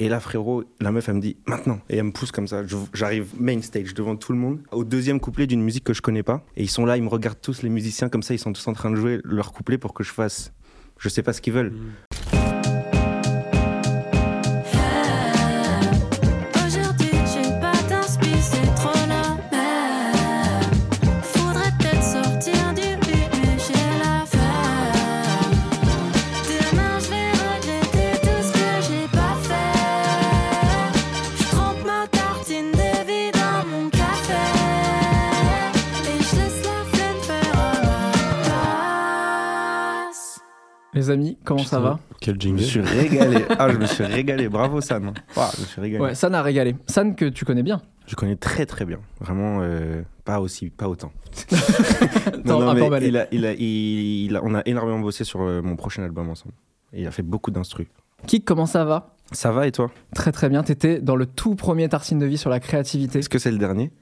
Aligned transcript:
Et 0.00 0.08
là, 0.08 0.18
frérot, 0.18 0.64
la 0.80 0.92
meuf, 0.92 1.10
elle 1.10 1.16
me 1.16 1.20
dit 1.20 1.36
maintenant. 1.46 1.78
Et 1.90 1.98
elle 1.98 2.04
me 2.04 2.10
pousse 2.10 2.32
comme 2.32 2.48
ça. 2.48 2.62
J'arrive 2.94 3.26
main 3.38 3.60
stage 3.60 3.92
devant 3.92 4.16
tout 4.16 4.32
le 4.32 4.38
monde, 4.38 4.60
au 4.72 4.82
deuxième 4.82 5.20
couplet 5.20 5.46
d'une 5.46 5.62
musique 5.62 5.84
que 5.84 5.92
je 5.92 6.00
connais 6.00 6.22
pas. 6.22 6.42
Et 6.56 6.62
ils 6.62 6.70
sont 6.70 6.86
là, 6.86 6.96
ils 6.96 7.02
me 7.02 7.08
regardent 7.08 7.42
tous, 7.42 7.60
les 7.60 7.68
musiciens, 7.68 8.08
comme 8.08 8.22
ça, 8.22 8.32
ils 8.32 8.38
sont 8.38 8.54
tous 8.54 8.66
en 8.66 8.72
train 8.72 8.90
de 8.90 8.96
jouer 8.96 9.20
leur 9.24 9.52
couplet 9.52 9.76
pour 9.76 9.92
que 9.92 10.02
je 10.02 10.10
fasse. 10.10 10.54
Je 10.96 11.10
sais 11.10 11.22
pas 11.22 11.34
ce 11.34 11.42
qu'ils 11.42 11.52
veulent. 11.52 11.74
Aujourd'hui, 11.74 12.09
ça 41.70 41.80
va 41.80 41.98
Quel 42.20 42.34
Je 42.36 42.40
jingle. 42.40 42.60
me 42.60 42.66
suis 42.66 42.80
régalé. 42.80 43.44
Ah, 43.58 43.70
je 43.70 43.76
me 43.78 43.86
suis 43.86 44.04
régalé. 44.04 44.48
Bravo. 44.48 44.76
Ouah, 44.80 45.50
je 45.56 45.60
me 45.60 45.66
suis 45.66 45.80
régalé. 45.80 46.02
Ouais, 46.04 46.14
San 46.14 46.34
a 46.34 46.42
régalé. 46.42 46.76
San 46.86 47.14
que 47.14 47.24
tu 47.26 47.44
connais 47.44 47.62
bien. 47.62 47.80
Je 48.06 48.16
connais 48.16 48.36
très 48.36 48.66
très 48.66 48.84
bien. 48.84 48.98
Vraiment, 49.20 49.60
euh, 49.62 50.02
pas 50.24 50.40
aussi, 50.40 50.70
pas 50.70 50.88
autant. 50.88 51.12
Un 51.52 52.74
peu 52.74 52.90
mais 52.90 53.06
il 53.08 53.16
a, 53.16 53.26
il 53.32 53.46
a, 53.46 53.52
il, 53.52 54.24
il 54.26 54.36
a- 54.36 54.40
on 54.42 54.54
a 54.54 54.62
énormément 54.66 54.98
bossé 55.00 55.24
sur 55.24 55.42
euh, 55.42 55.62
mon 55.62 55.76
prochain 55.76 56.02
album 56.02 56.28
ensemble. 56.28 56.54
Et 56.92 57.02
il 57.02 57.06
a 57.06 57.10
fait 57.12 57.22
beaucoup 57.22 57.50
d'instrus. 57.52 57.86
Kik, 58.26 58.44
comment 58.44 58.66
ça 58.66 58.84
va? 58.84 59.14
Ça 59.32 59.52
va 59.52 59.66
et 59.68 59.72
toi? 59.72 59.90
Très 60.14 60.32
très 60.32 60.48
bien. 60.48 60.62
T'étais 60.64 61.00
dans 61.00 61.14
le 61.16 61.24
tout 61.26 61.54
premier 61.54 61.88
Tartine 61.88 62.18
de 62.18 62.26
vie 62.26 62.36
sur 62.38 62.50
la 62.50 62.58
créativité. 62.58 63.20
Est-ce 63.20 63.28
que 63.28 63.38
c'est 63.38 63.52
le 63.52 63.58
dernier? 63.58 63.92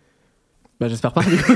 Bah 0.80 0.88
j'espère 0.88 1.12
pas. 1.12 1.22
du 1.22 1.36
coup. 1.42 1.52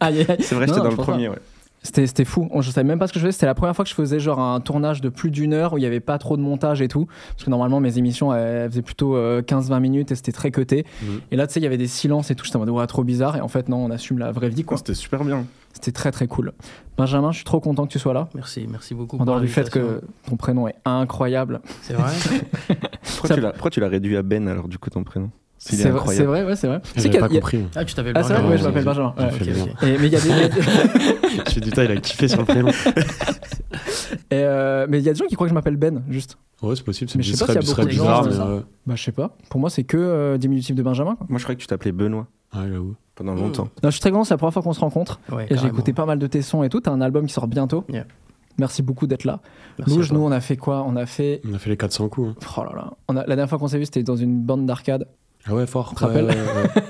aïe, 0.00 0.18
aïe, 0.20 0.26
aïe. 0.28 0.36
C'est 0.40 0.54
vrai, 0.54 0.66
Non, 0.66 0.74
j'étais 0.74 0.78
non, 0.78 0.84
dans 0.84 0.90
je 0.90 0.90
le 0.90 0.96
pas. 0.96 1.02
premier, 1.04 1.28
ouais. 1.28 1.38
C'était, 1.84 2.06
c'était 2.06 2.24
fou. 2.24 2.48
On- 2.50 2.62
Je 2.62 2.70
savais 2.70 2.86
même 2.86 2.98
pas 2.98 3.06
ce 3.06 3.12
que 3.12 3.18
je 3.20 3.24
faisais. 3.26 3.32
C'était 3.32 3.46
la 3.46 3.54
première 3.54 3.76
fois 3.76 3.84
que 3.84 3.90
je 3.90 3.94
faisais 3.94 4.18
genre 4.18 4.40
un 4.40 4.58
tournage 4.60 5.00
de 5.02 5.10
plus 5.10 5.30
d'une 5.30 5.52
heure 5.52 5.74
où 5.74 5.78
il 5.78 5.82
y 5.82 5.86
avait 5.86 6.00
pas 6.00 6.16
trop 6.18 6.36
de 6.36 6.42
montage 6.42 6.80
et 6.82 6.88
tout. 6.88 7.06
Parce 7.32 7.44
que 7.44 7.50
normalement, 7.50 7.78
mes 7.78 7.98
émissions, 7.98 8.34
elles 8.34 8.70
faisaient 8.70 8.82
plutôt 8.82 9.14
euh, 9.16 9.42
15-20 9.42 9.80
minutes 9.80 10.10
et 10.10 10.14
c'était 10.14 10.32
très 10.32 10.50
cuté. 10.50 10.86
Mhm. 11.02 11.20
Et 11.30 11.36
là, 11.36 11.46
tu 11.46 11.52
sais, 11.52 11.60
il 11.60 11.62
y 11.62 11.66
avait 11.66 11.76
des 11.76 11.86
silences 11.86 12.30
et 12.30 12.34
tout. 12.34 12.44
J'étais 12.46 12.56
en 12.56 12.60
mode, 12.60 12.70
ouais, 12.70 12.86
trop 12.86 13.04
bizarre. 13.04 13.36
Et 13.36 13.40
en 13.42 13.48
fait, 13.48 13.68
non, 13.68 13.76
on 13.84 13.90
assume 13.90 14.18
la 14.18 14.32
vraie 14.32 14.48
vie, 14.48 14.64
quoi. 14.64 14.78
C'était 14.78 14.94
super 14.94 15.22
bien. 15.24 15.44
C'était 15.74 15.92
très, 15.92 16.10
très 16.10 16.26
cool. 16.26 16.52
Benjamin, 16.96 17.32
je 17.32 17.36
suis 17.36 17.44
trop 17.44 17.60
content 17.60 17.84
que 17.86 17.92
tu 17.92 17.98
sois 17.98 18.14
là. 18.14 18.28
Merci, 18.34 18.66
merci 18.70 18.94
beaucoup. 18.94 19.18
En 19.18 19.24
dehors 19.26 19.40
du 19.40 19.48
fait 19.48 19.68
que 19.70 20.00
ton 20.28 20.36
prénom 20.36 20.68
est 20.68 20.76
incroyable. 20.84 21.60
C'est 21.82 21.94
vrai 21.94 22.10
Pourquoi 23.02 23.28
Ça- 23.28 23.34
tu 23.34 23.40
l'as- 23.40 23.50
pourquoi 23.52 23.70
tu 23.70 23.80
l'as 23.80 23.88
réduit 23.88 24.16
à 24.16 24.22
Ben 24.22 24.48
alors, 24.48 24.68
du 24.68 24.78
coup, 24.78 24.88
ton 24.88 25.02
prénom? 25.04 25.30
C'est 25.66 25.88
vrai, 25.88 26.14
c'est 26.14 26.24
vrai, 26.24 26.44
ouais, 26.44 26.56
c'est 26.56 26.66
vrai. 26.66 26.80
J'avais 26.94 27.00
C'est 27.00 27.08
qu'il 27.08 27.14
y 27.14 27.16
a- 27.16 27.20
pas 27.20 27.28
il 27.28 27.34
y 27.34 27.38
a- 27.38 27.40
compris. 27.40 27.64
Ah, 27.74 27.84
tu 27.86 27.94
t'appelles 27.94 28.12
Ah, 28.16 28.22
c'est 28.22 28.34
vrai, 28.34 28.42
Benjamin, 28.42 28.50
ouais, 28.52 28.58
je 28.58 28.64
m'appelle 28.64 28.84
Benjamin. 28.84 29.14
ouais. 29.18 29.88
Et, 29.94 29.98
mais 29.98 30.06
il 30.08 30.12
y 30.12 30.16
a 30.16 30.20
des. 30.20 30.28
Je 31.46 31.50
suis 31.50 31.60
du 31.62 31.70
temps, 31.70 31.82
il 31.82 31.90
a 31.90 31.96
kiffé 31.96 32.28
sur 32.28 32.38
le 32.40 32.44
prénom. 32.44 32.68
Et, 34.30 34.34
euh, 34.34 34.86
mais 34.88 34.98
il 34.98 35.04
y 35.04 35.08
a 35.08 35.12
des 35.12 35.18
gens 35.18 35.26
qui 35.26 35.34
croient 35.34 35.46
que 35.46 35.50
je 35.50 35.54
m'appelle 35.54 35.76
Ben, 35.76 36.02
juste. 36.08 36.36
Ouais, 36.62 36.76
c'est 36.76 36.84
possible. 36.84 37.10
C'est 37.10 37.16
Mais 37.18 37.24
je 37.24 37.30
sais 37.32 37.36
ce 37.36 37.44
pas 37.44 37.52
serait, 37.52 37.62
s'il 37.62 37.70
y 37.70 37.72
a 37.72 37.76
beaucoup 37.76 37.88
de 37.88 38.34
gens. 38.34 38.62
Bah, 38.86 38.94
je 38.94 39.02
sais 39.02 39.12
pas. 39.12 39.36
Pour 39.50 39.60
moi, 39.60 39.70
c'est 39.70 39.84
que 39.84 39.96
euh, 39.96 40.38
diminutif 40.38 40.74
de 40.76 40.82
Benjamin. 40.82 41.14
quoi. 41.16 41.26
Moi, 41.28 41.38
je 41.38 41.44
croyais 41.44 41.56
que 41.56 41.62
tu 41.62 41.66
t'appelais 41.66 41.92
Benoît 41.92 42.26
Ouais, 42.54 42.68
j'avoue. 42.70 42.94
pendant 43.14 43.34
longtemps. 43.34 43.64
Non, 43.82 43.88
je 43.90 43.90
suis 43.90 44.00
très 44.00 44.10
content, 44.10 44.24
c'est 44.24 44.34
la 44.34 44.38
première 44.38 44.52
fois 44.52 44.62
qu'on 44.62 44.72
se 44.72 44.80
rencontre. 44.80 45.18
Ouais, 45.32 45.46
Et 45.50 45.56
j'ai 45.56 45.66
écouté 45.66 45.92
pas 45.92 46.06
mal 46.06 46.18
de 46.18 46.26
tes 46.26 46.42
sons 46.42 46.62
et 46.62 46.68
tout. 46.68 46.80
T'as 46.80 46.92
un 46.92 47.00
album 47.00 47.26
qui 47.26 47.32
sort 47.32 47.48
bientôt. 47.48 47.84
Yeah. 47.88 48.04
Merci 48.58 48.82
beaucoup 48.82 49.08
d'être 49.08 49.24
là. 49.24 49.40
Louge, 49.86 50.12
nous, 50.12 50.20
on 50.20 50.30
a 50.30 50.40
fait 50.40 50.56
quoi? 50.56 50.84
On 50.86 50.94
a 50.94 51.06
fait. 51.06 51.40
On 51.48 51.54
a 51.54 51.58
fait 51.58 51.70
les 51.70 51.76
400 51.76 52.08
coups. 52.08 52.30
hein. 52.40 52.46
Oh 52.56 52.62
là 52.64 52.72
là. 52.76 52.92
On 53.08 53.16
a... 53.16 53.20
La 53.22 53.34
dernière 53.34 53.48
fois 53.48 53.58
qu'on 53.58 53.66
s'est 53.66 53.78
vu, 53.78 53.84
c'était 53.84 54.04
dans 54.04 54.14
une 54.16 54.40
bande 54.40 54.64
d'arcade. 54.66 55.08
Ah 55.46 55.54
ouais, 55.54 55.66
fort. 55.66 55.90
Tu 55.90 55.94
te 55.96 56.04
rappelles 56.04 56.24
Ouais, 56.24 56.30
ouais, 56.30 56.36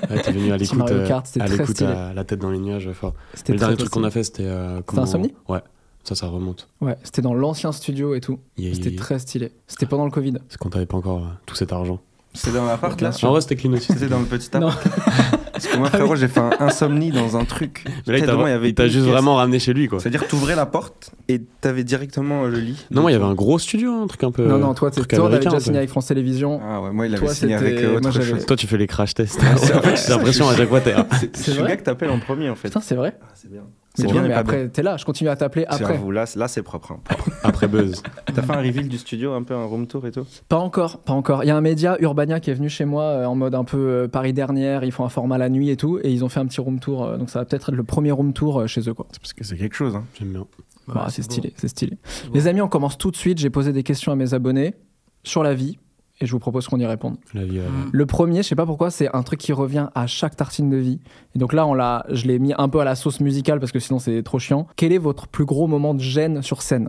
ouais. 0.09 0.15
Ouais, 0.15 0.21
T'es 0.21 0.31
venu 0.31 0.51
à 0.51 0.57
l'écoute. 0.57 0.89
Euh, 0.91 1.07
Kart, 1.07 1.25
c'était 1.27 1.41
à 1.41 1.45
très 1.47 1.57
l'écoute 1.57 1.75
stylé. 1.75 1.91
à 1.91 2.13
la 2.13 2.23
tête 2.23 2.39
dans 2.39 2.51
les 2.51 2.59
nuages, 2.59 2.87
ouais, 2.87 2.93
fort. 2.93 3.13
C'était 3.33 3.53
Le 3.53 3.59
dernier 3.59 3.75
truc 3.77 3.89
qu'on 3.89 4.03
a 4.03 4.11
fait, 4.11 4.23
c'était. 4.23 4.45
euh, 4.45 4.81
comment- 4.85 5.01
Insomnie 5.03 5.33
Ouais. 5.49 5.59
Ça, 6.03 6.13
ça 6.15 6.27
remonte. 6.27 6.67
Ouais, 6.81 6.95
c'était 7.03 7.23
dans 7.23 7.33
l'ancien 7.33 7.71
studio 7.71 8.13
et 8.13 8.21
tout. 8.21 8.39
Yeah, 8.57 8.75
C'était 8.75 8.91
yeah. 8.91 8.99
très 9.01 9.17
stylé. 9.19 9.51
C'était 9.67 9.87
pendant 9.87 10.05
le 10.05 10.11
Covid. 10.11 10.35
C'est 10.49 10.57
quand 10.59 10.69
t'avais 10.69 10.85
pas 10.85 10.97
encore 10.97 11.17
euh, 11.23 11.29
tout 11.47 11.55
cet 11.55 11.73
argent. 11.73 11.99
C'était 12.33 12.55
dans 12.57 12.65
l'appart 12.65 12.99
là? 13.01 13.09
En 13.23 13.31
vrai, 13.31 13.41
c'était 13.41 13.55
clean 13.55 13.73
aussi. 13.73 13.87
C'était 13.91 14.07
dans 14.07 14.19
le 14.19 14.25
petit 14.25 14.55
appart 14.55 14.77
Parce 15.55 15.67
que 15.67 15.77
moi, 15.77 15.89
frérot, 15.89 16.15
j'ai 16.15 16.27
fait 16.27 16.41
un 16.41 16.51
insomnie 16.59 17.11
dans 17.11 17.37
un 17.37 17.45
truc. 17.45 17.85
Mais 18.07 18.13
là, 18.13 18.19
il 18.19 18.25
y 18.25 18.51
avait 18.51 18.69
il 18.69 18.75
t'a 18.75 18.83
une 18.83 18.89
juste 18.89 19.03
pièce. 19.03 19.13
vraiment 19.13 19.35
ramené 19.35 19.59
chez 19.59 19.73
lui, 19.73 19.87
quoi. 19.87 19.99
C'est-à-dire 19.99 20.23
que 20.25 20.29
t'ouvrais 20.29 20.55
la 20.55 20.65
porte 20.65 21.11
et 21.29 21.41
t'avais 21.61 21.83
directement 21.83 22.43
le 22.43 22.59
lit. 22.59 22.85
Non, 22.91 23.01
moi, 23.01 23.11
il 23.11 23.13
y 23.13 23.17
avait 23.17 23.25
un 23.25 23.33
gros 23.33 23.57
studio, 23.57 23.93
un 23.93 24.07
truc 24.07 24.23
un 24.23 24.31
peu. 24.31 24.45
non, 24.45 24.57
non, 24.57 24.73
toi, 24.73 24.91
américain, 24.95 25.49
déjà 25.49 25.59
signé 25.59 25.77
avec 25.77 25.89
France 25.89 26.07
Télévisions. 26.07 26.59
Ah 26.63 26.81
ouais, 26.81 26.91
moi 26.91 27.07
il 27.07 27.13
avait 27.15 27.25
Toi, 27.25 27.33
signé 27.33 27.55
avec 27.55 27.79
euh, 27.79 27.97
autre 27.97 28.11
chose. 28.11 28.45
Toi, 28.45 28.55
tu 28.55 28.67
fais 28.67 28.77
les 28.77 28.87
crash 28.87 29.13
tests. 29.13 29.39
J'ai 30.05 30.13
l'impression 30.13 30.49
à 30.49 30.55
chaque 30.55 30.69
fois, 30.69 30.81
t'es. 30.81 30.93
C'est 31.33 31.55
le 31.55 31.65
gars 31.65 31.77
que 31.77 31.83
t'appelles 31.83 32.09
en 32.09 32.19
premier 32.19 32.49
en 32.49 32.55
fait. 32.55 32.67
Putain, 32.67 32.81
c'est 32.81 32.95
vrai. 32.95 33.17
Ah, 33.21 33.31
c'est 33.33 33.51
bien. 33.51 33.63
C'est 33.95 34.07
bien, 34.11 34.23
mais 34.23 34.33
après, 34.33 34.67
t'es 34.69 34.83
là. 34.83 34.97
Je 34.97 35.05
continue 35.05 35.29
à 35.29 35.35
t'appeler 35.35 35.65
C'est 35.71 35.83
à 35.83 35.87
après. 35.87 35.97
vous, 35.97 36.11
là, 36.11 36.25
là 36.35 36.47
c'est 36.47 36.63
propre. 36.63 36.91
hein. 36.93 36.99
Propre. 37.05 37.29
Après 37.43 37.67
Buzz. 37.67 38.01
T'as 38.33 38.41
fait 38.41 38.51
un 38.53 38.61
reveal 38.61 38.87
du 38.89 38.97
studio, 38.97 39.33
un 39.33 39.43
peu 39.43 39.53
un 39.55 39.65
room 39.65 39.87
tour 39.87 40.05
et 40.05 40.11
tout? 40.11 40.25
Pas 40.49 40.57
encore, 40.57 40.99
pas 40.99 41.13
encore. 41.13 41.43
Il 41.43 41.47
y 41.47 41.51
a 41.51 41.55
un 41.57 41.61
média, 41.61 41.97
Urbania, 42.01 42.39
qui 42.39 42.51
est 42.51 42.53
venu 42.55 42.69
chez 42.69 42.85
moi 42.85 43.03
euh, 43.03 43.25
en 43.25 43.35
mode 43.35 43.55
un 43.55 43.63
peu 43.63 43.77
euh, 43.77 44.07
Paris 44.07 44.33
dernière. 44.33 44.83
Ils 44.83 44.91
font 44.91 45.05
un 45.05 45.09
format 45.09 45.37
la 45.37 45.49
nuit 45.49 45.69
et 45.69 45.77
tout. 45.77 45.99
Et 46.03 46.11
ils 46.11 46.23
ont 46.25 46.29
fait 46.29 46.39
un 46.39 46.45
petit 46.45 46.61
room 46.61 46.79
tour. 46.79 47.05
euh, 47.05 47.17
donc 47.17 47.29
ça 47.29 47.39
va 47.39 47.45
peut-être 47.45 47.69
être 47.69 47.75
le 47.75 47.83
premier 47.83 48.11
room 48.11 48.33
tour 48.33 48.59
euh, 48.61 48.67
chez 48.67 48.81
eux, 48.89 48.93
quoi. 48.93 49.05
C'est 49.11 49.19
parce 49.21 49.33
que 49.33 49.43
c'est 49.43 49.55
quelque 49.57 49.75
chose. 49.75 49.95
Hein. 49.95 50.03
J'aime 50.19 50.29
bien. 50.29 50.45
Bah, 50.87 51.07
c'est 51.09 51.23
stylé, 51.23 51.51
c'est 51.57 51.67
stylé. 51.67 51.97
Les 52.33 52.47
amis, 52.47 52.61
on 52.61 52.67
commence 52.67 52.97
tout 52.97 53.09
de 53.09 53.15
suite. 53.15 53.39
J'ai 53.39 53.49
posé 53.49 53.73
des 53.73 53.81
questions 53.81 54.11
à 54.11 54.15
mes 54.15 54.33
abonnés 54.35 54.75
sur 55.23 55.41
la 55.41 55.53
vie. 55.55 55.79
Et 56.21 56.25
je 56.25 56.31
vous 56.31 56.39
propose 56.39 56.67
qu'on 56.67 56.79
y 56.79 56.85
réponde. 56.85 57.17
La 57.33 57.43
vie. 57.43 57.59
euh, 57.59 57.67
Mm. 57.69 57.89
Le 57.91 58.05
premier, 58.05 58.41
je 58.43 58.47
sais 58.47 58.55
pas 58.55 58.65
pourquoi, 58.65 58.89
c'est 58.89 59.13
un 59.13 59.21
truc 59.23 59.39
qui 59.39 59.51
revient 59.51 59.87
à 59.95 60.07
chaque 60.07 60.35
tartine 60.37 60.69
de 60.69 60.77
vie. 60.77 60.99
Et 61.35 61.39
donc 61.39 61.51
là, 61.51 61.65
on 61.67 61.73
l'a, 61.73 62.05
je 62.09 62.25
l'ai 62.25 62.39
mis 62.39 62.53
un 62.57 62.69
peu 62.69 62.79
à 62.79 62.85
la 62.85 62.95
sauce 62.95 63.19
musicale 63.19 63.59
parce 63.59 63.71
que 63.73 63.79
sinon 63.79 63.99
c'est 63.99 64.23
trop 64.23 64.39
chiant. 64.39 64.65
Quel 64.77 64.93
est 64.93 64.97
votre 64.97 65.27
plus 65.27 65.43
gros 65.45 65.67
moment 65.67 65.93
de 65.93 65.99
gêne 65.99 66.41
sur 66.41 66.61
scène? 66.61 66.85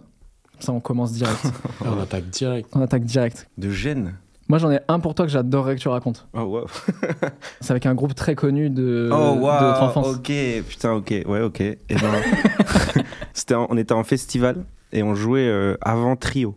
Comme 0.53 0.60
Ça, 0.60 0.72
on 0.72 0.81
commence 0.81 1.12
direct. 1.12 1.53
On 1.84 2.00
attaque 2.00 2.31
direct. 2.31 2.69
on 2.75 2.81
attaque 2.81 3.04
direct. 3.04 3.48
De 3.59 3.69
gêne? 3.70 4.15
Moi, 4.48 4.59
j'en 4.59 4.70
ai 4.70 4.78
un 4.86 5.00
pour 5.00 5.15
toi 5.16 5.26
que 5.26 5.32
j'adorerais 5.32 5.75
que 5.75 5.81
tu 5.81 5.88
racontes. 5.88 6.28
Oh 6.32 6.42
wow. 6.42 6.66
C'est 7.60 7.72
avec 7.72 7.84
un 7.84 7.97
groupe 7.97 8.15
très 8.15 8.36
connu 8.36 8.70
de, 8.70 9.10
oh 9.12 9.34
de 9.34 9.41
wow. 9.41 9.60
notre 9.60 9.82
enfance. 9.82 10.06
Ok, 10.06 10.32
putain, 10.69 10.92
ok. 10.92 11.10
Ouais, 11.26 11.41
ok. 11.41 11.60
Et 11.62 11.76
ben, 11.91 12.12
c'était 13.34 13.54
en- 13.56 13.66
on 13.70 13.76
était 13.76 13.92
en 13.92 14.04
festival 14.04 14.65
et 14.92 15.03
on 15.03 15.16
jouait 15.16 15.48
euh, 15.48 15.76
avant 15.81 16.15
Trio. 16.15 16.54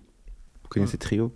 Vous 0.63 0.69
connaissez 0.69 0.97
Trio? 0.99 1.33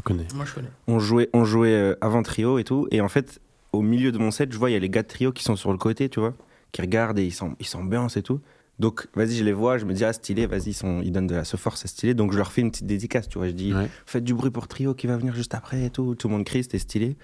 Je 0.00 0.04
connais. 0.04 0.26
Moi, 0.34 0.44
je 0.46 0.54
connais. 0.54 0.70
on 0.86 0.98
jouait, 0.98 1.28
on 1.34 1.44
jouait 1.44 1.74
euh, 1.74 1.94
avant 2.00 2.22
Trio 2.22 2.58
et 2.58 2.64
tout. 2.64 2.88
Et 2.90 3.00
en 3.02 3.08
fait, 3.08 3.40
au 3.72 3.82
milieu 3.82 4.12
de 4.12 4.18
mon 4.18 4.30
set, 4.30 4.50
je 4.52 4.58
vois, 4.58 4.70
il 4.70 4.72
y 4.72 4.76
a 4.76 4.78
les 4.78 4.88
gars 4.88 5.02
de 5.02 5.08
Trio 5.08 5.30
qui 5.30 5.44
sont 5.44 5.56
sur 5.56 5.70
le 5.72 5.78
côté, 5.78 6.08
tu 6.08 6.20
vois, 6.20 6.34
qui 6.72 6.80
regardent 6.80 7.18
et 7.18 7.24
ils 7.26 7.32
s'am- 7.32 7.54
ils 7.60 7.66
s'ambiancent 7.66 8.16
et 8.16 8.22
tout. 8.22 8.40
Donc, 8.78 9.08
vas-y, 9.14 9.36
je 9.36 9.44
les 9.44 9.52
vois, 9.52 9.76
je 9.76 9.84
me 9.84 9.92
dis, 9.92 10.04
ah, 10.04 10.12
stylé, 10.14 10.46
vas-y, 10.46 10.70
ils, 10.70 10.72
sont- 10.74 11.02
ils 11.02 11.12
donnent 11.12 11.26
de 11.26 11.34
la 11.34 11.44
ce 11.44 11.58
force, 11.58 11.82
c'est 11.82 11.88
stylé. 11.88 12.14
Donc, 12.14 12.32
je 12.32 12.38
leur 12.38 12.50
fais 12.50 12.62
une 12.62 12.70
petite 12.70 12.86
dédicace, 12.86 13.28
tu 13.28 13.36
vois. 13.36 13.46
Je 13.48 13.52
dis, 13.52 13.74
Ouais. 13.74 13.88
faites 14.06 14.24
du 14.24 14.32
bruit 14.32 14.50
pour 14.50 14.68
Trio 14.68 14.94
qui 14.94 15.06
va 15.06 15.18
venir 15.18 15.34
juste 15.34 15.54
après 15.54 15.84
et 15.84 15.90
tout. 15.90 16.14
Tout 16.14 16.28
le 16.28 16.34
monde 16.34 16.44
crie, 16.44 16.62
c'était 16.62 16.78
stylé. 16.78 17.16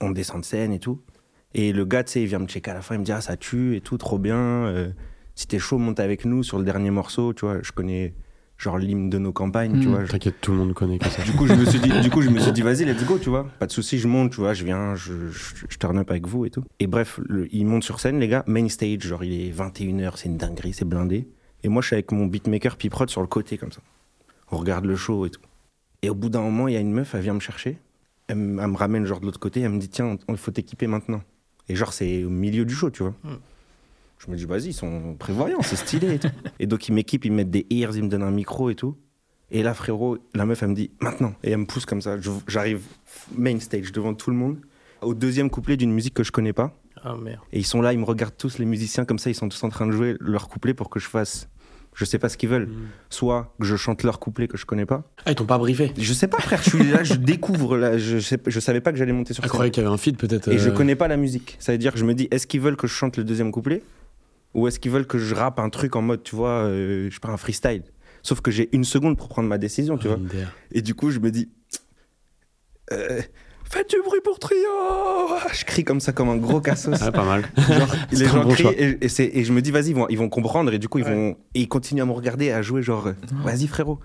On 0.00 0.10
descend 0.10 0.40
de 0.40 0.44
scène 0.44 0.72
et 0.72 0.80
tout. 0.80 1.00
Et 1.54 1.72
le 1.72 1.84
gars, 1.84 2.02
tu 2.02 2.12
sais, 2.12 2.22
il 2.22 2.26
vient 2.26 2.40
me 2.40 2.46
checker 2.48 2.72
à 2.72 2.74
la 2.74 2.82
fin, 2.82 2.96
il 2.96 2.98
me 2.98 3.04
dit, 3.04 3.12
ah, 3.12 3.20
ça 3.20 3.36
tue 3.36 3.76
et 3.76 3.80
tout, 3.80 3.98
trop 3.98 4.18
bien. 4.18 4.36
euh, 4.36 4.90
si 5.36 5.46
t'es 5.46 5.58
chaud, 5.60 5.78
monte 5.78 6.00
avec 6.00 6.24
nous 6.24 6.42
sur 6.42 6.58
le 6.58 6.64
dernier 6.64 6.90
morceau, 6.90 7.32
tu 7.32 7.44
vois. 7.44 7.62
Je 7.62 7.70
connais, 7.70 8.12
genre, 8.58 8.78
l'hymne 8.78 9.10
de 9.10 9.18
nos 9.18 9.32
campagnes, 9.32 9.80
tu 9.80 9.88
Mm. 9.88 9.90
vois. 9.90 10.04
je- 10.04 10.10
T'inquiète, 10.12 10.40
tout 10.40 10.50
le 10.52 10.56
monde 10.58 10.72
connaît 10.72 10.98
que 10.98 11.08
ça. 11.08 11.22
du 11.22 11.32
coup, 11.32 11.46
je 11.46 11.52
me 11.54 11.64
suis 11.66 11.78
dit, 11.78 11.90
du 12.00 12.10
coup, 12.10 12.22
je 12.22 12.30
me 12.30 12.38
suis 12.38 12.52
dit, 12.52 12.62
vas-y, 12.62 12.84
let's 12.84 13.04
go, 13.04 13.18
tu 13.18 13.28
vois. 13.28 13.44
Pas 13.58 13.66
de 13.66 13.72
souci, 13.72 13.98
je 13.98 14.08
monte, 14.08 14.30
tu 14.32 14.40
vois, 14.40 14.54
je 14.54 14.64
viens, 14.64 14.94
je, 14.94 15.28
je, 15.30 15.66
je 15.68 15.76
turn 15.78 15.98
up 15.98 16.10
avec 16.10 16.26
vous 16.26 16.44
et 16.46 16.50
tout. 16.50 16.64
Et 16.80 16.86
bref, 16.86 17.20
le- 17.28 17.52
ils 17.54 17.66
montent 17.66 17.84
sur 17.84 18.00
scène, 18.00 18.18
les 18.18 18.28
gars, 18.28 18.44
main 18.46 18.68
stage, 18.68 19.00
genre 19.02 19.22
il 19.24 19.32
est 19.48 19.50
21h, 19.50 20.16
c'est 20.18 20.28
une 20.28 20.36
dinguerie, 20.38 20.72
c'est 20.72 20.84
blindé. 20.86 21.28
Et 21.62 21.68
moi, 21.68 21.82
je 21.82 21.88
suis 21.88 21.94
avec 21.94 22.12
mon 22.12 22.26
beatmaker 22.26 22.76
Piprod 22.76 23.10
sur 23.10 23.20
le 23.20 23.26
côté, 23.26 23.58
comme 23.58 23.72
ça. 23.72 23.80
On 24.50 24.56
regarde 24.58 24.84
le 24.84 24.96
show 24.96 25.26
et 25.26 25.30
tout. 25.30 25.40
Et 26.02 26.10
au 26.10 26.14
bout 26.14 26.28
d'un 26.28 26.40
moment, 26.42 26.68
il 26.68 26.74
y 26.74 26.76
a 26.76 26.80
une 26.80 26.92
meuf, 26.92 27.14
elle 27.14 27.22
vient 27.22 27.34
me 27.34 27.40
chercher. 27.40 27.78
Elle, 28.28 28.36
me- 28.36 28.62
elle 28.62 28.68
me 28.68 28.76
ramène, 28.76 29.04
genre, 29.04 29.20
de 29.20 29.26
l'autre 29.26 29.40
côté, 29.40 29.60
elle 29.60 29.70
me 29.72 29.78
dit, 29.78 29.88
tiens, 29.88 30.16
il 30.28 30.36
faut 30.36 30.50
t'équiper 30.50 30.86
maintenant. 30.86 31.22
Et 31.68 31.74
genre, 31.76 31.92
c'est 31.92 32.22
au 32.24 32.30
milieu 32.30 32.64
du 32.64 32.74
show, 32.74 32.90
tu 32.90 33.02
vois. 33.02 33.14
Mm. 33.24 33.28
Je 34.18 34.30
me 34.30 34.36
dis, 34.36 34.44
vas-y, 34.44 34.68
ils 34.68 34.72
sont 34.72 35.14
prévoyants, 35.18 35.62
c'est 35.62 35.76
stylé 35.76 36.14
et 36.14 36.18
tout. 36.18 36.28
Et 36.58 36.66
donc, 36.66 36.88
ils 36.88 36.92
m'équipent, 36.92 37.24
ils 37.26 37.30
me 37.32 37.36
mettent 37.38 37.50
des 37.50 37.66
ears, 37.70 37.94
ils 37.96 38.02
me 38.02 38.08
donnent 38.08 38.22
un 38.22 38.30
micro 38.30 38.70
et 38.70 38.74
tout. 38.74 38.96
Et 39.50 39.62
là, 39.62 39.74
frérot, 39.74 40.18
la 40.34 40.44
meuf, 40.46 40.62
elle 40.62 40.70
me 40.70 40.74
dit 40.74 40.90
maintenant. 41.00 41.34
Et 41.44 41.50
elle 41.50 41.58
me 41.58 41.66
pousse 41.66 41.86
comme 41.86 42.00
ça. 42.02 42.18
Je- 42.20 42.30
J'arrive 42.48 42.80
main 43.36 43.60
stage 43.60 43.92
devant 43.92 44.14
tout 44.14 44.30
le 44.30 44.36
monde. 44.36 44.58
Au 45.02 45.14
deuxième 45.14 45.50
couplet 45.50 45.76
d'une 45.76 45.92
musique 45.92 46.14
que 46.14 46.24
je 46.24 46.32
connais 46.32 46.52
pas. 46.54 46.72
Ah 47.02 47.14
merde. 47.14 47.40
Et 47.52 47.58
ils 47.60 47.66
sont 47.66 47.80
là, 47.82 47.92
ils 47.92 47.98
me 47.98 48.04
regardent 48.04 48.36
tous, 48.36 48.58
les 48.58 48.64
musiciens, 48.64 49.04
comme 49.04 49.18
ça, 49.18 49.30
ils 49.30 49.34
sont 49.34 49.48
tous 49.48 49.62
en 49.62 49.68
train 49.68 49.86
de 49.86 49.92
jouer 49.92 50.16
leur 50.18 50.48
couplet 50.48 50.74
pour 50.74 50.88
que 50.90 50.98
je 50.98 51.06
fasse. 51.06 51.48
Je 51.94 52.04
sais 52.04 52.18
pas 52.18 52.28
ce 52.28 52.36
qu'ils 52.36 52.48
veulent. 52.48 52.68
Soit 53.08 53.54
que 53.60 53.64
je 53.66 53.76
chante 53.76 54.02
leur 54.02 54.18
couplet 54.18 54.48
que 54.48 54.56
je 54.58 54.66
connais 54.66 54.84
pas. 54.84 55.04
Ah, 55.24 55.30
ils 55.30 55.34
t'ont 55.34 55.46
pas 55.46 55.56
briefé. 55.58 55.92
Je 55.96 56.12
sais 56.12 56.28
pas, 56.28 56.38
frère, 56.40 56.62
je 56.62 56.70
suis 56.70 56.90
là, 56.90 57.04
je 57.04 57.14
découvre 57.14 57.76
là. 57.78 57.96
Je, 57.96 58.18
sais- 58.18 58.38
je 58.46 58.60
savais 58.60 58.80
pas 58.80 58.92
que 58.92 58.98
j'allais 58.98 59.12
monter 59.12 59.32
sur 59.32 59.42
scène. 59.44 59.50
croyais 59.50 59.70
qu'il 59.70 59.82
y 59.82 59.86
avait 59.86 59.94
un 59.94 59.98
feed 59.98 60.16
peut-être. 60.18 60.48
Et 60.48 60.58
je 60.58 60.68
euh, 60.70 60.72
connais 60.72 60.96
pas 60.96 61.08
la 61.08 61.16
musique. 61.16 61.56
Ça 61.58 61.72
veut 61.72 61.78
dire 61.78 61.92
que 61.92 61.98
je 61.98 62.04
me 62.04 62.14
dis, 62.14 62.28
est-ce 62.30 62.46
qu'ils 62.46 62.60
veulent 62.60 62.76
que 62.76 62.86
je 62.86 62.92
chante 62.92 63.16
le 63.16 63.24
deuxième 63.24 63.50
couplet? 63.52 63.82
Ou 64.56 64.66
est-ce 64.68 64.80
qu'ils 64.80 64.90
veulent 64.90 65.06
que 65.06 65.18
je 65.18 65.34
rappe 65.34 65.58
un 65.60 65.68
truc 65.70 65.94
en 65.96 66.02
mode, 66.02 66.22
tu 66.22 66.34
vois, 66.34 66.64
euh, 66.64 67.08
je 67.10 67.14
sais 67.14 67.20
pas, 67.20 67.28
un 67.28 67.36
freestyle 67.36 67.82
Sauf 68.22 68.40
que 68.40 68.50
j'ai 68.50 68.68
une 68.74 68.84
seconde 68.84 69.16
pour 69.18 69.28
prendre 69.28 69.48
ma 69.48 69.58
décision, 69.58 69.98
tu 69.98 70.08
vois. 70.08 70.16
MDR. 70.16 70.48
Et 70.72 70.80
du 70.82 70.94
coup, 70.94 71.10
je 71.10 71.18
me 71.20 71.30
dis, 71.30 71.48
euh, 72.92 73.20
Faites 73.68 73.90
du 73.90 73.96
bruit 74.04 74.20
pour 74.22 74.38
Trio 74.38 74.60
Je 75.52 75.64
crie 75.64 75.82
comme 75.84 75.98
ça, 76.00 76.12
comme 76.12 76.28
un 76.28 76.36
gros 76.36 76.60
cassos. 76.60 77.00
Ouais, 77.02 77.10
pas 77.12 77.24
mal. 77.24 77.42
Genre, 77.68 77.88
les 78.12 78.26
gens 78.26 78.44
bon 78.44 78.50
crient 78.50 78.62
choix. 78.62 78.72
et, 78.78 78.98
et 79.00 79.08
c'est- 79.08 79.30
et 79.34 79.44
je 79.44 79.52
me 79.52 79.60
dis, 79.60 79.72
vas-y, 79.72 79.88
ils 79.90 79.94
vont, 79.96 80.06
ils 80.08 80.16
vont 80.18 80.28
comprendre 80.28 80.72
et 80.72 80.78
du 80.78 80.88
coup, 80.88 80.98
ils 81.00 81.04
vont. 81.04 81.36
Et 81.54 81.62
ils 81.62 81.68
continuent 81.68 82.02
à 82.02 82.06
me 82.06 82.12
regarder, 82.12 82.50
à 82.52 82.62
jouer, 82.62 82.82
genre, 82.82 83.08
vas-y, 83.44 83.66
frérot. 83.66 83.98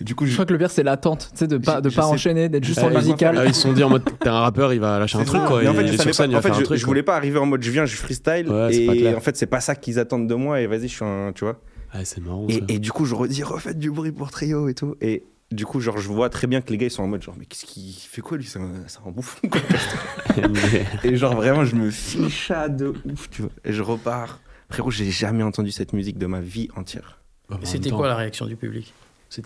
Et 0.00 0.04
du 0.04 0.14
coup, 0.16 0.24
Je 0.24 0.30
je. 0.30 0.34
crois 0.34 0.44
que 0.44 0.52
le 0.52 0.58
pire, 0.58 0.70
c'est 0.72 0.82
l'attente, 0.82 1.28
tu 1.32 1.38
sais, 1.38 1.46
de 1.46 1.56
pas, 1.56 1.80
de 1.80 1.88
je 1.88 1.94
pas 1.94 2.02
sais- 2.02 2.08
enchaîner, 2.08 2.48
d'être 2.48 2.64
juste 2.64 2.80
en 2.80 2.90
musical. 2.90 3.36
Ah, 3.38 3.44
ils 3.46 3.54
se 3.54 3.60
sont 3.62 3.72
dit 3.72 3.84
en 3.84 3.90
mode, 3.90 4.02
t'es 4.18 4.28
un 4.28 4.40
rappeur, 4.40 4.72
il 4.72 4.80
va 4.80 4.98
lâcher 4.98 5.18
un 5.18 5.24
truc 5.24 5.42
quoi. 5.44 5.58
En 5.68 5.74
fait, 5.74 5.86
je 5.86 5.96
savais 5.96 6.12
scène, 6.12 6.32
pas- 6.32 6.38
en 6.38 6.42
fait, 6.42 6.54
je, 6.54 6.62
truc. 6.62 6.78
je 6.78 6.82
quoi. 6.84 6.88
voulais 6.90 7.02
pas 7.04 7.16
arriver 7.16 7.38
en 7.38 7.46
mode 7.46 7.62
je 7.62 7.70
viens, 7.70 7.86
je 7.86 7.94
freestyle. 7.96 8.48
Ouais, 8.50 8.74
et 8.74 9.14
en 9.14 9.20
fait, 9.20 9.36
c'est 9.36 9.46
pas 9.46 9.60
ça 9.60 9.76
qu'ils 9.76 9.98
attendent 10.00 10.26
de 10.26 10.34
moi. 10.34 10.60
Et 10.60 10.66
vas-y, 10.66 10.88
je 10.88 10.94
suis 10.96 11.04
un. 11.04 11.32
Tu 11.32 11.44
vois. 11.44 11.60
Ah, 11.92 12.04
c'est 12.04 12.20
marrant. 12.20 12.44
Et, 12.48 12.54
ça. 12.54 12.60
et 12.68 12.78
du 12.80 12.90
coup, 12.90 13.04
je 13.04 13.14
redis, 13.14 13.44
refaites 13.44 13.78
du 13.78 13.90
bruit 13.92 14.10
pour 14.10 14.32
Trio 14.32 14.68
et 14.68 14.74
tout. 14.74 14.96
Et 15.00 15.22
du 15.52 15.64
coup, 15.64 15.78
genre, 15.78 15.98
je 15.98 16.08
vois 16.08 16.28
très 16.28 16.48
bien 16.48 16.60
que 16.60 16.70
les 16.70 16.76
gars, 16.78 16.86
ils 16.86 16.90
sont 16.90 17.04
en 17.04 17.06
mode 17.06 17.22
genre, 17.22 17.36
mais 17.38 17.46
qu'est-ce 17.46 17.64
qu'il 17.64 17.92
fait 17.94 18.20
quoi 18.20 18.36
lui 18.36 18.44
C'est 18.46 18.58
un, 18.58 18.72
un 19.06 19.10
bouffon 19.12 19.46
quoi. 19.48 19.60
Et 21.04 21.16
genre, 21.16 21.36
vraiment, 21.36 21.64
je 21.64 21.76
me 21.76 21.90
ficha 21.90 22.68
de 22.68 22.92
ouf, 23.04 23.30
tu 23.30 23.42
vois. 23.42 23.50
Et 23.64 23.72
je 23.72 23.82
repars. 23.82 24.40
Frérot, 24.70 24.90
j'ai 24.90 25.10
jamais 25.10 25.44
entendu 25.44 25.70
cette 25.70 25.92
musique 25.92 26.18
de 26.18 26.26
ma 26.26 26.40
vie 26.40 26.68
entière. 26.74 27.20
En 27.50 27.54
même 27.56 27.64
C'était 27.64 27.90
temps, 27.90 27.98
quoi 27.98 28.08
la 28.08 28.16
réaction 28.16 28.46
du 28.46 28.56
public? 28.56 28.92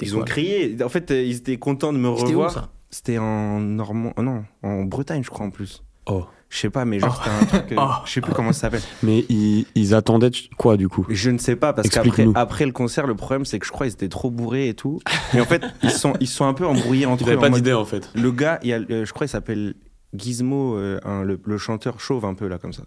Ils 0.00 0.12
quoi 0.12 0.20
ont 0.20 0.24
crié. 0.24 0.76
En 0.84 0.88
fait, 0.88 1.10
euh, 1.10 1.22
ils 1.22 1.36
étaient 1.36 1.56
contents 1.58 1.92
de 1.92 1.98
me 1.98 2.08
C'était 2.16 2.24
où 2.26 2.28
revoir. 2.28 2.50
ça 2.50 2.68
C'était 2.90 3.18
en 3.18 3.60
Normand. 3.60 4.12
oh 4.16 4.22
non, 4.22 4.44
en 4.62 4.84
Bretagne, 4.84 5.22
je 5.24 5.30
crois, 5.30 5.46
en 5.46 5.50
plus. 5.50 5.82
Oh. 6.06 6.24
Je 6.50 6.56
sais 6.56 6.70
pas, 6.70 6.86
mais 6.86 6.98
genre, 6.98 7.14
c'était 7.22 7.54
un 7.56 7.58
truc. 7.60 7.72
euh, 7.72 7.76
Oh. 7.78 7.90
Je 8.06 8.10
sais 8.12 8.20
plus 8.22 8.32
comment 8.32 8.52
ça 8.54 8.60
s'appelle. 8.62 8.80
Mais 9.02 9.26
ils, 9.28 9.66
ils 9.74 9.94
attendaient 9.94 10.30
quoi 10.56 10.78
du 10.78 10.88
coup? 10.88 11.04
Je 11.10 11.28
ne 11.30 11.36
sais 11.36 11.56
pas, 11.56 11.74
parce 11.74 11.90
qu'après 11.90 12.26
après 12.34 12.64
le 12.64 12.72
concert, 12.72 13.06
le 13.06 13.14
problème, 13.14 13.44
c'est 13.44 13.58
que 13.58 13.66
je 13.66 13.70
crois 13.72 13.86
qu'ils 13.86 13.92
étaient 13.94 14.08
trop 14.08 14.30
bourrés 14.30 14.68
et 14.68 14.74
tout. 14.74 14.98
Et 15.34 15.40
en 15.42 15.44
fait, 15.44 15.62
ils 15.82 15.90
sont, 15.90 16.14
ils 16.20 16.26
sont 16.26 16.46
un 16.46 16.54
peu 16.54 16.66
embrouillés 16.66 17.04
entre 17.04 17.24
Ils 17.24 17.28
eux. 17.28 17.32
avaient 17.32 17.40
pas 17.40 17.50
d'idée 17.50 17.74
en 17.74 17.84
fait. 17.84 18.10
Le 18.14 18.32
gars, 18.32 18.58
il 18.62 18.70
y 18.70 18.72
a, 18.72 18.78
euh, 18.78 19.04
je 19.04 19.12
crois 19.12 19.26
qu'il 19.26 19.32
s'appelle 19.32 19.74
Gizmo, 20.14 20.76
euh, 20.78 20.98
le 21.44 21.58
chanteur 21.58 22.00
chauve 22.00 22.24
un 22.24 22.32
peu 22.34 22.48
là, 22.48 22.56
comme 22.56 22.72
ça. 22.72 22.84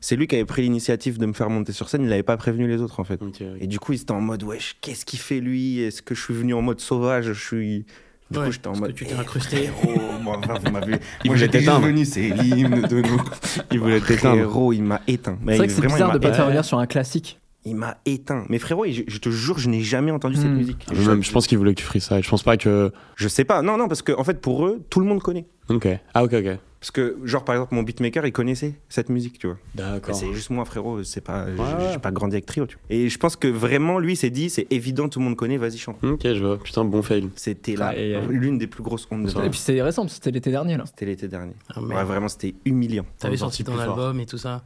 C'est 0.00 0.16
lui 0.16 0.26
qui 0.26 0.34
avait 0.34 0.44
pris 0.46 0.62
l'initiative 0.62 1.18
de 1.18 1.26
me 1.26 1.32
faire 1.34 1.50
monter 1.50 1.72
sur 1.72 1.88
scène, 1.88 2.02
il 2.02 2.08
n'avait 2.08 2.22
pas 2.22 2.36
prévenu 2.38 2.66
les 2.66 2.80
autres 2.80 3.00
en 3.00 3.04
fait. 3.04 3.20
Et 3.60 3.66
du 3.66 3.78
coup, 3.78 3.92
ils 3.92 4.00
étaient 4.00 4.12
en 4.12 4.20
mode, 4.20 4.42
wesh, 4.42 4.76
qu'est-ce 4.80 5.04
qu'il 5.04 5.18
fait 5.18 5.40
lui? 5.40 5.80
Est-ce 5.80 6.00
que 6.02 6.14
je 6.14 6.22
suis 6.22 6.34
venu 6.34 6.54
en 6.54 6.62
mode 6.62 6.80
sauvage? 6.80 7.32
Je 7.32 7.32
suis. 7.46 7.84
Du 8.30 8.38
Ouais, 8.38 8.46
coup, 8.46 8.52
j'étais 8.52 8.68
en 8.68 8.76
mode. 8.76 8.92
que 8.92 8.96
tu 8.96 9.06
t'es 9.06 9.14
eh, 9.16 9.20
incrusté. 9.20 9.56
frérot, 9.66 9.98
moi, 10.22 10.38
enfin, 10.38 10.54
vous 10.64 10.70
m'avez. 10.70 10.92
Il 11.24 11.30
Moi, 11.30 11.34
voulait 11.36 11.48
t'éteindre. 11.48 11.84
venu, 11.86 12.04
c'est 12.04 12.28
l'hymne 12.30 12.82
de 12.82 13.00
nous. 13.02 13.20
Ils 13.72 13.80
voulaient 13.80 14.00
t'éteindre. 14.00 14.36
Frérot, 14.36 14.72
il 14.72 14.82
m'a 14.84 15.00
éteint. 15.08 15.36
Mais 15.42 15.52
C'est 15.52 15.58
vrai 15.58 15.66
que 15.66 15.72
c'est 15.72 15.78
vraiment, 15.80 15.94
il 15.94 15.98
bizarre 15.98 16.12
de 16.12 16.18
pas 16.18 16.30
te 16.30 16.36
faire 16.36 16.44
revenir 16.46 16.64
sur 16.64 16.78
un 16.78 16.86
classique. 16.86 17.40
Il 17.66 17.74
m'a 17.74 17.98
éteint. 18.06 18.44
Mais 18.48 18.58
frérot, 18.60 18.86
je, 18.86 19.02
je 19.06 19.18
te 19.18 19.28
jure, 19.30 19.58
je 19.58 19.68
n'ai 19.68 19.80
jamais 19.82 20.12
entendu 20.12 20.36
cette 20.36 20.46
Hmm. 20.46 20.54
musique. 20.54 20.86
Je, 20.92 21.10
même, 21.10 21.22
je 21.24 21.30
pense 21.32 21.46
qu'ils 21.48 21.58
voulaient 21.58 21.74
que 21.74 21.80
tu 21.80 21.84
freestyle. 21.84 22.22
Je 22.22 22.30
pense 22.30 22.42
pas 22.44 22.56
que. 22.56 22.92
Je 23.16 23.26
sais 23.28 23.44
pas. 23.44 23.60
Non, 23.62 23.76
non, 23.76 23.86
parce 23.88 24.00
que 24.02 24.12
en 24.12 24.22
fait, 24.24 24.40
pour 24.40 24.64
eux, 24.64 24.80
tout 24.88 25.00
le 25.00 25.06
monde 25.06 25.20
connaît. 25.20 25.46
Ok. 25.68 25.88
Ah, 26.14 26.22
ok, 26.24 26.32
ok. 26.34 26.58
Parce 26.80 26.90
que, 26.92 27.18
genre, 27.24 27.44
par 27.44 27.54
exemple, 27.56 27.74
mon 27.74 27.82
beatmaker, 27.82 28.26
il 28.26 28.32
connaissait 28.32 28.72
cette 28.88 29.10
musique, 29.10 29.38
tu 29.38 29.46
vois. 29.48 29.58
D'accord. 29.74 30.14
C'est 30.14 30.32
juste 30.32 30.48
moi, 30.48 30.64
frérot. 30.64 31.04
C'est 31.04 31.20
pas. 31.20 31.46
j'ai- 31.54 31.60
ouais. 31.60 31.92
J'ai 31.92 31.98
pas 31.98 32.10
grandi 32.10 32.36
avec 32.36 32.46
trio, 32.46 32.66
tu 32.66 32.76
vois. 32.76 32.96
Et 32.96 33.10
je 33.10 33.18
pense 33.18 33.36
que 33.36 33.48
vraiment, 33.48 33.98
lui, 33.98 34.16
s'est 34.16 34.30
dit, 34.30 34.48
c'est 34.48 34.66
évident, 34.70 35.06
tout 35.10 35.18
le 35.18 35.26
monde 35.26 35.36
connaît, 35.36 35.58
vas-y, 35.58 35.76
chante. 35.76 36.02
Ok, 36.02 36.22
je 36.24 36.42
vois. 36.42 36.58
Putain, 36.58 36.86
bon 36.86 37.02
fail. 37.02 37.28
C'était 37.36 37.76
là 37.76 37.88
aïe. 37.88 38.18
l'une 38.30 38.56
des 38.56 38.66
plus 38.66 38.82
grosses 38.82 39.06
ondes 39.10 39.24
de 39.26 39.44
Et 39.44 39.50
puis 39.50 39.58
c'est 39.58 39.80
récent, 39.82 40.08
c'était 40.08 40.30
l'été 40.30 40.50
dernier 40.50 40.78
là. 40.78 40.84
C'était 40.86 41.04
l'été 41.04 41.28
dernier. 41.28 41.52
Ah, 41.68 41.82
Ouais, 41.82 42.02
vraiment, 42.04 42.28
c'était 42.28 42.54
humiliant. 42.64 43.04
T'avais 43.18 43.36
sorti 43.36 43.62
ton 43.62 43.72
fort. 43.72 43.82
album 43.82 44.18
et 44.20 44.24
tout 44.26 44.38
ça 44.38 44.64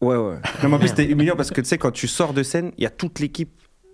Ouais, 0.00 0.16
ouais. 0.16 0.38
Non, 0.64 0.68
mais 0.68 0.74
en 0.74 0.78
plus, 0.80 0.88
c'était 0.96 1.06
humiliant 1.06 1.36
parce 1.36 1.52
que 1.52 1.60
tu 1.60 1.68
sais, 1.68 1.78
quand 1.78 1.92
tu 1.92 2.08
sors 2.08 2.34
de 2.34 2.42
scène, 2.42 2.72
il 2.76 2.82
y 2.82 2.86
a 2.86 2.90
toute 2.90 3.20
l'équipe 3.20 3.52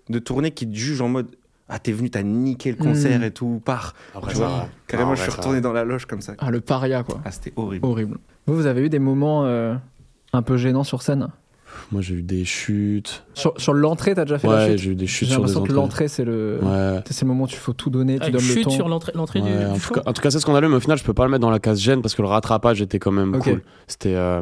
de 0.08 0.18
tournée 0.18 0.52
qui 0.52 0.66
te 0.66 0.74
juge 0.74 1.02
en 1.02 1.08
mode 1.10 1.36
Ah, 1.68 1.78
t'es 1.78 1.92
venu, 1.92 2.08
t'as 2.10 2.22
niqué 2.22 2.70
le 2.70 2.76
concert 2.76 3.20
Mm. 3.20 3.24
et 3.24 3.30
tout, 3.30 3.60
pars. 3.64 3.94
Après, 4.14 4.32
Tu 4.32 4.38
ça 4.38 4.46
vois, 4.46 4.56
va. 4.58 4.68
Carrément, 4.86 5.10
Non, 5.10 5.14
je 5.16 5.20
suis 5.22 5.28
ouais, 5.28 5.34
ça 5.34 5.40
retourné 5.42 5.60
dans 5.60 5.72
la 5.72 5.84
loge 5.84 6.06
comme 6.06 6.20
ça. 6.22 6.32
Ah, 6.38 6.50
le 6.50 6.60
paria 6.60 7.02
quoi. 7.02 7.20
Ah, 7.24 7.30
c'était 7.30 7.52
horrible. 7.56 7.84
Horrible. 7.86 8.18
Vous, 8.46 8.54
vous 8.54 8.66
avez 8.66 8.80
eu 8.82 8.88
des 8.88 8.98
moments 8.98 9.44
euh, 9.44 9.74
un 10.32 10.42
peu 10.42 10.56
gênants 10.56 10.84
sur 10.84 11.02
scène? 11.02 11.28
Moi, 11.92 12.00
j'ai 12.00 12.14
eu 12.14 12.22
des 12.22 12.46
chutes. 12.46 13.24
Sur, 13.34 13.52
sur 13.60 13.74
l'entrée, 13.74 14.14
t'as 14.14 14.24
déjà 14.24 14.38
fait 14.38 14.48
la 14.48 14.54
Ouais, 14.68 14.78
j'ai 14.78 14.90
eu 14.92 14.94
des 14.94 15.06
chutes 15.06 15.28
sur 15.28 15.36
des 15.36 15.42
l'impression 15.42 15.60
que 15.60 15.64
entrées. 15.64 15.74
l'entrée, 15.74 16.08
c'est 16.08 16.24
le. 16.24 16.58
Ouais. 16.62 17.00
C'est 17.10 17.22
le 17.22 17.28
moment 17.28 17.44
où 17.44 17.46
tu 17.46 17.56
faut 17.56 17.74
tout 17.74 17.90
donner, 17.90 18.14
tu 18.18 18.24
Ah, 18.26 18.30
donnes 18.30 18.40
le 18.40 18.46
chute 18.46 18.64
ton. 18.64 18.70
sur 18.70 18.88
l'entrée 18.88 19.12
Ouais, 19.14 19.42
du 19.42 19.64
en, 19.66 19.78
tout 19.78 19.92
cas, 19.94 20.02
en 20.06 20.12
tout 20.14 20.22
cas, 20.22 20.30
c'est 20.30 20.40
scandaleux, 20.40 20.68
mais 20.70 20.76
au 20.76 20.80
final, 20.80 20.96
je 20.96 21.04
peux 21.04 21.12
pas 21.12 21.24
le 21.24 21.30
mettre 21.30 21.42
dans 21.42 21.50
la 21.50 21.58
case 21.58 21.78
gêne 21.80 22.00
parce 22.00 22.14
que 22.14 22.22
le 22.22 22.28
rattrapage 22.28 22.80
était 22.80 22.98
quand 22.98 23.12
même 23.12 23.38
cool. 23.38 23.60
C'était 23.86 24.14
euh, 24.14 24.40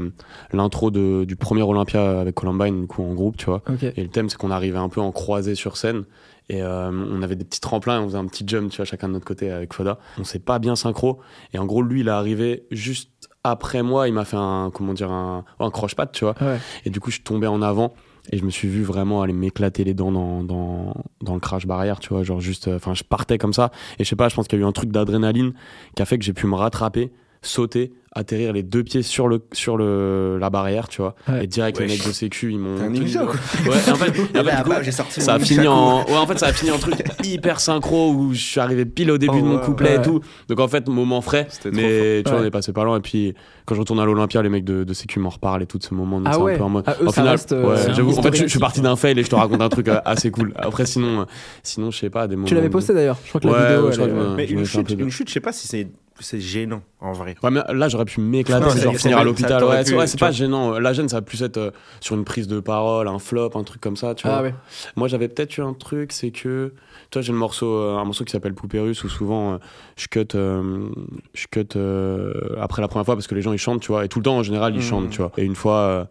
l'intro 0.52 0.92
de- 0.92 1.24
du 1.24 1.34
premier 1.34 1.62
Olympia 1.62 2.20
avec 2.20 2.36
Columbine, 2.36 2.82
du 2.82 2.86
coup, 2.86 3.02
en 3.02 3.12
groupe, 3.14 3.36
tu 3.36 3.46
vois. 3.46 3.62
Et 3.82 4.02
le 4.02 4.08
thème, 4.08 4.28
c'est 4.28 4.36
qu'on 4.38 4.52
arrivait 4.52 4.78
un 4.78 4.88
peu 4.88 5.00
en 5.00 5.10
croisé 5.10 5.56
sur 5.56 5.76
scène. 5.76 6.04
Et 6.48 6.62
euh, 6.62 6.90
on 6.92 7.22
avait 7.22 7.34
des 7.34 7.44
petits 7.44 7.60
tremplins, 7.60 8.00
on 8.00 8.06
faisait 8.06 8.18
un 8.18 8.26
petit 8.26 8.44
jump, 8.46 8.70
tu 8.70 8.76
vois, 8.76 8.84
chacun 8.84 9.08
de 9.08 9.14
notre 9.14 9.24
côté 9.24 9.50
avec 9.50 9.72
Foda. 9.72 9.98
On 10.18 10.24
s'est 10.24 10.38
pas 10.38 10.58
bien 10.58 10.76
synchro. 10.76 11.20
Et 11.52 11.58
en 11.58 11.66
gros, 11.66 11.82
lui, 11.82 12.00
il 12.00 12.08
est 12.08 12.12
arrivé 12.12 12.66
juste 12.70 13.10
après 13.42 13.82
moi. 13.82 14.06
Il 14.06 14.14
m'a 14.14 14.24
fait 14.24 14.36
un, 14.36 14.70
comment 14.72 14.94
dire, 14.94 15.10
un, 15.10 15.44
un 15.58 15.70
croche-patte, 15.70 16.12
tu 16.12 16.24
vois. 16.24 16.34
Ouais. 16.40 16.58
Et 16.84 16.90
du 16.90 17.00
coup, 17.00 17.10
je 17.10 17.16
suis 17.16 17.24
tombé 17.24 17.46
en 17.46 17.62
avant. 17.62 17.94
Et 18.32 18.38
je 18.38 18.44
me 18.44 18.50
suis 18.50 18.66
vu 18.68 18.82
vraiment 18.82 19.22
aller 19.22 19.32
m'éclater 19.32 19.84
les 19.84 19.94
dents 19.94 20.10
dans, 20.10 20.42
dans, 20.42 20.94
dans 21.22 21.34
le 21.34 21.40
crash 21.40 21.66
barrière, 21.66 22.00
tu 22.00 22.08
vois. 22.08 22.22
Genre 22.24 22.40
juste, 22.40 22.68
euh, 22.68 22.76
enfin, 22.76 22.94
je 22.94 23.04
partais 23.04 23.38
comme 23.38 23.52
ça. 23.52 23.70
Et 23.98 24.04
je 24.04 24.08
sais 24.08 24.16
pas, 24.16 24.28
je 24.28 24.34
pense 24.34 24.48
qu'il 24.48 24.58
y 24.58 24.62
a 24.62 24.64
eu 24.64 24.68
un 24.68 24.72
truc 24.72 24.90
d'adrénaline 24.90 25.52
qui 25.94 26.02
a 26.02 26.04
fait 26.04 26.18
que 26.18 26.24
j'ai 26.24 26.32
pu 26.32 26.46
me 26.46 26.56
rattraper, 26.56 27.12
sauter, 27.46 27.92
atterrir 28.12 28.52
les 28.52 28.62
deux 28.62 28.82
pieds 28.82 29.02
sur, 29.02 29.28
le, 29.28 29.42
sur 29.52 29.76
le, 29.76 30.38
la 30.38 30.48
barrière, 30.50 30.88
tu 30.88 31.02
vois. 31.02 31.14
Ouais. 31.28 31.44
Et 31.44 31.46
direct, 31.46 31.78
les 31.78 31.86
Wesh. 31.86 31.98
mecs 31.98 32.06
de 32.08 32.12
sécu, 32.12 32.50
ils 32.52 32.58
m'ont. 32.58 32.76
T'es 32.78 32.84
un 32.84 32.86
tenu 32.88 33.00
ninja, 33.00 33.24
quoi. 33.24 33.34
Ouais, 33.34 33.78
et 33.86 33.90
en 33.90 33.94
fait, 33.96 34.06
et 34.34 34.38
en 34.40 34.44
fait, 34.44 34.56
du 34.56 34.62
coup, 34.64 34.72
j'ai 34.82 34.90
sorti 34.92 35.20
ça 35.20 35.34
a 35.34 35.38
fini 35.38 35.66
en 35.68 36.04
ouais 36.04 36.16
en 36.16 36.26
fait 36.26 36.38
ça 36.38 36.46
a 36.46 36.52
fini 36.52 36.70
en 36.70 36.78
truc 36.78 36.94
hyper 37.24 37.60
synchro 37.60 38.12
où 38.12 38.32
je 38.32 38.40
suis 38.40 38.60
arrivé 38.60 38.84
pile 38.86 39.10
au 39.10 39.18
début 39.18 39.32
Oh, 39.36 39.40
de 39.40 39.46
mon 39.46 39.56
ouais, 39.58 39.64
couplet 39.64 39.90
ouais. 39.96 39.96
et 39.96 40.02
tout 40.02 40.20
donc 40.48 40.60
en 40.60 40.68
fait 40.68 40.88
moment 40.88 41.20
frais 41.20 41.46
C'était 41.50 41.70
trop 41.70 41.80
mais 41.80 42.22
tu 42.24 42.30
vois 42.30 42.38
Ouais. 42.38 42.44
on 42.44 42.46
est 42.48 42.50
passé 42.50 42.72
pas 42.72 42.84
loin 42.84 42.96
et 42.98 43.00
puis 43.00 43.34
quand 43.64 43.74
je 43.74 43.80
retourne 43.80 43.98
à 44.00 44.04
l'Olympia 44.04 44.42
les 44.42 44.48
mecs 44.48 44.64
de, 44.64 44.84
de 44.84 44.92
sécu 44.94 45.18
m'en 45.18 45.28
reparlent 45.30 45.62
et 45.62 45.66
tout 45.66 45.78
de 45.78 45.82
ce 45.82 45.92
moment 45.94 46.18
donc 46.18 46.28
Ah 46.30 46.34
c'est 46.36 46.40
ouais. 46.40 46.54
un 46.54 46.58
peu 46.58 46.64
en 46.64 46.68
mode 46.68 46.84
Ah, 46.86 46.96
eux, 47.00 47.06
au 47.08 47.12
ça 47.12 47.12
final 47.22 47.30
reste, 47.32 47.52
euh, 47.52 47.62
ouais, 47.66 48.18
en 48.18 48.22
fait 48.22 48.34
je, 48.36 48.42
je 48.44 48.48
suis 48.48 48.58
parti 48.58 48.80
d'un 48.80 48.96
fail 48.96 49.18
et 49.18 49.22
je 49.24 49.28
te 49.28 49.34
raconte 49.34 49.60
un 49.62 49.68
truc 49.68 49.88
euh, 49.88 50.00
assez 50.04 50.30
cool 50.30 50.52
après 50.56 50.86
sinon 50.86 51.20
euh, 51.22 51.24
sinon 51.62 51.90
je 51.90 51.98
sais 51.98 52.10
pas 52.10 52.26
des 52.28 52.36
moments 52.36 52.46
Tu 52.48 52.54
l'avais 52.54 52.70
posté 52.70 52.94
d'ailleurs. 52.94 53.18
Je 53.24 53.28
crois 53.30 53.40
que 53.40 53.46
Ouais, 53.46 53.52
la 53.52 53.90
vidéo. 53.90 54.04
ouais, 54.06 54.34
Mais 54.36 54.44
une 54.46 54.64
chute, 54.64 55.28
je 55.28 55.32
sais 55.32 55.40
pas 55.40 55.52
si 55.52 55.66
c'est 55.66 55.88
c'est 56.20 56.40
gênant 56.40 56.82
en 57.00 57.12
vrai. 57.12 57.34
Ouais, 57.42 57.50
mais 57.50 57.60
là 57.74 57.88
j'aurais 57.88 58.04
pu 58.04 58.20
m'éclater, 58.20 58.64
Non, 58.64 58.70
genre 58.70 58.96
finir 58.96 59.18
à 59.18 59.24
l'hôpital. 59.24 59.62
Ouais, 59.64 59.80
pu, 59.82 59.90
c'est 59.90 59.96
ouais, 59.96 60.06
c'est 60.06 60.18
pas 60.18 60.26
vois. 60.26 60.32
gênant. 60.32 60.78
La 60.78 60.92
gêne, 60.92 61.08
ça 61.08 61.16
va 61.16 61.22
plus 61.22 61.42
être 61.42 61.56
euh, 61.58 61.70
sur 62.00 62.14
une 62.16 62.24
prise 62.24 62.48
de 62.48 62.60
parole, 62.60 63.06
un 63.08 63.18
flop, 63.18 63.50
un 63.54 63.64
truc 63.64 63.80
comme 63.80 63.96
ça, 63.96 64.14
tu 64.14 64.26
vois. 64.26 64.38
Ah 64.38 64.42
ouais. 64.42 64.54
Moi, 64.96 65.08
j'avais 65.08 65.28
peut-être 65.28 65.56
eu 65.58 65.62
un 65.62 65.74
truc, 65.74 66.12
c'est 66.12 66.30
que 66.30 66.72
toi, 67.10 67.22
j'ai 67.22 67.32
le 67.32 67.38
morceau, 67.38 67.74
euh, 67.74 67.96
un 67.96 68.04
morceau 68.04 68.24
qui 68.24 68.32
s'appelle 68.32 68.54
Poupée 68.54 68.80
russe 68.80 69.04
où 69.04 69.08
souvent 69.08 69.54
euh, 69.54 69.58
je 69.96 70.06
cut, 70.08 70.26
euh, 70.34 70.88
je 71.34 71.46
cut 71.50 71.66
euh, 71.76 72.32
après 72.60 72.82
la 72.82 72.88
première 72.88 73.04
fois 73.06 73.14
parce 73.14 73.26
que 73.26 73.34
les 73.34 73.42
gens 73.42 73.52
ils 73.52 73.58
chantent, 73.58 73.80
tu 73.82 73.88
vois. 73.92 74.04
Et 74.04 74.08
tout 74.08 74.18
le 74.18 74.24
temps, 74.24 74.36
en 74.38 74.42
général, 74.42 74.72
ils 74.74 74.78
Mhm. 74.78 74.82
chantent, 74.82 75.10
tu 75.10 75.18
vois. 75.18 75.32
Et 75.36 75.44
une 75.44 75.54
fois, 75.54 75.76
euh, 75.78 76.04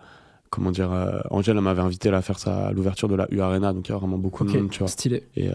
comment 0.52 0.72
dire, 0.72 0.92
euh, 0.94 1.20
Angèle 1.32 1.58
elle 1.58 1.64
m'avait 1.64 1.82
invité 1.82 2.12
là, 2.12 2.18
à 2.18 2.22
faire 2.22 2.40
ça 2.40 2.68
à 2.68 2.72
l'ouverture 2.72 3.10
de 3.10 3.16
la 3.16 3.28
U 3.32 3.42
Arena, 3.42 3.74
donc 3.74 3.90
il 3.90 3.92
y 3.92 3.96
a 3.96 3.98
vraiment 3.98 4.18
beaucoup 4.18 4.46
de 4.46 4.52
monde, 4.52 4.70
tu 4.70 4.80
vois. 4.80 4.88
Stylé. 4.88 5.24
Et, 5.36 5.50
euh, 5.50 5.54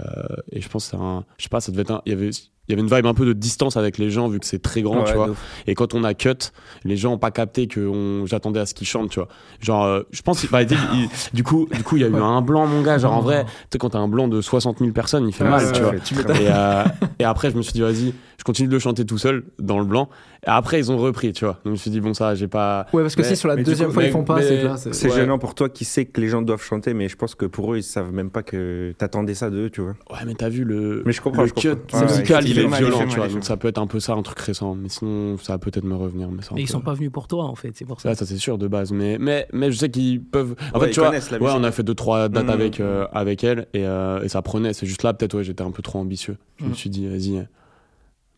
et 0.53 0.61
je 0.61 0.69
pense 0.69 0.85
que 0.91 0.91
c'est 0.97 1.03
un, 1.03 1.25
je 1.39 1.45
sais 1.45 1.49
pas, 1.49 1.61
ça 1.61 1.73
devait 1.73 1.83
être 1.83 1.93
un, 1.93 2.03
il 2.05 2.13
y 2.13 2.15
avait, 2.15 2.31
il 2.71 2.75
y 2.79 2.81
avait 2.81 2.89
une 2.89 2.95
vibe 2.95 3.07
un 3.07 3.15
peu 3.15 3.27
de 3.27 3.33
distance 3.33 3.77
avec 3.77 3.99
les 3.99 4.11
gens 4.11 4.29
vu 4.29 4.39
que 4.39 4.47
c'est 4.47 4.63
très 4.63 4.81
grand, 4.83 5.03
tu 5.03 5.15
vois. 5.15 5.31
Et 5.67 5.75
quand 5.75 5.93
on 5.95 6.05
a 6.05 6.15
cut, 6.15 6.53
les 6.85 6.97
gens 6.97 7.15
ont 7.15 7.19
pas 7.19 7.33
capté 7.33 7.67
que 7.67 7.81
on- 7.81 8.27
j'attendais 8.27 8.61
à 8.61 8.67
ce 8.67 8.75
qu'ils 8.75 8.87
chantent, 8.87 9.11
tu 9.11 9.19
vois. 9.19 9.29
Genre, 9.61 9.85
euh, 9.85 10.03
je 10.13 10.23
pense, 10.23 10.47
bah, 10.51 10.63
il- 10.63 10.69
il- 10.95 11.09
du 11.35 11.43
coup, 11.43 11.69
du 11.75 11.83
coup, 11.83 11.97
il 11.97 12.03
y 12.03 12.05
a 12.05 12.09
eu 12.09 12.13
Ouais. 12.13 12.21
un 12.21 12.41
blanc, 12.43 12.67
mon 12.67 12.83
gars. 12.83 12.99
Genre, 12.99 13.13
en 13.13 13.21
vrai, 13.21 13.45
tu 13.45 13.51
sais, 13.73 13.79
quand 13.79 13.91
t'as 13.91 13.99
un 13.99 14.09
blanc 14.09 14.29
de 14.29 14.41
60 14.41 14.79
000 14.79 14.93
personnes, 14.93 15.27
il 15.27 15.33
fait 15.33 15.45
Ouais, 15.45 15.51
mal, 15.51 15.73
tu 15.73 15.81
vois. 15.83 15.95
tu 15.99 16.15
m'étonnes. 16.15 16.37
Et, 16.37 16.49
euh, 16.49 16.85
et 17.19 17.25
après, 17.25 17.51
je 17.51 17.57
me 17.57 17.63
suis 17.63 17.73
dit, 17.73 17.81
vas-y, 17.81 18.15
je 18.39 18.45
continue 18.45 18.69
de 18.69 18.73
le 18.73 18.79
chanter 18.79 19.05
tout 19.05 19.19
seul 19.19 19.43
dans 19.59 19.79
le 19.79 19.85
blanc. 19.85 20.09
Et 20.47 20.49
après, 20.49 20.79
ils 20.79 20.91
ont 20.91 20.97
repris, 20.97 21.33
tu 21.35 21.45
vois. 21.45 21.55
Donc, 21.55 21.67
je 21.67 21.71
me 21.73 21.77
suis 21.77 21.91
dit, 21.91 22.01
bon, 22.01 22.15
ça, 22.15 22.35
j'ai 22.35 22.49
pas. 22.49 22.87
Ouais, 22.95 23.03
parce 23.03 23.15
que 23.15 23.21
Mais- 23.23 23.29
si 23.29 23.37
sur 23.37 23.49
la 23.49 23.57
deuxième 23.57 23.89
coup, 23.89 23.95
fois 23.95 24.03
ils 24.05 24.07
mais- 24.07 24.13
font 24.13 24.25
pas, 24.25 24.39
c'est 24.77 25.11
gênant 25.11 25.39
pour 25.39 25.55
toi 25.55 25.69
qui 25.69 25.85
sais 25.85 26.07
que 26.07 26.21
les 26.21 26.29
gens 26.29 26.41
doivent 26.41 26.63
chanter, 26.63 26.95
mais 26.95 27.09
je 27.09 27.17
pense 27.17 27.35
que 27.35 27.45
pour 27.47 27.75
eux, 27.75 27.79
ils 27.79 27.83
savent 27.83 28.13
même 28.13 28.31
pas 28.31 28.43
que 28.43 28.95
t'attendais 28.97 29.35
ça 29.35 29.51
d'eux, 29.51 29.69
tu 29.69 29.81
vois. 29.83 29.95
Ouais, 30.11 30.19
mais 30.27 30.35
t'as 30.35 30.49
vu 30.49 30.65
le. 30.65 31.03
Mais 31.05 31.13
je 31.13 31.21
comprends, 31.21 31.43
le 31.43 31.49
je 31.49 31.55
cut 31.55 31.69
comprends. 31.71 32.03
Musical, 32.03 32.45
fait 32.63 32.69
mal, 32.69 32.81
violent, 32.85 32.99
fait 33.01 33.07
tu 33.09 33.17
vois. 33.17 33.29
Donc, 33.29 33.45
ça 33.45 33.57
peut 33.57 33.69
être 33.69 33.79
un 33.79 33.87
peu 33.87 34.01
ça, 34.01 34.15
un 34.15 34.23
truc 34.23 34.39
récent. 34.41 34.75
Mais 34.75 34.89
sinon, 34.89 35.37
ça 35.39 35.55
va 35.55 35.59
peut-être 35.59 35.85
me 35.85 35.95
revenir. 35.97 36.29
Mais, 36.31 36.43
ils 36.57 36.67
peu- 36.67 36.73
sont 36.73 36.81
pas 36.81 36.95
venus 36.95 37.11
pour 37.11 37.29
toi 37.29 37.45
en 37.45 37.55
fait, 37.55 37.73
c'est 37.75 37.85
pour 37.85 38.01
ça. 38.01 38.09
Ouais, 38.11 38.15
ça 38.15 38.27
c'est 38.27 38.37
sûr 38.39 38.59
de 38.59 38.69
base, 38.69 38.93
mais, 38.93 39.19
mais, 39.19 39.47
mais 39.53 39.71
je 39.73 39.77
sais 39.79 39.91
qu'ils 39.91 40.23
peuvent. 40.23 40.55
En 40.75 40.79
Ouais, 40.79 40.87
fait, 40.87 40.93
tu 40.93 41.01
vois, 41.01 41.11
ouais, 41.11 41.53
on 41.61 41.65
a 41.65 41.73
fait 41.73 41.83
deux 41.83 41.95
trois 41.95 42.29
dates 42.29 42.45
Mhm. 42.45 42.51
avec 42.51 42.81
euh, 42.81 43.07
avec 43.13 43.45
elle 43.45 43.67
et, 43.75 43.85
euh, 43.87 44.23
et 44.23 44.29
ça 44.29 44.43
prenait. 44.43 44.73
C'est 44.73 44.87
juste 44.87 45.03
là, 45.03 45.13
peut-être, 45.15 45.35
ouais, 45.35 45.45
j'étais 45.45 45.63
un 45.63 45.71
peu 45.71 45.83
trop 45.83 45.99
ambitieux. 45.99 46.37
Je 46.59 46.65
me 46.65 46.69
Mhm. 46.71 46.75
suis 46.75 46.91
dit, 46.91 47.07
vas-y, 47.07 47.47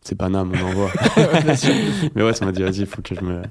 c'est 0.01 0.15
Paname, 0.15 0.51
on 0.53 0.65
envoie. 0.65 0.89
mais 2.15 2.23
ouais, 2.23 2.33
ça 2.33 2.45
m'a 2.45 2.51
dit, 2.51 2.61
vas-y, 2.63 2.79
il 2.81 2.85
faut 2.85 3.01
que 3.01 3.15
je 3.15 3.21
me. 3.21 3.41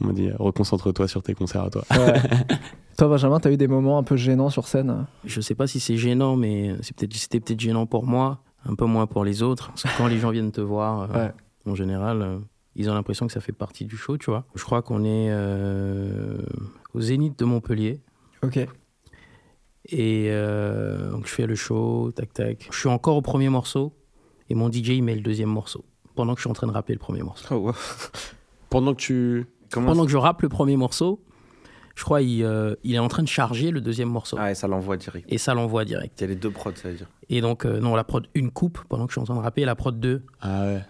On 0.00 0.06
m'a 0.06 0.12
dit, 0.12 0.30
reconcentre-toi 0.36 1.06
sur 1.06 1.22
tes 1.22 1.34
concerts 1.34 1.62
à 1.62 1.70
toi. 1.70 1.84
Ouais. 1.96 2.14
Toi, 2.98 3.08
Benjamin, 3.08 3.40
t'as 3.40 3.50
eu 3.50 3.56
des 3.56 3.68
moments 3.68 3.96
un 3.98 4.02
peu 4.02 4.16
gênants 4.16 4.50
sur 4.50 4.66
scène? 4.68 5.06
Je 5.24 5.40
sais 5.40 5.54
pas 5.54 5.66
si 5.66 5.80
c'est 5.80 5.96
gênant, 5.96 6.36
mais 6.36 6.74
c'est 6.82 6.94
peut-être, 6.94 7.14
c'était 7.14 7.40
peut-être 7.40 7.60
gênant 7.60 7.86
pour 7.86 8.04
moi, 8.04 8.40
un 8.64 8.74
peu 8.74 8.84
moins 8.84 9.06
pour 9.06 9.24
les 9.24 9.42
autres. 9.42 9.68
Parce 9.68 9.82
que 9.84 9.96
quand 9.98 10.06
les 10.06 10.18
gens 10.18 10.30
viennent 10.30 10.52
te 10.52 10.60
voir, 10.60 11.10
euh, 11.10 11.26
Ouais. 11.26 11.32
en 11.66 11.74
général, 11.74 12.22
euh, 12.22 12.38
ils 12.76 12.88
ont 12.90 12.94
l'impression 12.94 13.26
que 13.26 13.32
ça 13.32 13.40
fait 13.40 13.52
partie 13.52 13.84
du 13.84 13.96
show, 13.96 14.16
tu 14.18 14.30
vois. 14.30 14.44
Je 14.54 14.62
crois 14.64 14.82
qu'on 14.82 15.04
est 15.04 15.28
euh, 15.30 16.38
au 16.94 17.00
Zénith 17.00 17.38
de 17.38 17.44
Montpellier. 17.44 18.00
Ok. 18.42 18.58
Et 19.88 20.28
euh, 20.30 21.10
donc 21.10 21.26
je 21.26 21.32
fais 21.32 21.46
le 21.46 21.54
show, 21.54 22.12
tac 22.14 22.32
tac. 22.32 22.68
Je 22.70 22.78
suis 22.78 22.88
encore 22.88 23.16
au 23.16 23.22
premier 23.22 23.48
morceau 23.48 23.92
et 24.48 24.54
mon 24.54 24.70
DJ 24.70 24.90
il 24.90 25.02
met 25.02 25.14
le 25.14 25.20
deuxième 25.22 25.48
morceau. 25.48 25.84
pendant 26.14 26.34
que 26.34 26.38
je 26.40 26.42
suis 26.42 26.50
en 26.50 26.54
train 26.54 26.66
de 26.68 26.72
rapper 26.72 26.92
le 26.92 26.98
premier 27.00 27.22
morceau. 27.22 27.46
Oh, 27.54 27.56
wow. 27.68 27.72
Pendant 28.70 28.94
que 28.94 29.00
tu. 29.00 29.46
Comment 29.70 29.88
Pendant 29.88 30.04
que 30.06 30.10
je 30.10 30.16
rappe 30.16 30.40
le 30.42 30.48
premier 30.48 30.76
morceau, 30.78 31.20
je 31.94 32.04
crois 32.04 32.22
il, 32.22 32.42
euh, 32.42 32.74
il 32.84 32.94
est 32.94 32.98
en 32.98 33.08
train 33.08 33.22
de 33.22 33.28
charger 33.28 33.70
le 33.70 33.80
deuxième 33.82 34.08
morceau. 34.08 34.36
Ah, 34.40 34.50
et 34.50 34.54
ça 34.54 34.66
l'envoie 34.68 34.96
direct. 34.96 35.26
Et 35.30 35.36
ça 35.36 35.52
l'envoie 35.52 35.84
direct. 35.84 36.18
Il 36.20 36.22
y 36.22 36.24
a 36.24 36.28
les 36.28 36.36
deux 36.36 36.50
prods, 36.50 36.72
ça 36.76 36.88
veut 36.88 36.96
dire. 36.96 37.08
Et 37.34 37.40
donc, 37.40 37.64
euh, 37.64 37.80
non, 37.80 37.96
la 37.96 38.04
prod 38.04 38.26
1 38.36 38.50
coupe 38.50 38.78
pendant 38.90 39.06
que 39.06 39.12
je 39.12 39.14
suis 39.14 39.20
en 39.22 39.24
train 39.24 39.34
de 39.34 39.40
rapper, 39.40 39.64
la 39.64 39.74
prod 39.74 39.98
2 39.98 40.22
Ah 40.42 40.64
ouais. 40.66 40.84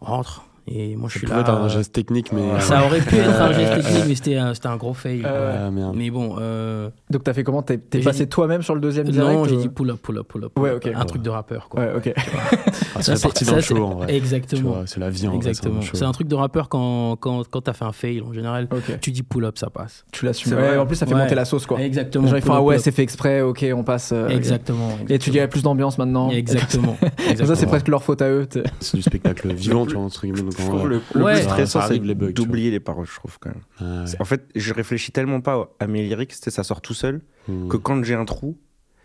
rentre. 0.00 0.44
Et 0.70 0.96
moi, 0.96 1.08
je 1.08 1.14
Ça 1.14 1.18
suis 1.20 1.28
là. 1.28 1.40
être 1.40 1.50
un 1.50 1.64
euh, 1.64 1.68
geste 1.68 1.92
technique, 1.92 2.32
mais. 2.32 2.60
Ça 2.60 2.84
aurait 2.84 3.00
pu 3.00 3.16
être 3.16 3.40
un 3.40 3.52
geste 3.52 3.74
technique, 3.82 4.04
mais 4.08 4.14
c'était 4.14 4.36
un, 4.36 4.54
c'était 4.54 4.66
un 4.68 4.76
gros 4.76 4.94
fail. 4.94 5.22
Euh, 5.24 5.66
Ah 5.66 5.70
merde. 5.70 5.94
Mais 5.96 6.10
bon, 6.10 6.36
euh, 6.40 6.90
Donc 7.10 7.24
t'as 7.24 7.32
fait 7.32 7.44
comment? 7.44 7.62
T'es 7.62 7.78
passé 7.78 8.24
dit- 8.24 8.28
toi-même 8.28 8.62
sur 8.62 8.74
le 8.74 8.80
deuxième 8.80 9.08
direct 9.08 9.32
non, 9.38 9.44
j'ai 9.44 9.56
ou- 9.56 9.60
dit 9.60 9.68
pull 9.68 9.90
up, 9.90 9.98
pull 10.02 10.18
up, 10.18 10.26
pull 10.28 10.44
up. 10.44 10.52
pull 10.54 10.64
Ouais, 10.64 10.70
up. 10.70 10.84
ok. 10.84 10.92
Un 10.94 11.04
truc 11.04 11.22
de 11.22 11.30
rappeur, 11.30 11.68
quoi. 11.68 11.80
Ouais, 11.80 11.92
ok. 11.96 12.12
Ah, 12.16 13.00
Ça, 13.02 13.14
c'est 13.16 13.22
parti 13.22 13.44
ça, 13.44 13.52
d'un 13.52 13.60
c'est- 13.60 13.66
show 13.68 13.82
en 13.84 13.94
vrai. 13.96 14.14
Exactement. 14.14 14.76
C'est 14.86 15.00
la 15.00 15.10
vie 15.10 15.26
en 15.26 15.30
vrai. 15.30 15.36
Exactement. 15.38 15.80
C'est 15.92 16.02
un 16.04 16.12
truc 16.12 16.28
de 16.28 16.34
rappeur 16.34 16.68
quand, 16.68 17.16
quand, 17.16 17.42
quand 17.48 17.60
t'as 17.60 17.72
fait 17.72 17.84
un 17.84 17.92
fail 17.92 18.20
en 18.22 18.32
général. 18.32 18.68
Tu 19.00 19.10
dis 19.12 19.22
pull 19.22 19.44
up, 19.44 19.56
ça 19.58 19.70
passe. 19.70 20.04
Tu 20.12 20.24
l'assumes. 20.24 20.56
En 20.78 20.86
plus, 20.86 20.96
ça 20.96 21.06
fait 21.06 21.14
Ouais. 21.14 21.22
monter 21.22 21.34
la 21.34 21.44
sauce, 21.44 21.66
quoi. 21.66 21.80
Exactement. 21.80 22.24
Les 22.24 22.30
gens 22.30 22.36
ils 22.36 22.42
font 22.42 22.54
ah 22.54 22.60
ouais, 22.62 22.78
c'est 22.78 22.92
fait 22.92 23.02
exprès, 23.02 23.40
ok, 23.40 23.64
on 23.74 23.84
passe. 23.84 24.10
euh, 24.12 24.28
Exactement. 24.28 24.90
Et 25.08 25.18
tu 25.18 25.30
dis 25.30 25.36
il 25.36 25.40
y 25.40 25.42
a 25.42 25.48
plus 25.48 25.62
d'ambiance 25.62 25.98
maintenant. 25.98 26.30
Exactement. 26.30 26.96
Ça, 27.44 27.54
c'est 27.54 27.66
presque 27.66 27.88
leur 27.88 28.02
faute 28.02 28.22
à 28.22 28.28
eux. 28.28 28.46
C'est 28.80 28.96
du 28.96 29.02
spectacle 29.02 29.52
vivant, 29.54 29.86
tu 29.86 29.94
vois, 29.94 30.02
entre 30.02 30.26
guillemets. 30.26 30.50
Je 30.58 30.66
trouve 30.66 30.88
le, 30.88 31.00
le 31.14 31.22
Ouais. 31.24 31.34
plus 31.34 31.42
stressant, 31.42 31.82
c'est 31.82 31.98
d'oublier 31.98 32.70
les 32.70 32.80
paroles, 32.80 33.06
je 33.06 33.14
trouve 33.14 33.38
quand 33.38 33.50
même. 33.50 33.62
ah 33.80 34.04
ouais. 34.04 34.16
En 34.20 34.24
fait, 34.24 34.48
je 34.54 34.72
réfléchis 34.74 35.12
tellement 35.12 35.40
pas 35.40 35.70
à 35.80 35.86
mes 35.86 36.02
lyrics, 36.02 36.32
ça 36.32 36.62
sort 36.64 36.80
tout 36.80 36.94
seul, 36.94 37.20
Hmm. 37.48 37.68
que 37.68 37.76
quand 37.78 38.02
j'ai 38.04 38.14
un 38.14 38.24
trou, 38.26 38.58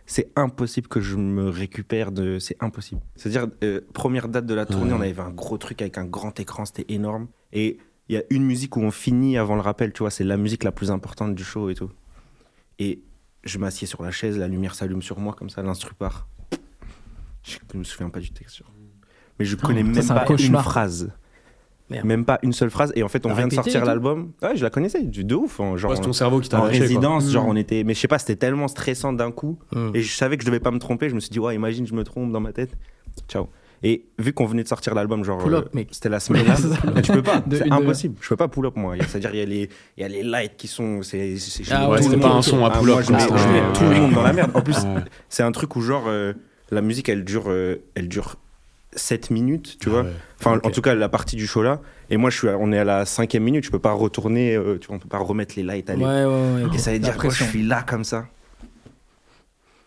c'est 0.05 0.31
impossible 0.35 0.87
que 0.89 0.99
je 0.99 1.15
me 1.15 1.47
récupère 1.49 2.11
de. 2.11 2.37
C'est 2.39 2.57
impossible. 2.61 2.99
C'est-à-dire, 3.15 3.47
euh, 3.63 3.79
première 3.93 4.27
date 4.27 4.45
de 4.45 4.53
la 4.53 4.65
tournée, 4.65 4.91
Ouais. 4.91 4.97
on 4.97 5.01
avait 5.01 5.19
un 5.21 5.29
gros 5.31 5.57
truc 5.57 5.81
avec 5.81 5.97
un 5.97 6.03
grand 6.05 6.37
écran, 6.41 6.65
c'était 6.65 6.85
énorme. 6.93 7.27
Et 7.53 7.77
il 8.09 8.15
y 8.15 8.17
a 8.17 8.23
une 8.29 8.43
musique 8.43 8.75
où 8.75 8.81
on 8.81 8.91
finit 8.91 9.37
avant 9.37 9.55
le 9.55 9.61
rappel, 9.61 9.93
tu 9.93 9.99
vois, 9.99 10.09
c'est 10.11 10.25
la 10.25 10.35
musique 10.35 10.63
la 10.65 10.73
plus 10.73 10.91
importante 10.91 11.35
du 11.35 11.43
show 11.45 11.69
et 11.69 11.73
tout. 11.75 11.89
Et 12.79 13.01
je 13.45 13.57
m'assieds 13.59 13.87
sur 13.87 14.03
la 14.03 14.11
chaise, 14.11 14.37
la 14.37 14.47
lumière 14.49 14.75
s'allume 14.75 15.01
sur 15.01 15.19
moi, 15.19 15.33
comme 15.37 15.49
ça, 15.49 15.61
l'instru 15.63 15.93
part. 15.93 16.27
Je 17.43 17.57
me 17.77 17.83
souviens 17.83 18.09
pas 18.09 18.19
du 18.19 18.31
texte. 18.31 18.61
Mais 19.39 19.45
je 19.45 19.55
connais 19.55 19.83
même 19.83 20.05
pas 20.05 20.25
une 20.37 20.57
phrase. 20.57 21.11
Merde. 21.93 22.05
Même 22.05 22.25
pas 22.25 22.39
une 22.43 22.51
seule 22.53 22.69
phrase. 22.69 22.91
Et 22.95 23.03
en 23.03 23.07
fait, 23.07 23.25
on 23.25 23.33
vient 23.33 23.47
de 23.47 23.53
sortir 23.53 23.85
l'album. 23.85 24.31
Ouais, 24.41 24.55
je 24.55 24.63
la 24.63 24.69
connaissais, 24.69 25.03
du 25.03 25.23
de 25.23 25.35
ouf. 25.35 25.59
en- 25.59 25.77
Genre, 25.77 25.91
Ouais, 25.91 25.97
c'est 25.97 26.03
ton 26.03 26.13
cerveau 26.13 26.39
qui 26.41 26.49
t'a 26.49 26.57
en 26.57 26.61
quoi. 26.61 26.69
résidence, 26.69 27.29
genre 27.31 27.45
Mm. 27.45 27.49
on 27.49 27.55
était. 27.55 27.83
Mais 27.83 27.93
je 27.93 27.99
sais 27.99 28.07
pas, 28.07 28.19
c'était 28.19 28.35
tellement 28.35 28.67
stressant 28.67 29.13
d'un 29.13 29.31
coup. 29.31 29.57
Mm. 29.73 29.91
Et 29.93 30.01
je 30.01 30.13
savais 30.15 30.35
que 30.37 30.43
je 30.43 30.47
devais 30.47 30.59
pas 30.59 30.71
me 30.71 30.79
tromper. 30.79 31.07
Je 31.09 31.15
me 31.15 31.19
suis 31.19 31.29
dit, 31.29 31.39
ouais, 31.39 31.55
imagine, 31.55 31.87
je 31.87 31.93
me 31.93 32.03
trompe 32.03 32.31
dans 32.31 32.39
ma 32.41 32.51
tête. 32.53 32.75
Ciao. 33.29 33.47
Et 33.85 34.05
vu 34.17 34.31
qu'on 34.31 34.45
venait 34.45 34.63
de 34.63 34.67
sortir 34.69 34.95
l'album, 34.95 35.25
genre. 35.25 35.45
Euh. 35.45 35.61
C'était 35.91 36.07
la 36.07 36.21
semaine 36.21 36.45
là. 36.95 37.01
Tu 37.01 37.11
peux 37.11 37.21
pas. 37.21 37.43
C'est 37.51 37.69
impossible. 37.69 38.15
Je 38.21 38.29
peux 38.29 38.37
pas 38.37 38.47
pull 38.47 38.65
up, 38.65 38.77
moi. 38.77 38.95
C'est-à-dire, 39.07 39.31
il 39.33 39.39
y, 39.39 39.41
a 39.41 39.45
les- 39.45 39.69
il 39.97 40.01
y 40.01 40.03
a 40.05 40.07
les 40.07 40.23
lights 40.23 40.55
qui 40.55 40.67
sont. 40.67 41.01
c'est 41.03 41.35
Ah 41.69 41.89
ouais, 41.89 41.99
pas 41.99 42.07
monde- 42.09 42.25
un 42.37 42.41
son 42.41 42.63
à 42.65 42.71
Ah, 42.73 42.79
pull 42.79 42.89
up, 42.91 42.95
moi, 42.95 43.01
je 43.03 43.11
mets, 43.11 43.19
je 43.19 43.77
tout 43.77 43.83
le 43.83 43.95
monde 43.99 44.13
dans 44.13 44.23
la 44.23 44.31
merde. 44.33 44.51
En 44.53 44.61
plus, 44.61 44.77
c'est 45.27 45.43
un 45.43 45.51
truc 45.51 45.75
où, 45.75 45.81
genre, 45.81 46.05
euh, 46.07 46.31
la 46.71 46.81
musique, 46.81 47.09
elle 47.09 47.25
dure, 47.25 47.43
euh, 47.47 47.83
elle 47.95 48.07
dure 48.07 48.37
7 48.95 49.29
minutes, 49.31 49.77
tu 49.79 49.89
Ah 49.89 49.91
vois. 49.91 50.01
ouais. 50.03 50.11
Enfin, 50.39 50.59
en 50.63 50.69
tout 50.71 50.81
cas, 50.81 50.93
la 50.95 51.09
partie 51.09 51.35
du 51.35 51.47
show 51.47 51.61
là. 51.63 51.79
Et 52.09 52.17
moi, 52.17 52.29
je 52.29 52.37
suis, 52.37 52.49
à- 52.49 52.57
on 52.57 52.71
est 52.71 52.77
à 52.79 52.83
la 52.83 53.05
cinquième 53.05 53.43
minute. 53.43 53.63
Je 53.65 53.71
peux 53.71 53.79
pas 53.79 53.93
retourner. 53.93 54.55
euh, 54.55 54.77
tu 54.79 54.87
vois, 54.87 54.97
on 54.97 54.99
peut 54.99 55.07
pas 55.07 55.17
remettre 55.19 55.55
les 55.57 55.63
lights. 55.63 55.89
Aller. 55.89 56.03
Ouais, 56.03 56.25
ouais, 56.25 56.63
ouais. 56.65 56.75
Et 56.75 56.77
ça 56.77 56.91
veut 56.91 56.99
dire 56.99 57.17
quoi 57.17 57.29
Je 57.29 57.43
suis 57.43 57.63
là 57.63 57.83
comme 57.83 58.03
ça. 58.03 58.25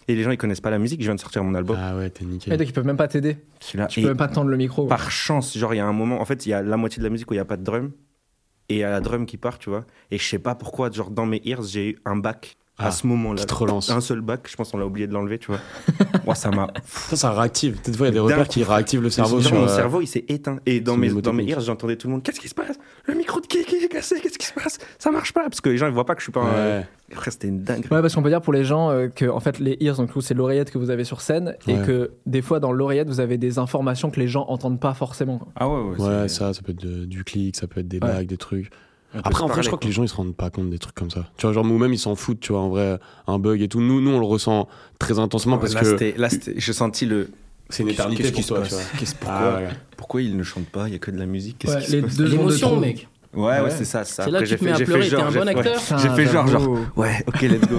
Et 0.08 0.14
les 0.14 0.22
gens, 0.22 0.30
ils 0.30 0.38
connaissent 0.38 0.60
pas 0.60 0.70
la 0.70 0.78
musique. 0.78 1.00
Je 1.00 1.06
viens 1.06 1.14
de 1.16 1.20
sortir 1.20 1.42
mon 1.42 1.54
album. 1.54 1.76
Ah 1.80 1.96
ouais, 1.96 2.10
t'es 2.10 2.22
Et 2.24 2.26
niqué. 2.28 2.56
donc 2.56 2.68
ils 2.68 2.72
peuvent 2.72 2.86
même 2.86 2.96
pas 2.96 3.08
t'aider. 3.08 3.38
Je 3.60 3.66
suis 3.66 3.78
là. 3.78 3.86
Tu 3.86 4.00
Et 4.00 4.02
peux 4.04 4.08
même 4.10 4.16
pas 4.16 4.28
tendre 4.28 4.48
le 4.50 4.56
micro. 4.56 4.86
par 4.86 5.10
chance, 5.10 5.56
genre, 5.58 5.74
il 5.74 5.78
y 5.78 5.80
a 5.80 5.86
un 5.86 5.92
moment. 5.92 6.20
En 6.20 6.24
fait, 6.24 6.46
il 6.46 6.50
y 6.50 6.52
a 6.52 6.62
la 6.62 6.76
moitié 6.76 7.00
de 7.00 7.04
la 7.04 7.10
musique 7.10 7.28
où 7.30 7.34
il 7.34 7.38
y 7.38 7.40
a 7.40 7.44
pas 7.44 7.56
de 7.56 7.64
drum. 7.64 7.90
Et 8.68 8.74
il 8.74 8.78
y 8.78 8.84
a 8.84 8.90
la 8.90 9.00
drum 9.00 9.26
qui 9.26 9.36
part, 9.36 9.58
tu 9.58 9.68
vois. 9.70 9.84
Et 10.10 10.18
je 10.18 10.24
sais 10.24 10.38
pas 10.38 10.54
pourquoi, 10.54 10.90
genre, 10.90 11.10
dans 11.10 11.26
mes 11.26 11.40
ears, 11.44 11.62
j'ai 11.62 11.90
eu 11.90 11.98
un 12.04 12.16
bac 12.16 12.56
Ah, 12.78 12.88
à 12.88 12.90
ce 12.90 13.06
moment-là. 13.06 13.40
Qui 13.40 13.46
te 13.46 13.54
relance. 13.54 13.88
Un 13.90 14.02
seul 14.02 14.20
bac. 14.20 14.40
Je 14.50 14.54
pense 14.54 14.70
qu'on 14.70 14.76
l'a 14.76 14.84
oublié 14.86 15.06
de 15.06 15.12
l'enlever, 15.14 15.38
tu 15.38 15.46
vois. 15.46 15.60
Moi, 16.26 16.34
ça 16.34 16.50
m'a. 16.50 16.68
Ça, 16.84 17.16
ça 17.16 17.32
réactive. 17.32 17.78
Peut-être 17.80 17.96
fois, 17.96 18.06
il 18.06 18.10
y 18.10 18.10
a 18.10 18.14
des 18.14 18.18
repères 18.20 18.46
coup, 18.46 18.52
qui 18.52 18.64
réactivent 18.64 19.00
le 19.02 19.08
cerveau 19.08 19.40
Genre, 19.40 19.48
sur. 19.48 19.56
mon 19.56 19.64
euh, 19.64 19.68
cerveau, 19.74 20.00
il 20.02 20.06
s'est 20.06 20.26
éteint. 20.28 20.58
Et 20.66 20.80
dans 20.80 20.96
mes, 20.98 21.08
dans 21.08 21.32
mes 21.32 21.44
ears, 21.44 21.60
j'entendais 21.60 21.96
tout 21.96 22.06
le 22.06 22.12
monde. 22.12 22.22
Qu'est-ce 22.22 22.38
qui 22.40 22.48
se 22.48 22.54
passe? 22.54 22.76
Le 23.06 23.14
micro 23.14 23.40
de 23.40 23.46
qui 23.46 23.64
qui 23.64 23.76
est 23.76 23.88
cassé 23.88 24.20
Qu'est-ce 24.20 24.36
qui 24.38 24.46
se 24.46 24.52
passe? 24.52 24.78
Ça 24.98 25.10
marche 25.10 25.32
pas. 25.32 25.44
Parce 25.44 25.62
que 25.62 25.70
les 25.70 25.78
gens, 25.78 25.86
ils 25.86 25.92
voient 25.94 26.04
pas 26.04 26.14
que 26.14 26.20
je 26.20 26.24
suis 26.26 26.32
pas. 26.32 26.42
un- 26.42 26.52
Ouais. 26.80 26.86
Après, 27.12 27.30
c'était 27.30 27.48
une 27.48 27.62
dingue. 27.62 27.84
Ouais, 27.90 28.02
parce 28.02 28.14
qu'on 28.14 28.22
peut 28.22 28.28
dire 28.28 28.42
pour 28.42 28.52
les 28.52 28.64
gens 28.64 28.90
euh, 28.90 29.06
que 29.08 29.26
en 29.26 29.38
fait 29.40 29.58
les 29.60 29.76
ears, 29.80 29.96
donc 29.96 30.10
c'est 30.20 30.34
l'oreillette 30.34 30.70
que 30.72 30.76
vous 30.78 30.90
avez 30.90 31.04
sur 31.04 31.20
scène, 31.20 31.54
et 31.68 31.74
Ouais. 31.76 31.86
que 31.86 32.10
des 32.26 32.42
fois 32.42 32.58
dans 32.60 32.72
l'oreillette 32.72 33.06
vous 33.08 33.20
avez 33.20 33.38
des 33.38 33.58
informations 33.60 34.10
que 34.10 34.18
les 34.18 34.26
gens 34.26 34.44
entendent 34.48 34.80
pas 34.80 34.92
forcément. 34.92 35.40
Ah 35.54 35.68
ouais, 35.68 35.80
ouais. 35.82 36.00
Ouais, 36.04 36.28
ça, 36.28 36.52
ça 36.52 36.60
peut 36.62 36.72
être 36.72 36.84
de- 36.84 37.04
du 37.04 37.22
clic, 37.22 37.54
ça 37.56 37.68
peut 37.68 37.78
être 37.80 37.86
des 37.88 37.98
Ouais. 38.00 38.08
blagues, 38.10 38.26
des 38.26 38.36
trucs. 38.36 38.70
On 39.14 39.20
Après, 39.20 39.42
en 39.42 39.46
vrai, 39.46 39.62
je 39.62 39.68
crois 39.68 39.78
que 39.78 39.86
les 39.86 39.92
gens 39.92 40.02
ils 40.02 40.08
se 40.08 40.14
rendent 40.14 40.34
pas 40.34 40.50
compte 40.50 40.68
des 40.70 40.78
trucs 40.78 40.94
comme 40.94 41.10
ça. 41.10 41.26
Tu 41.36 41.46
vois, 41.46 41.52
genre, 41.54 41.64
ou 41.64 41.78
même 41.78 41.92
ils 41.92 41.98
s'en 41.98 42.14
foutent, 42.16 42.40
tu 42.40 42.52
vois, 42.52 42.60
en 42.62 42.68
vrai, 42.68 42.98
un 43.26 43.38
bug 43.38 43.62
et 43.62 43.68
tout. 43.68 43.80
Nous, 43.80 44.00
nous 44.00 44.10
on 44.10 44.18
le 44.20 44.26
ressent 44.26 44.68
très 44.98 45.18
intensement 45.18 45.58
parce 45.58 45.74
là, 45.74 45.80
que 45.82 46.14
là, 46.20 46.28
c'était- 46.28 46.54
j'ai 46.56 46.72
senti 46.72 47.06
le. 47.06 47.30
c'est 47.70 47.82
une 47.82 47.88
Qu'est-ce- 47.88 47.94
éternité 48.00 48.22
qu'est-ce 48.24 48.34
qui 48.34 48.42
se 48.42 48.48
toi, 48.48 48.58
passe? 48.60 48.68
tu 48.68 48.74
vois. 48.74 48.84
Qu'est-ce- 48.98 49.14
pourquoi, 49.14 49.38
Ah, 49.40 49.56
ouais. 49.56 49.68
pourquoi 49.96 50.22
ils 50.22 50.36
ne 50.36 50.42
chantent 50.42 50.68
pas? 50.68 50.86
Il 50.88 50.92
y 50.92 50.96
a 50.96 50.98
que 50.98 51.10
de 51.10 51.18
la 51.18 51.26
musique. 51.26 51.58
Qu'est-ce 51.58 51.74
Ouais, 51.76 51.82
qui 51.84 51.92
les 51.92 52.00
se 52.00 52.06
passe? 52.06 52.16
deux 52.16 52.26
secondes 52.26 52.38
de 52.46 52.52
L'émotion, 52.52 52.80
mec. 52.80 53.08
Ouais, 53.34 53.42
ouais, 53.42 53.60
Ouais. 53.62 53.70
c'est 53.70 53.84
ça. 53.84 54.04
ça. 54.04 54.24
C'est 54.24 54.30
là 54.30 54.38
que 54.40 54.46
j'ai 54.46 54.54
tu 54.56 54.60
te 54.60 54.64
mets 54.64 54.70
fait- 54.70 54.74
à 54.74 54.78
j'ai 54.78 54.84
fait 54.86 54.92
pleurer, 54.92 55.04
t'es 55.10 55.16
genre, 55.16 55.26
un 55.26 55.30
bon 55.32 55.48
acteur. 55.48 55.74
ouais. 55.74 55.98
J'ai 56.00 56.08
fait 56.10 56.26
genre, 56.32 56.46
genre, 56.46 56.78
ouais, 56.96 57.24
ok, 57.26 57.42
let's 57.42 57.60
go. 57.68 57.76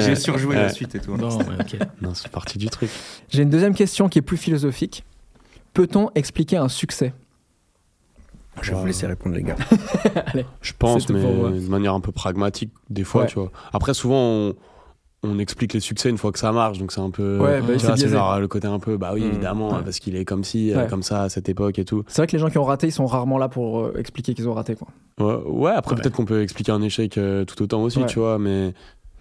J'ai 0.00 0.14
surjoué 0.16 0.56
la 0.56 0.68
suite 0.70 0.94
et 0.94 0.98
tout. 1.00 1.12
Ouais, 1.12 1.24
ok. 1.60 1.76
Non, 2.02 2.14
c'est 2.14 2.28
partie 2.28 2.58
du 2.58 2.66
truc. 2.68 2.90
J'ai 3.28 3.42
une 3.42 3.50
deuxième 3.50 3.74
question 3.74 4.08
qui 4.08 4.18
est 4.18 4.22
plus 4.22 4.36
philosophique. 4.36 5.04
Peut-on 5.74 6.10
expliquer 6.16 6.56
un 6.56 6.68
succès? 6.68 7.12
Je 8.62 8.72
vais 8.72 8.78
vous 8.78 8.86
laisser 8.86 9.06
répondre, 9.06 9.34
les 9.36 9.42
gars. 9.42 9.56
Je 10.62 10.72
pense, 10.78 11.08
mais 11.08 11.20
pour 11.20 11.32
moi. 11.34 11.50
de 11.50 11.60
manière 11.68 11.94
un 11.94 12.00
peu 12.00 12.12
pragmatique, 12.12 12.72
des 12.88 13.04
fois, 13.04 13.22
Ouais. 13.22 13.26
tu 13.28 13.36
vois. 13.38 13.50
Après, 13.72 13.94
souvent, 13.94 14.16
on, 14.22 14.54
on 15.22 15.38
explique 15.38 15.72
les 15.74 15.80
succès 15.80 16.08
une 16.10 16.18
fois 16.18 16.32
que 16.32 16.38
ça 16.38 16.50
marche, 16.52 16.78
donc 16.78 16.92
c'est 16.92 17.00
un 17.00 17.10
peu. 17.10 17.38
Ouais, 17.38 17.60
bah, 17.60 17.74
c'est 17.96 18.08
genre 18.08 18.38
le 18.40 18.48
côté 18.48 18.66
un 18.68 18.78
peu, 18.78 18.96
bah 18.96 19.10
oui, 19.14 19.22
Mm. 19.22 19.28
évidemment, 19.28 19.70
Ouais. 19.76 19.82
parce 19.84 19.98
qu'il 19.98 20.16
est 20.16 20.24
comme 20.24 20.44
ci, 20.44 20.72
euh, 20.72 20.82
Ouais. 20.82 20.88
comme 20.88 21.02
ça, 21.02 21.22
à 21.22 21.28
cette 21.28 21.48
époque 21.48 21.78
et 21.78 21.84
tout. 21.84 22.04
C'est 22.06 22.22
vrai 22.22 22.26
que 22.26 22.32
les 22.32 22.38
gens 22.38 22.48
qui 22.48 22.58
ont 22.58 22.64
raté, 22.64 22.86
ils 22.88 22.92
sont 22.92 23.06
rarement 23.06 23.38
là 23.38 23.48
pour 23.48 23.80
euh, 23.80 23.94
expliquer 23.98 24.34
qu'ils 24.34 24.48
ont 24.48 24.54
raté. 24.54 24.76
Quoi. 24.76 24.88
Ouais, 25.18 25.42
ouais, 25.46 25.70
après, 25.72 25.94
Ouais. 25.94 26.00
peut-être 26.02 26.14
qu'on 26.16 26.24
peut 26.24 26.42
expliquer 26.42 26.72
un 26.72 26.82
échec 26.82 27.18
euh, 27.18 27.44
tout 27.44 27.60
autant 27.62 27.82
aussi, 27.82 27.98
Ouais. 27.98 28.06
tu 28.06 28.18
vois, 28.18 28.38
mais. 28.38 28.72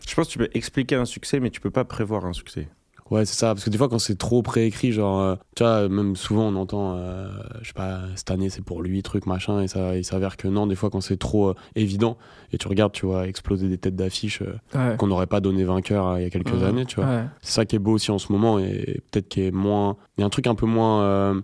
Je 0.08 0.16
pense 0.16 0.28
que 0.28 0.32
tu 0.32 0.38
peux 0.40 0.50
expliquer 0.54 0.96
un 0.96 1.06
succès, 1.06 1.40
mais 1.40 1.50
tu 1.50 1.60
peux 1.62 1.70
pas 1.70 1.84
prévoir 1.86 2.26
un 2.26 2.34
succès. 2.34 2.68
Ouais, 3.12 3.26
c'est 3.26 3.36
ça. 3.38 3.48
Parce 3.56 3.64
que 3.64 3.70
des 3.70 3.78
fois, 3.78 3.90
quand 3.90 3.98
c'est 4.00 4.18
trop 4.18 4.42
préécrit, 4.44 4.92
genre, 4.92 5.20
euh, 5.20 5.36
tu 5.56 5.64
vois, 5.64 5.90
même 5.90 6.16
souvent, 6.16 6.48
on 6.48 6.56
entend, 6.56 6.96
euh, 6.96 7.30
je 7.62 7.68
sais 7.68 7.74
pas, 7.74 8.02
cette 8.16 8.30
année, 8.32 8.50
c'est 8.50 8.64
pour 8.64 8.82
lui, 8.82 9.02
truc, 9.02 9.26
machin, 9.26 9.62
et 9.62 9.68
ça, 9.68 9.96
il 9.98 10.06
s'avère 10.06 10.38
que 10.38 10.48
non, 10.48 10.68
des 10.68 10.76
fois, 10.76 10.90
quand 10.90 11.02
c'est 11.02 11.18
trop 11.18 11.50
euh, 11.50 11.56
évident, 11.76 12.18
et 12.52 12.58
tu 12.58 12.68
regardes, 12.68 12.92
tu 12.94 13.06
vois, 13.06 13.28
exploser 13.28 13.68
des 13.68 13.78
têtes 13.78 13.96
d'affiche 13.96 14.42
Ouais. 14.76 14.96
qu'on 14.98 15.08
n'aurait 15.08 15.28
pas 15.28 15.40
donné 15.42 15.64
vainqueur 15.64 16.08
euh, 16.08 16.20
il 16.20 16.24
y 16.24 16.26
a 16.26 16.30
quelques 16.30 16.62
années, 16.64 16.86
tu 16.86 16.98
vois. 16.98 17.06
Ouais. 17.06 17.24
C'est 17.42 17.54
ça 17.54 17.66
qui 17.66 17.76
est 17.76 17.80
beau 17.80 17.94
aussi 17.94 18.12
en 18.12 18.20
ce 18.20 18.32
moment, 18.32 18.60
et 18.60 19.02
peut-être 19.12 19.28
qui 19.28 19.42
est 19.42 19.52
moins. 19.52 19.98
Il 20.18 20.22
y 20.22 20.24
a 20.24 20.28
un 20.28 20.30
truc 20.30 20.46
un 20.48 20.56
peu 20.56 20.66
moins 20.68 21.42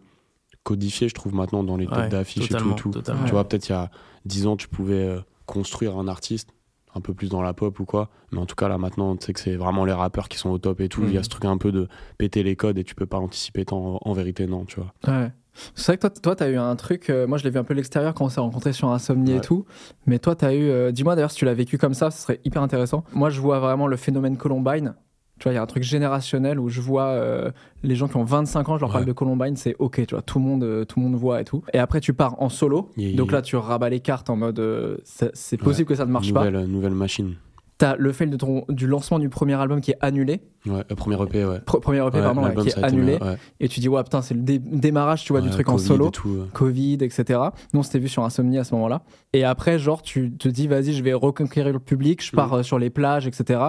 codifié, 0.64 1.08
je 1.10 1.14
trouve, 1.14 1.34
maintenant, 1.36 1.64
dans 1.64 1.78
les 1.78 1.86
têtes 1.88 1.98
Ouais, 1.98 2.10
d'affiche 2.10 2.52
et 2.52 2.56
tout. 2.56 2.72
et 2.72 2.76
tout. 2.76 2.92
Tu 3.26 3.32
vois, 3.32 3.48
peut-être 3.48 3.70
il 3.70 3.72
y 3.72 3.76
a 3.76 3.90
10 4.26 4.48
ans, 4.48 4.56
tu 4.58 4.68
pouvais 4.68 5.16
construire 5.46 5.98
un 5.98 6.08
artiste 6.08 6.50
un 6.96 7.02
peu 7.02 7.14
plus 7.14 7.30
dans 7.30 7.42
la 7.42 7.54
pop 7.54 7.80
ou 7.80 7.86
quoi. 7.86 8.10
Mais 8.32 8.40
en 8.40 8.46
tout 8.46 8.56
cas, 8.56 8.68
là, 8.68 8.78
maintenant, 8.78 9.16
tu 9.16 9.26
sais 9.26 9.34
que 9.34 9.40
c'est 9.40 9.56
vraiment 9.56 9.86
les 9.86 9.94
rappeurs 9.94 10.30
qui 10.30 10.38
sont 10.38 10.50
au 10.50 10.58
top 10.58 10.80
et 10.82 10.90
tout. 10.90 11.04
Il 11.04 11.12
y 11.12 11.16
a 11.16 11.20
Mhm. 11.20 11.24
ce 11.24 11.30
truc 11.30 11.46
un 11.46 11.58
peu 11.58 11.72
de 11.72 11.88
péter 12.18 12.42
les 12.44 12.56
codes 12.56 12.78
et 12.78 12.84
tu 12.84 12.96
peux 12.96 13.06
pas 13.06 13.18
anticiper 13.18 13.66
tant. 13.66 14.00
En 14.02 14.14
vérité, 14.14 14.48
non, 14.48 14.66
tu 14.66 14.80
vois. 14.80 14.94
Ouais. 15.08 15.32
C'est 15.76 15.86
vrai 15.88 15.98
que 15.98 16.02
toi, 16.02 16.10
toi, 16.10 16.36
t'as 16.36 16.50
eu 16.50 16.58
un 16.58 16.76
truc. 16.76 17.10
euh, 17.10 17.28
moi, 17.28 17.38
je 17.38 17.44
l'ai 17.46 17.50
vu 17.50 17.58
un 17.60 17.64
peu 17.64 17.74
de 17.74 17.78
l'extérieur 17.78 18.14
quand 18.14 18.26
on 18.26 18.30
s'est 18.30 18.42
rencontrés 18.42 18.74
sur 18.74 18.90
Insomnie 18.90 19.32
et 19.36 19.42
tout. 19.42 19.66
Mais 20.06 20.20
toi, 20.20 20.36
t'as 20.36 20.54
eu. 20.54 20.70
euh, 20.70 20.92
Dis-moi 20.92 21.16
d'ailleurs 21.16 21.32
si 21.32 21.38
tu 21.38 21.46
l'as 21.46 21.54
vécu 21.54 21.78
comme 21.78 21.94
ça, 21.94 22.12
ce 22.12 22.22
serait 22.22 22.42
hyper 22.44 22.62
intéressant. 22.62 23.04
Moi, 23.14 23.30
je 23.30 23.40
vois 23.40 23.60
vraiment 23.60 23.88
le 23.88 23.96
phénomène 23.96 24.36
Columbine. 24.38 24.96
Tu 25.40 25.44
vois, 25.44 25.52
il 25.52 25.56
y 25.56 25.58
a 25.58 25.62
un 25.62 25.66
truc 25.66 25.84
générationnel 25.84 26.60
où 26.60 26.70
je 26.70 26.80
vois 26.80 27.08
euh, 27.08 27.52
les 27.84 27.96
gens 27.96 28.08
qui 28.08 28.16
ont 28.16 28.24
25 28.24 28.70
ans, 28.70 28.78
je 28.78 28.82
leur 28.82 28.92
parle 28.92 29.06
de 29.06 29.12
Columbine, 29.12 29.58
c'est 29.58 29.76
ok, 29.80 30.06
tu 30.06 30.16
vois, 30.16 30.22
tout 30.22 30.40
le 30.40 30.46
monde, 30.46 30.64
euh, 30.64 30.86
tout 30.86 31.00
le 31.00 31.06
monde 31.06 31.16
voit 31.16 31.42
et 31.42 31.46
tout. 31.46 31.62
Et 31.74 31.80
après, 31.80 32.00
tu 32.00 32.14
pars 32.14 32.42
en 32.42 32.50
solo. 32.50 32.90
Donc 33.16 33.32
là, 33.32 33.42
tu 33.42 33.56
rabats 33.58 33.90
les 33.90 34.00
cartes 34.00 34.30
en 34.30 34.38
mode, 34.38 34.60
euh, 34.60 34.98
c'est 35.04 35.58
possible 35.58 35.88
que 35.88 35.96
ça 35.96 36.06
ne 36.06 36.12
marche 36.12 36.34
pas. 36.34 36.50
nouvelle 36.52 36.96
machine. 36.96 37.36
T'as 37.78 37.98
le 37.98 38.14
fail 38.14 38.30
de 38.30 38.38
ton, 38.38 38.64
du 38.70 38.88
lancement 38.88 39.20
du 39.20 39.28
premier 39.28 39.56
album 39.56 39.82
qui 39.82 39.92
est 39.92 39.98
annulé, 40.00 40.40
Ouais, 40.66 40.84
le 40.90 40.96
premier 40.96 41.22
EP, 41.22 41.44
ouais. 41.44 41.60
Pro- 41.60 41.82
premier 41.82 41.98
EP 42.08 42.16
Ouais, 42.18 42.24
pardon, 42.24 42.44
ouais, 42.46 42.56
qui 42.56 42.70
est 42.70 42.78
annulé. 42.84 43.18
ouais. 43.22 43.36
Et 43.60 43.68
tu 43.68 43.82
dis 43.82 43.90
ouais 43.90 44.02
putain 44.02 44.22
c'est 44.22 44.34
le 44.34 44.40
dé- 44.42 44.60
démarrage 44.60 45.26
tu 45.26 45.34
vois 45.34 45.42
du 45.42 45.50
truc 45.50 45.68
en 45.68 45.74
Covid 45.76 45.86
solo. 45.86 46.08
et 46.08 46.12
tout. 46.12 46.38
Covid, 46.54 46.98
etc. 47.02 47.40
Nous, 47.74 47.82
on 47.82 47.84
s'était 47.84 48.00
vu 48.00 48.08
sur 48.08 48.24
Insomnie 48.24 48.58
à 48.58 48.64
ce 48.64 48.74
moment-là. 48.76 49.02
Et 49.34 49.44
après, 49.44 49.78
genre, 49.78 50.02
tu 50.02 50.32
te 50.38 50.48
dis, 50.48 50.68
vas-y, 50.68 50.94
je 50.94 51.04
vais 51.04 51.14
reconquérir 51.14 51.74
le 51.74 51.80
public, 51.80 52.24
je 52.24 52.32
pars 52.32 52.54
euh, 52.54 52.64
sur 52.64 52.80
les 52.80 52.90
plages, 52.90 53.28
etc. 53.28 53.60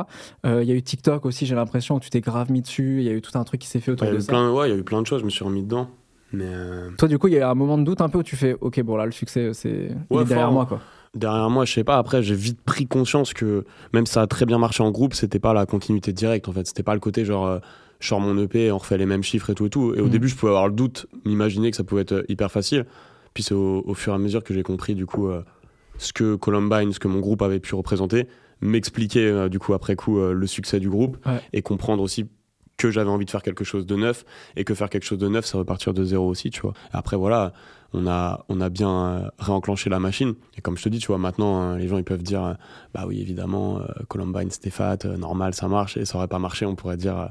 Euh, 0.47 0.63
Il 0.63 0.69
y 0.69 0.73
a 0.73 0.75
eu 0.77 0.83
TikTok 0.83 1.27
aussi, 1.27 1.45
j'ai 1.45 1.57
l'impression 1.57 1.99
que 1.99 2.05
tu 2.05 2.11
t'es 2.11 2.21
grave 2.21 2.53
mis 2.53 2.63
dessus. 2.63 2.99
Il 3.01 3.05
y 3.07 3.09
a 3.09 3.13
eu 3.13 3.21
tout 3.21 3.37
un 3.37 3.43
truc 3.43 3.61
qui 3.61 3.67
s'est 3.69 3.81
fait 3.81 3.91
autour 3.91 4.09
de 4.09 4.21
ça. 4.21 4.29
plein, 4.33 4.53
ouais, 4.53 4.69
il 4.69 4.73
y 4.73 4.75
a 4.77 4.79
eu 4.79 4.85
plein 4.85 5.03
de 5.03 5.07
choses, 5.09 5.21
je 5.21 5.25
me 5.25 5.31
suis 5.31 5.45
remis 5.45 5.65
dedans. 5.65 5.89
Mais 6.33 6.45
euh, 6.47 6.91
Toi, 6.99 7.09
du 7.09 7.19
coup, 7.19 7.27
il 7.29 7.35
y 7.35 7.37
a 7.37 7.41
eu 7.41 7.43
un 7.43 7.55
moment 7.55 7.77
de 7.77 7.83
doute 7.85 8.01
un 8.01 8.09
peu 8.09 8.19
où 8.19 8.23
tu 8.23 8.37
fais, 8.37 8.57
ok, 8.61 8.81
bon, 8.83 8.97
là, 8.97 9.05
le 9.05 9.13
succès, 9.13 9.51
c'est 9.53 9.91
derrière 10.11 10.53
moi, 10.53 10.67
quoi. 10.67 10.81
Derrière 11.17 11.51
moi, 11.51 11.65
je 11.65 11.73
sais 11.73 11.85
pas, 11.85 11.99
après, 11.99 12.23
j'ai 12.23 12.35
vite 12.35 12.61
pris 12.63 12.87
conscience 12.87 13.33
que 13.35 13.65
même 13.93 14.07
ça 14.07 14.23
a 14.23 14.27
très 14.27 14.47
bien 14.47 14.59
marché 14.59 14.83
en 14.83 14.91
groupe, 14.91 15.15
c'était 15.15 15.39
pas 15.39 15.53
la 15.55 15.67
continuité 15.67 16.13
directe, 16.13 16.49
en 16.49 16.53
fait. 16.53 16.67
C'était 16.67 16.83
pas 16.83 16.95
le 16.95 17.01
côté 17.01 17.25
genre, 17.25 17.47
euh, 17.47 17.59
je 18.01 18.09
sors 18.09 18.21
mon 18.21 18.37
EP, 18.39 18.71
on 18.73 18.79
refait 18.79 18.99
les 18.99 19.07
mêmes 19.07 19.23
chiffres 19.23 19.51
et 19.51 19.55
tout 19.55 19.67
et 19.67 19.71
tout. 19.71 19.95
Et 19.95 20.01
au 20.01 20.05
Mhm. 20.05 20.11
début, 20.11 20.29
je 20.29 20.37
pouvais 20.37 20.51
avoir 20.53 20.69
le 20.69 20.75
doute, 20.75 21.07
m'imaginer 21.25 21.71
que 21.71 21.77
ça 21.77 21.85
pouvait 21.85 22.03
être 22.03 22.25
hyper 22.29 22.51
facile. 22.53 22.85
Puis 23.35 23.43
c'est 23.43 23.55
au, 23.55 23.83
au 23.87 23.95
fur 23.95 24.13
et 24.13 24.17
à 24.17 24.19
mesure 24.19 24.43
que 24.45 24.53
j'ai 24.55 24.63
compris, 24.63 24.95
du 24.95 25.07
coup, 25.07 25.29
euh, 25.29 25.43
ce 25.99 26.13
que 26.13 26.35
Columbine, 26.37 26.93
ce 26.93 26.99
que 26.99 27.09
mon 27.09 27.21
groupe 27.21 27.43
avait 27.43 27.61
pu 27.61 27.75
représenter, 27.75 28.27
m'expliquer, 28.61 29.27
euh, 29.27 29.49
du 29.49 29.59
coup, 29.59 29.75
après 29.75 29.97
coup, 29.97 30.19
euh, 30.19 30.33
le 30.33 30.47
succès 30.47 30.81
du 30.81 30.89
groupe 30.91 31.17
Ouais. 31.27 31.41
et 31.53 31.63
comprendre 31.63 32.03
aussi 32.03 32.27
que 32.79 32.91
j'avais 32.91 33.09
envie 33.09 33.25
de 33.25 33.31
faire 33.31 33.43
quelque 33.43 33.65
chose 33.65 33.87
de 33.87 33.97
neuf 33.97 34.25
et 34.57 34.65
que 34.65 34.75
faire 34.75 34.91
quelque 34.91 35.05
chose 35.05 35.19
de 35.19 35.29
neuf, 35.29 35.47
ça 35.47 35.57
repartir 35.57 35.95
de 35.95 36.05
zéro 36.05 36.27
aussi, 36.29 36.51
tu 36.51 36.61
vois. 36.61 36.75
Après, 36.93 37.17
voilà, 37.17 37.55
on 37.93 38.07
a, 38.07 38.45
on 38.49 38.61
a 38.61 38.69
bien 38.69 38.91
euh, 38.91 39.29
réenclenché 39.39 39.91
la 39.91 39.99
machine. 39.99 40.35
Et 40.57 40.61
comme 40.61 40.77
je 40.77 40.83
te 40.83 40.89
dis, 40.89 40.99
tu 40.99 41.09
vois, 41.09 41.19
maintenant, 41.19 41.63
euh, 41.63 41.77
les 41.77 41.89
gens, 41.89 41.99
ils 41.99 42.05
peuvent 42.05 42.23
dire, 42.23 42.45
euh, 42.45 42.55
bah 42.95 43.05
oui, 43.07 43.21
évidemment, 43.21 43.81
Columbine, 44.09 44.51
c'était 44.51 44.71
fat, 44.71 44.99
normal, 45.05 45.55
ça 45.55 45.69
marche. 45.69 45.97
Et 45.97 46.05
ça 46.05 46.19
aurait 46.19 46.29
pas 46.29 46.39
marché, 46.39 46.67
on 46.67 46.75
pourrait 46.75 46.97
dire, 46.97 47.31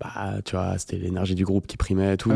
bah, 0.00 0.40
tu 0.44 0.56
vois, 0.56 0.78
c'était 0.78 0.96
l'énergie 0.98 1.34
du 1.34 1.44
groupe 1.44 1.66
qui 1.66 1.76
primait 1.76 2.14
et 2.14 2.16
tout. 2.16 2.32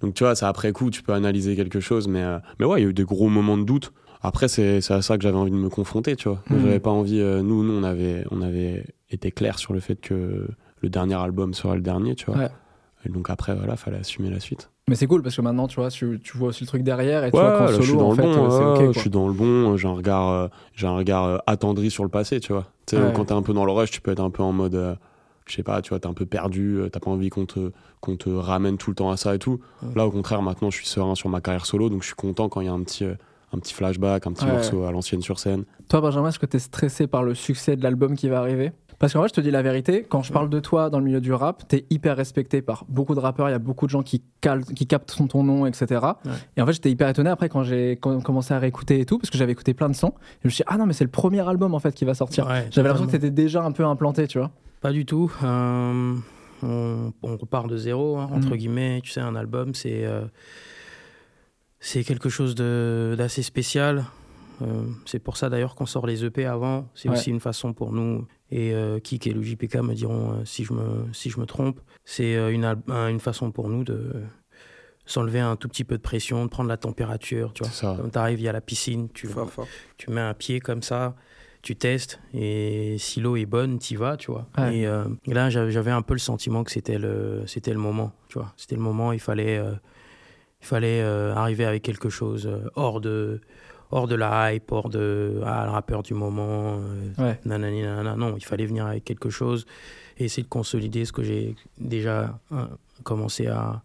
Donc, 0.00 0.14
tu 0.14 0.24
vois, 0.24 0.34
ça 0.34 0.48
après 0.48 0.72
coup, 0.72 0.90
tu 0.90 1.02
peux 1.02 1.12
analyser 1.12 1.56
quelque 1.56 1.80
chose. 1.80 2.08
Mais, 2.08 2.24
mais 2.58 2.66
ouais, 2.66 2.80
il 2.80 2.84
y 2.84 2.86
a 2.86 2.90
eu 2.90 2.94
des 2.94 3.04
gros 3.04 3.28
moments 3.28 3.58
de 3.58 3.64
doute. 3.64 3.92
Après, 4.22 4.48
c'est 4.48 4.80
c'est 4.80 4.94
à 4.94 5.02
ça 5.02 5.16
que 5.16 5.22
j'avais 5.22 5.38
envie 5.38 5.50
de 5.50 5.56
me 5.56 5.70
confronter, 5.70 6.14
tu 6.16 6.28
vois. 6.28 6.42
Mhm. 6.50 6.60
J'avais 6.62 6.80
pas 6.80 6.90
envie. 6.90 7.20
euh, 7.20 7.42
nous, 7.42 7.64
nous, 7.64 7.72
on 7.72 7.82
avait, 7.82 8.24
on 8.30 8.42
avait 8.42 8.84
été 9.10 9.30
clair 9.30 9.58
sur 9.58 9.72
le 9.72 9.80
fait 9.80 9.96
que 9.96 10.46
le 10.82 10.88
dernier 10.88 11.14
album 11.14 11.54
sera 11.54 11.74
le 11.74 11.80
dernier, 11.80 12.14
tu 12.14 12.26
vois. 12.26 12.36
Ouais. 12.36 12.50
Et 13.06 13.08
donc 13.08 13.30
après, 13.30 13.54
voilà, 13.54 13.76
fallait 13.76 13.98
assumer 13.98 14.28
la 14.28 14.40
suite. 14.40 14.70
Mais 14.90 14.96
c'est 14.96 15.06
cool 15.06 15.22
parce 15.22 15.36
que 15.36 15.40
maintenant, 15.40 15.68
tu 15.68 15.76
vois, 15.76 15.88
tu, 15.88 16.20
tu 16.22 16.36
vois 16.36 16.48
aussi 16.48 16.64
le 16.64 16.66
truc 16.66 16.82
derrière 16.82 17.24
et 17.24 17.30
tu 17.30 17.36
vois 17.38 17.50
là, 17.60 17.66
solo, 17.68 17.80
je 17.80 17.86
suis 17.88 17.96
dans 17.96 18.06
en 18.06 18.10
le 18.10 18.16
fait, 18.16 18.22
bon, 18.22 18.50
euh, 18.50 18.70
ok. 18.74 18.78
je 18.80 18.84
quoi. 18.92 19.00
suis 19.02 19.10
dans 19.10 19.28
le 19.28 19.32
bon. 19.32 19.76
J'ai 19.76 19.86
un 19.86 19.92
regard, 19.92 20.28
euh, 20.28 20.48
j'ai 20.74 20.88
un 20.88 20.96
regard 20.96 21.24
euh, 21.26 21.38
attendri 21.46 21.90
sur 21.92 22.02
le 22.02 22.10
passé, 22.10 22.40
tu 22.40 22.52
vois. 22.52 22.66
Tu 22.86 22.96
sais, 22.96 23.02
Ouais. 23.02 23.12
quand 23.14 23.26
t'es 23.26 23.32
un 23.34 23.42
peu 23.42 23.52
dans 23.52 23.64
le 23.64 23.70
rush, 23.70 23.92
tu 23.92 24.00
peux 24.00 24.10
être 24.10 24.18
un 24.20 24.30
peu 24.30 24.42
en 24.42 24.50
mode, 24.52 24.74
euh, 24.74 24.96
je 25.46 25.54
sais 25.54 25.62
pas, 25.62 25.80
tu 25.80 25.90
vois, 25.90 26.00
t'es 26.00 26.08
un 26.08 26.12
peu 26.12 26.26
perdu, 26.26 26.78
euh, 26.80 26.88
t'as 26.88 26.98
pas 26.98 27.10
envie 27.12 27.30
qu'on 27.30 27.46
te, 27.46 27.70
qu'on 28.00 28.16
te 28.16 28.28
ramène 28.30 28.78
tout 28.78 28.90
le 28.90 28.96
temps 28.96 29.10
à 29.12 29.16
ça 29.16 29.32
et 29.34 29.38
tout. 29.38 29.60
Là, 29.94 30.06
au 30.08 30.10
contraire, 30.10 30.42
maintenant, 30.42 30.70
je 30.70 30.76
suis 30.78 30.86
serein 30.88 31.14
sur 31.14 31.28
ma 31.28 31.40
carrière 31.40 31.66
solo, 31.66 31.88
donc 31.88 32.02
je 32.02 32.06
suis 32.06 32.16
content 32.16 32.48
quand 32.48 32.60
il 32.60 32.66
y 32.66 32.68
a 32.68 32.72
un 32.72 32.82
petit, 32.82 33.04
euh, 33.04 33.14
un 33.52 33.58
petit 33.60 33.74
flashback, 33.74 34.26
un 34.26 34.32
petit 34.32 34.44
Ouais. 34.44 34.50
morceau 34.50 34.82
à 34.82 34.90
l'ancienne 34.90 35.22
sur 35.22 35.38
scène. 35.38 35.66
Toi, 35.88 36.00
Benjamin, 36.00 36.30
est-ce 36.30 36.40
que 36.40 36.46
tu 36.46 36.56
es 36.56 36.60
stressé 36.60 37.06
par 37.06 37.22
le 37.22 37.36
succès 37.36 37.76
de 37.76 37.82
l'album 37.84 38.16
qui 38.16 38.28
va 38.28 38.40
arriver? 38.40 38.72
Parce 39.00 39.14
qu'en 39.14 39.20
vrai, 39.20 39.28
je 39.28 39.32
te 39.34 39.40
dis 39.40 39.50
la 39.50 39.62
vérité, 39.62 40.04
quand 40.08 40.22
je 40.22 40.30
parle 40.32 40.48
de 40.50 40.60
toi 40.60 40.90
dans 40.90 40.98
le 40.98 41.04
milieu 41.06 41.20
du 41.22 41.32
rap, 41.32 41.66
tu 41.66 41.76
es 41.76 41.86
hyper 41.90 42.16
respecté 42.16 42.60
par 42.62 42.84
beaucoup 42.88 43.14
de 43.14 43.20
rappeurs, 43.20 43.48
il 43.48 43.52
y 43.52 43.54
a 43.54 43.58
beaucoup 43.58 43.86
de 43.86 43.90
gens 43.90 44.02
qui, 44.02 44.22
calent, 44.42 44.62
qui 44.64 44.86
captent 44.86 45.16
ton, 45.16 45.26
ton 45.26 45.42
nom, 45.42 45.64
etc. 45.64 46.00
Ouais. 46.26 46.32
Et 46.58 46.60
en 46.62 46.66
fait, 46.66 46.74
j'étais 46.74 46.90
hyper 46.90 47.08
étonné 47.08 47.30
après 47.30 47.48
quand 47.48 47.62
j'ai 47.64 47.96
com- 47.96 48.22
commencé 48.22 48.52
à 48.54 48.58
réécouter 48.58 49.00
et 49.00 49.06
tout, 49.06 49.18
parce 49.18 49.30
que 49.30 49.38
j'avais 49.38 49.52
écouté 49.52 49.72
plein 49.72 49.88
de 49.88 49.94
sons. 49.96 50.12
Et 50.18 50.38
je 50.42 50.48
me 50.48 50.50
suis 50.50 50.58
dit, 50.62 50.68
ah 50.68 50.76
non, 50.76 50.84
mais 50.84 50.92
c'est 50.92 51.04
le 51.04 51.10
premier 51.10 51.40
album 51.48 51.74
en 51.74 51.78
fait 51.80 51.94
qui 51.94 52.04
va 52.04 52.12
sortir. 52.14 52.46
Ouais, 52.46 52.68
J'avais 52.70 52.88
l'impression 52.88 53.06
que 53.06 53.10
tu 53.12 53.16
totalement. 53.16 53.16
étais 53.16 53.30
déjà 53.30 53.62
un 53.64 53.72
peu 53.72 53.84
implanté, 53.86 54.28
tu 54.28 54.38
vois. 54.38 54.50
Pas 54.82 54.92
du 54.92 55.06
tout. 55.06 55.32
Euh, 55.42 56.14
on, 56.62 57.12
on 57.22 57.36
repart 57.38 57.68
de 57.68 57.78
zéro, 57.78 58.18
hein, 58.18 58.28
entre 58.34 58.48
Mhm. 58.50 58.56
guillemets. 58.56 59.00
Tu 59.02 59.10
sais, 59.12 59.20
un 59.20 59.34
album, 59.34 59.74
c'est 59.74 60.04
euh, 60.04 60.26
c'est 61.78 62.04
quelque 62.04 62.28
chose 62.28 62.54
d'assez 62.54 63.42
spécial. 63.42 64.04
Euh, 64.62 64.84
c'est 65.06 65.20
pour 65.20 65.38
ça 65.38 65.48
d'ailleurs 65.48 65.74
qu'on 65.74 65.86
sort 65.86 66.06
les 66.06 66.22
EP 66.24 66.44
avant. 66.44 66.86
C'est 66.94 67.08
Ouais. 67.08 67.16
aussi 67.16 67.30
une 67.30 67.40
façon 67.40 67.72
pour 67.72 67.92
nous, 67.92 68.26
et 68.50 68.72
euh, 68.74 68.98
Kik 68.98 69.26
et 69.26 69.32
le 69.32 69.42
JPK 69.42 69.76
me 69.76 69.94
diront 69.94 70.32
euh, 70.32 70.44
si, 70.44 70.64
je 70.64 70.72
me, 70.72 71.12
si 71.12 71.30
je 71.30 71.38
me 71.38 71.46
trompe, 71.46 71.80
c'est 72.04 72.36
euh, 72.36 72.50
une, 72.50 72.64
une 72.88 73.20
façon 73.20 73.50
pour 73.52 73.68
nous 73.68 73.84
de 73.84 74.22
s'enlever 75.06 75.40
un 75.40 75.56
tout 75.56 75.68
petit 75.68 75.84
peu 75.84 75.96
de 75.96 76.02
pression, 76.02 76.44
de 76.44 76.50
prendre 76.50 76.68
la 76.68 76.76
température. 76.76 77.52
Tu 77.52 77.64
vois. 77.64 77.96
Comme 77.96 78.10
tu 78.10 78.18
arrives, 78.18 78.40
il 78.40 78.44
y 78.44 78.48
a 78.48 78.52
la 78.52 78.60
piscine, 78.60 79.08
tu, 79.12 79.26
Fort, 79.26 79.50
fort. 79.50 79.66
tu 79.96 80.10
mets 80.10 80.20
un 80.20 80.34
pied 80.34 80.60
comme 80.60 80.82
ça, 80.82 81.16
tu 81.62 81.76
testes, 81.76 82.20
et 82.32 82.96
si 82.98 83.20
l'eau 83.20 83.36
est 83.36 83.46
bonne, 83.46 83.78
t'y 83.78 83.96
vas, 83.96 84.16
tu 84.16 84.30
vois. 84.30 84.48
Ouais. 84.56 84.78
Et 84.78 84.86
euh, 84.86 85.04
là, 85.26 85.50
j'avais 85.50 85.90
un 85.90 86.02
peu 86.02 86.14
le 86.14 86.20
sentiment 86.20 86.64
que 86.64 86.70
c'était 86.70 86.98
le, 86.98 87.42
c'était 87.46 87.72
le 87.72 87.78
moment, 87.78 88.12
tu 88.28 88.38
vois. 88.38 88.52
C'était 88.56 88.76
le 88.76 88.82
moment, 88.82 89.12
il 89.12 89.20
fallait, 89.20 89.58
euh, 89.58 89.72
il 90.62 90.66
fallait 90.66 91.02
euh, 91.02 91.34
arriver 91.34 91.64
avec 91.64 91.82
quelque 91.82 92.08
chose 92.08 92.46
euh, 92.46 92.70
hors 92.76 93.00
de, 93.00 93.40
hors 93.90 94.06
de 94.08 94.14
la 94.14 94.52
hype, 94.54 94.70
hors 94.72 94.88
de 94.88 95.40
ah, 95.44 95.64
le 95.66 95.70
rappeur 95.70 96.02
du 96.02 96.14
moment, 96.14 96.78
euh, 96.78 97.10
Ouais. 97.18 97.40
nanani, 97.44 97.82
nanana. 97.82 98.16
Non, 98.16 98.34
il 98.36 98.44
fallait 98.44 98.66
venir 98.66 98.86
avec 98.86 99.04
quelque 99.04 99.30
chose 99.30 99.66
et 100.18 100.24
essayer 100.24 100.42
de 100.42 100.48
consolider 100.48 101.04
ce 101.04 101.12
que 101.12 101.22
j'ai 101.22 101.54
déjà 101.78 102.38
euh, 102.52 102.64
commencé 103.02 103.46
à, 103.48 103.82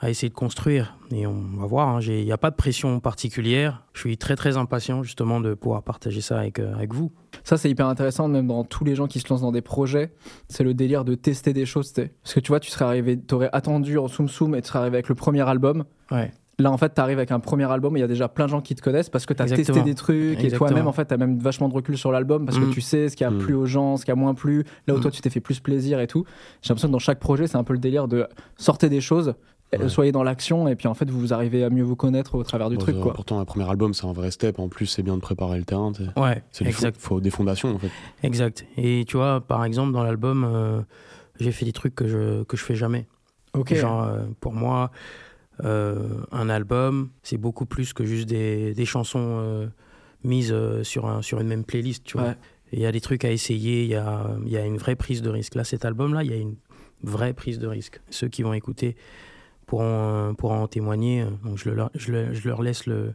à 0.00 0.10
essayer 0.10 0.28
de 0.28 0.34
construire. 0.34 0.96
Et 1.10 1.26
on 1.26 1.40
va 1.58 1.66
voir, 1.66 1.88
hein, 1.88 2.00
il 2.02 2.24
n'y 2.24 2.32
a 2.32 2.38
pas 2.38 2.50
de 2.50 2.56
pression 2.56 3.00
particulière. 3.00 3.82
Je 3.94 4.00
suis 4.00 4.16
très 4.16 4.36
très 4.36 4.56
impatient 4.56 5.02
justement 5.02 5.40
de 5.40 5.54
pouvoir 5.54 5.82
partager 5.82 6.20
ça 6.20 6.38
avec, 6.38 6.58
euh, 6.58 6.74
avec 6.74 6.94
vous. 6.94 7.10
Ça, 7.44 7.56
c'est 7.56 7.70
hyper 7.70 7.86
intéressant, 7.86 8.28
même 8.28 8.46
dans 8.46 8.64
tous 8.64 8.84
les 8.84 8.94
gens 8.94 9.06
qui 9.06 9.18
se 9.18 9.28
lancent 9.28 9.40
dans 9.42 9.52
des 9.52 9.62
projets. 9.62 10.12
C'est 10.48 10.62
le 10.64 10.74
délire 10.74 11.04
de 11.04 11.14
tester 11.14 11.52
des 11.52 11.66
choses. 11.66 11.92
tu 11.92 12.02
sais. 12.02 12.12
Parce 12.22 12.34
que 12.34 12.40
tu 12.40 12.48
vois, 12.48 12.60
tu 12.60 12.70
serais 12.70 12.84
arrivé, 12.84 13.18
t'aurais 13.18 13.50
attendu 13.52 13.98
en 13.98 14.08
Soum 14.08 14.28
Soum 14.28 14.54
et 14.54 14.62
tu 14.62 14.68
serais 14.68 14.78
arrivé 14.80 14.96
avec 14.96 15.08
le 15.08 15.14
premier 15.14 15.40
album. 15.48 15.84
Ouais. 16.10 16.32
Là, 16.60 16.70
en 16.70 16.76
fait, 16.76 16.94
tu 16.94 17.00
arrives 17.00 17.18
avec 17.18 17.30
un 17.32 17.40
premier 17.40 17.64
album 17.70 17.96
et 17.96 18.00
il 18.00 18.02
y 18.02 18.04
a 18.04 18.08
déjà 18.08 18.28
plein 18.28 18.44
de 18.46 18.50
gens 18.50 18.60
qui 18.60 18.74
te 18.74 18.82
connaissent 18.82 19.08
parce 19.10 19.26
que 19.26 19.34
tu 19.34 19.42
as 19.42 19.46
testé 19.46 19.82
des 19.82 19.94
trucs 19.94 20.42
et 20.44 20.50
toi-même, 20.50 20.86
en 20.86 20.92
fait, 20.92 21.06
tu 21.06 21.14
as 21.14 21.16
même 21.16 21.38
vachement 21.38 21.68
de 21.68 21.74
recul 21.74 21.96
sur 21.98 22.12
l'album 22.12 22.44
parce 22.46 22.58
Mm. 22.58 22.68
que 22.68 22.74
tu 22.74 22.80
sais 22.80 23.08
ce 23.08 23.16
qui 23.16 23.24
a 23.24 23.30
Mm. 23.30 23.38
plu 23.38 23.54
aux 23.54 23.66
gens, 23.66 23.96
ce 23.96 24.04
qui 24.04 24.10
a 24.10 24.14
moins 24.14 24.34
plu. 24.34 24.64
Là 24.86 24.94
où 24.94 24.98
Mm. 24.98 25.00
toi, 25.00 25.10
tu 25.10 25.20
t'es 25.22 25.30
fait 25.30 25.40
plus 25.40 25.60
plaisir 25.60 26.00
et 26.00 26.06
tout. 26.06 26.24
J'ai 26.62 26.68
l'impression 26.68 26.88
que 26.88 26.92
dans 26.92 26.98
chaque 26.98 27.18
projet, 27.20 27.46
c'est 27.46 27.56
un 27.56 27.64
peu 27.64 27.72
le 27.72 27.78
délire 27.78 28.06
de 28.08 28.26
sortez 28.56 28.88
des 28.88 29.00
choses, 29.00 29.34
euh, 29.74 29.78
Ouais. 29.78 29.88
soyez 29.88 30.12
dans 30.12 30.22
l'action 30.22 30.66
et 30.68 30.74
puis 30.76 30.88
en 30.88 30.94
fait, 30.94 31.08
vous 31.08 31.18
vous 31.20 31.32
arrivez 31.32 31.62
à 31.64 31.70
mieux 31.70 31.82
vous 31.84 31.96
connaître 31.96 32.34
au 32.34 32.42
travers 32.42 32.68
du 32.70 32.76
Bon, 32.76 32.82
truc. 32.82 33.00
Quoi. 33.00 33.12
Pourtant, 33.12 33.38
un 33.40 33.44
premier 33.44 33.68
album, 33.70 33.94
c'est 33.94 34.06
un 34.06 34.12
vrai 34.12 34.30
step. 34.30 34.58
En 34.58 34.68
plus, 34.68 34.86
c'est 34.86 35.02
bien 35.02 35.14
de 35.16 35.20
préparer 35.22 35.58
le 35.58 35.64
terrain. 35.64 35.92
t'sais. 35.92 36.06
Ouais, 36.20 36.42
C'est 36.50 36.66
exact. 36.66 36.96
faut 37.00 37.20
des 37.20 37.30
fondations, 37.30 37.74
en 37.74 37.78
fait. 37.78 37.90
Exact. 38.22 38.66
Et 38.76 39.04
tu 39.06 39.16
vois, 39.16 39.40
par 39.40 39.64
exemple, 39.64 39.92
dans 39.92 40.02
l'album, 40.02 40.44
euh, 40.44 40.80
j'ai 41.38 41.52
fait 41.52 41.64
des 41.64 41.72
trucs 41.72 41.94
que 41.94 42.06
je, 42.08 42.42
que 42.42 42.56
je 42.56 42.64
fais 42.64 42.74
jamais. 42.74 43.06
Ok. 43.54 43.74
Genre, 43.74 44.02
euh, 44.02 44.18
pour 44.40 44.52
moi, 44.52 44.90
euh, 44.92 44.96
un 45.62 46.48
album, 46.48 47.10
c'est 47.22 47.36
beaucoup 47.38 47.66
plus 47.66 47.92
que 47.92 48.04
juste 48.04 48.28
des, 48.28 48.74
des 48.74 48.84
chansons 48.84 49.38
euh, 49.40 49.66
mises 50.24 50.52
euh, 50.52 50.82
sur, 50.84 51.06
un, 51.06 51.22
sur 51.22 51.40
une 51.40 51.48
même 51.48 51.64
playlist, 51.64 52.04
tu 52.04 52.16
vois. 52.18 52.28
Ouais. 52.28 52.36
Et 52.72 52.76
Il 52.76 52.82
y 52.82 52.86
a 52.86 52.92
des 52.92 53.00
trucs 53.00 53.24
à 53.24 53.30
essayer, 53.30 53.82
il 53.84 53.88
y 53.90 53.94
a, 53.96 54.26
il 54.44 54.50
y 54.52 54.56
a 54.56 54.64
une 54.64 54.76
vraie 54.76 54.96
prise 54.96 55.22
de 55.22 55.30
risque. 55.30 55.54
Là, 55.56 55.64
cet 55.64 55.84
album-là, 55.84 56.22
il 56.22 56.30
y 56.30 56.34
a 56.34 56.36
une 56.36 56.56
vraie 57.02 57.32
prise 57.32 57.58
de 57.58 57.66
risque. 57.66 58.00
Ceux 58.10 58.28
qui 58.28 58.42
vont 58.42 58.52
écouter 58.52 58.96
pourront, 59.66 59.84
euh, 60.30 60.32
pourront 60.34 60.62
en 60.62 60.68
témoigner. 60.68 61.24
Donc, 61.44 61.58
je, 61.58 61.70
le- 61.70 61.84
je 61.94 62.12
le- 62.12 62.32
je 62.34 62.48
leur 62.48 62.62
laisse 62.62 62.86
le, 62.86 63.14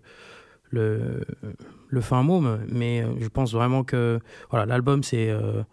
le, 0.71 1.23
le 1.87 2.01
fin 2.01 2.21
mot, 2.23 2.41
mais 2.67 3.01
euh, 3.03 3.13
je 3.19 3.27
pense 3.27 3.53
vraiment 3.53 3.83
que 3.83 4.19
voilà, 4.49 4.65
l'album, 4.65 5.03
c'est... 5.03 5.29
euh, 5.29 5.63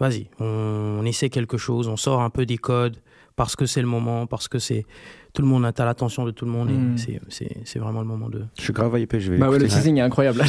Vas-y, 0.00 0.28
on, 0.40 0.98
on 1.00 1.04
essaie 1.04 1.30
quelque 1.30 1.56
chose, 1.56 1.86
on 1.86 1.96
sort 1.96 2.20
un 2.20 2.30
peu 2.30 2.46
des 2.46 2.58
codes 2.58 2.96
parce 3.36 3.54
que 3.54 3.64
c'est 3.64 3.80
le 3.80 3.86
moment, 3.86 4.26
parce 4.26 4.48
que 4.48 4.58
c'est 4.58 4.86
tout 5.34 5.42
le 5.42 5.48
monde, 5.48 5.68
t'as 5.74 5.84
l'attention 5.84 6.24
de 6.24 6.30
tout 6.30 6.44
le 6.46 6.50
monde 6.52 6.70
et 6.70 6.98
c'est- 6.98 7.20
c'est 7.28 7.56
c'est 7.64 7.78
vraiment 7.80 8.00
le 8.00 8.06
moment 8.06 8.28
de. 8.28 8.42
Je 8.56 8.62
suis 8.62 8.72
grave 8.72 8.98
hypé, 8.98 9.18
je 9.20 9.32
vais 9.32 9.38
Bah 9.38 9.50
ouais, 9.50 9.58
le 9.58 9.66
teasing 9.66 9.98
est 9.98 10.00
incroyable. 10.00 10.38
là. 10.38 10.46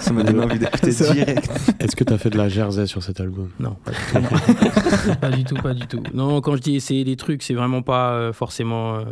Ça 0.00 0.12
m'a 0.12 0.22
donné 0.22 0.44
envie 0.44 0.58
d'écouter 0.60 0.92
C'est 0.92 1.04
vrai. 1.06 1.14
direct. 1.24 1.50
Est-ce 1.80 1.96
que 1.96 2.04
tu 2.04 2.12
as 2.12 2.18
fait 2.18 2.30
de 2.30 2.38
la 2.38 2.48
jersey 2.48 2.86
sur 2.86 3.02
cet 3.02 3.20
album? 3.20 3.50
Non, 3.60 3.76
pas 3.84 3.90
du 3.90 4.26
tout. 4.28 5.14
pas 5.20 5.30
du 5.30 5.44
tout, 5.44 5.54
pas 5.56 5.74
du 5.74 5.86
tout. 5.88 6.02
Non, 6.14 6.40
quand 6.40 6.56
je 6.56 6.62
dis 6.62 6.76
essayer 6.76 7.04
des 7.04 7.16
trucs, 7.16 7.42
c'est 7.42 7.54
vraiment 7.54 7.82
pas 7.82 8.12
euh, 8.12 8.32
forcément 8.32 8.94
euh, 8.94 9.04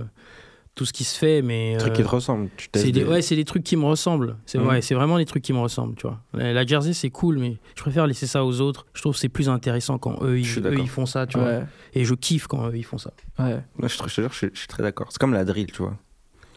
tout 0.80 0.86
ce 0.86 0.94
qui 0.94 1.04
se 1.04 1.18
fait, 1.18 1.42
mais. 1.42 1.74
Un 1.74 1.76
truc 1.76 1.92
euh, 1.92 1.96
qui 1.96 2.02
te 2.02 2.08
ressemble. 2.08 2.48
Tu 2.56 2.70
testes 2.70 2.86
c'est 2.86 2.90
des, 2.92 3.00
des- 3.04 3.06
ouais, 3.06 3.20
c'est 3.20 3.36
des 3.36 3.44
trucs 3.44 3.62
qui 3.64 3.76
me 3.76 3.84
ressemblent. 3.84 4.38
C'est 4.46 4.58
ouais, 4.58 4.80
c'est 4.80 4.94
vraiment 4.94 5.18
des 5.18 5.26
trucs 5.26 5.42
qui 5.42 5.52
me 5.52 5.58
ressemblent, 5.58 5.94
tu 5.94 6.06
vois. 6.06 6.22
La, 6.32 6.54
la 6.54 6.64
jersey, 6.64 6.94
c'est 6.94 7.10
cool, 7.10 7.36
mais 7.38 7.58
je 7.76 7.82
préfère 7.82 8.06
laisser 8.06 8.26
ça 8.26 8.46
aux 8.46 8.62
autres. 8.62 8.86
Je 8.94 9.02
trouve 9.02 9.12
que 9.12 9.18
c'est 9.20 9.28
plus 9.28 9.50
intéressant 9.50 9.98
quand 9.98 10.22
eux, 10.22 10.38
ils, 10.38 10.46
eux, 10.58 10.86
font 10.86 11.04
ça, 11.04 11.26
tu 11.26 11.38
vois. 11.38 11.50
Et 11.92 12.06
je 12.06 12.14
kiffe 12.14 12.46
quand 12.46 12.66
eux, 12.68 12.76
ils 12.76 12.82
font 12.82 12.96
ça. 12.96 13.10
ouais. 13.40 13.62
Ouais, 13.78 13.88
je, 13.90 13.98
te- 13.98 14.08
je 14.08 14.14
te 14.14 14.20
jure, 14.22 14.32
je, 14.32 14.36
suis- 14.38 14.50
je 14.54 14.58
suis 14.60 14.68
très 14.68 14.82
d'accord. 14.82 15.08
C'est 15.10 15.18
comme 15.18 15.34
la 15.34 15.44
drill, 15.44 15.70
tu 15.70 15.82
vois. 15.82 15.98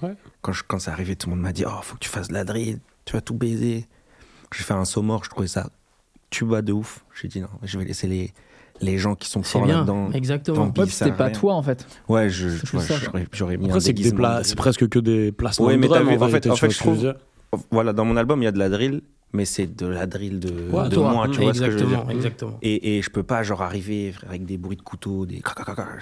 Ouais. 0.02 0.16
Quand, 0.42 0.54
je- 0.54 0.64
quand 0.66 0.80
c'est 0.80 0.92
arrivé, 0.92 1.18
tout 1.18 1.28
le 1.30 1.36
monde 1.36 1.44
m'a 1.44 1.52
dit 1.52 1.66
Oh, 1.68 1.80
faut 1.82 1.96
que 1.96 2.00
tu 2.00 2.10
fasses 2.10 2.30
de 2.30 2.34
la 2.34 2.46
drill, 2.46 2.80
tu 3.04 3.12
vas 3.12 3.20
tout 3.22 3.34
baiser. 3.36 3.88
J'ai 4.56 4.64
fait 4.64 4.74
un 4.74 4.86
saut 4.86 5.02
mort, 5.02 5.26
je 5.26 5.30
trouvais 5.30 5.48
ça 5.48 5.70
tuba 6.30 6.62
de 6.62 6.72
ouf. 6.72 7.04
J'ai 7.22 7.28
dit 7.28 7.42
non, 7.42 7.50
je 7.62 7.78
vais 7.78 7.84
laisser 7.84 8.08
les, 8.08 8.32
les 8.82 8.98
gens 8.98 9.16
qui 9.16 9.30
sont 9.30 9.44
forts 9.44 9.66
bien, 9.66 9.78
là-dedans. 9.78 10.10
exactement. 10.14 10.58
Tant 10.58 10.72
c'était 10.92 11.12
a 11.12 11.14
pas 11.18 11.26
rien. 11.26 11.34
toi 11.34 11.54
en 11.54 11.64
fait. 11.64 11.86
Ouais, 12.10 12.30
je, 12.30 12.50
j'aurais, 12.50 13.28
j'aurais 13.32 13.58
mis 13.58 13.66
Après, 13.66 13.78
un 13.78 13.80
c'est 13.80 13.94
c'est 14.44 14.56
presque 14.56 14.88
que 14.90 15.00
des 15.00 15.32
placements 15.32 15.68
Ouais, 15.68 15.76
de 15.76 15.80
mais 15.80 15.88
t'as 15.88 15.96
drum, 16.00 16.10
vu, 16.10 16.14
en 16.18 16.22
en 16.26 16.30
fait- 16.30 16.50
en 16.50 16.56
fait, 16.56 16.70
je 16.72 16.80
dire 16.98 17.16
Voilà, 17.72 17.94
dans 17.94 18.06
mon 18.06 18.18
album, 18.18 18.42
il 18.42 18.46
y 18.46 18.48
a 18.48 18.52
de 18.52 18.60
la 18.60 18.70
drill, 18.70 19.02
mais 19.34 19.46
c'est 19.46 19.66
de 19.76 19.88
la 19.88 20.06
drill 20.06 20.40
de, 20.40 20.52
Ouais, 20.72 20.88
de 20.90 20.96
toi, 20.96 21.12
moi, 21.12 21.28
tu 21.28 21.42
vois 21.42 21.54
ce 21.54 21.62
que 21.62 21.72
je 21.72 21.78
veux 21.78 21.86
dire. 21.88 22.06
exactement. 22.10 22.58
Et, 22.62 22.98
et 22.98 23.02
je 23.02 23.10
peux 23.10 23.24
pas, 23.24 23.42
genre, 23.44 23.62
arriver 23.64 24.12
frère, 24.12 24.30
avec 24.30 24.46
des 24.46 24.58
bruits 24.58 24.78
de 24.78 24.82
couteau, 24.84 25.26
des. 25.26 25.42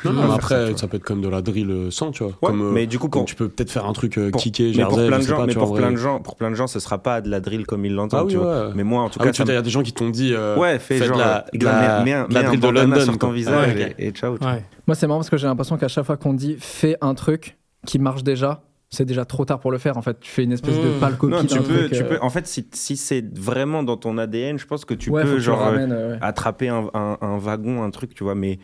Non, 0.04 0.12
non, 0.14 0.28
ça, 0.30 0.36
après, 0.36 0.56
ça, 0.68 0.72
vois. 0.74 0.88
peut 0.90 0.98
être 0.98 1.04
comme 1.04 1.22
de 1.22 1.28
la 1.30 1.42
drill 1.42 1.70
euh, 1.70 1.92
sans, 1.92 2.12
tu 2.12 2.24
vois. 2.24 2.34
Ouais, 2.42 2.50
comme, 2.50 2.62
euh, 2.62 2.72
mais 2.72 2.88
du 2.88 3.00
coup, 3.00 3.08
pour, 3.10 3.24
tu 3.26 3.36
peux 3.36 3.48
peut-être 3.50 3.72
faire 3.72 3.86
un 3.86 3.94
truc 3.94 4.18
euh, 4.18 4.32
pour- 4.32 4.42
kické, 4.42 4.74
mais 4.76 4.84
pour 4.84 4.92
jersey, 4.96 5.08
plein 5.08 5.18
de 5.20 5.24
gens, 5.24 5.38
pas, 5.38 5.46
mais 5.46 5.54
vois, 5.54 5.64
pour 5.68 5.76
plein 5.76 5.92
de 5.92 5.96
gens, 5.98 6.20
pour 6.20 6.36
plein 6.36 6.50
de 6.52 6.56
gens, 6.56 6.68
ce 6.68 6.80
sera 6.80 6.98
pas 6.98 7.22
de 7.22 7.30
la 7.30 7.40
drill 7.40 7.66
comme 7.66 7.86
ils 7.86 7.94
l'entendent, 7.94 8.20
Ah 8.22 8.26
oui, 8.26 8.32
tu 8.32 8.38
vois. 8.38 8.68
ouais. 8.68 8.74
Mais 8.76 8.84
moi, 8.84 9.04
en 9.04 9.10
tout 9.10 9.20
Ah 9.20 9.24
cas, 9.24 9.30
oui, 9.30 9.36
ça 9.36 9.44
vois, 9.44 9.54
il 9.54 9.56
y 9.56 9.58
me- 9.58 9.60
a 9.60 9.64
des 9.64 9.70
gens 9.70 9.84
qui 9.84 9.94
t'ont 9.94 10.10
dit. 10.10 10.34
euh, 10.34 10.58
Ouais, 10.58 10.78
fais 10.80 10.98
genre, 10.98 11.18
la, 11.18 11.46
la, 11.54 12.04
mets 12.04 12.14
un- 12.14 12.28
la 12.30 12.44
drill 12.44 12.60
de 12.60 12.68
London. 12.68 13.00
sur 13.02 13.18
ton 13.18 13.32
visage 13.32 13.76
et, 13.98 14.12
ciao. 14.12 14.36
vois. 14.36 14.58
Moi, 14.88 14.96
c'est 14.96 15.08
marrant 15.08 15.20
parce 15.20 15.30
que 15.30 15.38
j'ai 15.38 15.48
l'impression 15.48 15.78
qu'à 15.78 15.88
chaque 15.88 16.06
fois 16.06 16.18
qu'on 16.18 16.34
dit 16.34 16.58
fais 16.60 16.98
un 17.02 17.14
truc 17.14 17.58
qui 17.86 17.98
marche 17.98 18.24
déjà, 18.24 18.64
c'est 18.94 19.06
déjà 19.06 19.24
trop 19.26 19.46
tard 19.46 19.60
pour 19.60 19.72
le 19.72 19.78
faire. 19.78 19.98
En 19.98 20.02
fait, 20.02 20.20
tu 20.20 20.30
fais 20.30 20.44
une 20.44 20.52
espèce 20.52 20.76
de 20.78 20.90
Mmh. 20.90 21.00
pâle 21.00 21.18
copie 21.18 21.32
Non, 21.34 21.44
tu 21.46 21.58
peux, 21.62 21.88
truc, 21.88 21.92
tu 21.94 22.04
euh, 22.04 22.08
peux. 22.10 22.20
En 22.22 22.30
fait, 22.30 22.46
si, 22.46 22.68
si 22.74 22.98
c'est 22.98 23.26
vraiment 23.40 23.84
dans 23.84 23.96
ton 23.98 24.18
ADN, 24.18 24.60
je 24.60 24.68
pense 24.68 24.84
que 24.86 24.94
tu 24.94 25.10
ouais, 25.10 25.24
peux, 25.24 25.36
tu 25.36 25.42
genre, 25.42 25.62
euh, 25.62 25.66
ramènes, 25.72 25.92
euh, 25.94 26.12
ouais. 26.14 26.18
attraper 26.22 26.68
un, 26.70 26.90
un- 26.94 27.18
un 27.22 27.38
wagon, 27.38 27.84
un 27.84 27.90
truc, 27.90 28.14
tu 28.14 28.24
vois. 28.26 28.36
Mais 28.36 28.60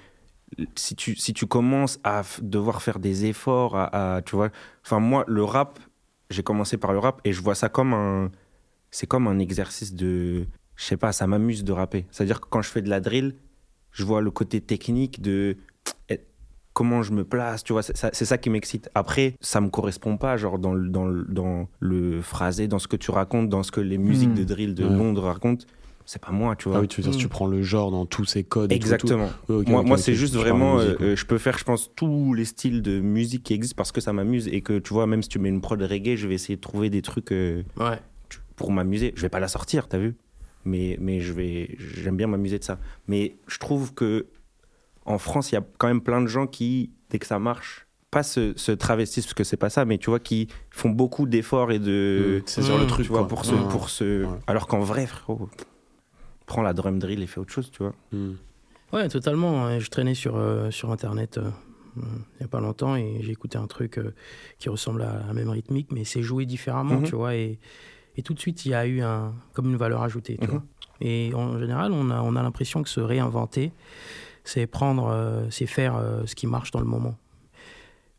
si 0.76 0.96
tu, 0.96 1.16
si 1.16 1.34
tu 1.34 1.46
commences 1.48 2.00
à 2.04 2.24
devoir 2.42 2.82
faire 2.82 3.00
des 3.00 3.26
efforts, 3.26 3.76
à, 3.78 4.16
à- 4.18 4.22
tu 4.22 4.36
vois. 4.36 4.50
Enfin, 4.86 5.00
moi, 5.00 5.24
le 5.28 5.44
rap, 5.46 5.80
j'ai 6.30 6.44
commencé 6.44 6.76
par 6.78 6.92
le 6.92 7.00
rap 7.00 7.22
et 7.24 7.32
je 7.32 7.42
vois 7.42 7.56
ça 7.56 7.70
comme 7.70 7.94
un. 7.94 8.30
C'est 8.92 9.08
comme 9.08 9.28
un 9.28 9.40
exercice 9.40 9.94
de. 9.94 10.46
Je 10.76 10.84
sais 10.84 10.98
pas, 10.98 11.12
ça 11.14 11.26
m'amuse 11.26 11.64
de 11.64 11.72
rapper. 11.72 12.06
C'est-à-dire 12.12 12.42
que 12.42 12.48
quand 12.50 12.62
je 12.62 12.70
fais 12.70 12.82
de 12.82 12.90
la 12.90 13.00
drill, 13.00 13.36
je 13.92 14.04
vois 14.04 14.22
le 14.22 14.30
côté 14.32 14.60
technique 14.62 15.22
de. 15.22 15.56
Comment 16.78 17.02
je 17.02 17.12
me 17.12 17.24
place, 17.24 17.64
tu 17.64 17.74
vois, 17.74 17.82
c'est 17.82 17.98
ça, 17.98 18.12
c'est 18.14 18.26
ça 18.26 18.38
qui 18.38 18.52
m'excite. 18.52 18.88
Après, 18.94 19.34
ça 19.42 19.62
me 19.62 19.70
correspond 19.70 20.16
pas, 20.18 20.38
genre 20.38 20.60
dans 20.60 20.76
le, 20.76 20.90
dans, 20.90 21.08
le, 21.08 21.26
dans 21.28 21.68
le 21.80 22.22
phrasé, 22.22 22.68
dans 22.68 22.78
ce 22.78 22.88
que 22.88 22.96
tu 22.98 23.10
racontes, 23.10 23.50
dans 23.50 23.64
ce 23.64 23.72
que 23.72 23.82
les 23.82 23.98
musiques 23.98 24.30
Hmm. 24.30 24.36
de 24.36 24.44
drill 24.44 24.76
de 24.76 24.84
Ouais. 24.84 24.96
Londres 24.96 25.24
racontent. 25.24 25.66
C'est 26.06 26.22
pas 26.22 26.32
moi, 26.32 26.56
tu 26.56 26.70
vois. 26.70 26.78
Ah 26.78 26.82
oui, 26.82 26.88
tu 26.88 27.02
veux 27.02 27.06
dire, 27.10 27.14
si 27.14 27.20
tu 27.20 27.28
prends 27.28 27.48
le 27.48 27.64
genre 27.64 27.90
dans 27.90 28.06
tous 28.06 28.26
ses 28.26 28.44
codes. 28.44 28.72
et 28.72 28.78
tout 28.78 28.86
et 28.86 28.90
tout. 28.90 28.94
Exactement. 28.94 29.30
Ouais, 29.50 29.64
moi, 29.68 29.82
moi 29.82 29.98
c'est 29.98 30.14
juste 30.14 30.36
vraiment. 30.36 30.76
musique, 30.76 31.02
euh, 31.02 31.16
je 31.16 31.26
peux 31.26 31.40
faire, 31.40 31.58
je 31.58 31.64
pense, 31.64 31.90
tous 31.96 32.36
les 32.36 32.46
styles 32.46 32.84
de 32.84 33.00
musique 33.00 33.42
qui 33.44 33.54
existent 33.56 33.76
parce 33.76 33.92
que 33.92 34.00
ça 34.00 34.14
m'amuse 34.14 34.48
et 34.48 34.62
que 34.62 34.78
tu 34.78 34.94
vois, 34.94 35.08
même 35.08 35.24
si 35.24 35.30
tu 35.30 35.40
mets 35.40 35.50
une 35.50 35.62
prod 35.62 35.82
reggae, 35.82 36.16
je 36.16 36.28
vais 36.28 36.36
essayer 36.36 36.58
de 36.58 36.62
trouver 36.62 36.92
des 36.92 37.02
trucs 37.02 37.32
euh, 37.32 37.64
Ouais. 37.80 38.00
pour 38.56 38.72
m'amuser. 38.72 39.14
Je 39.16 39.24
vais 39.24 39.30
pas 39.30 39.40
la 39.40 39.48
sortir, 39.48 39.88
t'as 39.88 39.98
vu? 39.98 40.16
Mais, 40.64 40.96
mais 41.02 41.22
je 41.22 41.34
vais, 41.34 41.76
j'aime 41.80 42.18
bien 42.18 42.28
m'amuser 42.28 42.60
de 42.60 42.64
ça. 42.64 42.78
Mais 43.08 43.36
je 43.48 43.58
trouve 43.58 43.94
que 43.96 44.28
en 45.08 45.18
France, 45.18 45.52
il 45.52 45.56
y 45.56 45.58
a 45.58 45.64
quand 45.78 45.88
même 45.88 46.02
plein 46.02 46.22
de 46.22 46.28
gens 46.28 46.48
qui, 46.48 46.92
dès 47.10 47.18
que 47.20 47.26
ça 47.26 47.40
marche, 47.40 47.88
pas 48.12 48.24
se, 48.24 48.54
se 48.58 48.72
travestissent 48.72 49.26
parce 49.26 49.34
que 49.34 49.44
c'est 49.44 49.58
pas 49.58 49.70
ça, 49.70 49.84
mais 49.86 49.98
tu 49.98 50.10
vois, 50.10 50.20
qui 50.20 50.48
font 50.70 50.90
beaucoup 50.90 51.26
d'efforts 51.28 51.72
et 51.72 51.80
de. 51.80 52.40
Mm, 52.40 52.44
C'est 52.46 52.62
sur 52.62 52.78
le 52.78 52.86
Mm, 52.86 52.88
truc, 52.88 53.06
Tu 53.06 53.12
vois, 53.12 53.20
quoi. 53.22 53.28
pour 53.28 53.46
ce, 53.46 53.56
Ouais. 53.56 53.68
pour 53.70 53.90
ce. 53.90 54.24
Ouais. 54.26 54.40
Alors 54.48 54.68
qu'en 54.68 54.80
vrai, 54.80 55.06
frérot, 55.08 55.50
prends 56.46 56.62
la 56.62 56.74
drum 56.74 57.00
drill 57.00 57.22
et 57.22 57.28
fais 57.28 57.40
autre 57.40 57.52
chose, 57.52 57.70
tu 57.72 57.84
vois. 57.84 57.94
Mm. 58.12 58.34
Ouais, 58.94 59.10
totalement. 59.10 59.66
hein. 59.66 59.80
Je 59.80 59.90
traînais 59.90 60.14
sur, 60.16 60.38
euh, 60.38 60.72
sur 60.72 60.92
Internet 60.92 61.38
euh, 61.38 61.50
euh, 61.98 62.02
il 62.36 62.40
n'y 62.40 62.46
a 62.46 62.48
pas 62.48 62.62
longtemps 62.62 62.96
et 62.96 63.18
j'ai 63.22 63.32
écouté 63.32 63.58
un 63.58 63.68
truc 63.68 63.98
euh, 63.98 64.14
qui 64.60 64.70
ressemble 64.70 65.02
à 65.02 65.24
la 65.28 65.34
même 65.34 65.50
rythmique, 65.50 65.92
mais 65.92 66.06
c'est 66.06 66.22
joué 66.24 66.46
différemment, 66.46 67.02
tu 67.02 67.16
vois. 67.16 67.36
Et, 67.36 67.60
et 68.16 68.22
tout 68.24 68.34
de 68.34 68.40
suite, 68.40 68.66
il 68.66 68.72
y 68.72 68.74
a 68.74 68.86
eu 68.88 69.02
un, 69.02 69.34
comme 69.54 69.66
une 69.70 69.76
valeur 69.78 70.02
ajoutée, 70.04 70.38
tu 70.42 70.48
vois. 70.48 70.64
Et 71.02 71.32
en 71.36 71.60
général, 71.60 71.92
on 71.92 72.10
a, 72.10 72.22
on 72.22 72.36
a 72.36 72.42
l'impression 72.42 72.82
que 72.82 72.90
se 72.90 73.00
réinventer, 73.02 73.72
c'est 74.48 74.68
prendre, 74.68 75.08
euh, 75.08 75.46
c'est 75.50 75.66
faire 75.68 75.96
euh, 75.96 76.26
ce 76.26 76.36
qui 76.36 76.48
marche 76.48 76.72
dans 76.72 76.80
le 76.80 76.86
moment. 76.86 77.16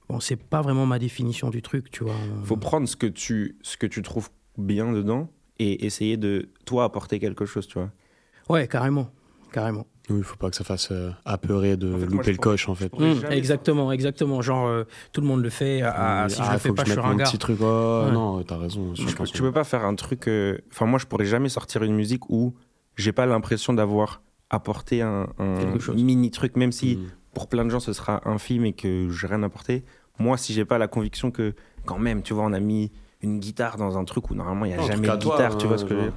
Bon, 0.08 0.20
c'est 0.20 0.36
pas 0.36 0.62
vraiment 0.62 0.86
ma 0.86 0.98
définition 0.98 1.50
du 1.50 1.60
truc, 1.62 1.90
tu 1.90 2.04
vois. 2.04 2.14
faut 2.44 2.56
prendre 2.56 2.88
ce 2.88 2.96
que 2.96 3.06
tu 3.06 3.58
ce 3.62 3.76
que 3.76 3.86
tu 3.86 4.00
trouves 4.02 4.30
bien 4.56 4.90
dedans 4.92 5.28
et 5.58 5.84
essayer 5.84 6.16
de 6.16 6.48
toi 6.64 6.84
apporter 6.84 7.18
quelque 7.18 7.44
chose 7.44 7.66
tu 7.66 7.74
vois 7.78 7.90
Ouais, 8.48 8.66
carrément, 8.66 9.10
carrément. 9.52 9.86
Oui, 10.08 10.16
il 10.20 10.24
faut 10.24 10.36
pas 10.36 10.48
que 10.48 10.56
ça 10.56 10.64
fasse 10.64 10.88
euh, 10.90 11.10
apeurer 11.26 11.76
de 11.76 11.88
En 11.92 11.98
fait, 11.98 12.06
moi, 12.06 12.16
louper 12.16 12.30
le 12.30 12.36
pourrais- 12.38 12.52
coche, 12.52 12.68
en 12.70 12.74
fait. 12.74 12.90
Mm, 12.98 13.20
jamais 13.20 13.36
exactement, 13.36 13.92
exactement. 13.92 14.40
Genre, 14.40 14.66
euh, 14.66 14.84
tout 15.12 15.20
le 15.20 15.26
monde 15.26 15.42
le 15.42 15.50
fait. 15.50 15.82
Ah, 15.82 16.22
ah, 16.24 16.28
si 16.30 16.36
je 16.36 16.42
Ah, 16.48 16.52
le 16.54 16.58
fais 16.58 16.72
pas, 16.72 16.84
je 16.86 16.92
suis 16.92 17.00
ringard. 17.00 17.28
petit 17.30 17.36
truc. 17.36 17.58
Oh, 17.60 18.04
Ouais. 18.06 18.12
Non, 18.12 18.42
t'as 18.42 18.56
raison. 18.56 18.94
tu, 18.94 19.02
je 19.02 19.08
peux, 19.08 19.14
pense 19.16 19.30
tu 19.32 19.42
peux 19.42 19.52
pas 19.52 19.64
faire 19.64 19.84
un 19.84 19.94
truc 19.94 20.26
euh, 20.26 20.56
enfin 20.72 20.86
moi 20.86 20.98
je 20.98 21.04
pourrais 21.04 21.26
jamais 21.26 21.50
sortir 21.50 21.82
une 21.82 21.94
musique 21.94 22.30
où 22.30 22.54
j'ai 22.96 23.12
pas 23.12 23.26
l'impression 23.26 23.74
d'avoir 23.74 24.22
apporté 24.50 25.02
un, 25.02 25.28
un 25.38 25.78
chose. 25.78 26.02
mini 26.02 26.30
truc 26.30 26.56
même 26.56 26.72
si 26.72 26.96
Mm. 26.96 27.00
pour 27.34 27.48
plein 27.48 27.64
de 27.64 27.70
gens 27.70 27.80
ce 27.80 27.92
sera 27.92 28.20
infime 28.24 28.64
et 28.64 28.72
que 28.72 29.08
j'ai 29.10 29.26
rien 29.26 29.42
apporté 29.42 29.84
moi 30.18 30.36
si 30.36 30.52
j'ai 30.54 30.64
pas 30.64 30.78
la 30.78 30.88
conviction 30.88 31.30
que 31.30 31.54
quand 31.84 31.98
même 31.98 32.22
tu 32.22 32.32
vois 32.34 32.44
on 32.44 32.52
a 32.52 32.60
mis 32.60 32.90
une 33.20 33.40
guitare 33.40 33.76
dans 33.76 33.98
un 33.98 34.04
truc 34.04 34.30
où 34.30 34.34
normalement 34.34 34.64
il 34.64 34.70
y 34.70 34.74
a 34.74 34.80
jamais 34.80 35.08
de 35.08 35.16
toi, 35.16 35.34
guitare 35.36 35.58
tu 35.58 35.66
hein, 35.66 35.68
vois 35.68 35.78
ce 35.78 35.84
que 35.84 35.90
je 35.90 35.94
veux 35.96 36.02
dire. 36.02 36.12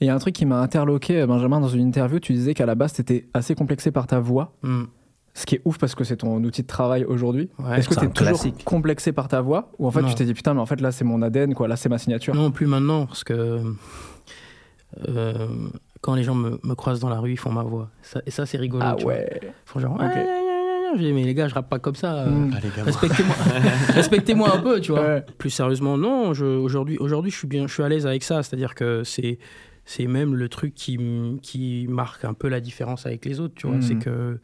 Et 0.00 0.04
il 0.04 0.06
y 0.06 0.10
a 0.10 0.14
un 0.14 0.18
truc 0.18 0.34
qui 0.34 0.46
m'a 0.46 0.58
interloqué, 0.60 1.20
euh, 1.20 1.26
Benjamin, 1.26 1.60
dans 1.60 1.68
une 1.68 1.82
interview, 1.86 2.18
tu 2.18 2.32
disais 2.32 2.54
qu'à 2.54 2.64
la 2.64 2.74
base, 2.74 2.94
t'étais 2.94 3.28
assez 3.34 3.54
complexé 3.54 3.90
par 3.90 4.06
ta 4.06 4.20
voix, 4.20 4.54
Mm. 4.62 4.84
ce 5.34 5.44
qui 5.44 5.56
est 5.56 5.60
ouf 5.66 5.76
parce 5.76 5.94
que 5.94 6.02
c'est 6.02 6.16
ton 6.16 6.42
outil 6.42 6.62
de 6.62 6.66
travail 6.66 7.04
aujourd'hui. 7.04 7.50
Ouais, 7.58 7.78
Est-ce 7.78 7.88
que 7.88 7.94
c'est 7.94 8.00
t'es 8.00 8.06
un 8.06 8.10
toujours 8.10 8.38
classique. 8.40 8.64
complexé 8.64 9.12
par 9.12 9.28
ta 9.28 9.42
voix 9.42 9.70
Ou 9.78 9.86
en 9.86 9.90
fait, 9.90 10.00
Non. 10.00 10.08
tu 10.08 10.14
t'es 10.14 10.24
dit, 10.24 10.32
putain, 10.32 10.54
mais 10.54 10.60
en 10.60 10.66
fait, 10.66 10.80
là, 10.80 10.92
c'est 10.92 11.04
mon 11.04 11.20
ADN, 11.20 11.52
quoi, 11.52 11.68
là, 11.68 11.76
c'est 11.76 11.90
ma 11.90 11.98
signature 11.98 12.34
Non, 12.34 12.50
plus 12.50 12.66
maintenant, 12.66 13.04
parce 13.04 13.22
que 13.22 13.60
euh, 15.08 15.48
quand 16.04 16.14
les 16.14 16.22
gens 16.22 16.34
me, 16.34 16.60
me 16.62 16.74
croisent 16.74 17.00
dans 17.00 17.08
la 17.08 17.18
rue, 17.18 17.32
ils 17.32 17.38
font 17.38 17.50
ma 17.50 17.62
voix. 17.62 17.88
Ça- 18.02 18.20
et 18.26 18.30
ça, 18.30 18.44
c'est 18.44 18.58
rigolo. 18.58 18.84
Ah 18.86 18.94
tu 18.96 19.04
vois. 19.04 19.14
ouais 19.14 19.40
Ils 19.42 19.48
font 19.64 19.80
genre, 19.80 19.94
Ok. 19.94 20.00
Ouais, 20.00 20.06
ouais, 20.08 20.14
ouais, 20.16 20.24
ouais. 20.24 20.98
Je 20.98 21.02
dis, 21.02 21.12
mais 21.14 21.24
les 21.24 21.34
gars, 21.34 21.48
je 21.48 21.54
rappe 21.54 21.68
pas 21.70 21.78
comme 21.78 21.94
ça. 21.94 22.26
Mm. 22.26 22.50
Ah, 22.54 22.60
gars, 22.76 22.84
Respectez-moi, 22.84 23.34
respectez-moi 23.94 24.54
un 24.54 24.60
peu, 24.60 24.80
tu 24.80 24.92
vois. 24.92 25.00
Ouais. 25.00 25.24
Plus 25.38 25.50
sérieusement, 25.50 25.96
non. 25.96 26.34
je- 26.34 26.44
Aujourd'hui, 26.44 26.98
aujourd'hui, 26.98 27.30
je 27.32 27.38
suis 27.38 27.48
bien, 27.48 27.66
je 27.66 27.72
suis 27.72 27.82
à 27.82 27.88
l'aise 27.88 28.06
avec 28.06 28.22
ça. 28.22 28.42
C'est-à-dire 28.42 28.74
que 28.74 29.02
c'est, 29.02 29.38
c'est 29.86 30.06
même 30.06 30.34
le 30.34 30.48
truc 30.48 30.74
qui, 30.74 30.98
qui 31.42 31.86
marque 31.88 32.24
un 32.24 32.34
peu 32.34 32.48
la 32.48 32.60
différence 32.60 33.06
avec 33.06 33.24
les 33.24 33.40
autres, 33.40 33.54
tu 33.56 33.66
vois. 33.66 33.76
Mhm. 33.76 33.82
C'est 33.82 33.96
que, 33.96 34.38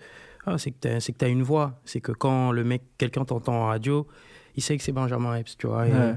ah, 0.47 0.57
c'est 0.59 0.71
que 0.71 0.77
t'as, 0.81 0.99
c'est 1.01 1.13
que 1.13 1.19
t'as 1.19 1.29
une 1.29 1.43
voix. 1.43 1.79
C'est 1.85 2.01
que 2.01 2.13
quand 2.13 2.51
le 2.53 2.65
mec, 2.65 2.83
quelqu'un 2.99 3.25
t'entend 3.25 3.55
en 3.55 3.67
radio, 3.67 4.07
il 4.57 4.63
sait 4.63 4.77
que 4.77 4.83
c'est 4.83 4.93
Benjamin 4.93 5.37
Epps, 5.37 5.57
tu 5.59 5.67
vois. 5.69 5.87
Et, 5.87 5.93
Ouais. 5.93 6.15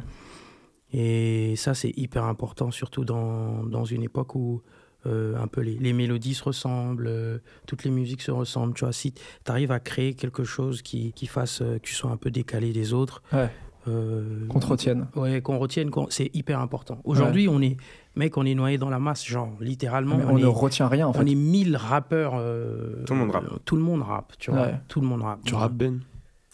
et 0.94 1.56
ça, 1.58 1.74
c'est 1.74 1.92
hyper 1.98 2.24
important, 2.26 2.72
surtout 2.72 3.04
dans, 3.06 3.64
dans 3.64 3.86
une 3.86 4.04
époque 4.04 4.36
où 4.36 4.62
euh, 5.06 5.36
un 5.42 5.48
peu 5.48 5.62
les, 5.62 5.76
les 5.78 5.94
mélodies 5.94 6.34
se 6.34 6.44
ressemblent, 6.44 7.08
euh, 7.08 7.38
toutes 7.68 7.84
les 7.84 7.92
musiques 7.92 8.22
se 8.22 8.32
ressemblent. 8.32 8.74
Tu 8.74 8.84
vois, 8.86 8.94
si 8.94 9.12
tu 9.14 9.22
arrives 9.48 9.72
à 9.72 9.80
créer 9.80 10.14
quelque 10.14 10.44
chose 10.44 10.82
qui, 10.82 11.14
qui 11.14 11.28
fasse 11.28 11.62
euh, 11.62 11.76
que 11.76 11.82
tu 11.84 11.94
sois 11.94 12.12
un 12.12 12.18
peu 12.18 12.32
décalé 12.32 12.72
des 12.74 12.94
autres, 12.94 13.22
Ouais. 13.34 13.50
euh, 13.88 14.48
Qu'on 14.48 14.60
te 14.60 14.68
retienne. 14.68 15.08
Ouais, 15.16 15.42
qu'on 15.42 15.58
retienne, 15.60 15.90
c'est 16.10 16.30
hyper 16.34 16.60
important. 16.60 17.00
Aujourd'hui, 17.04 17.48
on 17.50 17.62
est, 17.62 17.76
mec, 18.16 18.38
on 18.38 18.46
est 18.46 18.56
noyé 18.56 18.78
dans 18.78 18.90
la 18.90 19.00
masse, 19.00 19.26
genre, 19.26 19.52
littéralement. 19.60 20.18
Mais 20.18 20.24
on, 20.26 20.34
on 20.34 20.38
est, 20.38 20.42
ne 20.42 20.48
retient 20.48 20.88
rien, 20.88 21.08
en 21.08 21.12
on 21.12 21.14
fait. 21.14 21.30
est 21.32 21.36
1000 21.36 21.76
rappeurs. 21.76 22.34
euh, 22.38 23.04
Tout 23.06 23.14
le 23.14 23.20
monde 23.20 23.32
rappe. 23.32 23.44
euh, 23.52 23.58
tout 23.66 23.76
le 23.76 23.82
monde 23.82 24.02
rappe, 24.04 24.34
tu 24.40 24.52
vois. 24.52 24.62
Ouais. 24.62 24.76
Tout 24.88 25.02
le 25.02 25.08
monde 25.08 25.22
rappe. 25.24 25.40
Tu 25.46 25.54
rappes, 25.56 25.74
Ben? 25.74 26.00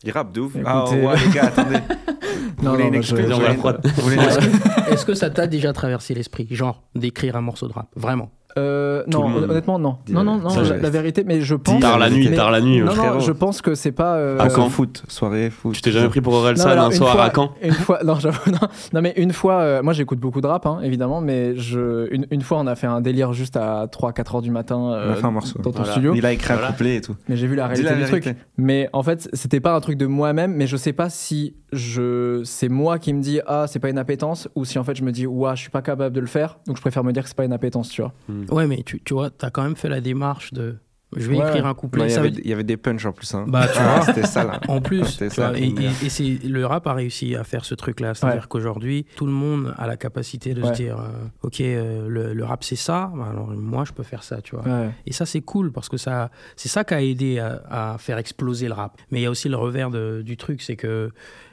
Il 0.04 0.12
rappe 0.12 0.32
de 0.32 0.40
ouf 0.40 0.56
Écoutez- 0.56 0.64
ah 0.66 0.86
ouais 0.90 1.16
les 1.26 1.34
gars 1.34 1.44
attendez 1.48 1.76
Non, 2.64 2.72
non, 2.78 3.02
je- 3.02 3.16
on 3.16 3.18
que, 3.18 4.92
est-ce 4.94 5.06
que 5.06 5.14
ça 5.14 5.30
t'a 5.30 5.46
déjà 5.48 5.72
traversé 5.74 6.14
l'esprit, 6.14 6.48
genre, 6.52 6.84
d'écrire 6.96 7.36
un 7.36 7.42
morceau 7.42 7.68
de 7.68 7.74
rap 7.74 7.90
Vraiment? 7.98 8.32
Euh, 8.58 9.04
non, 9.08 9.26
honnêtement, 9.28 9.78
non. 9.78 9.98
Non, 10.10 10.24
non, 10.24 10.38
non, 10.38 10.50
la, 10.82 10.90
vérité, 10.90 11.24
mais 11.24 11.42
je 11.42 11.54
pense. 11.56 11.80
Tard 11.80 12.00
la 12.00 12.10
nuit, 12.10 12.28
mais- 12.30 12.36
tard 12.36 12.50
la 12.52 12.62
nuit. 12.62 12.82
Non, 12.82 13.20
je 13.20 13.32
pense 13.32 13.62
que 13.62 13.76
c'est 13.76 13.92
pas. 13.92 14.16
euh, 14.16 14.40
À 14.40 14.50
quand 14.50 14.70
foot 14.70 15.04
soirée 15.08 15.50
foot 15.52 15.76
Tu 15.76 15.82
t'es 15.82 15.92
jamais 15.92 16.10
pris 16.10 16.20
pour 16.22 16.34
Orelsan 16.34 16.68
un 16.70 16.92
soir 16.92 17.12
fois- 17.14 17.24
à 17.26 17.32
Caen 17.34 17.52
Une 17.62 17.72
fois, 17.74 18.00
non, 18.04 18.16
j'avoue, 18.16 18.50
non. 18.52 18.68
Non, 18.94 19.02
mais 19.02 19.14
une 19.18 19.34
fois, 19.34 19.60
euh, 19.62 19.84
moi 19.84 19.94
j'écoute 19.94 20.20
beaucoup 20.20 20.42
de 20.42 20.48
rap, 20.48 20.66
hein, 20.66 20.80
évidemment, 20.84 21.22
mais 21.22 21.56
je, 21.58 22.12
une, 22.14 22.26
une 22.32 22.42
fois 22.42 22.58
on 22.60 22.66
a 22.68 22.76
fait 22.76 22.88
un 22.88 23.02
délire 23.02 23.34
juste 23.34 23.56
à 23.56 23.86
3-4 23.88 24.36
heures 24.38 24.42
du 24.42 24.52
matin 24.52 24.94
euh, 24.94 25.10
On 25.10 25.14
a 25.14 25.16
fait 25.16 25.26
un 25.26 25.32
morceau. 25.32 25.60
dans 25.60 25.72
ton 25.72 25.78
Voilà. 25.80 25.92
studio, 25.92 26.14
il 26.16 26.26
a 26.26 26.32
écrit 26.34 26.52
un 26.54 26.56
Voilà. 26.58 26.72
couplet 26.72 26.96
et 26.96 27.02
tout 27.02 27.16
mais 27.28 27.38
j'ai 27.38 27.46
vu 27.48 27.56
la 27.56 27.68
réalité 27.68 27.88
la 27.90 27.96
du 27.96 28.04
vérité. 28.04 28.32
truc. 28.34 28.38
Mais 28.58 28.90
en 28.94 29.04
fait, 29.04 29.30
c'était 29.34 29.60
pas 29.60 29.76
un 29.76 29.80
truc 29.80 29.98
de 29.98 30.08
moi-même, 30.08 30.54
mais 30.56 30.66
je 30.68 30.76
sais 30.76 30.94
pas 30.94 31.10
si 31.10 31.56
je, 31.72 32.42
c'est 32.46 32.68
moi 32.70 32.98
qui 32.98 33.14
me 33.14 33.22
dis 33.22 33.42
ah 33.46 33.66
c'est 33.68 33.78
pas 33.78 33.90
une 33.90 34.00
appétence 34.00 34.50
ou 34.56 34.66
si 34.66 34.80
en 34.80 34.84
fait 34.84 34.96
je 34.96 35.04
me 35.04 35.12
dis 35.12 35.28
ouah 35.28 35.54
je 35.54 35.62
suis 35.62 35.70
pas 35.70 35.84
capable 35.84 36.16
de 36.16 36.20
le 36.20 36.26
faire, 36.26 36.58
donc 36.66 36.78
je 36.78 36.82
préfère 36.82 37.04
me 37.04 37.12
dire 37.14 37.22
que 37.24 37.30
c'est 37.30 37.38
pas 37.38 37.46
une 37.46 37.54
appétence, 37.54 37.90
tu 37.90 38.02
vois. 38.02 38.12
Ouais, 38.52 38.68
mais 38.68 38.84
tu, 38.84 39.02
tu 39.04 39.14
vois, 39.14 39.30
t'as 39.30 39.50
quand 39.50 39.64
même 39.64 39.76
fait 39.76 39.90
la 39.90 40.02
démarche 40.02 40.54
de. 40.54 40.78
Je 41.18 41.28
vais 41.28 41.38
Ouais, 41.38 41.48
écrire 41.48 41.66
un 41.66 41.74
couplet. 41.74 42.06
Il, 42.06 42.12
y 42.12 42.16
avait, 42.18 42.30
veut- 42.30 42.40
il 42.44 42.48
y 42.48 42.54
avait 42.54 42.64
des 42.64 42.78
punchs 42.78 43.04
en 43.08 43.12
plus 43.12 43.34
hein. 43.34 43.46
Bah, 43.48 43.68
tu 43.68 43.80
vois. 43.82 44.02
c'était 44.04 44.28
ça 44.28 44.44
là 44.44 44.60
En 44.68 44.80
plus, 44.80 45.18
tu 45.18 45.28
ça, 45.32 45.50
vois, 45.50 45.58
et, 45.58 45.72
bien. 45.72 45.90
et- 45.90 46.06
et 46.06 46.10
c'est 46.10 46.38
le 46.48 46.64
rap 46.68 46.86
a 46.86 46.94
réussi 46.94 47.36
à 47.36 47.44
faire 47.44 47.66
ce 47.66 47.74
truc-là, 47.74 48.14
c'est-à-dire 48.14 48.48
qu'aujourd'hui, 48.48 49.08
tout 49.16 49.26
le 49.26 49.32
monde 49.32 49.74
a 49.80 49.88
la 49.88 49.98
capacité 49.98 50.54
de 50.54 50.62
Ouais. 50.62 50.68
se 50.68 50.74
dire, 50.74 51.00
euh, 51.00 51.08
ok, 51.42 51.62
euh, 51.62 52.08
le, 52.08 52.34
le 52.36 52.44
rap 52.46 52.64
c'est 52.64 52.76
ça, 52.76 53.12
bah 53.16 53.26
alors 53.32 53.48
moi 53.48 53.86
je 53.86 53.92
peux 53.92 54.04
faire 54.04 54.22
ça, 54.22 54.40
tu 54.44 54.56
vois. 54.56 54.64
Et 55.08 55.12
ça 55.12 55.26
c'est 55.26 55.42
cool 55.42 55.72
parce 55.72 55.90
que 55.90 55.98
ça, 55.98 56.30
c'est 56.56 56.70
ça 56.70 56.84
qui 56.84 56.94
a 56.94 57.02
aidé 57.02 57.40
à, 57.40 57.94
à 57.94 57.98
faire 57.98 58.20
exploser 58.20 58.68
le 58.68 58.74
rap. 58.76 58.96
Mais 59.10 59.20
il 59.20 59.24
y 59.24 59.26
a 59.26 59.32
aussi 59.32 59.50
le 59.50 59.58
revers 59.58 59.90
de- 59.90 60.22
du 60.24 60.38
truc, 60.38 60.62
c'est 60.62 60.76
que, 60.76 61.10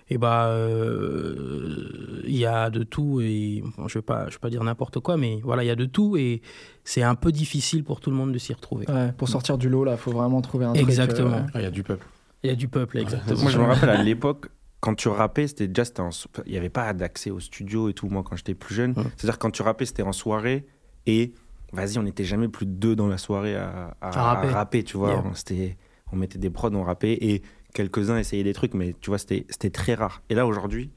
eh 0.09 0.19
bah, 0.19 0.47
euh, 0.49 2.23
il 2.25 2.37
y 2.37 2.47
a 2.47 2.71
de 2.71 2.83
tout 2.83 3.21
et 3.21 3.63
bon, 3.77 3.89
je 3.89 3.99
vais 3.99 4.03
pas, 4.03 4.27
je 4.29 4.35
vais 4.35 4.39
pas 4.41 4.51
dire 4.51 4.63
n'importe 4.65 5.01
quoi, 5.01 5.17
mais 5.17 5.41
voilà, 5.43 5.65
il 5.65 5.67
y 5.67 5.71
a 5.71 5.77
de 5.77 5.85
tout 5.85 6.17
et 6.17 6.43
c'est 6.85 7.03
un 7.03 7.15
peu 7.15 7.33
difficile 7.33 7.85
pour 7.85 8.01
tout 8.01 8.11
le 8.11 8.17
monde 8.17 8.33
de 8.33 8.39
s'y 8.39 8.53
retrouver. 8.53 8.87
Ouais, 8.91 9.13
pour 9.13 9.29
sortir 9.29 9.59
du 9.59 9.69
lot 9.69 9.85
là, 9.85 9.97
faut 9.97 10.13
vraiment 10.13 10.41
trouver 10.43 10.67
un 10.67 10.73
truc. 10.73 10.83
Exactement. 10.89 11.37
euh, 11.37 11.41
Ah, 11.55 11.61
Il 11.61 11.63
y 11.63 11.67
a 11.67 11.71
du 11.71 11.83
peuple. 11.83 12.07
Il 12.43 12.51
y 12.51 12.53
a 12.53 12.57
du 12.57 12.69
peuple, 12.69 12.99
exactement. 12.99 13.41
Moi, 13.43 13.51
je 13.51 13.59
me 13.59 13.65
rappelle 13.65 13.91
à 13.91 14.03
l'époque, 14.03 14.49
quand 14.81 14.95
tu 14.95 15.09
rappais, 15.09 15.49
c'était 15.49 15.67
déjà, 15.69 15.83
en 15.99 16.11
il 16.45 16.53
n'y 16.53 16.59
avait 16.59 16.69
pas 16.69 16.93
d'accès 16.93 17.31
au 17.31 17.41
studio 17.41 17.89
et 17.89 17.95
tout, 17.95 18.09
moi, 18.09 18.23
quand 18.23 18.37
j'étais 18.37 18.55
plus 18.55 18.75
jeune. 18.75 18.93
Ouais. 18.97 19.03
C'est-à-dire, 19.17 19.39
quand 19.39 19.51
tu 19.51 19.63
rappais, 19.63 19.87
c'était 19.87 20.03
en 20.03 20.13
soirée 20.13 20.67
et, 21.07 21.33
vas-y, 21.73 21.99
on 21.99 22.05
n'était 22.05 22.25
jamais 22.25 22.47
plus 22.49 22.67
de 22.67 22.73
deux 22.73 22.95
dans 22.95 23.09
la 23.09 23.19
soirée 23.19 23.57
à, 23.57 23.97
à- 24.01 24.09
À 24.17 24.23
rapper. 24.35 24.49
à 24.49 24.53
rapper, 24.53 24.83
tu 24.85 24.97
vois. 24.97 25.11
Yeah. 25.11 25.25
On, 25.27 25.35
c'était- 25.35 25.77
on 26.13 26.17
mettait 26.17 26.39
des 26.39 26.51
prods, 26.51 26.71
on 26.73 26.85
rappait 26.85 27.15
et 27.15 27.43
quelques-uns 27.77 28.17
essayaient 28.19 28.43
des 28.45 28.55
trucs, 28.55 28.75
mais 28.75 28.95
tu 29.01 29.11
vois, 29.11 29.19
c'était 29.19 29.47
c'était 29.51 29.71
très 29.71 29.95
rare. 29.95 30.23
Et 30.31 30.35
là, 30.35 30.47
aujourd'hui, 30.47 30.91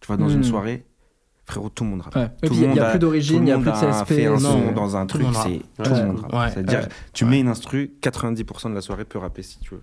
tu 0.00 0.06
vois, 0.06 0.16
dans 0.16 0.28
Hmm. 0.28 0.36
une 0.36 0.44
soirée, 0.44 0.84
frérot, 1.46 1.68
tout 1.70 1.82
le 1.84 1.90
monde 1.90 2.02
rappe. 2.02 2.14
Ouais. 2.16 2.30
Et 2.42 2.46
Tout 2.48 2.52
puis 2.54 2.54
le 2.54 2.54
il 2.54 2.60
y 2.60 2.64
a- 2.64 2.68
monde 2.68 2.76
il 2.76 2.78
y 2.78 2.82
a 2.82 2.86
a- 2.86 2.90
plus 2.90 2.98
d'origine, 3.00 3.42
il 3.42 3.48
y 3.48 3.52
a 3.52 3.58
plus 3.58 3.70
de 3.70 3.76
CSP. 3.76 4.06
fait 4.14 4.26
un 4.26 4.32
non. 4.32 4.38
son 4.38 4.72
dans 4.72 4.96
un 4.96 5.06
truc, 5.06 5.26
c'est 5.42 5.60
tout 5.82 5.90
le 5.94 6.06
monde 6.06 6.20
rappe. 6.20 6.32
Ouais. 6.32 6.50
C'est-à-dire, 6.52 6.80
Ouais. 6.80 6.88
tu 7.12 7.24
mets 7.24 7.40
une 7.40 7.48
instru, 7.48 7.92
90% 8.00 8.70
de 8.70 8.74
la 8.74 8.80
soirée 8.82 9.04
peut 9.04 9.18
rapper 9.18 9.42
si 9.42 9.58
tu 9.60 9.74
veux. 9.74 9.82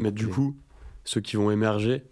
Mais 0.00 0.10
du 0.12 0.26
coup, 0.28 0.56
ceux 1.04 1.20
qui 1.20 1.36
vont 1.36 1.50
émerger, 1.50 2.04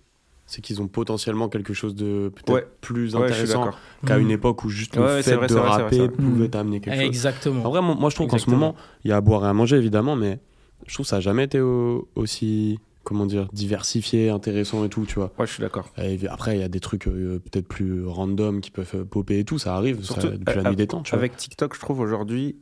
c'est 0.47 0.61
qu'ils 0.61 0.81
ont 0.83 0.89
potentiellement 0.89 1.49
quelque 1.49 1.73
chose 1.73 1.95
de 1.95 2.31
peut-être 2.35 2.53
Ouais. 2.53 2.67
plus 2.83 3.17
intéressant 3.17 3.71
qu'à 4.07 4.19
une 4.19 4.31
époque 4.31 4.63
où 4.65 4.69
juste 4.69 4.97
Ouais, 4.97 5.17
le 5.17 5.23
fait 5.23 5.37
vrai, 5.37 5.47
de 5.47 5.55
vrai, 5.55 5.69
rapper 5.69 6.09
pouvait 6.11 6.47
Mm. 6.47 6.51
t'amener 6.51 6.81
quelque 6.81 6.95
chose. 6.97 7.05
Exactement. 7.05 7.65
En 7.65 7.71
vrai, 7.71 7.81
moi, 7.81 8.11
je 8.11 8.15
trouve 8.15 8.29
qu'en 8.29 8.39
ce 8.39 8.51
moment, 8.51 8.75
il 9.05 9.09
y 9.09 9.13
a 9.13 9.17
à 9.17 9.21
boire 9.23 9.45
et 9.45 9.49
à 9.49 9.53
manger 9.55 9.77
évidemment, 9.77 10.17
mais 10.17 10.39
je 10.87 10.93
trouve 10.95 11.05
que 11.07 11.11
ça 11.11 11.17
a 11.17 11.21
jamais 11.21 11.45
été 11.45 11.61
au- 11.61 12.09
aussi, 12.15 12.79
comment 13.05 13.27
dire, 13.27 13.49
diversifié, 13.53 14.31
intéressant 14.31 14.85
et 14.85 14.89
tout, 14.89 15.05
tu 15.07 15.15
vois. 15.15 15.33
Ouais, 15.39 15.47
je 15.47 15.53
suis 15.53 15.61
d'accord. 15.61 15.89
Après, 16.31 16.57
il 16.57 16.61
y 16.61 16.65
a 16.65 16.69
des 16.69 16.81
trucs 16.81 17.07
euh, 17.07 17.39
peut-être 17.39 17.69
plus 17.69 18.05
random 18.05 18.61
qui 18.61 18.71
peuvent 18.71 18.91
euh, 18.95 19.05
popper 19.05 19.39
et 19.39 19.45
tout, 19.45 19.59
ça 19.59 19.77
arrive 19.77 20.03
ça, 20.03 20.21
Surtout, 20.21 20.37
depuis 20.39 20.59
euh, 20.59 20.63
la 20.63 20.71
nuit 20.71 20.77
des 20.77 20.87
temps, 20.87 21.03
tu 21.03 21.11
vois. 21.11 21.19
Avec 21.19 21.37
TikTok, 21.37 21.75
je 21.75 21.81
trouve 21.81 22.01
aujourd'hui, 22.01 22.57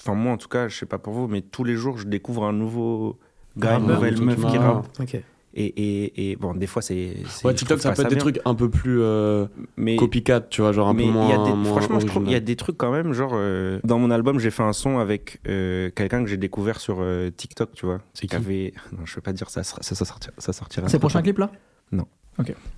enfin 0.00 0.14
moi 0.14 0.32
en 0.32 0.36
tout 0.36 0.48
cas, 0.48 0.68
je 0.68 0.76
sais 0.76 0.86
pas 0.86 0.98
pour 0.98 1.12
vous, 1.12 1.28
mais 1.28 1.42
tous 1.42 1.64
les 1.64 1.76
jours, 1.76 1.98
je 1.98 2.06
découvre 2.06 2.44
un 2.44 2.52
nouveau 2.52 3.18
gars, 3.56 3.76
une 3.76 3.82
Rappeur, 3.82 3.96
nouvelle 3.96 4.20
meuf 4.20 4.40
qui 4.50 4.58
rappe. 4.58 4.88
Ok. 5.00 5.22
Et, 5.56 5.66
et, 5.66 6.30
et 6.32 6.36
bon, 6.36 6.52
des 6.54 6.66
fois, 6.66 6.82
c'est. 6.82 7.14
Ouais, 7.44 7.52
je 7.52 7.56
TikTok, 7.58 7.80
ça 7.80 7.92
peut 7.92 8.02
être 8.02 8.08
des 8.08 8.14
bien. 8.16 8.22
trucs 8.24 8.40
un 8.44 8.56
peu 8.56 8.68
plus 8.68 9.00
euh, 9.00 9.46
mais, 9.76 9.94
copycat, 9.94 10.40
tu 10.40 10.62
vois, 10.62 10.72
genre 10.72 10.88
un 10.88 10.94
mais 10.94 11.04
peu 11.04 11.08
y 11.08 11.12
moins. 11.12 11.28
a 11.40 11.44
des- 11.44 11.52
moins 11.54 11.64
franchement, 11.64 12.00
je 12.00 12.06
trouve 12.06 12.24
qu'il 12.24 12.32
y 12.32 12.36
a 12.36 12.40
des 12.40 12.56
trucs 12.56 12.76
quand 12.76 12.90
même. 12.90 13.12
Genre, 13.12 13.32
euh, 13.34 13.78
dans 13.84 14.00
mon 14.00 14.10
album, 14.10 14.40
j'ai 14.40 14.50
fait 14.50 14.64
un 14.64 14.72
son 14.72 14.98
avec 14.98 15.38
euh, 15.46 15.90
quelqu'un 15.94 16.24
que 16.24 16.28
j'ai 16.28 16.36
découvert 16.38 16.80
sur 16.80 16.96
euh, 17.00 17.30
TikTok, 17.30 17.70
tu 17.72 17.86
vois. 17.86 18.00
C'est 18.14 18.26
qui 18.26 18.34
avait. 18.34 18.74
Non, 18.98 19.06
je 19.06 19.14
peux 19.14 19.20
pas 19.20 19.32
dire 19.32 19.48
ça, 19.48 19.62
ça, 19.62 19.76
ça, 19.80 20.04
sortira, 20.04 20.32
ça 20.38 20.52
sortira. 20.52 20.88
C'est 20.88 20.96
le 20.96 21.00
prochain 21.00 21.22
clip 21.22 21.38
là? 21.38 21.50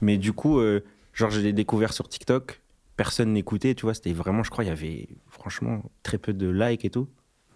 Mais 0.02 0.18
du 0.18 0.32
coup, 0.34 0.58
euh, 0.60 0.80
genre, 1.14 1.30
je 1.30 1.40
l'ai 1.40 1.52
découvert 1.54 1.92
sur 1.94 2.08
TikTok. 2.08 2.60
Personne 2.98 3.32
n'écoutait, 3.32 3.74
tu 3.74 3.82
vois. 3.86 3.94
C'était 3.94 4.12
vraiment, 4.12 4.42
je 4.42 4.50
crois, 4.50 4.64
il 4.64 4.68
y 4.68 4.70
avait 4.70 5.08
franchement 5.28 5.82
très 6.02 6.18
peu 6.18 6.32
de 6.34 6.48
likes 6.48 6.84
et 6.84 6.90
tout. 6.90 7.08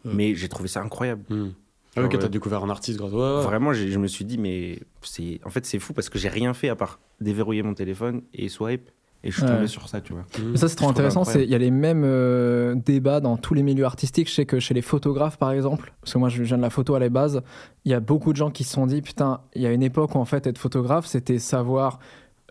Mais 0.05 0.35
j'ai 0.35 0.49
trouvé 0.49 0.69
ça 0.69 0.81
incroyable. 0.81 1.25
Hmm. 1.29 1.51
Ah, 1.97 2.05
ok, 2.05 2.13
Ouais. 2.13 2.19
t'as 2.19 2.29
découvert 2.29 2.63
un 2.65 2.71
artiste 2.71 2.99
grâce. 2.99 3.13
Ouais. 3.13 3.43
Vraiment, 3.43 3.73
je 3.73 3.99
me 3.99 4.07
suis 4.07 4.25
dit, 4.25 4.39
mais 4.39 4.79
c'est 5.03 5.41
en 5.45 5.51
fait, 5.51 5.67
c'est 5.67 5.79
fou 5.79 5.93
parce 5.93 6.09
que 6.09 6.19
j'ai 6.19 6.29
rien 6.29 6.55
fait 6.55 6.69
à 6.69 6.77
part 6.77 7.01
déverrouiller 7.21 7.63
mon 7.63 7.75
téléphone 7.75 8.23
et 8.33 8.49
swipe. 8.49 8.91
Et 9.23 9.31
je 9.31 9.37
suis 9.37 9.45
Ouais. 9.45 9.55
tombé 9.55 9.67
sur 9.67 9.87
ça, 9.87 10.01
tu 10.01 10.15
vois. 10.15 10.25
Mais 10.51 10.57
ça, 10.57 10.67
c'est 10.67 10.77
trop 10.77 10.87
Je 10.87 10.93
intéressant. 10.93 11.25
Il 11.35 11.45
y 11.51 11.55
a 11.55 11.59
les 11.59 11.71
mêmes 11.71 12.05
euh, 12.07 12.75
débats 12.75 13.21
dans 13.21 13.37
tous 13.37 13.53
les 13.53 13.63
milieux 13.63 13.85
artistiques. 13.85 14.31
Je 14.31 14.35
sais 14.35 14.47
que 14.47 14.61
chez 14.61 14.73
les 14.73 14.81
photographes, 14.81 15.37
par 15.37 15.51
exemple, 15.53 15.93
parce 16.01 16.15
que 16.15 16.19
moi, 16.19 16.31
je 16.31 16.43
viens 16.43 16.57
de 16.57 16.63
la 16.63 16.71
photo 16.71 16.95
à 16.95 16.99
la 17.01 17.11
base, 17.11 17.43
il 17.85 17.91
y 17.91 17.95
a 17.95 18.01
beaucoup 18.01 18.33
de 18.33 18.39
gens 18.39 18.51
qui 18.51 18.65
se 18.65 18.73
sont 18.73 18.87
dit 18.87 19.03
Putain, 19.03 19.43
il 19.55 19.61
y 19.61 19.67
a 19.67 19.73
une 19.73 19.83
époque 19.83 20.15
où, 20.15 20.19
en 20.19 20.25
fait, 20.25 20.47
être 20.47 20.57
photographe, 20.57 21.05
c'était 21.05 21.39
savoir. 21.39 21.99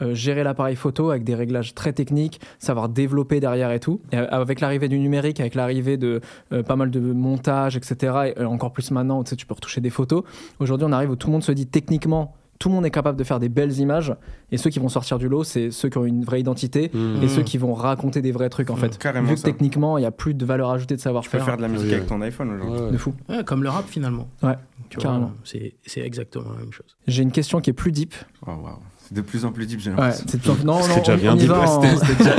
Euh, 0.01 0.13
gérer 0.13 0.43
l'appareil 0.43 0.75
photo 0.75 1.09
avec 1.09 1.23
des 1.23 1.35
réglages 1.35 1.73
très 1.75 1.93
techniques, 1.93 2.39
savoir 2.59 2.89
développer 2.89 3.39
derrière 3.39 3.71
et 3.71 3.79
tout. 3.79 4.01
Et 4.11 4.17
avec 4.17 4.59
l'arrivée 4.61 4.87
du 4.89 4.99
numérique, 4.99 5.39
avec 5.39 5.55
l'arrivée 5.55 5.97
de 5.97 6.21
euh, 6.53 6.63
pas 6.63 6.75
mal 6.75 6.91
de 6.91 6.99
montage, 6.99 7.75
etc., 7.77 8.33
et 8.35 8.39
euh, 8.39 8.45
encore 8.45 8.71
plus 8.71 8.91
maintenant, 8.91 9.23
tu 9.23 9.31
sais, 9.31 9.35
tu 9.35 9.45
peux 9.45 9.53
retoucher 9.53 9.81
des 9.81 9.89
photos. 9.89 10.23
Aujourd'hui, 10.59 10.87
on 10.89 10.91
arrive 10.91 11.11
où 11.11 11.15
tout 11.15 11.27
le 11.27 11.33
monde 11.33 11.43
se 11.43 11.51
dit 11.51 11.67
techniquement, 11.67 12.33
tout 12.59 12.67
le 12.67 12.75
monde 12.75 12.85
est 12.85 12.91
capable 12.91 13.17
de 13.17 13.23
faire 13.23 13.39
des 13.39 13.47
belles 13.47 13.77
images, 13.79 14.13
et 14.51 14.57
ceux 14.57 14.69
qui 14.69 14.79
vont 14.79 14.89
sortir 14.89 15.17
du 15.17 15.29
lot, 15.29 15.45
c'est 15.45 15.71
ceux 15.71 15.87
qui 15.87 15.97
ont 15.97 16.03
une 16.05 16.25
vraie 16.25 16.41
identité, 16.41 16.91
Hmm. 16.93 17.23
et 17.23 17.29
ceux 17.29 17.41
qui 17.43 17.57
vont 17.57 17.73
raconter 17.73 18.21
des 18.21 18.33
vrais 18.33 18.49
trucs 18.49 18.69
en 18.69 18.75
fait. 18.75 18.97
Carrément 18.97 19.29
Vu 19.29 19.35
que 19.35 19.39
ça. 19.39 19.45
techniquement, 19.47 19.97
il 19.97 20.01
n'y 20.01 20.07
a 20.07 20.11
plus 20.11 20.33
de 20.33 20.45
valeur 20.45 20.69
ajoutée 20.69 20.95
de 20.95 20.99
Tu 20.99 21.03
peux 21.03 21.09
savoir-faire. 21.09 21.45
faire 21.45 21.55
de 21.57 21.61
la 21.61 21.67
musique 21.69 21.93
avec 21.93 22.07
ton 22.07 22.19
iPhone 22.21 22.51
aujourd'hui. 22.51 22.85
Ouais. 22.85 22.91
De 22.91 22.97
fou. 22.97 23.13
Ouais, 23.29 23.43
comme 23.45 23.63
le 23.63 23.69
rap 23.69 23.85
finalement. 23.87 24.27
Ouais, 24.43 24.55
Tu 24.89 24.97
carrément. 24.97 25.31
C'est 25.45 25.75
c'est 25.85 26.01
exactement 26.01 26.49
la 26.53 26.59
même 26.59 26.73
chose. 26.73 26.97
J'ai 27.07 27.23
une 27.23 27.31
question 27.31 27.61
qui 27.61 27.69
est 27.69 27.73
plus 27.73 27.93
deep. 27.93 28.13
Oh, 28.45 28.51
waouh. 28.51 28.79
C'est 29.09 29.15
de 29.15 29.21
plus 29.21 29.43
en 29.43 29.51
plus 29.51 29.65
deep, 29.65 29.79
j'ai 29.79 29.89
Ouais, 29.89 29.95
l'impression. 29.97 30.25
c'est 30.29 30.43
de 30.45 30.63
Non, 30.65 30.75
non, 30.77 30.81
C'était 30.83 30.99
déjà 30.99 31.13
on- 31.13 31.17
bien 31.17 31.33
on 31.33 31.35
deep. 31.35 31.49
Ouais, 31.49 31.57
en- 31.57 31.81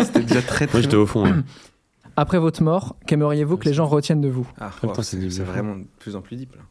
C'était 0.04 0.20
déjà, 0.22 0.40
très 0.42 0.66
très. 0.68 0.72
Moi, 0.78 0.82
j'étais 0.82 0.94
au 0.96 1.04
fond. 1.06 1.26
hein. 1.26 1.42
Après 2.16 2.38
votre 2.38 2.62
mort, 2.62 2.96
qu'aimeriez-vous 3.06 3.56
que 3.56 3.64
les 3.64 3.72
gens 3.74 3.86
retiennent 3.86 4.20
de 4.20 4.28
vous 4.28 4.46
Ah, 4.60 4.70
wow, 4.82 4.94
c'est 4.96 5.02
c'est 5.02 5.30
c'est 5.30 5.42
vraiment 5.42 5.76
de 5.76 5.84
plus 5.98 6.14
en 6.14 6.20
plus 6.22 6.36
deep 6.36 6.54
là. 6.54 6.62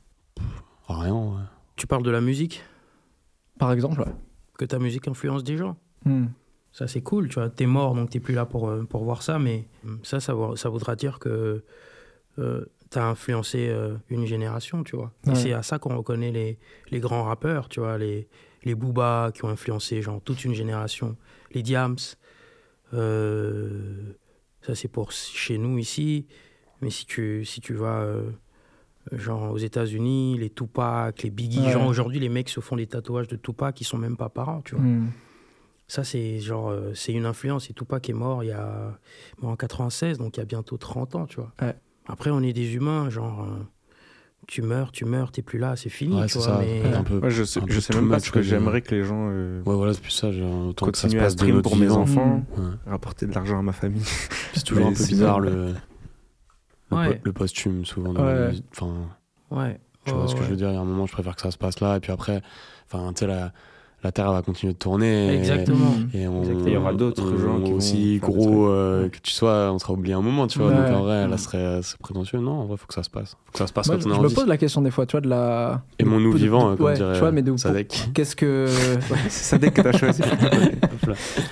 Rien, 0.88 1.14
ouais. 1.14 1.42
Tu 1.76 1.86
parles 1.86 2.04
de 2.04 2.12
la 2.12 2.22
musique, 2.22 2.64
Par 3.58 3.72
exemple 3.74 4.00
ouais. 4.02 4.14
que 4.58 4.66
ta 4.66 4.80
musique 4.80 5.08
influence 5.08 5.44
des 5.44 5.58
gens. 5.58 5.76
Hmm. 6.06 6.28
Ça, 6.72 6.88
c'est 6.88 7.02
cool, 7.02 7.28
tu 7.28 7.36
vois. 7.36 7.50
T'es 7.50 7.66
mort, 7.66 7.94
donc 7.96 8.10
t'es 8.10 8.20
plus 8.22 8.34
là 8.36 8.46
pour, 8.46 8.70
euh, 8.70 8.84
pour 8.84 9.04
voir 9.04 9.22
ça, 9.22 9.38
mais 9.40 9.68
ça, 10.04 10.20
ça, 10.22 10.34
voudra 10.34 10.96
dire 10.96 11.20
que 11.20 11.64
euh, 12.38 12.66
t'as 12.90 13.06
influencé 13.10 13.68
euh, 13.70 13.96
une 14.10 14.26
génération, 14.26 14.84
tu 14.84 14.96
vois. 14.96 15.12
Ouais. 15.26 15.34
Et 15.34 15.36
c'est 15.36 15.54
à 15.54 15.64
ça 15.64 15.78
qu'on 15.80 15.98
reconnaît 15.98 16.32
les, 16.32 16.58
les 16.92 17.00
grands 17.00 17.24
rappeurs, 17.24 17.70
tu 17.70 17.80
vois, 17.80 17.98
les, 17.98 18.28
les 18.64 18.76
Booba 18.76 19.32
qui 19.34 19.46
ont 19.46 19.50
influencé, 19.50 20.02
genre, 20.02 20.22
toute 20.22 20.44
une 20.46 20.54
génération. 20.54 21.16
Les 21.54 21.62
Diams, 21.64 21.96
euh, 22.94 24.14
ça, 24.62 24.76
c'est 24.76 24.88
pour 24.88 25.12
chez 25.12 25.58
nous 25.58 25.78
ici, 25.78 26.28
mais 26.82 26.90
si 26.90 27.06
tu, 27.06 27.46
si 27.46 27.62
tu 27.62 27.74
vas, 27.74 28.02
euh, 28.02 28.30
genre, 29.12 29.52
aux 29.52 29.58
États-Unis, 29.58 30.38
les 30.38 30.50
Tupac, 30.50 31.24
les 31.24 31.30
Biggie, 31.30 31.60
Ouais. 31.62 31.72
genre, 31.72 31.88
aujourd'hui, 31.88 32.20
les 32.20 32.30
mecs 32.30 32.50
se 32.50 32.60
font 32.60 32.76
des 32.76 32.88
tatouages 32.88 33.28
de 33.28 33.36
Tupac 33.36 33.76
qui 33.76 33.84
sont 33.84 33.98
même 33.98 34.18
pas 34.18 34.30
parents, 34.30 34.62
tu 34.62 34.76
vois. 34.76 34.84
Hmm. 34.84 35.08
Ça, 35.88 36.04
c'est 36.04 36.40
genre, 36.40 36.70
euh, 36.70 36.94
c'est 36.94 37.14
une 37.14 37.26
influence. 37.26 37.70
Et 37.70 37.74
Tupac 37.74 38.08
est 38.10 38.14
mort 38.14 38.44
il 38.44 38.48
y 38.48 38.52
a, 38.52 39.00
mort 39.42 39.52
en 39.52 39.56
96, 39.56 40.18
donc 40.20 40.38
il 40.38 40.40
y 40.40 40.44
a 40.44 40.46
bientôt 40.46 40.78
30 40.78 41.16
ans, 41.16 41.26
tu 41.26 41.38
vois. 41.38 41.52
Ouais. 41.62 41.76
Après, 42.08 42.30
on 42.30 42.42
est 42.42 42.54
des 42.54 42.76
humains, 42.76 43.10
genre, 43.10 43.48
tu 44.50 44.62
meurs, 44.64 44.92
tu 44.92 45.06
meurs, 45.06 45.32
t'es 45.32 45.42
plus 45.44 45.60
là, 45.60 45.76
c'est 45.76 45.90
fini, 45.90 46.20
Ouais, 46.20 46.26
tu 46.28 46.40
vois. 46.40 46.48
ça. 46.48 46.58
Mais... 46.60 46.82
Un 46.94 47.04
peu. 47.04 47.20
Moi, 47.20 47.30
je 47.30 47.44
sais, 47.44 47.60
un 47.60 47.66
je 47.68 47.76
peu 47.76 47.80
sais 47.82 47.94
too 47.94 48.02
même 48.02 48.10
pas 48.10 48.20
ce 48.20 48.32
que 48.32 48.42
j'aimerais 48.42 48.82
que 48.82 48.96
les 48.96 49.04
gens 49.04 49.28
euh, 49.32 49.62
Ouais, 49.64 49.76
voilà, 49.76 49.94
c'est 49.94 50.02
plus 50.02 50.12
ça. 50.12 50.32
genre, 50.32 50.70
Autant 50.70 50.90
que 50.92 50.98
ça 50.98 51.08
se 51.08 51.16
à 51.16 51.20
passe 51.20 51.36
de 51.36 51.42
stream 51.42 51.62
pour 51.62 51.76
mes 51.76 51.90
enfants, 51.92 52.44
Ouais. 52.58 52.64
rapporter 52.88 53.28
de 53.28 53.34
l'argent 53.34 53.60
à 53.60 53.62
ma 53.62 53.74
famille. 53.74 54.02
C'est 54.54 54.64
toujours 54.64 54.86
Mais 54.86 54.92
un 54.92 54.96
peu 54.96 55.06
bizarre 55.06 55.40
le, 55.40 55.50
le, 56.92 56.98
Ouais. 56.98 57.14
po- 57.16 57.20
le 57.24 57.34
posthume, 57.34 57.86
souvent. 57.86 58.12
Enfin, 58.12 58.92
Ouais. 59.52 59.80
tu 60.06 60.14
vois 60.14 60.28
ce 60.28 60.34
que 60.34 60.40
ouais. 60.40 60.46
je 60.46 60.50
veux 60.50 60.56
dire 60.58 60.70
Il 60.70 60.74
y 60.74 60.78
a 60.78 60.82
un 60.82 60.86
moment, 60.86 61.06
je 61.06 61.12
préfère 61.12 61.36
que 61.36 61.42
ça 61.42 61.52
se 61.52 61.58
passe 61.58 61.80
là. 61.80 61.98
Et 61.98 62.00
puis 62.00 62.12
après, 62.12 62.42
enfin, 62.92 63.14
tu 63.14 63.20
sais, 63.20 63.28
la, 63.28 63.54
la 64.04 64.12
Terre 64.12 64.32
va 64.32 64.42
continuer 64.42 64.74
de 64.74 64.78
tourner. 64.78 65.34
et- 65.34 65.38
Exactement. 65.38 65.92
Et 66.14 66.28
on. 66.28 66.44
Et 66.44 66.48
il 66.68 66.74
y 66.74 66.78
aura 66.78 66.94
d'autres 66.94 67.36
gens 67.38 67.60
qui 67.62 67.74
aussi 67.74 68.18
gros 68.20 68.68
euh, 68.68 69.10
que 69.10 69.18
tu 69.22 69.32
sois, 69.32 69.72
on 69.74 69.80
sera 69.80 69.94
oublié 69.94 70.14
un 70.16 70.22
moment, 70.22 70.48
tu 70.48 70.60
vois. 70.60 70.70
Ouais. 70.70 70.76
Donc 70.76 70.88
en 70.98 71.04
vrai, 71.04 71.28
Mm. 71.28 71.32
là, 71.32 71.38
ce 71.38 71.44
serait 71.44 71.80
c'est 71.84 71.98
prétentieux. 71.98 72.40
Non, 72.40 72.52
en 72.62 72.66
vrai, 72.66 72.78
faut 72.78 72.88
que 72.88 72.94
ça 72.94 73.04
se 73.04 73.10
passe. 73.10 73.32
Faut 73.46 73.52
que 73.54 73.58
ça 73.60 73.68
se 73.68 73.74
passe 73.74 73.88
Moi, 73.88 73.98
quand 73.98 74.04
je, 74.04 74.08
on 74.10 74.12
a 74.12 74.16
je 74.18 74.22
me 74.22 74.30
pose 74.30 74.48
la 74.48 74.58
question 74.58 74.82
des 74.82 74.92
fois, 74.92 75.06
tu 75.06 75.12
vois, 75.14 75.22
de 75.22 75.28
la. 75.30 75.82
Aimons-nous 76.00 76.30
de- 76.34 76.38
de- 76.38 76.44
vivants, 76.44 76.72
de- 76.72 76.76
comme 76.78 76.86
ouais, 76.86 76.94
dirait 76.96 77.14
tu 77.14 77.20
vois, 77.20 77.32
mais 77.32 77.42
de, 77.42 77.56
Sadek. 77.58 78.10
qu'est-ce 78.14 78.36
que. 78.36 78.66
c'est 79.30 79.30
ça 79.30 79.58
dès 79.58 79.72
que 79.72 79.82
t'as 79.82 79.92
choisi. 79.98 80.22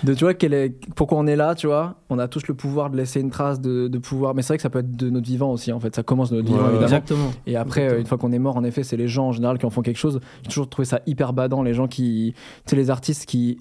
De 0.04 0.14
tu 0.14 0.24
vois 0.24 0.34
quel 0.34 0.54
est, 0.54 0.74
pourquoi 0.96 1.18
on 1.18 1.26
est 1.28 1.36
là 1.36 1.56
tu 1.56 1.68
vois 1.68 1.96
on 2.10 2.20
a 2.20 2.28
tous 2.28 2.48
le 2.48 2.54
pouvoir 2.54 2.90
de 2.90 2.98
laisser 2.98 3.20
une 3.22 3.32
trace 3.32 3.60
de, 3.60 3.88
de 3.88 3.98
pouvoir 3.98 4.36
mais 4.36 4.42
c'est 4.42 4.50
vrai 4.50 4.58
que 4.58 4.62
ça 4.62 4.70
peut 4.70 4.80
être 4.80 4.96
de 4.96 5.10
notre 5.10 5.26
vivant 5.26 5.52
aussi 5.52 5.72
en 5.72 5.80
fait 5.80 5.96
ça 5.96 6.04
commence 6.04 6.30
de 6.30 6.36
notre 6.38 6.48
vivant 6.48 6.62
évidemment 6.66 6.84
Exactement. 6.84 7.32
et 7.48 7.56
après 7.56 7.82
Exactement. 7.82 7.98
euh, 7.98 8.02
une 8.02 8.06
fois 8.08 8.18
qu'on 8.18 8.32
est 8.32 8.40
mort 8.40 8.56
en 8.58 8.64
effet 8.64 8.84
c'est 8.84 8.98
les 8.98 9.08
gens 9.08 9.28
en 9.30 9.32
général 9.32 9.58
qui 9.58 9.66
en 9.66 9.70
font 9.72 9.82
quelque 9.82 9.98
chose 9.98 10.20
j'ai 10.44 10.50
toujours 10.50 10.70
trouvé 10.70 10.86
ça 10.86 11.02
hyper 11.08 11.34
badant 11.34 11.64
les 11.64 11.74
gens 11.74 11.88
qui 11.88 12.36
tu 12.66 12.72
sais 12.72 12.76
les 12.76 12.90
artistes 12.90 13.26
qui 13.26 13.60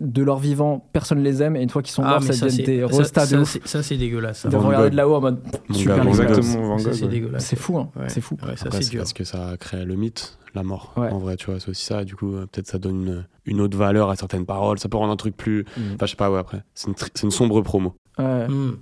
de 0.00 0.22
leur 0.24 0.38
vivant 0.38 0.84
personne 0.92 1.22
les 1.22 1.42
aime 1.44 1.54
et 1.54 1.62
une 1.62 1.68
fois 1.70 1.80
qu'ils 1.80 1.92
sont 1.92 2.02
morts 2.02 2.20
ça 2.22 2.30
Ah, 2.30 2.32
ça, 2.32 2.46
devient 2.46 2.56
c'est- 2.56 2.62
des 2.64 2.80
de 2.80 2.86
ça, 2.88 3.40
ouf 3.40 3.48
c'est- 3.48 3.66
ça, 3.68 3.82
c'est 3.84 3.96
dégueulasse. 3.96 4.46
de 4.46 4.56
regarder 4.56 4.90
de 4.90 4.96
là-haut 4.96 5.14
en 5.14 5.20
mode 5.20 5.38
super. 5.70 6.04
Exactement, 6.06 6.66
Van 6.66 6.78
Ça, 6.78 6.90
Gogh. 6.90 7.36
c'est 7.38 7.56
fou 7.56 7.78
hein 7.78 7.88
Ouais. 7.94 8.08
c'est 8.08 8.20
fou 8.20 8.36
Ouais, 8.42 8.56
ça, 8.56 8.66
Après, 8.66 8.78
c'est 8.78 8.84
c'est 8.84 8.90
dur. 8.90 9.00
parce 9.00 9.12
que 9.12 9.22
ça 9.22 9.54
crée 9.60 9.84
le 9.84 9.94
mythe, 9.94 10.38
la 10.54 10.64
mort. 10.64 10.92
Ouais. 10.96 11.08
En 11.10 11.18
vrai, 11.18 11.36
tu 11.36 11.46
vois, 11.50 11.60
c'est 11.60 11.68
aussi 11.68 11.84
ça. 11.84 12.04
Du 12.04 12.16
coup, 12.16 12.34
euh, 12.34 12.46
peut-être 12.50 12.66
ça 12.66 12.78
donne 12.78 13.06
une, 13.06 13.24
une 13.46 13.60
autre 13.60 13.78
valeur 13.78 14.10
à 14.10 14.16
certaines 14.16 14.44
paroles. 14.44 14.78
Ça 14.80 14.88
peut 14.88 14.96
rendre 14.96 15.12
un 15.12 15.16
truc 15.16 15.36
plus. 15.36 15.64
Mm. 15.76 15.80
Enfin, 15.94 16.06
je 16.06 16.10
sais 16.10 16.16
pas, 16.16 16.30
ouais, 16.32 16.38
après. 16.40 16.64
C'est 16.74 16.88
une, 17.22 17.30
sombre 17.30 17.60
promo. 17.62 17.94
Ouais. 18.18 18.48
Hmm. 18.48 18.72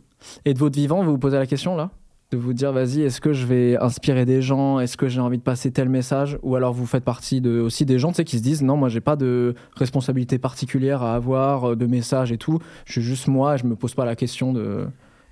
et 0.47 0.55
de 0.55 0.59
votre 0.59 0.77
vivant 0.77 1.03
vous 1.05 1.13
vous 1.13 1.19
posez 1.19 1.39
la 1.39 1.47
question 1.47 1.77
là? 1.77 1.91
De 2.31 2.37
vous 2.37 2.53
dire 2.53 2.73
vas-y 2.73 3.03
est-ce 3.03 3.21
que 3.21 3.33
je 3.33 3.45
vais 3.45 3.77
inspirer 3.79 4.25
des 4.25 4.41
gens? 4.41 4.79
Est-ce 4.79 4.97
que 4.97 5.09
j'ai 5.09 5.21
envie 5.21 5.39
de 5.39 5.43
passer 5.43 5.71
tel 5.71 5.89
message? 5.89 6.39
Ou 6.43 6.55
alors 6.57 6.73
vous 6.73 6.87
faites 6.87 7.05
partie 7.05 7.41
de 7.41 7.61
aussi 7.61 7.85
des 7.85 7.99
gens 7.99 8.11
tu 8.11 8.17
sais 8.17 8.25
qui 8.25 8.39
se 8.39 8.43
disent 8.43 8.63
non 8.63 8.77
moi 8.77 8.89
j'ai 8.89 9.01
pas 9.01 9.17
de 9.17 9.55
responsabilité 9.75 10.39
particulière 10.39 11.03
à 11.03 11.15
avoir 11.15 11.71
euh, 11.71 11.77
de 11.77 11.87
messages 11.87 12.31
et 12.31 12.39
tout 12.39 12.61
je 12.85 12.93
suis 12.93 13.03
juste 13.03 13.27
moi 13.27 13.57
je 13.57 13.65
me 13.65 13.75
pose 13.75 13.95
pas 13.95 14.05
la 14.05 14.15
question 14.15 14.53
de 14.53 14.87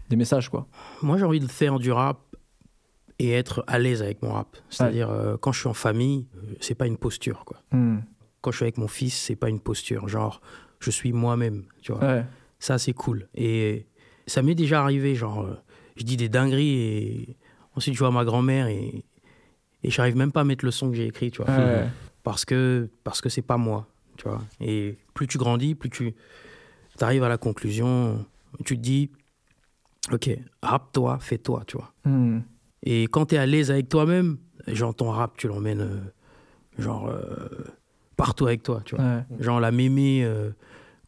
des 0.09 0.17
messages 0.17 0.49
quoi 0.49 0.67
Moi, 1.03 1.19
j'ai 1.19 1.25
envie 1.25 1.41
de 1.41 1.47
faire 1.47 1.79
du 1.79 1.93
rap 1.93 2.19
et 3.19 3.33
être 3.33 3.65
à 3.67 3.79
l'aise 3.79 4.03
avec 4.03 4.23
mon 4.23 4.33
rap. 4.33 4.57
C'est-à-dire, 4.71 5.11
euh, 5.11 5.37
quand 5.37 5.53
je 5.53 5.61
suis 5.61 5.69
en 5.69 5.75
famille, 5.75 6.29
euh, 6.37 6.55
c'est 6.61 6.75
pas 6.75 6.87
une 6.87 6.97
posture, 6.97 7.45
quoi. 7.45 7.63
Hmm. 7.73 7.99
Quand 8.41 8.53
je 8.53 8.57
suis 8.57 8.65
avec 8.65 8.79
mon 8.79 8.89
fils, 8.89 9.15
c'est 9.15 9.37
pas 9.37 9.49
une 9.49 9.61
posture. 9.61 10.09
Genre, 10.09 10.41
je 10.79 10.91
suis 10.91 11.13
moi-même, 11.13 11.65
tu 11.83 11.93
vois. 11.93 12.01
ouais 12.01 12.25
Ça, 12.61 12.79
c'est 12.79 12.93
cool. 12.93 13.29
Et 13.35 13.87
ça 14.27 14.43
m'est 14.43 14.55
déjà 14.55 14.83
arrivé, 14.83 15.15
genre, 15.15 15.47
je 15.99 16.05
dis 16.05 16.17
des 16.17 16.29
dingueries 16.29 16.81
et 16.81 17.37
ensuite 17.75 17.95
je 17.95 17.99
vois 17.99 18.11
ma 18.11 18.25
grand-mère 18.25 18.69
et, 18.69 19.05
et 19.83 19.91
j'arrive 19.91 20.17
même 20.17 20.33
pas 20.33 20.41
à 20.41 20.45
mettre 20.45 20.65
le 20.65 20.71
son 20.71 20.91
que 20.91 20.97
j'ai 20.97 21.07
écrit, 21.07 21.31
tu 21.31 21.43
vois. 21.43 21.55
ouais 21.57 21.89
Parce 22.23 22.45
que 22.45 22.89
parce 23.05 23.21
que 23.21 23.29
c'est 23.29 23.43
pas 23.43 23.57
moi, 23.57 23.87
tu 24.17 24.25
vois. 24.29 24.43
Et 24.61 24.97
plus 25.15 25.27
tu 25.27 25.39
grandis, 25.39 25.75
plus 25.75 25.91
tu 25.91 26.15
arrives 27.01 27.25
à 27.25 27.29
la 27.29 27.39
conclusion, 27.39 28.25
tu 28.65 28.77
te 28.77 28.83
dis, 28.83 29.11
ok, 30.13 30.31
rappe-toi, 30.63 31.19
fais-toi, 31.21 31.63
tu 31.67 31.77
vois. 31.77 31.93
Hmm. 32.05 32.41
Et 32.83 33.05
quand 33.05 33.27
tu 33.27 33.35
es 33.35 33.39
à 33.39 33.47
l'aise 33.47 33.71
avec 33.71 33.89
toi-même, 33.89 34.39
genre 34.67 34.95
ton 34.95 35.11
rap, 35.11 35.37
tu 35.37 35.49
l'emmènes 35.49 35.81
euh, 35.81 36.01
genre 36.79 37.09
euh, 37.09 37.49
partout 38.17 38.47
avec 38.47 38.63
toi, 38.63 38.83
tu 38.85 38.97
vois. 38.97 39.05
ouais 39.05 39.25
Genre 39.41 39.61
la 39.61 39.71
mémé 39.71 40.25
euh, 40.25 40.51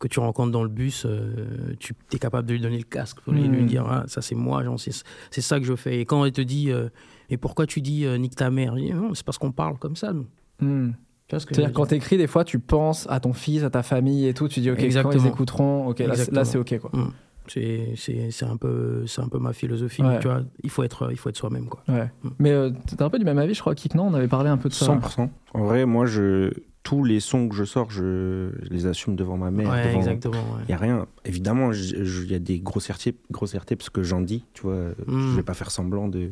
que 0.01 0.09
tu 0.09 0.19
rencontres 0.19 0.51
dans 0.51 0.63
le 0.65 0.69
bus, 0.69 1.05
euh, 1.07 1.75
tu 1.79 1.95
es 2.13 2.19
capable 2.19 2.49
de 2.49 2.55
lui 2.55 2.61
donner 2.61 2.79
le 2.79 2.85
casque 2.85 3.21
pour 3.21 3.33
lui, 3.33 3.49
Mm. 3.49 3.53
lui 3.53 3.65
dire 3.67 3.87
ah, 3.89 4.05
ça 4.09 4.21
c'est 4.23 4.35
moi, 4.35 4.65
c'est, 4.79 5.41
ça 5.41 5.61
que 5.61 5.65
je 5.67 5.77
fais. 5.77 6.01
Et 6.01 6.05
quand 6.07 6.25
elle 6.25 6.33
te 6.33 6.41
dit 6.41 6.73
euh, 6.73 6.89
mais 7.31 7.37
pourquoi 7.37 7.67
tu 7.67 7.81
dis 7.81 8.05
euh, 8.07 8.17
nique 8.17 8.35
ta 8.35 8.51
mère 8.51 8.75
dis, 8.75 8.93
Non, 8.93 9.15
c'est 9.15 9.25
parce 9.25 9.39
qu'on 9.39 9.53
parle 9.53 9.79
comme 9.79 9.95
ça, 9.97 10.13
nous. 10.13 10.27
Hmm. 10.61 10.93
C'est-à-dire 11.31 11.73
quand 11.73 11.87
t'écris 11.87 12.17
des 12.17 12.27
fois 12.27 12.43
tu 12.45 12.59
penses 12.59 13.07
à 13.09 13.21
ton 13.21 13.33
fils 13.33 13.63
à 13.63 13.71
ta 13.71 13.85
famille 13.85 14.27
et 14.27 14.35
tout 14.35 14.49
tu 14.49 14.59
dis 14.61 14.69
ok 14.71 14.79
quand 14.79 14.83
Exactement. 14.85 15.15
ils 15.23 15.29
écouteront 15.29 15.87
ok 15.87 15.99
là, 16.01 16.05
c'est- 16.17 16.33
là 16.33 16.41
Exactement. 16.41 16.45
c'est 16.45 16.59
ok 16.77 16.79
quoi 16.81 16.91
Mm. 16.93 17.13
C'est 17.47 17.93
c'est- 17.97 18.31
c'est 18.31 18.45
un, 18.45 18.57
peu- 18.57 19.07
c'est 19.07 19.21
un 19.23 19.29
peu 19.29 19.39
ma 19.39 19.53
philosophie. 19.53 20.03
Ouais. 20.03 20.19
Tu 20.21 20.29
vois, 20.29 20.43
il 20.63 20.71
faut 20.71 20.83
être, 20.85 21.09
il 21.11 21.17
faut 21.17 21.29
être 21.31 21.37
soi-même. 21.37 21.67
Quoi. 21.67 21.83
Ouais. 21.89 22.11
Mm. 22.23 22.29
Mais 22.39 22.51
euh, 22.53 22.71
t'es 22.97 23.03
un 23.03 23.11
peu 23.11 23.19
du 23.19 23.25
même 23.25 23.39
avis, 23.39 23.55
je 23.55 23.61
crois, 23.61 23.75
Kik, 23.75 23.95
non 23.97 24.05
On 24.07 24.15
avait 24.15 24.29
parlé 24.29 24.51
un 24.51 24.57
peu 24.57 24.69
de 24.69 24.75
ça. 24.75 24.87
100%. 24.87 25.29
En 25.55 25.65
vrai, 25.65 25.85
moi, 25.85 26.07
je, 26.07 26.53
tous 26.83 27.05
les 27.05 27.21
sons 27.21 27.49
que 27.49 27.55
je 27.55 27.65
sors, 27.65 27.91
je, 27.91 28.51
je 28.63 28.69
les 28.71 28.87
assume 28.87 29.15
devant 29.17 29.37
ma 29.37 29.51
mère. 29.51 29.69
ouais, 29.71 29.85
devant... 29.89 29.99
exactement. 29.99 30.33
ouais. 30.55 30.63
Il 30.69 30.71
y 30.71 30.75
a 30.75 30.79
rien. 30.79 31.07
Évidemment, 31.25 31.73
il 31.73 32.31
y 32.31 32.35
a 32.35 32.39
des 32.39 32.59
grossièretés, 32.61 33.15
grossièretés 33.31 33.77
parce 33.77 33.91
que 33.91 34.03
j'en 34.03 34.21
dis, 34.23 34.45
tu 34.55 34.63
vois. 34.63 34.91
Mm. 35.07 35.31
Je 35.31 35.37
vais 35.37 35.43
pas 35.43 35.55
faire 35.55 35.71
semblant 35.71 36.09
de. 36.09 36.31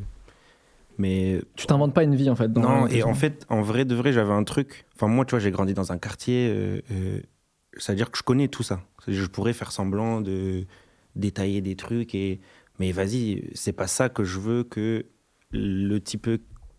Mais 0.99 1.41
Tu 1.55 1.67
t'inventes 1.67 1.95
pas 1.95 2.03
une 2.03 2.17
vie, 2.17 2.29
en 2.31 2.35
fait. 2.35 2.53
dans- 2.53 2.61
non, 2.63 2.87
et 2.89 3.03
en 3.05 3.15
fait, 3.15 3.47
en 3.49 3.63
vrai 3.63 3.85
de 3.85 3.95
vrai, 3.95 4.13
j'avais 4.13 4.33
un 4.33 4.43
truc. 4.45 4.85
Enfin, 4.97 5.07
moi, 5.07 5.25
tu 5.25 5.31
vois, 5.31 5.39
j'ai 5.39 5.51
grandi 5.51 5.75
dans 5.75 5.93
un 5.93 5.99
quartier. 5.99 6.49
euh, 6.53 6.81
euh, 6.91 7.21
C'est-à-dire 7.77 8.11
que 8.11 8.19
je 8.19 8.23
connais 8.25 8.49
tout 8.49 8.63
ça. 8.65 8.81
Je 9.07 9.25
pourrais 9.27 9.53
faire 9.53 9.71
semblant 9.71 10.21
de 10.21 10.65
détailler 11.15 11.61
des 11.61 11.77
trucs. 11.77 12.15
Et... 12.15 12.41
Mais 12.81 12.91
vas-y, 12.93 13.45
c'est 13.55 13.73
pas 13.73 13.87
ça 13.87 14.09
que 14.09 14.25
je 14.25 14.39
veux 14.41 14.65
que 14.65 15.05
le 15.53 15.99
type 16.01 16.29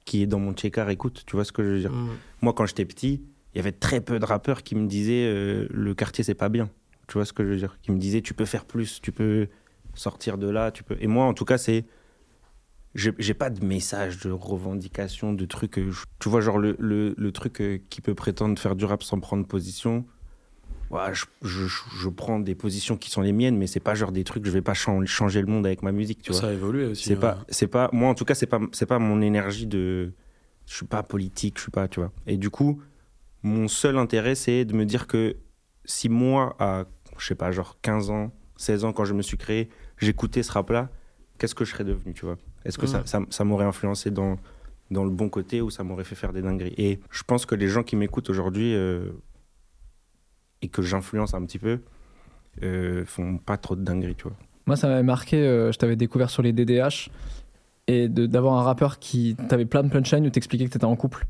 qui 0.06 0.22
est 0.24 0.28
dans 0.28 0.40
mon 0.40 0.54
check-art 0.54 0.90
écoute. 0.90 1.24
Tu 1.26 1.36
vois 1.36 1.46
ce 1.46 1.52
que 1.52 1.64
je 1.64 1.70
veux 1.70 1.80
dire 1.80 1.92
Mm. 1.94 2.10
Moi, 2.42 2.54
quand 2.54 2.66
j'étais 2.66 2.86
petit, 2.86 3.22
il 3.54 3.58
y 3.58 3.62
avait 3.62 3.72
très 3.72 4.02
peu 4.02 4.20
de 4.20 4.26
rappeurs 4.26 4.64
qui 4.64 4.76
me 4.76 4.88
disaient 4.88 5.26
euh, 5.26 5.68
le 5.72 5.94
quartier, 5.96 6.24
c'est 6.24 6.36
pas 6.36 6.50
bien. 6.50 6.70
Tu 7.08 7.14
vois 7.14 7.26
ce 7.26 7.34
que 7.34 7.44
je 7.44 7.50
veux 7.50 7.58
dire? 7.58 7.78
Qui 7.82 7.92
me 7.92 7.98
disaient 7.98 8.22
tu 8.22 8.34
peux 8.34 8.46
faire 8.46 8.66
plus, 8.66 9.02
tu 9.02 9.12
peux 9.12 9.48
sortir 9.96 10.38
de 10.38 10.48
là, 10.48 10.72
tu 10.72 10.84
peux. 10.84 10.98
Et 11.00 11.08
moi, 11.08 11.26
en 11.26 11.34
tout 11.34 11.46
cas, 11.46 11.58
c'est. 11.58 11.86
J'ai 12.96 13.36
pas 13.36 13.52
de 13.52 13.64
message 13.64 14.20
de 14.20 14.32
revendication, 14.32 15.32
de 15.34 15.46
trucs. 15.46 15.78
euh, 15.78 15.92
je- 15.92 16.06
Tu 16.20 16.28
vois, 16.28 16.42
genre 16.42 16.58
le, 16.58 16.76
le, 16.80 17.14
le 17.18 17.32
truc 17.32 17.62
euh, 17.62 17.78
qui 17.90 18.02
peut 18.02 18.16
prétendre 18.16 18.58
faire 18.58 18.76
du 18.76 18.84
rap 18.86 19.04
sans 19.04 19.20
prendre 19.20 19.46
position. 19.46 20.06
Ouais, 20.90 21.14
je, 21.14 21.26
je, 21.44 21.68
je 21.68 22.10
prends 22.10 22.40
des 22.40 22.56
positions 22.56 22.98
qui 22.98 23.12
sont 23.12 23.22
les 23.22 23.32
miennes, 23.32 23.58
mais 23.58 23.68
c'est 23.68 23.80
pas 23.80 23.94
genre 23.94 24.12
des 24.12 24.24
trucs, 24.24 24.44
je 24.44 24.50
vais 24.50 24.64
pas 24.64 24.74
chan- 24.74 25.06
changer 25.06 25.40
le 25.40 25.46
monde 25.46 25.68
avec 25.68 25.84
ma 25.84 25.92
musique, 25.92 26.24
tu 26.24 26.32
vois. 26.32 26.42
Ça 26.42 26.48
a 26.48 26.52
évolué 26.52 26.88
aussi. 26.88 27.04
C'est 27.04 27.14
hein. 27.14 27.18
pas, 27.18 27.38
c'est 27.50 27.68
pas, 27.68 27.90
moi 27.94 28.10
en 28.10 28.16
tout 28.16 28.26
cas, 28.26 28.34
c'est 28.34 28.48
pas, 28.48 28.60
c'est 28.72 28.88
pas 28.88 28.98
mon 28.98 29.22
énergie 29.22 29.68
de, 29.68 30.14
je 30.66 30.74
suis 30.76 30.88
pas 30.88 31.04
politique, 31.04 31.58
je 31.58 31.62
suis 31.62 31.72
pas, 31.72 31.88
tu 31.88 32.00
vois. 32.00 32.12
Et 32.26 32.38
du 32.38 32.50
coup, 32.50 32.82
mon 33.43 33.67
seul 33.67 33.97
intérêt, 33.97 34.36
c'est 34.36 34.65
de 34.65 34.73
me 34.73 34.86
dire 34.86 35.08
que 35.08 35.38
si 35.86 36.10
moi, 36.10 36.56
à, 36.60 36.86
je 37.17 37.25
sais 37.25 37.36
pas, 37.36 37.52
genre 37.52 37.78
15 37.82 38.10
ans, 38.10 38.32
16 38.58 38.86
ans, 38.86 38.93
quand 38.93 39.06
je 39.06 39.13
me 39.13 39.21
suis 39.21 39.38
créé, 39.38 39.69
j'écoutais 39.97 40.43
ce 40.43 40.52
rap-là, 40.52 40.89
qu'est-ce 41.38 41.56
que 41.56 41.65
je 41.65 41.71
serais 41.71 41.86
devenu, 41.86 42.13
tu 42.13 42.25
vois? 42.25 42.38
Est-ce 42.65 42.78
que 42.78 42.88
ça, 42.88 43.04
ça, 43.06 43.21
ça 43.30 43.43
m'aurait 43.45 43.65
influencé 43.65 44.12
dans, 44.12 44.38
dans 44.91 45.06
le 45.06 45.12
bon 45.12 45.30
côté 45.30 45.62
ou 45.62 45.69
ça 45.69 45.84
m'aurait 45.84 46.04
fait 46.04 46.15
faire 46.15 46.34
des 46.34 46.41
dingueries? 46.41 46.73
Et 46.78 46.99
je 47.10 47.23
pense 47.23 47.45
que 47.45 47.56
les 47.56 47.69
gens 47.69 47.84
qui 47.84 47.95
m'écoutent 47.95 48.30
aujourd'hui 48.30 48.75
euh, 48.75 49.12
et 50.62 50.67
que 50.67 50.82
j'influence 50.82 51.34
un 51.34 51.45
petit 51.45 51.60
peu, 51.60 51.80
euh, 52.63 53.06
font 53.06 53.38
pas 53.38 53.58
trop 53.58 53.75
de 53.75 53.84
dingueries, 53.84 54.15
tu 54.15 54.23
vois? 54.23 54.36
Moi, 54.65 54.75
ça 54.75 54.88
m'avait 54.88 55.04
marqué, 55.04 55.38
euh, 55.38 55.71
je 55.71 55.78
t'avais 55.78 55.95
découvert 55.95 56.30
sur 56.30 56.43
les 56.43 56.52
DDH, 56.52 57.10
et 57.88 58.08
d'avoir 58.08 58.60
un 58.60 58.63
rappeur 58.63 58.99
qui 58.99 59.36
t'avait 59.47 59.65
plein 59.65 59.82
de 59.82 59.89
punchlines 59.89 60.28
où 60.28 60.30
t'expliquais 60.30 60.65
que 60.65 60.71
t'étais 60.71 60.86
en 60.86 60.95
couple. 60.95 61.25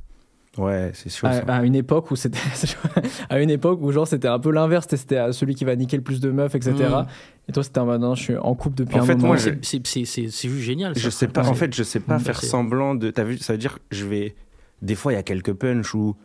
Ouais, 0.58 0.92
c'est 0.94 1.10
sûr. 1.10 1.28
À, 1.48 1.64
une 1.64 1.76
époque 1.76 2.10
où 2.12 2.16
c'était. 2.16 2.40
à 3.30 3.40
une 3.40 3.50
époque 3.50 3.80
où, 3.82 3.92
genre, 3.92 4.08
c'était 4.08 4.28
un 4.28 4.40
peu 4.40 4.52
l'inverse, 4.52 4.88
c'était- 4.90 5.18
à 5.18 5.32
celui 5.32 5.56
qui 5.56 5.64
va 5.64 5.76
niquer 5.76 5.96
le 5.96 6.04
plus 6.04 6.20
de 6.20 6.32
meufs, 6.32 6.54
etc. 6.56 6.74
Mm. 6.74 7.06
Et 7.48 7.52
toi, 7.52 7.64
c'était 7.64 7.80
non, 7.84 8.16
je 8.16 8.24
suis 8.24 8.38
en 8.38 8.56
couple 8.56 8.76
depuis 8.78 8.96
En 9.00 9.04
un 9.04 9.06
fait, 9.06 9.16
moment. 9.16 9.28
moi, 9.28 9.38
je- 9.38 9.52
c'est- 9.62 9.86
c'est- 9.86 10.06
c'est 10.06 10.28
juste 10.50 10.64
génial. 10.64 10.96
Je 10.98 11.10
ça. 11.10 11.12
sais 11.12 11.28
pas, 11.28 11.48
en 11.48 11.54
fait, 11.54 11.74
je 11.74 11.84
sais 11.84 12.00
pas 12.00 12.18
Mm. 12.18 12.22
faire 12.22 12.42
semblant 12.42 12.96
de. 12.96 13.12
T'as 13.12 13.24
vu, 13.24 13.38
ça 13.38 13.54
veut 13.54 13.60
dire 13.60 13.76
que 13.76 13.82
je 13.96 14.06
vais. 14.06 14.36
Des 14.82 14.96
fois, 14.96 15.14
il 15.14 15.16
y 15.16 15.20
a 15.20 15.24
quelques 15.24 15.54
punchs 15.54 15.94
où 15.94 16.16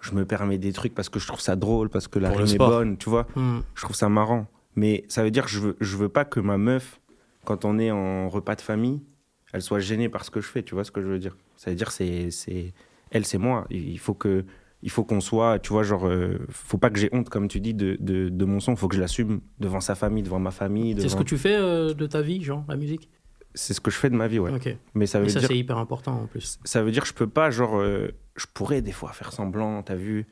je 0.00 0.12
me 0.12 0.24
permets 0.24 0.58
des 0.58 0.72
trucs 0.72 0.94
parce 0.94 1.08
que 1.08 1.18
je 1.20 1.26
trouve 1.26 1.40
ça 1.40 1.54
drôle, 1.56 1.88
parce 1.90 2.08
que 2.08 2.18
la 2.18 2.30
Pour 2.30 2.38
rime 2.38 2.48
est 2.54 2.58
bonne, 2.58 2.96
tu 2.96 3.10
vois. 3.10 3.26
Mm. 3.36 3.58
Je 3.74 3.82
trouve 3.82 3.96
ça 3.96 4.08
marrant. 4.08 4.46
Mais 4.74 5.04
ça 5.08 5.22
veut 5.22 5.30
dire 5.30 5.44
que 5.44 5.50
je 5.50 5.58
veux, 5.60 5.76
je 5.80 5.96
veux 5.96 6.08
pas 6.08 6.24
que 6.24 6.40
ma 6.40 6.58
meuf, 6.58 7.00
quand 7.44 7.64
on 7.64 7.78
est 7.78 7.90
en 7.90 8.28
repas 8.28 8.54
de 8.56 8.60
famille, 8.60 9.02
elle 9.52 9.62
soit 9.62 9.80
gênée 9.80 10.08
par 10.08 10.24
ce 10.24 10.30
que 10.30 10.40
je 10.40 10.46
fais, 10.48 10.62
tu 10.62 10.74
vois 10.74 10.84
ce 10.84 10.90
que 10.90 11.00
je 11.02 11.06
veux 11.06 11.18
dire. 11.18 11.36
Ça 11.56 11.70
veut 11.70 11.76
dire 11.76 11.90
c'est 11.92 12.30
c'est 12.30 12.72
elle, 13.10 13.24
c'est 13.24 13.38
moi. 13.38 13.66
Il 13.70 13.98
faut 13.98 14.14
que 14.14 14.44
il 14.82 14.90
faut 14.90 15.04
qu'on 15.04 15.20
soit, 15.20 15.58
tu 15.58 15.72
vois, 15.72 15.82
genre, 15.82 16.06
euh, 16.06 16.38
faut 16.50 16.76
pas 16.78 16.90
que 16.90 16.98
j'ai 16.98 17.08
honte, 17.12 17.28
comme 17.28 17.48
tu 17.48 17.60
dis, 17.60 17.74
de, 17.74 17.96
de, 17.98 18.28
de 18.28 18.44
mon 18.44 18.60
son. 18.60 18.72
Il 18.72 18.76
faut 18.76 18.88
que 18.88 18.94
je 18.94 19.00
l'assume 19.00 19.40
devant 19.58 19.80
sa 19.80 19.94
famille, 19.94 20.22
devant 20.22 20.38
ma 20.38 20.50
famille. 20.50 20.94
C'est 21.00 21.08
ce 21.08 21.16
que 21.16 21.22
tu 21.22 21.38
fais 21.38 21.56
euh, 21.56 21.94
de 21.94 22.06
ta 22.06 22.20
vie, 22.22 22.42
genre, 22.42 22.64
la 22.68 22.76
musique? 22.76 23.08
C'est 23.54 23.72
ce 23.72 23.80
que 23.80 23.90
je 23.90 23.96
fais 23.96 24.10
de 24.10 24.14
ma 24.16 24.28
vie, 24.28 24.38
ouais. 24.38 24.78
Mais 24.94 25.06
ça 25.06 25.18
veut 25.18 25.26
Et 25.26 25.30
ça, 25.30 25.40
dire 25.40 25.48
c'est 25.48 25.56
hyper 25.58 25.78
important 25.78 26.20
en 26.22 26.26
plus. 26.26 26.58
ça 26.64 26.82
veut 26.82 26.92
dire 26.92 27.02
que 27.02 27.08
je 27.08 27.14
peux 27.14 27.26
pas, 27.26 27.50
genre, 27.50 27.78
euh, 27.78 28.08
je 28.36 28.44
pourrais 28.52 28.82
des 28.82 28.92
fois 28.92 29.12
faire 29.12 29.32
semblant, 29.32 29.82
t'as 29.82 29.94
vu, 29.96 30.26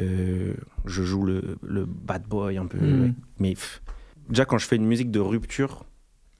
euh, 0.00 0.54
je 0.84 1.02
joue 1.04 1.22
le, 1.24 1.56
le 1.62 1.86
bad 1.86 2.24
boy 2.26 2.58
un 2.58 2.66
peu, 2.66 2.78
Mhm. 2.78 3.14
mais 3.38 3.50
pff, 3.54 3.82
déjà 4.28 4.44
quand 4.44 4.58
je 4.58 4.66
fais 4.66 4.76
une 4.76 4.84
musique 4.86 5.12
de 5.12 5.20
rupture, 5.20 5.84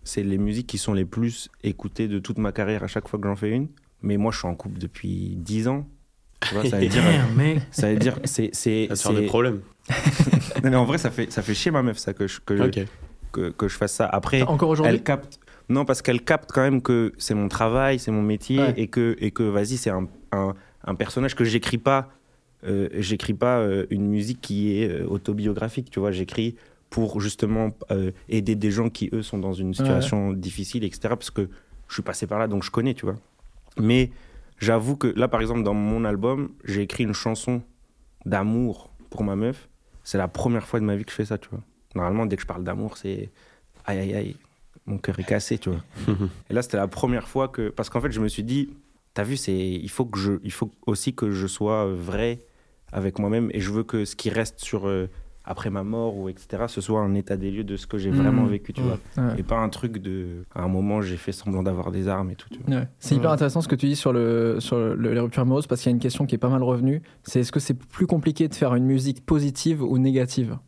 c'est 0.02 0.24
les 0.24 0.36
musiques 0.38 0.66
qui 0.66 0.78
sont 0.78 0.92
les 0.94 1.04
plus 1.04 1.48
écoutées 1.62 2.08
de 2.08 2.18
toute 2.18 2.38
ma 2.38 2.52
carrière 2.52 2.82
à 2.82 2.88
chaque 2.88 3.08
fois 3.08 3.18
que 3.20 3.26
j'en 3.28 3.36
fais 3.36 3.50
une. 3.50 3.68
Mais 4.02 4.16
moi, 4.16 4.30
je 4.32 4.38
suis 4.38 4.48
en 4.48 4.54
couple 4.54 4.78
depuis 4.78 5.34
10 5.36 5.68
ans. 5.68 5.86
Tu 6.40 6.54
vois, 6.54 6.64
ça 6.68 6.78
veut 6.78 6.86
dire, 6.88 7.02
mec. 7.36 7.60
ça 7.70 7.90
veut 7.92 7.98
dire, 7.98 8.18
c'est, 8.24 8.50
c'est, 8.52 8.88
Ça 8.94 9.10
fait 9.10 9.20
des 9.22 9.26
problèmes. 9.26 9.60
Non, 10.64 10.70
mais 10.70 10.76
en 10.76 10.84
vrai, 10.84 10.98
ça 10.98 11.10
fait, 11.10 11.30
ça 11.30 11.42
fait 11.42 11.54
chier 11.54 11.70
ma 11.70 11.82
meuf, 11.82 11.98
ça, 11.98 12.12
que 12.14 12.26
je, 12.26 12.40
que, 12.40 12.70
que, 13.32 13.50
que 13.50 13.68
je 13.68 13.76
fasse 13.76 13.92
ça. 13.94 14.06
Après, 14.06 14.42
Encore 14.42 14.70
aujourd'hui 14.70 14.92
elle 14.94 15.02
capte. 15.02 15.38
Non, 15.68 15.84
parce 15.84 16.00
qu'elle 16.02 16.22
capte 16.22 16.50
quand 16.52 16.62
même 16.62 16.80
que 16.80 17.12
c'est 17.18 17.34
mon 17.34 17.48
travail, 17.48 17.98
c'est 17.98 18.10
mon 18.10 18.22
métier, 18.22 18.58
Ouais. 18.58 18.74
et 18.76 18.86
que, 18.88 19.16
et 19.20 19.30
que 19.32 19.42
vas-y, 19.42 19.76
c'est 19.76 19.90
un, 19.90 20.08
un, 20.32 20.54
un 20.84 20.94
personnage 20.94 21.34
que 21.34 21.44
j'écris 21.44 21.78
pas. 21.78 22.08
euh, 22.64 22.88
j'écris 22.94 23.34
pas 23.34 23.58
euh, 23.58 23.86
une 23.90 24.06
musique 24.08 24.40
qui 24.40 24.80
est 24.80 24.88
euh, 24.88 25.06
autobiographique, 25.06 25.90
tu 25.90 26.00
vois. 26.00 26.10
J'écris 26.12 26.54
pour 26.90 27.20
justement 27.20 27.70
euh, 27.90 28.10
aider 28.28 28.54
des 28.54 28.70
gens 28.70 28.88
qui, 28.88 29.10
eux, 29.12 29.22
sont 29.22 29.38
dans 29.38 29.52
une 29.52 29.74
situation 29.74 30.32
difficile, 30.32 30.84
etc. 30.84 31.00
Parce 31.10 31.30
que 31.30 31.48
je 31.88 31.94
suis 31.94 32.02
passé 32.02 32.26
par 32.26 32.38
là, 32.38 32.48
donc 32.48 32.62
je 32.64 32.70
connais, 32.70 32.94
tu 32.94 33.04
vois. 33.04 33.16
Mais 33.78 34.10
j'avoue 34.58 34.96
que 34.96 35.08
là, 35.08 35.28
par 35.28 35.40
exemple, 35.40 35.62
dans 35.62 35.74
mon 35.74 36.04
album, 36.04 36.50
j'ai 36.64 36.82
écrit 36.82 37.04
une 37.04 37.12
chanson 37.12 37.62
d'amour 38.24 38.90
pour 39.10 39.24
ma 39.24 39.36
meuf. 39.36 39.68
C'est 40.04 40.18
la 40.18 40.28
première 40.28 40.66
fois 40.66 40.80
de 40.80 40.84
ma 40.84 40.96
vie 40.96 41.04
que 41.04 41.10
je 41.10 41.16
fais 41.16 41.24
ça, 41.24 41.38
tu 41.38 41.48
vois. 41.50 41.60
Normalement, 41.94 42.26
dès 42.26 42.36
que 42.36 42.42
je 42.42 42.46
parle 42.46 42.64
d'amour, 42.64 42.96
c'est 42.96 43.30
aïe 43.84 43.98
aïe 43.98 44.14
aïe, 44.14 44.36
mon 44.86 44.98
cœur 44.98 45.18
est 45.18 45.24
cassé, 45.24 45.58
tu 45.58 45.70
vois. 45.70 45.82
Et 46.50 46.54
là, 46.54 46.62
c'était 46.62 46.76
la 46.76 46.88
première 46.88 47.28
fois 47.28 47.48
que. 47.48 47.70
Parce 47.70 47.90
qu'en 47.90 48.00
fait, 48.00 48.12
je 48.12 48.20
me 48.20 48.28
suis 48.28 48.44
dit, 48.44 48.70
t'as 49.14 49.24
vu, 49.24 49.36
c'est 49.36 49.56
il 49.56 49.90
faut, 49.90 50.04
que 50.04 50.18
je... 50.18 50.32
il 50.44 50.52
faut 50.52 50.70
aussi 50.86 51.14
que 51.14 51.30
je 51.30 51.46
sois 51.46 51.86
vrai 51.86 52.44
avec 52.92 53.18
moi-même 53.18 53.50
et 53.52 53.60
je 53.60 53.70
veux 53.70 53.82
que 53.82 54.04
ce 54.04 54.16
qui 54.16 54.30
reste 54.30 54.60
sur. 54.60 54.86
Après 55.46 55.70
ma 55.70 55.84
mort 55.84 56.16
ou 56.16 56.28
etc., 56.28 56.64
ce 56.68 56.80
soit 56.80 57.00
un 57.00 57.14
état 57.14 57.36
des 57.36 57.50
lieux 57.50 57.64
de 57.64 57.76
ce 57.76 57.86
que 57.86 57.98
j'ai 57.98 58.10
vraiment 58.10 58.44
vécu, 58.46 58.72
tu 58.72 58.82
vois. 58.82 58.98
Ouais. 59.16 59.38
Et 59.38 59.42
pas 59.42 59.58
un 59.58 59.68
truc 59.68 59.98
de. 59.98 60.44
À 60.54 60.62
un 60.62 60.68
moment, 60.68 61.00
j'ai 61.00 61.16
fait 61.16 61.32
semblant 61.32 61.62
d'avoir 61.62 61.90
des 61.92 62.08
armes 62.08 62.30
et 62.30 62.34
tout, 62.36 62.48
tu 62.50 62.58
vois. 62.66 62.76
Ouais. 62.80 62.88
C'est 62.98 63.14
hyper 63.14 63.30
intéressant 63.30 63.60
ce 63.60 63.68
que 63.68 63.76
tu 63.76 63.86
dis 63.86 63.96
sur, 63.96 64.12
le, 64.12 64.56
sur 64.60 64.76
le- 64.76 65.12
les 65.14 65.20
ruptures 65.20 65.42
amoureuses 65.42 65.66
parce 65.66 65.80
qu'il 65.80 65.90
y 65.90 65.92
a 65.92 65.96
une 65.96 66.00
question 66.02 66.26
qui 66.26 66.34
est 66.34 66.38
pas 66.38 66.48
mal 66.48 66.62
revenue. 66.62 67.00
C'est 67.22 67.40
est-ce 67.40 67.52
que 67.52 67.60
c'est 67.60 67.74
plus 67.74 68.06
compliqué 68.06 68.48
de 68.48 68.54
faire 68.54 68.74
une 68.74 68.84
musique 68.84 69.24
positive 69.24 69.82
ou 69.82 69.98
négative? 69.98 70.58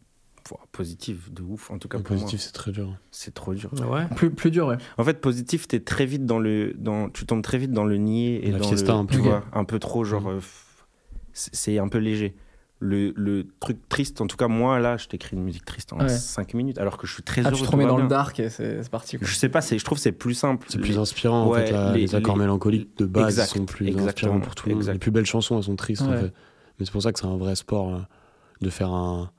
Pouah, 0.45 0.61
positif, 0.73 1.31
de 1.33 1.43
ouf, 1.43 1.71
en 1.71 1.79
tout 1.79 1.89
cas 1.89 1.99
Le 1.99 2.05
pour 2.05 2.15
positif, 2.17 2.41
c'est 2.41 2.53
très 2.53 2.71
dur. 2.73 2.95
C'est 3.11 3.35
trop 3.35 3.53
dur. 3.55 3.71
Ouais? 3.91 4.07
plus, 4.17 4.31
plus 4.31 4.51
dur, 4.51 4.69
ouais. 4.69 4.77
En 4.97 5.05
fait, 5.05 5.21
positif, 5.21 5.69
t'es 5.69 5.81
très 5.81 6.07
vite 6.07 6.25
dans 6.25 6.39
le, 6.39 6.73
dans, 6.79 7.11
tu 7.11 7.27
tombes 7.27 7.43
très 7.43 7.59
vite 7.59 7.73
dans 7.73 7.85
le 7.85 7.97
nier 7.99 8.47
et 8.47 8.53
La 8.53 8.59
dans 8.59 8.69
fiesta, 8.69 8.93
le, 8.93 8.99
un 9.01 9.05
peu. 9.07 9.17
tu 9.17 9.21
vois, 9.21 9.45
un 9.53 9.65
peu 9.65 9.79
trop 9.79 10.05
genre, 10.05 10.23
Mhm. 10.23 10.37
euh, 10.37 10.41
c'est 11.33 11.79
un 11.79 11.89
peu 11.89 11.99
léger. 11.99 12.35
Le, 12.81 13.13
le 13.17 13.45
truc 13.59 13.77
triste, 13.89 14.21
en 14.21 14.29
tout 14.29 14.37
cas 14.37 14.47
moi 14.47 14.79
là, 14.79 14.97
je 14.97 15.09
t'écris 15.09 15.37
une 15.37 15.43
musique 15.43 15.65
triste 15.65 15.93
en 15.93 15.99
Ouais. 15.99 16.09
5 16.09 16.55
minutes, 16.55 16.79
alors 16.79 16.97
que 16.97 17.09
je 17.09 17.13
suis 17.15 17.25
très 17.25 17.41
Ah, 17.45 17.49
heureux. 17.49 17.57
tu 17.57 17.65
te 17.65 17.71
remets 17.71 17.87
dans 17.87 17.97
le 17.97 18.03
bien. 18.03 18.09
dark 18.09 18.39
et 18.39 18.51
c'est 18.51 18.89
parti. 18.89 19.19
quoi. 19.19 19.27
Je 19.27 19.35
sais 19.35 19.49
pas, 19.49 19.61
je 19.61 19.83
trouve 19.83 19.99
que 19.99 20.03
c'est 20.03 20.13
plus 20.13 20.35
simple. 20.35 20.65
C'est 20.71 20.79
plus 20.81 20.97
inspirant 20.97 21.43
en 21.47 21.49
Ouais, 21.51 21.67
fait. 21.67 21.73
la- 21.73 21.93
les- 21.93 22.03
les, 22.03 22.15
accords 22.15 22.37
les- 22.37 22.43
mélancoliques 22.43 22.97
de 22.99 23.07
base 23.07 23.35
Exact, 23.41 23.59
sont 23.59 23.65
plus 23.67 23.89
inspirants 23.99 24.39
pour 24.41 24.55
tout 24.55 24.69
le 24.69 24.77
monde. 24.77 24.85
Les 24.87 24.99
plus 24.99 25.11
belles 25.11 25.27
chansons, 25.27 25.57
elles 25.59 25.65
sont 25.65 25.75
tristes 25.75 26.03
en 26.03 26.11
Ouais. 26.13 26.21
fait. 26.21 26.33
Mais 26.79 26.85
c'est 26.87 26.93
pour 26.93 27.03
ça 27.03 27.13
que 27.13 27.19
c'est 27.19 27.27
un 27.27 27.37
vrai 27.37 27.57
sport 27.57 27.95
euh, 27.95 27.99
de 28.61 28.71
faire 28.71 28.93
un, 28.93 29.31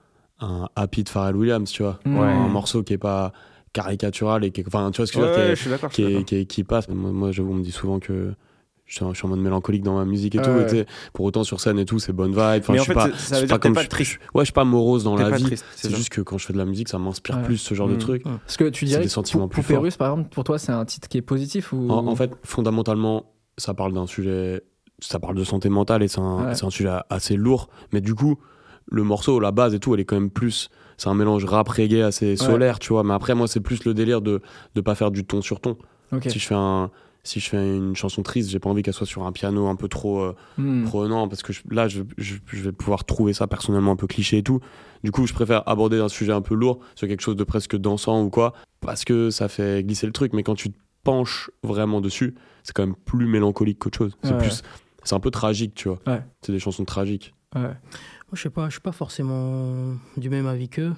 un 0.42 0.68
happy 0.76 1.06
de 1.06 1.10
Pharrell 1.10 1.38
Williams, 1.38 1.72
tu 1.72 1.82
vois. 1.84 1.98
Ouais. 2.06 2.12
Un 2.28 2.50
morceau 2.50 2.84
qui 2.84 2.92
est 2.94 2.98
pas 2.98 3.32
caricatural 3.72 4.44
et 4.44 4.52
qui 4.52 4.60
est, 4.62 4.68
enfin, 4.68 4.92
tu 4.92 4.98
vois 4.98 5.08
ce 5.08 5.14
que 5.14 5.20
je 5.20 5.26
veux 5.26 5.32
dire, 5.78 5.84
ouais, 5.84 5.90
qui 5.90 6.26
qui, 6.26 6.46
qui, 6.46 6.64
passe. 6.66 6.90
Moi, 6.90 7.12
moi, 7.12 7.32
j'avoue, 7.32 7.52
on 7.52 7.56
me 7.56 7.64
dit 7.64 7.72
souvent 7.72 8.00
que 8.00 8.34
je 8.90 8.96
suis, 8.96 9.06
en- 9.06 9.28
mode 9.30 9.40
mélancolique 9.40 9.84
dans 9.84 9.96
ma 9.96 10.04
musique 10.04 10.34
et 10.36 10.42
tout. 10.42 10.50
ouais. 10.50 10.76
et 10.80 10.86
pour 11.14 11.24
autant, 11.26 11.44
sur 11.44 11.62
scène 11.62 11.78
et 11.80 11.86
tout, 11.86 12.00
c'est 12.00 12.12
bonne 12.12 12.32
vibe. 12.32 12.40
Enfin, 12.42 12.74
Mais 12.74 12.80
je 12.80 12.84
suis 12.84 12.94
fait, 12.94 13.00
pas, 13.00 13.10
ça 13.18 13.40
veut 13.40 13.46
dire 13.48 13.60
comme 13.60 13.76
triste. 13.76 14.14
je- 14.14 14.18
ouais, 14.38 14.42
je 14.42 14.46
suis 14.46 14.54
pas 14.54 14.66
morose 14.66 15.04
dans 15.04 15.16
la 15.16 15.30
vie. 15.30 15.46
C'est 15.76 15.96
juste 15.96 16.10
que 16.10 16.22
quand 16.22 16.38
je 16.40 16.46
fais 16.48 16.54
de 16.54 16.58
la 16.58 16.66
musique, 16.66 16.90
ça 16.90 16.98
m'inspire 17.00 17.38
Ouais. 17.38 17.44
plus 17.44 17.58
ce 17.58 17.74
genre 17.76 17.88
de 17.88 17.94
Mm. 17.96 18.00
truc. 18.00 18.24
Parce 18.24 18.58
que 18.58 18.66
tu 18.70 18.86
C'est 18.86 18.90
dirais 18.90 19.04
des 19.04 19.08
sentiments 19.10 19.48
Pou- 19.48 19.54
plus 19.56 19.62
Poupée 19.62 19.74
forts. 19.76 19.84
Russe, 19.84 19.96
par 19.98 20.12
exemple, 20.12 20.30
pour 20.34 20.44
toi, 20.44 20.58
c'est 20.58 20.72
un 20.72 20.84
titre 20.86 21.08
qui 21.08 21.18
est 21.20 21.22
positif 21.22 21.72
ou? 21.72 21.88
En, 21.90 22.08
en 22.08 22.16
fait, 22.16 22.32
fondamentalement, 22.44 23.32
ça 23.58 23.74
parle 23.74 23.94
d'un 23.94 24.08
sujet, 24.08 24.64
ça 25.00 25.20
parle 25.20 25.36
de 25.36 25.44
santé 25.44 25.70
mentale 25.70 26.04
et 26.04 26.08
c'est 26.08 26.20
un, 26.20 26.48
Ouais. 26.48 26.56
c'est 26.56 26.66
un 26.66 26.70
sujet 26.72 26.90
assez 27.10 27.36
lourd. 27.36 27.70
Mais 27.94 28.02
du 28.02 28.16
coup, 28.16 28.38
le 28.92 29.04
morceau, 29.04 29.40
la 29.40 29.52
base 29.52 29.76
et 29.76 29.80
tout, 29.80 29.94
elle 29.94 30.00
est 30.00 30.06
quand 30.06 30.16
même 30.20 30.32
plus. 30.32 30.70
C'est 30.98 31.08
un 31.10 31.14
mélange 31.14 31.46
rap 31.46 31.70
reggae 31.70 32.02
assez 32.02 32.36
solaire, 32.36 32.80
tu 32.80 32.92
vois. 32.92 33.04
Mais 33.04 33.14
après, 33.14 33.34
moi, 33.36 33.48
c'est 33.48 33.62
plus 33.62 33.86
le 33.86 33.94
délire 33.94 34.22
de 34.22 34.42
ne 34.76 34.82
pas 34.82 34.96
faire 34.96 35.12
du 35.12 35.24
ton 35.26 35.42
sur 35.42 35.62
ton. 35.62 35.78
Si 36.28 36.40
je 36.40 36.48
fais 36.48 36.56
un. 36.56 36.90
Si 37.24 37.40
je 37.40 37.50
fais 37.50 37.58
une 37.78 37.96
chanson 37.96 38.24
triste, 38.24 38.50
j'ai 38.50 38.60
pas 38.60 38.70
envie 38.70 38.82
qu'elle 38.82 38.94
soit 38.94 39.06
sur 39.08 39.24
un 39.26 39.32
piano 39.32 39.68
un 39.68 39.76
peu 39.76 39.88
trop 39.88 40.20
euh, 40.22 40.36
Hmm. 40.58 40.84
prenant 40.86 41.28
parce 41.28 41.44
que 41.44 41.52
je- 41.54 41.62
là, 41.70 41.88
je, 41.88 42.02
je- 42.18 42.36
je 42.48 42.62
vais 42.62 42.72
pouvoir 42.72 43.04
trouver 43.06 43.34
ça 43.34 43.48
personnellement 43.48 43.92
un 43.92 43.96
peu 43.96 44.08
cliché 44.08 44.38
et 44.40 44.44
tout. 44.44 44.60
Du 45.04 45.12
coup, 45.12 45.28
je 45.28 45.34
préfère 45.34 45.68
aborder 45.68 46.00
un 46.00 46.10
sujet 46.10 46.32
un 46.34 46.42
peu 46.42 46.56
lourd 46.56 46.80
sur 46.96 47.08
quelque 47.08 47.22
chose 47.22 47.36
de 47.36 47.44
presque 47.44 47.76
dansant 47.78 48.24
ou 48.24 48.30
quoi, 48.30 48.54
parce 48.82 49.04
que 49.06 49.30
ça 49.30 49.48
fait 49.48 49.84
glisser 49.84 50.08
le 50.08 50.14
truc. 50.14 50.34
Mais 50.34 50.44
quand 50.44 50.56
tu 50.56 50.72
te 50.72 50.78
penches 51.04 51.50
vraiment 51.64 52.02
dessus, 52.02 52.36
c'est 52.64 52.74
quand 52.74 52.86
même 52.86 52.96
plus 53.06 53.26
mélancolique 53.28 53.80
qu'autre 53.80 53.98
chose. 53.98 54.18
C'est 54.24 54.32
Ouais. 54.34 54.38
plus, 54.40 54.64
c'est 55.04 55.16
un 55.16 55.20
peu 55.20 55.32
tragique, 55.32 55.74
tu 55.76 55.88
vois. 55.90 56.00
Ouais. 56.08 56.22
C'est 56.42 56.52
des 56.52 56.60
chansons 56.60 56.86
tragiques. 56.86 57.34
Ouais. 57.56 57.62
Moi, 57.62 58.34
je 58.34 58.42
sais 58.44 58.50
pas, 58.50 58.66
je 58.68 58.74
suis 58.74 58.82
pas 58.82 58.92
forcément 58.92 59.96
du 60.18 60.30
même 60.30 60.46
avis 60.48 60.70
qu'eux. 60.70 60.94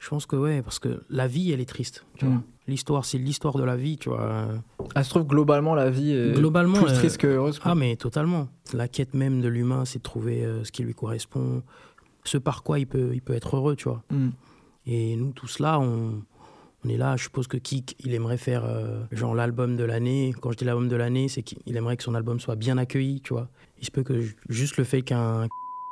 Je 0.00 0.08
pense 0.08 0.26
que 0.26 0.34
ouais, 0.34 0.62
parce 0.62 0.78
que 0.80 1.02
la 1.10 1.28
vie, 1.28 1.52
elle 1.52 1.60
est 1.60 1.68
triste. 1.68 2.04
Tu 2.16 2.24
vois. 2.24 2.34
Mm. 2.36 2.42
L'histoire, 2.66 3.04
c'est 3.04 3.18
l'histoire 3.18 3.56
de 3.56 3.62
la 3.64 3.76
vie, 3.76 3.96
tu 3.98 4.08
vois. 4.08 4.48
Ah, 4.94 5.02
je 5.02 5.08
trouve 5.10 5.24
globalement 5.26 5.74
la 5.74 5.90
vie 5.90 6.12
est 6.12 6.32
Globalement, 6.32 6.80
plus 6.82 6.90
euh, 6.92 6.96
triste 6.96 7.18
que 7.18 7.26
heureuse. 7.26 7.58
quoi. 7.58 7.72
Ah, 7.72 7.74
mais 7.74 7.96
totalement. 7.96 8.48
La 8.72 8.88
quête 8.88 9.12
même 9.14 9.40
de 9.40 9.48
l'humain, 9.48 9.84
c'est 9.84 9.98
de 9.98 10.02
trouver 10.02 10.44
euh, 10.44 10.64
ce 10.64 10.72
qui 10.72 10.82
lui 10.82 10.94
correspond, 10.94 11.62
ce 12.24 12.38
par 12.38 12.62
quoi 12.62 12.78
il 12.78 12.86
peut, 12.86 13.10
il 13.12 13.20
peut 13.22 13.34
être 13.34 13.56
heureux, 13.56 13.76
tu 13.76 13.88
vois. 13.88 14.02
Hmm. 14.10 14.30
Et 14.86 15.16
nous, 15.16 15.32
tous 15.32 15.58
là, 15.58 15.78
on, 15.80 16.22
on 16.84 16.88
est 16.88 16.96
là. 16.96 17.16
Je 17.16 17.24
suppose 17.24 17.46
que 17.48 17.56
Kik, 17.58 17.96
il 18.04 18.14
aimerait 18.14 18.38
faire 18.38 18.64
euh, 18.64 19.02
genre 19.12 19.34
l'album 19.34 19.76
de 19.76 19.84
l'année. 19.84 20.32
Quand 20.40 20.50
je 20.52 20.56
dis 20.56 20.64
l'album 20.64 20.88
de 20.88 20.96
l'année, 20.96 21.28
c'est 21.28 21.42
qu'il 21.42 21.76
aimerait 21.76 21.96
que 21.98 22.04
son 22.04 22.14
album 22.14 22.40
soit 22.40 22.56
bien 22.56 22.78
accueilli, 22.78 23.20
tu 23.20 23.34
vois. 23.34 23.48
Il 23.80 23.84
se 23.84 23.90
peut 23.90 24.02
que 24.04 24.20
ju- 24.20 24.36
juste 24.48 24.76
le 24.78 24.84
fait 24.84 25.02
qu'un 25.02 25.48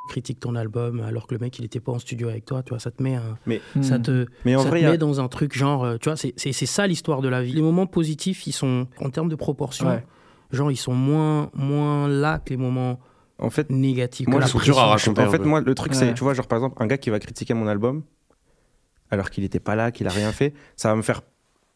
critique 0.08 0.40
ton 0.40 0.54
album 0.56 1.00
alors 1.00 1.26
que 1.28 1.34
le 1.34 1.40
mec 1.40 1.58
il 1.58 1.64
était 1.64 1.78
pas 1.80 1.92
en 1.92 1.98
studio 2.00 2.28
avec 2.28 2.44
toi 2.44 2.62
tu 2.64 2.70
vois 2.70 2.78
ça 2.80 2.90
te 2.90 3.02
met 3.02 3.14
un, 3.14 3.38
Hmm. 3.46 3.82
ça 3.82 3.98
te 3.98 4.26
Mais 4.44 4.56
en 4.56 4.62
ça 4.62 4.68
vrai, 4.70 4.80
te 4.80 4.86
a- 4.86 4.90
met 4.90 4.98
dans 4.98 5.20
un 5.20 5.28
truc 5.28 5.56
genre 5.56 5.84
euh, 5.84 5.96
tu 5.98 6.08
vois 6.08 6.16
c'est 6.16 6.32
c'est- 6.36 6.52
c'est 6.52 6.66
ça 6.66 6.86
l'histoire 6.86 7.20
de 7.20 7.28
la 7.28 7.42
vie 7.42 7.52
les 7.52 7.62
moments 7.62 7.86
positifs 7.86 8.46
ils 8.46 8.52
sont 8.52 8.86
en 9.00 9.10
termes 9.10 9.28
de 9.28 9.36
proportion 9.36 9.86
Ouais. 9.88 10.04
genre 10.50 10.70
ils 10.72 10.76
sont 10.76 10.94
moins 10.94 11.50
moins 11.54 12.08
là 12.08 12.38
que 12.38 12.50
les 12.50 12.56
moments 12.56 12.98
en 13.40 13.50
fait, 13.50 13.70
négatifs 13.70 14.26
Moi, 14.26 14.38
que 14.38 14.40
la 14.40 14.46
ils 14.48 14.50
sont 14.50 14.58
durs 14.58 14.78
à 14.80 14.86
raconter. 14.86 15.22
en 15.22 15.30
fait 15.30 15.38
moi, 15.44 15.60
le 15.60 15.74
truc, 15.76 15.92
Ouais. 15.92 15.98
c'est, 15.98 16.12
tu 16.12 16.24
vois, 16.24 16.34
genre 16.34 16.48
par 16.48 16.58
exemple, 16.58 16.82
un 16.82 16.88
gars 16.88 16.98
qui 16.98 17.08
va 17.08 17.20
critiquer 17.20 17.54
mon 17.54 17.68
album, 17.68 18.02
alors 19.10 19.30
qu'il 19.30 19.44
n'était 19.44 19.60
pas 19.60 19.76
là, 19.76 19.92
qu'il 19.92 20.06
a 20.08 20.10
rien 20.10 20.32
fait, 20.32 20.54
ça 20.76 20.88
va 20.90 20.96
me 20.96 21.02
faire. 21.02 21.22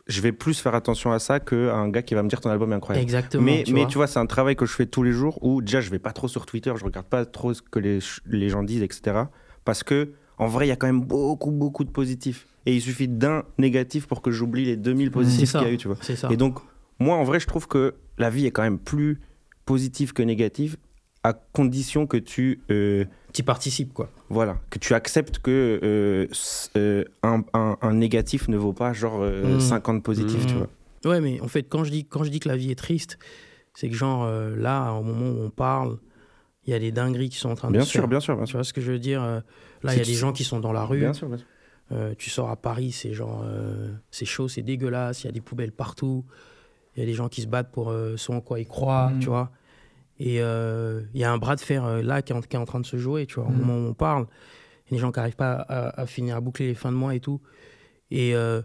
Je 0.09 0.21
vais 0.21 0.33
plus 0.33 0.61
faire 0.61 0.75
attention 0.75 1.13
à 1.13 1.19
ça 1.19 1.39
qu'un 1.39 1.89
gars 1.89 2.03
qui 2.03 2.15
va 2.15 2.23
me 2.23 2.29
dire 2.29 2.41
ton 2.41 2.51
album 2.51 2.73
est 2.73 2.77
incroyable. 2.77 3.03
exactement 3.03 3.45
mais, 3.45 3.63
tu 3.63 3.73
mais 3.73 3.83
vois. 3.83 3.89
tu 3.89 3.99
vois, 3.99 4.07
c'est 4.07 4.19
un 4.19 4.27
travail 4.27 4.57
que 4.57 4.67
je 4.67 4.73
fais 4.73 4.87
tous 4.87 5.03
les 5.03 5.13
jours 5.13 5.39
où 5.45 5.63
déjà 5.63 5.81
je 5.81 5.91
vais 5.91 6.01
pas 6.01 6.13
trop 6.13 6.29
sur 6.29 6.45
Twitter, 6.45 6.73
je 6.77 6.85
regarde 6.85 7.07
pas 7.07 7.25
trop 7.25 7.55
ce 7.55 7.63
que 7.63 7.79
les, 7.79 8.49
gens 8.49 8.63
disent, 8.63 8.83
etc. 8.83 9.25
Parce 9.65 9.83
que 9.83 10.13
en 10.39 10.47
vrai, 10.47 10.67
il 10.67 10.71
y 10.71 10.73
a 10.73 10.77
quand 10.77 10.89
même 10.89 11.03
beaucoup, 11.03 11.53
beaucoup 11.53 11.85
de 11.85 11.91
positifs. 11.91 12.47
Et 12.67 12.75
il 12.75 12.81
suffit 12.81 13.09
d'un 13.09 13.45
négatif 13.59 14.07
pour 14.07 14.23
que 14.23 14.31
j'oublie 14.31 14.65
les 14.65 14.77
2000 14.77 15.11
positifs 15.11 15.53
qu'il 15.53 15.63
y 15.63 15.65
a 15.65 15.73
eu, 15.73 15.77
tu 15.77 15.89
vois. 15.89 15.99
c'est 16.01 16.17
ça 16.17 16.29
Et 16.31 16.37
donc, 16.37 16.59
moi, 16.99 17.17
en 17.17 17.25
vrai, 17.25 17.39
je 17.39 17.47
trouve 17.47 17.69
que 17.69 17.95
la 18.19 18.31
vie 18.31 18.47
est 18.47 18.51
quand 18.51 18.63
même 18.63 18.79
plus 18.79 19.21
positive 19.65 20.13
que 20.13 20.23
négative, 20.23 20.77
à 21.23 21.33
condition 21.33 22.07
que 22.07 22.17
tu, 22.17 22.61
euh, 22.71 23.05
tu 23.33 23.43
participes 23.43 23.93
quoi 23.93 24.11
voilà, 24.29 24.59
que 24.71 24.79
tu 24.79 24.95
acceptes 24.95 25.39
que 25.39 25.81
euh, 25.83 26.27
euh, 26.77 27.05
un, 27.23 27.43
un- 27.55 27.77
un 27.83 27.95
négatif 27.95 28.49
ne 28.49 28.57
vaut 28.57 28.73
pas 28.73 28.93
genre 28.93 29.21
euh, 29.23 29.57
Mm. 29.57 29.61
50 29.61 30.03
positifs, 30.03 30.45
Mm. 30.45 30.47
tu 30.49 30.55
vois. 30.55 30.69
Ouais, 31.05 31.21
mais 31.21 31.41
en 31.41 31.49
fait, 31.49 31.65
quand 31.65 31.83
je 31.85 31.91
dis, 31.91 32.05
quand 32.05 32.25
je 32.25 32.31
dis 32.31 32.39
que 32.41 32.49
la 32.49 32.57
vie 32.57 32.71
est 32.71 32.79
triste, 32.79 33.19
c'est 33.75 33.89
que 33.89 33.95
genre 33.97 34.25
euh, 34.25 34.55
là, 34.57 34.93
au 34.93 35.03
moment 35.03 35.31
où 35.31 35.43
on 35.45 35.51
parle, 35.51 35.99
il 36.67 36.71
y 36.71 36.75
a 36.75 36.79
des 36.79 36.93
dingueries 36.93 37.29
qui 37.29 37.39
sont 37.39 37.51
en 37.51 37.55
train 37.57 37.69
de 37.69 37.73
Bien 37.73 37.83
se 37.85 37.91
sûr, 37.91 38.01
faire. 38.03 38.09
bien 38.09 38.21
sûr, 38.21 38.37
bien 38.37 38.45
Tu 38.45 38.51
sûr. 38.51 38.59
vois 38.59 38.65
ce 38.65 38.73
que 38.73 38.81
je 38.81 38.93
veux 38.93 38.99
dire 39.01 39.21
Là, 39.83 39.95
il 39.95 39.99
y 39.99 40.01
a 40.01 40.05
des 40.05 40.15
gens 40.15 40.33
qui 40.33 40.45
sont 40.45 40.61
dans 40.61 40.73
la 40.73 40.85
rue. 40.85 41.01
Bien 41.01 41.13
sûr, 41.13 41.27
bien 41.29 41.39
sûr. 41.39 41.47
Euh, 41.91 42.15
tu 42.17 42.31
sors 42.31 42.49
à 42.51 42.57
Paris, 42.57 42.93
c'est 42.93 43.13
genre, 43.15 43.43
euh, 43.45 43.91
c'est 44.13 44.25
chaud, 44.25 44.47
c'est 44.49 44.63
dégueulasse. 44.63 45.25
Il 45.25 45.27
y 45.27 45.29
a 45.29 45.33
des 45.33 45.41
poubelles 45.41 45.73
partout. 45.73 46.25
Il 46.97 47.01
y 47.01 47.03
a 47.03 47.07
des 47.07 47.15
gens 47.15 47.29
qui 47.29 47.43
se 47.43 47.49
battent 47.49 47.73
pour 47.73 47.91
euh, 47.91 48.17
ce 48.17 48.31
en 48.31 48.41
quoi 48.41 48.61
ils 48.61 48.67
croient, 48.69 49.11
Mm. 49.11 49.19
tu 49.19 49.27
vois. 49.29 49.51
Et 50.19 50.41
euh, 50.41 51.03
il 51.15 51.21
y 51.21 51.25
a 51.25 51.33
un 51.33 51.39
bras 51.39 51.57
de 51.57 51.61
fer 51.61 51.85
euh, 51.85 52.03
là 52.03 52.23
qui 52.23 52.33
est, 52.33 52.37
en, 52.37 52.41
qui 52.41 52.55
est 52.57 52.59
en 52.59 52.65
train 52.65 52.81
de 52.81 52.87
se 52.87 52.97
jouer, 52.97 53.27
tu 53.27 53.37
vois. 53.41 53.49
Au 53.49 53.51
Mm. 53.53 53.57
moment 53.59 53.75
où 53.79 53.89
on 53.91 53.95
parle, 53.95 54.27
il 54.87 54.91
y 54.91 54.95
a 54.95 54.97
des 54.97 55.01
gens 55.01 55.11
qui 55.13 55.19
n'arrivent 55.19 55.37
pas 55.37 55.53
à, 55.55 56.01
à 56.01 56.07
finir 56.07 56.37
à 56.37 56.41
boucler 56.41 56.67
les 56.69 56.75
fins 56.75 56.93
de 56.93 56.97
mois 56.97 57.15
et 57.15 57.21
tout. 57.21 57.41
Et, 58.11 58.35
euh, 58.35 58.63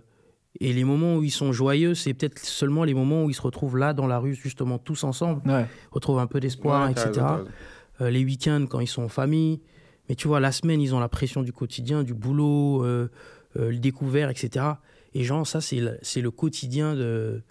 et 0.59 0.73
les 0.73 0.83
moments 0.83 1.15
où 1.15 1.23
ils 1.23 1.31
sont 1.31 1.51
joyeux, 1.53 1.95
c'est 1.95 2.13
peut-être 2.13 2.39
seulement 2.39 2.83
les 2.83 2.93
moments 2.93 3.23
où 3.23 3.29
ils 3.29 3.33
se 3.35 3.41
retrouvent 3.41 3.77
là 3.77 3.93
dans 3.93 4.07
la 4.07 4.19
rue, 4.19 4.35
justement, 4.35 4.77
tous 4.77 5.03
ensemble, 5.03 5.41
Ouais. 5.49 5.65
retrouvent 5.91 6.19
un 6.19 6.27
peu 6.27 6.39
d'espoir, 6.39 6.85
Ouais, 6.85 6.91
etc. 6.91 7.25
Euh, 8.01 8.09
les 8.11 8.23
week-ends 8.23 8.65
quand 8.69 8.79
ils 8.79 8.87
sont 8.87 9.03
en 9.03 9.09
famille. 9.09 9.61
Mais 10.09 10.15
tu 10.15 10.27
vois, 10.27 10.39
la 10.39 10.51
semaine, 10.51 10.79
ils 10.81 10.93
ont 10.95 10.99
la 10.99 11.09
pression 11.09 11.41
du 11.43 11.51
quotidien, 11.53 12.03
du 12.03 12.13
boulot, 12.13 12.83
euh, 12.83 13.09
euh, 13.57 13.71
le 13.71 13.77
découvert, 13.77 14.29
etc. 14.29 14.65
Et 15.13 15.23
genre, 15.23 15.45
ça, 15.47 15.61
c'est 15.61 15.79
le, 15.79 15.97
c'est 16.01 16.21
le 16.21 16.29
quotidien 16.31 16.93
de, 16.95 17.41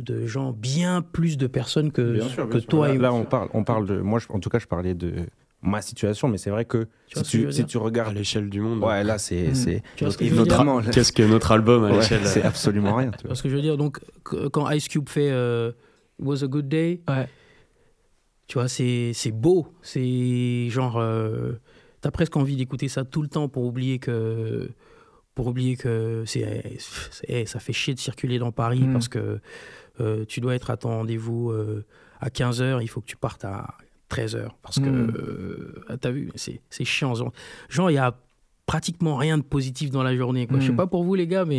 de 0.00 0.26
gens, 0.26 0.52
bien 0.52 1.02
plus 1.02 1.36
de 1.38 1.46
personnes 1.46 1.92
que, 1.92 2.12
Bien 2.12 2.28
sûr, 2.28 2.46
que 2.46 2.52
bien 2.52 2.60
sûr. 2.60 2.68
toi 2.68 2.88
là, 2.88 2.94
et 2.94 2.98
là, 2.98 3.10
moi. 3.10 3.20
on 3.20 3.24
parle, 3.24 3.48
on 3.54 3.64
parle 3.64 3.86
de. 3.86 3.98
Moi, 3.98 4.18
je- 4.18 4.26
en 4.30 4.40
tout 4.40 4.48
cas, 4.50 4.58
je 4.58 4.66
parlais 4.66 4.94
de 4.94 5.12
ma 5.62 5.82
situation, 5.82 6.26
mais 6.28 6.38
c'est 6.38 6.48
vrai 6.50 6.64
que 6.64 6.86
Tu 7.08 7.18
si 7.24 7.42
que 7.44 7.62
tu, 7.68 7.76
À 7.76 7.80
regardes. 7.80 8.14
l'échelle 8.14 8.48
du 8.48 8.60
monde. 8.60 8.82
Ouais, 8.82 9.04
là, 9.04 9.18
c'est. 9.18 9.48
Mm. 9.48 9.80
que 9.96 10.04
Notre- 10.04 10.90
Qu'est-ce 10.90 11.12
que 11.12 11.22
notre 11.22 11.52
album 11.52 11.84
à 11.84 11.90
ouais, 11.90 11.96
l'échelle 11.98 12.26
c'est 12.26 12.42
absolument 12.42 12.94
rien. 12.96 13.10
Tu 13.10 13.18
Tu 13.18 13.22
vois. 13.24 13.28
vois 13.28 13.36
ce 13.36 13.42
que 13.42 13.48
je 13.50 13.56
veux 13.56 13.62
dire 13.62 13.76
Donc, 13.76 14.00
quand 14.24 14.70
Ice 14.70 14.88
Cube 14.88 15.08
fait 15.08 15.30
euh, 15.30 15.72
It 16.18 16.24
Was 16.26 16.44
a 16.44 16.46
Good 16.46 16.68
Day, 16.68 17.02
Ouais. 17.08 17.28
tu 18.46 18.54
vois, 18.54 18.68
c'est 18.68 19.12
c'est 19.14 19.32
beau. 19.32 19.68
C'est 19.82 20.68
genre. 20.70 20.96
euh, 20.98 21.52
T'as 22.02 22.10
presque 22.10 22.34
envie 22.38 22.56
d'écouter 22.56 22.88
ça 22.88 23.04
tout 23.04 23.20
le 23.20 23.28
temps 23.28 23.48
pour 23.48 23.64
oublier 23.64 23.98
que. 23.98 24.70
Pour 25.34 25.46
oublier 25.46 25.76
que 25.76 26.24
c'est, 26.26 26.76
ça 27.46 27.60
fait 27.60 27.72
chier 27.72 27.94
de 27.94 27.98
circuler 28.00 28.38
dans 28.38 28.50
Paris 28.52 28.80
Mm. 28.82 28.92
parce 28.92 29.08
que 29.08 29.18
euh, 29.18 29.38
tu 30.28 30.40
dois 30.40 30.54
être 30.54 30.70
à 30.70 30.76
ton 30.76 30.88
rendez-vous 30.90 31.50
euh, 31.50 31.84
à 32.20 32.28
15h, 32.28 32.80
il 32.82 32.88
faut 32.88 33.00
que 33.00 33.06
tu 33.06 33.16
partes 33.16 33.44
à 33.44 33.74
13h. 34.10 34.48
Parce 34.62 34.78
que. 34.80 34.88
Mm. 34.88 35.12
euh, 35.16 35.96
T'as 36.00 36.10
vu, 36.10 36.30
c'est, 36.34 36.60
c'est 36.70 36.84
chiant. 36.84 37.14
Genre, 37.14 37.32
genre, 37.68 37.90
il 37.90 37.94
y 37.94 37.98
a 37.98 38.14
pratiquement 38.66 39.16
rien 39.16 39.36
de 39.36 39.42
positif 39.42 39.90
dans 39.90 40.02
la 40.04 40.14
journée. 40.16 40.46
Quoi. 40.46 40.60
Je 40.60 40.66
sais 40.66 40.72
Mm. 40.72 40.76
pas 40.76 40.86
pour 40.86 41.02
vous, 41.02 41.14
les 41.16 41.26
gars, 41.26 41.44
mais 41.44 41.58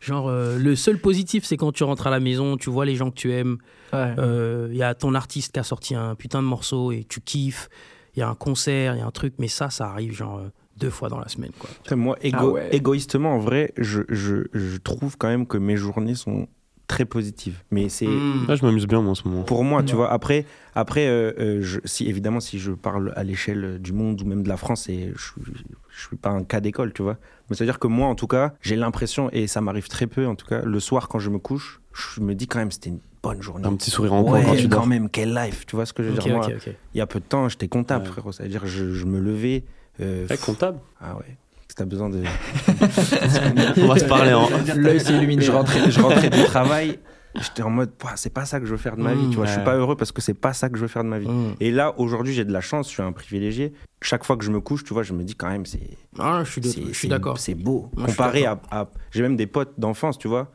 genre, 0.00 0.28
euh, 0.28 0.58
le 0.58 0.76
seul 0.76 0.98
positif, 0.98 1.44
c'est 1.44 1.56
quand 1.56 1.72
tu 1.72 1.82
rentres 1.84 2.06
à 2.06 2.10
la 2.10 2.20
maison, 2.20 2.56
tu 2.56 2.70
vois 2.70 2.84
les 2.86 2.94
gens 2.94 3.10
que 3.10 3.16
tu 3.16 3.32
aimes. 3.32 3.58
Ouais. 3.92 4.14
Euh, 4.18 4.68
Il 4.70 4.76
y 4.76 4.82
a 4.82 4.94
ton 4.94 5.14
artiste 5.14 5.52
qui 5.54 5.58
a 5.58 5.64
sorti 5.64 5.94
un 5.94 6.14
putain 6.14 6.42
de 6.42 6.46
morceau 6.46 6.92
et 6.92 7.04
tu 7.08 7.20
kiffes. 7.20 7.68
Il 8.14 8.20
y 8.20 8.22
a 8.22 8.28
un 8.28 8.34
concert, 8.34 8.94
il 8.94 8.98
y 8.98 9.02
a 9.02 9.06
un 9.06 9.10
truc, 9.10 9.34
mais 9.38 9.48
ça, 9.48 9.70
ça 9.70 9.88
arrive 9.90 10.12
genre 10.12 10.38
euh, 10.38 10.48
deux 10.76 10.90
fois 10.90 11.08
dans 11.08 11.18
la 11.18 11.28
semaine. 11.28 11.50
Quoi. 11.58 11.96
Moi, 11.96 12.16
égo- 12.22 12.36
Ah 12.38 12.46
ouais. 12.48 12.68
égoïstement, 12.74 13.34
en 13.34 13.38
vrai, 13.38 13.72
je, 13.76 14.02
je, 14.08 14.44
je 14.54 14.76
trouve 14.78 15.16
quand 15.18 15.28
même 15.28 15.46
que 15.46 15.58
mes 15.58 15.76
journées 15.76 16.14
sont 16.14 16.48
très 16.86 17.04
positives. 17.04 17.62
Mais 17.70 17.88
c'est. 17.88 18.06
Mm. 18.06 18.46
Là, 18.48 18.54
je 18.54 18.64
m'amuse 18.64 18.86
bien, 18.86 19.00
moi, 19.00 19.10
en 19.12 19.14
ce 19.14 19.26
moment. 19.28 19.42
Pour 19.42 19.64
moi, 19.64 19.82
tu 19.82 19.94
vois, 19.94 20.12
après, 20.12 20.44
après 20.74 21.06
euh, 21.08 21.32
euh, 21.38 21.58
je, 21.62 21.80
si, 21.84 22.08
évidemment, 22.08 22.40
si 22.40 22.58
je 22.58 22.72
parle 22.72 23.12
à 23.16 23.24
l'échelle 23.24 23.78
du 23.80 23.92
monde 23.92 24.20
ou 24.22 24.24
même 24.24 24.42
de 24.42 24.48
la 24.48 24.56
France, 24.56 24.88
et 24.88 25.12
je, 25.16 25.22
suis- 25.22 25.52
je 25.90 26.06
suis 26.06 26.16
pas 26.16 26.30
un 26.30 26.44
cas 26.44 26.60
d'école, 26.60 26.92
tu 26.92 27.02
vois. 27.02 27.18
Mais 27.50 27.56
c'est-à-dire 27.56 27.78
que 27.78 27.86
moi, 27.88 28.08
en 28.08 28.14
tout 28.14 28.26
cas, 28.26 28.54
j'ai 28.60 28.76
l'impression, 28.76 29.30
et 29.32 29.46
ça 29.46 29.60
m'arrive 29.60 29.88
très 29.88 30.06
peu, 30.06 30.26
en 30.26 30.34
tout 30.34 30.46
cas, 30.46 30.62
le 30.62 30.80
soir 30.80 31.08
quand 31.08 31.18
je 31.18 31.30
me 31.30 31.38
couche, 31.38 31.80
je 31.94 32.20
me 32.20 32.34
dis 32.34 32.46
quand 32.46 32.58
même 32.58 32.70
c'était 32.70 32.90
une 32.90 33.00
bonne 33.22 33.40
journée. 33.42 33.66
Un 33.66 33.74
petit 33.74 33.90
sourire 33.90 34.12
en 34.12 34.22
coin 34.22 34.40
Ouais, 34.40 34.44
quand 34.44 34.54
tu 34.54 34.62
quand 34.68 34.76
dors. 34.76 34.86
même, 34.86 35.08
quelle 35.10 35.34
life, 35.34 35.66
tu 35.66 35.74
vois 35.76 35.86
ce 35.86 35.92
que 35.92 36.02
je 36.02 36.10
veux 36.10 36.18
dire 36.18 36.36
Moi, 36.36 36.48
il 36.94 36.98
y 36.98 37.00
a 37.00 37.06
peu 37.06 37.18
de 37.20 37.24
temps, 37.24 37.48
j'étais 37.48 37.68
comptable, 37.68 38.04
Ouais. 38.04 38.10
frérot. 38.12 38.32
C'est-à-dire, 38.32 38.66
je, 38.66 38.92
je 38.92 39.04
me 39.06 39.18
levais. 39.18 39.64
euh, 40.00 40.26
comptable. 40.44 40.78
ah 41.00 41.16
ouais. 41.16 41.36
Si 41.76 41.82
t'as 41.82 41.84
besoin 41.84 42.08
de. 42.08 42.22
On 43.82 43.86
va 43.86 43.98
se 43.98 44.04
parler 44.06 44.32
en. 44.32 44.48
L'œil 44.76 44.98
s'est 44.98 45.12
illuminé. 45.12 45.42
je 45.44 45.52
rentrais, 45.52 45.90
je 45.90 46.00
rentrais 46.00 46.30
du 46.30 46.42
travail, 46.44 46.98
j'étais 47.34 47.60
en 47.60 47.68
mode, 47.68 47.90
c'est 48.14 48.32
pas 48.32 48.46
ça 48.46 48.60
que 48.60 48.64
je 48.66 48.70
veux 48.70 48.78
faire 48.78 48.96
de 48.96 49.02
ma 49.02 49.12
vie, 49.12 49.26
Mmh, 49.26 49.30
tu 49.30 49.36
vois. 49.36 49.44
Je 49.44 49.50
suis 49.50 49.58
ouais. 49.58 49.64
pas 49.66 49.74
heureux 49.76 49.94
parce 49.94 50.10
que 50.10 50.22
c'est 50.22 50.32
pas 50.32 50.54
ça 50.54 50.70
que 50.70 50.76
je 50.78 50.80
veux 50.80 50.88
faire 50.88 51.04
de 51.04 51.10
ma 51.10 51.18
vie. 51.18 51.28
Mm. 51.28 51.54
Et 51.60 51.70
là, 51.70 51.92
aujourd'hui, 51.98 52.32
j'ai 52.32 52.46
de 52.46 52.52
la 52.52 52.62
chance, 52.62 52.86
je 52.88 52.92
suis 52.94 53.02
un 53.02 53.12
privilégié. 53.12 53.74
Chaque 54.00 54.24
fois 54.24 54.38
que 54.38 54.44
je 54.46 54.50
me 54.50 54.60
couche, 54.62 54.84
tu 54.84 54.94
vois, 54.94 55.02
je 55.02 55.12
me 55.12 55.22
dis 55.22 55.34
quand 55.34 55.50
même, 55.50 55.66
c'est. 55.66 55.80
Ah, 56.18 56.44
je 56.44 56.60
suis, 56.94 57.08
d'accord. 57.10 57.38
C'est 57.38 57.54
beau. 57.54 57.90
Comparé 57.94 58.46
à, 58.46 58.58
à- 58.70 58.88
J'ai 59.10 59.20
même 59.20 59.36
des 59.36 59.46
potes 59.46 59.74
d'enfance, 59.76 60.16
tu 60.16 60.28
vois, 60.28 60.50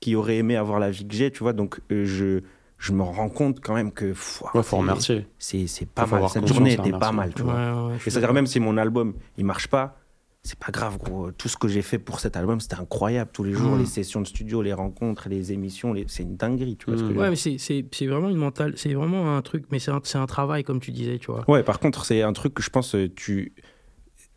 qui 0.00 0.16
auraient 0.16 0.38
aimé 0.38 0.56
avoir 0.56 0.80
la 0.80 0.90
vie 0.90 1.06
que 1.06 1.14
j'ai, 1.14 1.30
tu 1.30 1.44
vois. 1.44 1.52
Donc, 1.52 1.78
euh, 1.92 2.04
je, 2.04 2.40
je 2.78 2.90
me 2.92 3.02
rends 3.04 3.28
compte 3.28 3.60
quand 3.60 3.74
même 3.74 3.92
que. 3.92 4.06
Ouais, 4.54 4.62
faut 4.64 4.78
remercier. 4.78 5.24
C'est 5.38 5.68
c'est 5.68 5.86
pas 5.88 6.04
Faut 6.04 6.16
mal. 6.16 6.28
Cette 6.28 6.48
journée 6.48 6.72
était 6.72 6.90
pas 6.90 7.12
mal, 7.12 7.32
tu 7.32 7.42
vois. 7.42 7.90
ouais, 7.90 7.94
Et 8.04 8.10
c'est-à-dire 8.10 8.32
même 8.32 8.48
si 8.48 8.58
mon 8.58 8.76
album 8.76 9.14
il 9.36 9.44
marche 9.44 9.68
pas, 9.68 9.94
c'est 10.48 10.58
pas 10.58 10.72
grave 10.72 10.98
gros. 10.98 11.30
Tout 11.32 11.48
ce 11.48 11.56
que 11.56 11.68
j'ai 11.68 11.82
fait 11.82 11.98
pour 11.98 12.20
cet 12.20 12.36
album 12.36 12.58
c'était 12.60 12.76
incroyable. 12.76 13.30
Tous 13.32 13.44
les 13.44 13.52
jours, 13.52 13.76
Mm. 13.76 13.80
les 13.80 13.86
sessions 13.86 14.20
de 14.20 14.26
studio, 14.26 14.62
les 14.62 14.72
rencontres, 14.72 15.28
les 15.28 15.52
émissions, 15.52 15.92
les... 15.92 16.04
c'est 16.08 16.22
une 16.24 16.36
dinguerie. 16.36 16.76
Tu 16.76 16.86
vois 16.86 16.96
ce 16.96 17.02
que 17.02 17.08
Mm. 17.10 17.14
je 17.14 17.18
Ouais, 17.20 17.30
mais 17.30 17.36
c'est- 17.36 17.58
c'est 17.58 17.84
c'est 17.92 18.06
vraiment 18.06 18.30
une 18.30 18.36
mentale, 18.36 18.72
c'est 18.76 18.94
vraiment 18.94 19.36
un 19.36 19.42
truc, 19.42 19.64
mais 19.70 19.78
c'est 19.78 19.90
un, 19.90 20.00
c'est 20.04 20.18
un 20.18 20.26
travail, 20.26 20.64
comme 20.64 20.80
tu 20.80 20.90
disais, 20.90 21.18
tu 21.18 21.30
vois. 21.30 21.44
Ouais, 21.48 21.62
par 21.62 21.78
contre 21.80 22.04
c'est 22.04 22.22
un 22.22 22.32
truc 22.32 22.54
que 22.54 22.62
je 22.62 22.70
pense 22.70 22.94
euh, 22.94 23.08
tu 23.14 23.52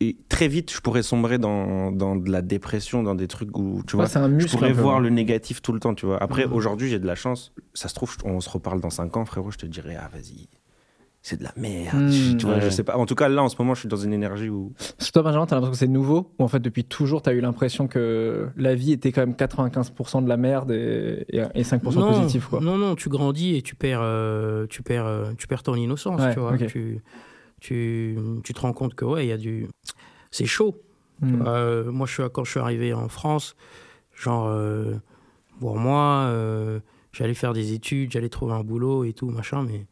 et 0.00 0.16
très 0.28 0.48
vite 0.48 0.72
je 0.72 0.80
pourrais 0.80 1.02
sombrer 1.04 1.38
dans, 1.38 1.92
dans 1.92 2.16
de 2.16 2.28
la 2.30 2.42
dépression, 2.42 3.02
dans 3.04 3.14
des 3.14 3.28
trucs 3.28 3.56
où 3.56 3.82
tu 3.86 3.94
vois. 3.96 4.06
Ouais, 4.06 4.16
un 4.16 4.28
je 4.28 4.34
muscle. 4.34 4.50
pourrais 4.50 4.70
un 4.70 4.74
peu, 4.74 4.80
voir 4.82 4.98
le 5.00 5.10
négatif 5.10 5.62
tout 5.62 5.72
le 5.72 5.78
temps, 5.80 5.94
tu 5.94 6.06
vois. 6.06 6.20
Après, 6.20 6.46
Mhm. 6.46 6.52
aujourd'hui, 6.54 6.88
j'ai 6.90 6.98
de 6.98 7.06
la 7.06 7.14
chance. 7.14 7.52
Ça 7.72 7.88
se 7.88 7.94
trouve, 7.94 8.16
on 8.24 8.40
se 8.40 8.50
reparle 8.50 8.80
dans 8.80 8.90
5 8.90 9.16
ans, 9.16 9.24
frérot. 9.24 9.50
Je 9.52 9.58
te 9.58 9.66
dirais, 9.66 9.96
ah, 9.98 10.10
vas-y, 10.12 10.48
c'est 11.24 11.38
de 11.38 11.44
la 11.44 11.52
merde. 11.56 11.96
Hmm. 11.96 12.36
tu 12.36 12.46
vois, 12.46 12.58
je 12.58 12.68
sais 12.68 12.82
pas. 12.82 12.96
En 12.96 13.06
tout 13.06 13.14
cas, 13.14 13.28
là, 13.28 13.42
en 13.44 13.48
ce 13.48 13.54
moment, 13.58 13.74
je 13.74 13.80
suis 13.80 13.88
dans 13.88 13.96
une 13.96 14.12
énergie 14.12 14.48
où. 14.48 14.72
Parce 14.98 15.08
que 15.08 15.12
toi, 15.12 15.22
Benjamin, 15.22 15.46
t'as 15.46 15.54
l'impression 15.56 15.72
que 15.72 15.78
c'est 15.78 15.86
nouveau 15.86 16.32
Ou 16.38 16.42
en 16.44 16.48
fait, 16.48 16.58
depuis 16.58 16.84
toujours, 16.84 17.22
t'as 17.22 17.32
eu 17.32 17.40
l'impression 17.40 17.86
que 17.86 18.48
la 18.56 18.74
vie 18.74 18.90
était 18.92 19.12
quand 19.12 19.20
même 19.22 19.34
95% 19.36 20.22
de 20.24 20.28
la 20.28 20.36
merde 20.36 20.72
et, 20.72 21.24
et- 21.28 21.44
et 21.54 21.62
5% 21.62 21.94
non, 22.00 22.08
positif, 22.12 22.46
quoi 22.48 22.60
Non, 22.60 22.76
non, 22.76 22.96
tu 22.96 23.08
grandis 23.08 23.54
et 23.56 23.62
tu 23.62 23.76
perds, 23.76 24.00
euh, 24.02 24.66
tu 24.68 24.82
perds, 24.82 25.06
euh, 25.06 25.26
tu 25.38 25.46
perds 25.46 25.62
ton 25.62 25.76
innocence, 25.76 26.20
Ouais, 26.20 26.34
tu 26.34 26.40
vois. 26.40 26.58
Tu, 26.58 27.00
tu, 27.60 28.18
tu 28.42 28.52
te 28.54 28.60
rends 28.60 28.72
compte 28.72 28.94
que, 28.94 29.04
ouais, 29.04 29.24
il 29.24 29.28
y 29.28 29.32
a 29.32 29.38
du. 29.38 29.68
C'est 30.32 30.46
chaud. 30.46 30.74
Hmm. 31.20 31.44
Euh, 31.46 31.90
moi, 31.92 32.06
je 32.08 32.14
suis, 32.14 32.22
quand 32.32 32.42
je 32.42 32.50
suis 32.50 32.58
arrivé 32.60 32.92
en 32.94 33.08
France, 33.08 33.54
genre, 34.16 34.48
euh, 34.48 34.94
pour 35.60 35.76
moi, 35.76 36.24
euh, 36.30 36.80
j'allais 37.12 37.34
faire 37.34 37.52
des 37.52 37.74
études, 37.74 38.10
j'allais 38.10 38.28
trouver 38.28 38.54
un 38.54 38.64
boulot 38.64 39.04
et 39.04 39.12
tout, 39.12 39.28
machin, 39.30 39.62
mais. 39.62 39.86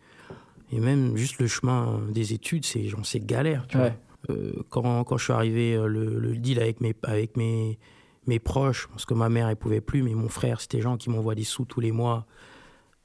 Et 0.72 0.78
même 0.80 1.16
juste 1.16 1.38
le 1.40 1.46
chemin 1.46 2.00
des 2.10 2.32
études, 2.32 2.64
c'est 2.64 2.84
genre, 2.88 3.04
c'est 3.04 3.24
galère, 3.24 3.66
tu 3.66 3.76
Ouais. 3.78 3.94
vois. 4.28 4.36
Euh, 4.36 4.52
quand, 4.68 5.02
quand 5.04 5.16
je 5.16 5.24
suis 5.24 5.32
arrivé, 5.32 5.74
euh, 5.74 5.86
le, 5.86 6.18
le 6.18 6.36
deal 6.36 6.60
avec 6.60 6.80
mes, 6.80 6.94
avec 7.02 7.36
mes, 7.36 7.78
mes 8.26 8.38
proches, 8.38 8.86
parce 8.88 9.04
que 9.06 9.14
ma 9.14 9.28
mère, 9.28 9.48
elle 9.48 9.56
pouvait 9.56 9.80
plus, 9.80 10.02
mais 10.02 10.14
mon 10.14 10.28
frère, 10.28 10.60
c'était 10.60 10.76
des 10.76 10.82
gens 10.82 10.96
qui 10.96 11.08
m'envoient 11.10 11.34
des 11.34 11.44
sous 11.44 11.64
tous 11.64 11.80
les 11.80 11.90
mois. 11.90 12.26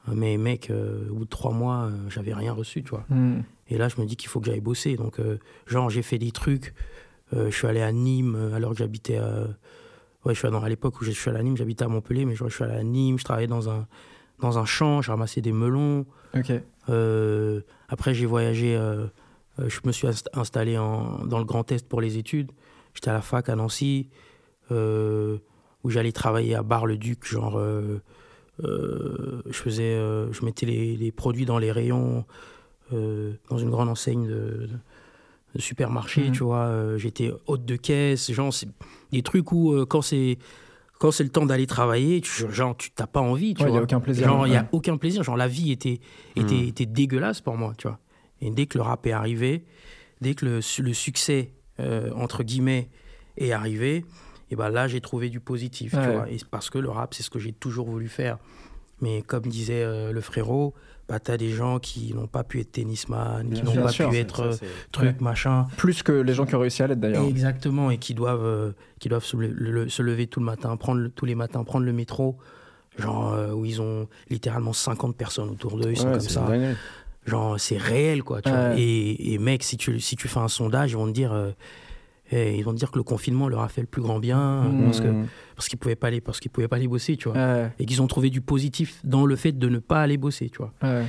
Euh, 0.10 0.12
Mais 0.16 0.38
mec, 0.38 0.70
euh, 0.70 1.10
au 1.10 1.16
bout 1.16 1.26
de 1.26 1.30
trois 1.30 1.52
mois, 1.54 1.86
euh, 1.86 2.10
j'avais 2.10 2.34
rien 2.34 2.52
reçu, 2.54 2.84
tu 2.84 2.90
vois. 2.90 3.06
Hmm. 3.10 3.40
Et 3.70 3.78
là, 3.78 3.88
je 3.90 4.00
me 4.00 4.06
dis 4.06 4.16
qu'il 4.18 4.30
faut 4.30 4.40
que 4.40 4.46
j'aille 4.46 4.60
bosser. 4.60 4.96
Donc, 4.98 5.20
euh, 5.20 5.38
genre, 5.66 5.90
j'ai 5.90 6.04
fait 6.04 6.18
des 6.20 6.32
trucs. 6.32 6.74
Euh, 7.34 7.50
je 7.50 7.56
suis 7.56 7.66
allé 7.66 7.82
à 7.82 7.92
Nîmes 7.92 8.36
euh, 8.36 8.54
alors 8.54 8.72
que 8.72 8.78
j'habitais 8.78 9.18
à. 9.18 9.48
Ouais, 10.26 10.34
je 10.34 10.40
suis 10.40 10.48
allé- 10.48 10.58
à 10.58 10.70
l'époque 10.70 11.00
où 11.02 11.04
je 11.06 11.12
suis 11.12 11.30
allé 11.30 11.40
à 11.40 11.44
Nîmes, 11.44 11.58
j'habitais 11.58 11.86
à 11.86 11.88
Montpellier, 11.88 12.26
mais 12.26 12.36
genre, 12.36 12.50
je 12.50 12.56
suis 12.56 12.64
allé 12.64 12.76
à 12.76 12.84
Nîmes, 12.84 13.18
je 13.18 13.24
travaillais 13.24 13.48
dans 13.48 13.70
un, 13.70 13.88
dans 14.42 14.60
un 14.60 14.66
champ, 14.66 15.02
je 15.02 15.10
ramassais 15.12 15.42
des 15.42 15.52
melons. 15.54 16.06
Ok. 16.36 16.52
Euh, 16.90 17.62
après, 17.90 18.14
j'ai 18.14 18.26
voyagé, 18.26 18.76
euh, 18.76 19.08
euh, 19.60 19.70
je 19.70 19.80
me 19.86 19.92
suis 19.92 20.08
inst- 20.08 20.28
installé 20.34 20.78
en, 20.78 21.26
dans 21.26 21.40
le 21.40 21.46
Grand 21.46 21.72
Est 21.72 21.88
pour 21.88 22.02
les 22.02 22.18
études. 22.18 22.52
J'étais 22.94 23.10
à 23.10 23.14
la 23.14 23.22
fac 23.22 23.50
à 23.50 23.56
Nancy, 23.56 24.10
où 24.72 25.90
j'allais 25.90 26.12
travailler 26.12 26.56
à 26.56 26.64
Bar-le-Duc. 26.64 27.26
Genre, 27.26 27.58
euh, 27.58 28.00
je 28.60 29.52
faisais, 29.58 29.84
euh, 29.96 30.32
je 30.32 30.46
mettais 30.46 30.66
les, 30.66 30.96
les 30.96 31.12
produits 31.12 31.46
dans 31.46 31.58
les 31.58 31.72
rayons, 31.72 32.26
euh, 32.94 33.34
dans 33.50 33.58
une 33.58 33.70
grande 33.70 33.90
enseigne 33.90 34.28
de, 34.28 34.70
de 35.56 35.62
supermarché, 35.62 36.26
Mhm. 36.28 36.32
tu 36.32 36.44
vois. 36.44 36.98
J'étais 36.98 37.32
hôte 37.48 37.66
de 37.66 37.76
caisse, 37.76 38.32
genre, 38.32 38.54
c'est 38.54 38.70
des 39.12 39.22
trucs 39.24 39.52
où, 39.52 39.86
quand 39.88 40.02
c'est. 40.02 40.38
Quand 41.00 41.12
c'est 41.12 41.24
le 41.24 41.30
temps 41.30 41.46
d'aller 41.46 41.68
travailler, 41.68 42.22
tu, 42.22 42.50
genre, 42.52 42.76
tu 42.78 42.90
t'as 42.92 43.08
pas 43.08 43.20
envie, 43.20 43.54
tu 43.54 43.64
Ouais, 43.64 43.70
il 43.70 43.74
n'y 43.74 43.78
a 43.78 43.82
aucun 43.82 44.00
plaisir. 44.00 44.28
Genre, 44.28 44.48
il 44.48 44.52
n'y 44.52 44.56
a 44.58 44.62
Ouais. 44.62 44.68
aucun 44.72 44.98
plaisir. 44.98 45.24
Genre, 45.24 45.36
la 45.38 45.48
vie 45.48 45.72
était, 45.72 46.00
était, 46.36 46.56
Mm. 46.56 46.68
était 46.68 46.86
dégueulasse 46.86 47.42
pour 47.42 47.58
moi, 47.58 47.74
tu 47.78 47.88
vois. 47.88 48.00
Et 48.42 48.50
dès 48.50 48.66
que 48.66 48.78
le 48.78 48.84
rap 48.84 49.06
est 49.06 49.12
arrivé, 49.12 49.66
dès 50.22 50.36
que 50.36 50.46
le, 50.46 50.62
su- 50.62 50.82
le 50.84 50.94
succès, 50.94 51.52
euh, 51.80 52.12
entre 52.16 52.44
guillemets, 52.44 52.90
est 53.38 53.52
arrivé, 53.52 54.06
et 54.52 54.56
ben 54.56 54.70
là, 54.70 54.88
j'ai 54.88 55.02
trouvé 55.02 55.30
du 55.30 55.40
positif, 55.42 55.92
tu 55.92 55.98
Ouais. 55.98 56.12
vois. 56.14 56.30
Et 56.32 56.38
parce 56.50 56.70
que 56.70 56.78
le 56.78 56.90
rap, 56.90 57.14
c'est 57.14 57.24
ce 57.24 57.30
que 57.30 57.40
j'ai 57.40 57.52
toujours 57.52 57.90
voulu 57.90 58.08
faire. 58.08 58.38
Mais 59.02 59.22
comme 59.22 59.44
disait 59.48 59.84
euh, 59.84 60.14
le 60.14 60.22
frérot, 60.22 60.74
bah, 61.08 61.20
t'as 61.20 61.38
des 61.38 61.50
gens 61.52 61.78
qui 61.80 62.14
n'ont 62.14 62.28
pas 62.28 62.44
pu 62.44 62.60
être 62.60 62.72
tennisman, 62.72 63.50
qui 63.54 63.62
n'ont 63.64 63.76
pas 63.76 63.92
pu 63.92 64.04
être 64.16 64.40
euh, 64.42 64.54
truc, 64.92 65.22
machin. 65.22 65.68
Plus 65.78 66.02
que 66.04 66.12
les 66.12 66.34
gens 66.34 66.46
qui 66.46 66.56
ont 66.56 66.60
réussi 66.60 66.82
à 66.84 66.88
l'être 66.88 67.00
d'ailleurs. 67.00 67.26
Exactement, 67.28 67.92
et 67.92 67.98
qui 67.98 68.14
doivent, 68.16 68.44
euh, 68.44 68.72
qui 69.00 69.08
doivent 69.10 69.24
se, 69.26 69.38
le- 69.38 69.48
le- 69.50 69.90
se 69.90 70.02
lever 70.02 70.26
tout 70.28 70.40
le 70.40 70.46
matin, 70.48 70.76
prendre 70.78 71.02
le- 71.02 71.10
tous 71.10 71.26
les 71.26 71.36
matins, 71.36 71.64
prendre 71.64 71.86
le 71.86 71.94
métro, 71.94 72.38
genre 72.98 73.34
euh, 73.34 73.52
où 73.54 73.66
ils 73.66 73.82
ont 73.82 74.08
littéralement 74.30 74.74
50 74.74 75.16
personnes 75.16 75.50
autour 75.50 75.78
d'eux, 75.78 75.92
ils 75.92 75.98
sont 75.98 76.06
Ouais, 76.08 76.12
comme 76.14 76.22
c'est 76.22 76.30
ça. 76.34 76.48
Genre, 77.26 77.60
c'est 77.60 77.78
réel, 77.78 78.24
quoi. 78.24 78.42
Tu 78.42 78.50
vois. 78.50 78.70
Ouais. 78.70 78.80
Et, 78.82 79.34
et 79.34 79.38
mec, 79.40 79.64
si 79.64 79.78
tu, 79.78 80.00
si 80.00 80.16
tu 80.16 80.28
fais 80.28 80.40
un 80.40 80.48
sondage, 80.48 80.92
ils 80.92 80.96
vont 80.96 81.08
te 81.08 81.12
dire, 81.12 81.34
ils 82.32 82.64
vont 82.64 82.74
dire 82.74 82.92
que 82.92 82.98
le 82.98 83.04
confinement 83.04 83.48
leur 83.50 83.62
a 83.62 83.68
fait 83.70 83.82
le 83.82 83.88
plus 83.88 84.02
grand 84.02 84.20
bien, 84.20 84.64
Mmh. 84.64 84.84
parce 84.86 85.02
que 85.02 85.14
parce 85.56 85.68
qu'ils 85.70 85.80
pouvaient 85.80 85.96
pas 85.96 86.08
aller, 86.08 86.22
parce 86.22 86.40
qu'ils 86.40 86.52
pouvaient 86.52 86.68
pas 86.68 86.76
aller 86.78 86.88
bosser, 86.88 87.18
tu 87.18 87.30
vois. 87.30 87.38
Ouais, 87.38 87.72
Et 87.80 87.86
qu'ils 87.86 88.02
ont 88.02 88.08
trouvé 88.08 88.30
du 88.30 88.42
positif 88.42 89.00
dans 89.04 89.26
le 89.26 89.36
fait 89.36 89.52
de 89.52 89.70
ne 89.70 89.80
pas 89.80 90.02
aller 90.02 90.18
bosser, 90.18 90.50
tu 90.50 90.58
vois. 90.58 90.74
ouais. 90.84 91.06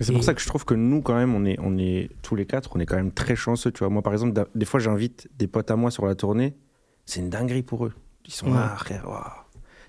C'est 0.00 0.12
pour 0.12 0.22
ça 0.22 0.32
que 0.32 0.40
je 0.40 0.46
trouve 0.46 0.64
que 0.64 0.74
nous, 0.74 1.02
quand 1.02 1.16
même, 1.16 1.34
on 1.34 1.44
est, 1.44 1.58
on 1.60 1.76
est 1.76 2.08
tous 2.22 2.36
les 2.36 2.46
quatre, 2.46 2.70
on 2.76 2.78
est 2.78 2.86
quand 2.86 2.94
même 2.94 3.10
très 3.10 3.34
chanceux. 3.34 3.72
Tu 3.72 3.80
vois, 3.80 3.88
moi, 3.88 4.00
par 4.00 4.12
exemple, 4.12 4.40
des 4.54 4.64
fois, 4.64 4.78
j'invite 4.78 5.28
des 5.36 5.48
potes 5.48 5.72
à 5.72 5.76
moi 5.76 5.90
sur 5.90 6.06
la 6.06 6.14
tournée. 6.14 6.54
C'est 7.04 7.18
une 7.18 7.30
dinguerie 7.30 7.62
pour 7.64 7.84
eux. 7.84 7.92
Ils 8.24 8.32
sont 8.32 8.46
Ouais. 8.46 8.52
là, 8.54 8.76
frère. 8.76 9.08
waouh, 9.08 9.18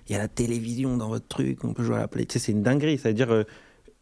Il 0.08 0.12
y 0.12 0.16
a 0.16 0.18
la 0.18 0.26
télévision 0.26 0.96
dans 0.96 1.08
votre 1.10 1.28
truc, 1.28 1.62
on 1.62 1.74
peut 1.74 1.84
jouer 1.84 1.94
à 1.94 2.00
la 2.00 2.08
play. 2.08 2.24
Tu 2.26 2.32
sais, 2.40 2.46
c'est 2.46 2.50
une 2.52 2.64
dinguerie. 2.64 2.98
C'est-à-dire, 2.98 3.30
euh, 3.32 3.44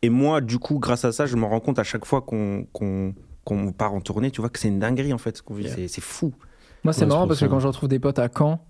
et 0.01 0.09
moi, 0.09 0.41
du 0.41 0.59
coup, 0.59 0.79
grâce 0.79 1.05
à 1.05 1.13
ça, 1.13 1.27
je 1.27 1.37
me 1.37 1.45
rends 1.45 1.61
compte 1.61 1.79
à 1.79 1.85
chaque 1.85 2.07
fois 2.07 2.23
qu'on 2.23 2.67
qu'on 2.73 3.15
qu'on 3.45 3.73
part 3.73 3.93
en 3.93 4.01
tournée, 4.01 4.31
tu 4.31 4.41
vois, 4.41 4.49
que 4.49 4.59
c'est 4.59 4.69
une 4.69 4.79
dinguerie 4.79 5.13
en 5.13 5.19
fait. 5.19 5.37
ce 5.37 5.43
qu'on 5.43 5.55
vit. 5.55 5.65
Yeah. 5.65 5.89
C'est 5.89 6.01
fou. 6.01 6.33
Moi, 6.85 6.93
c'est 6.93 7.03
Ouais, 7.03 7.07
marrant 7.09 7.27
parce 7.27 7.41
que 7.41 7.47
quand 7.47 7.61
je 7.61 7.67
retrouve 7.67 7.89
des 7.89 7.99
potes 7.99 8.19
à 8.19 8.29
Caen, 8.37 8.61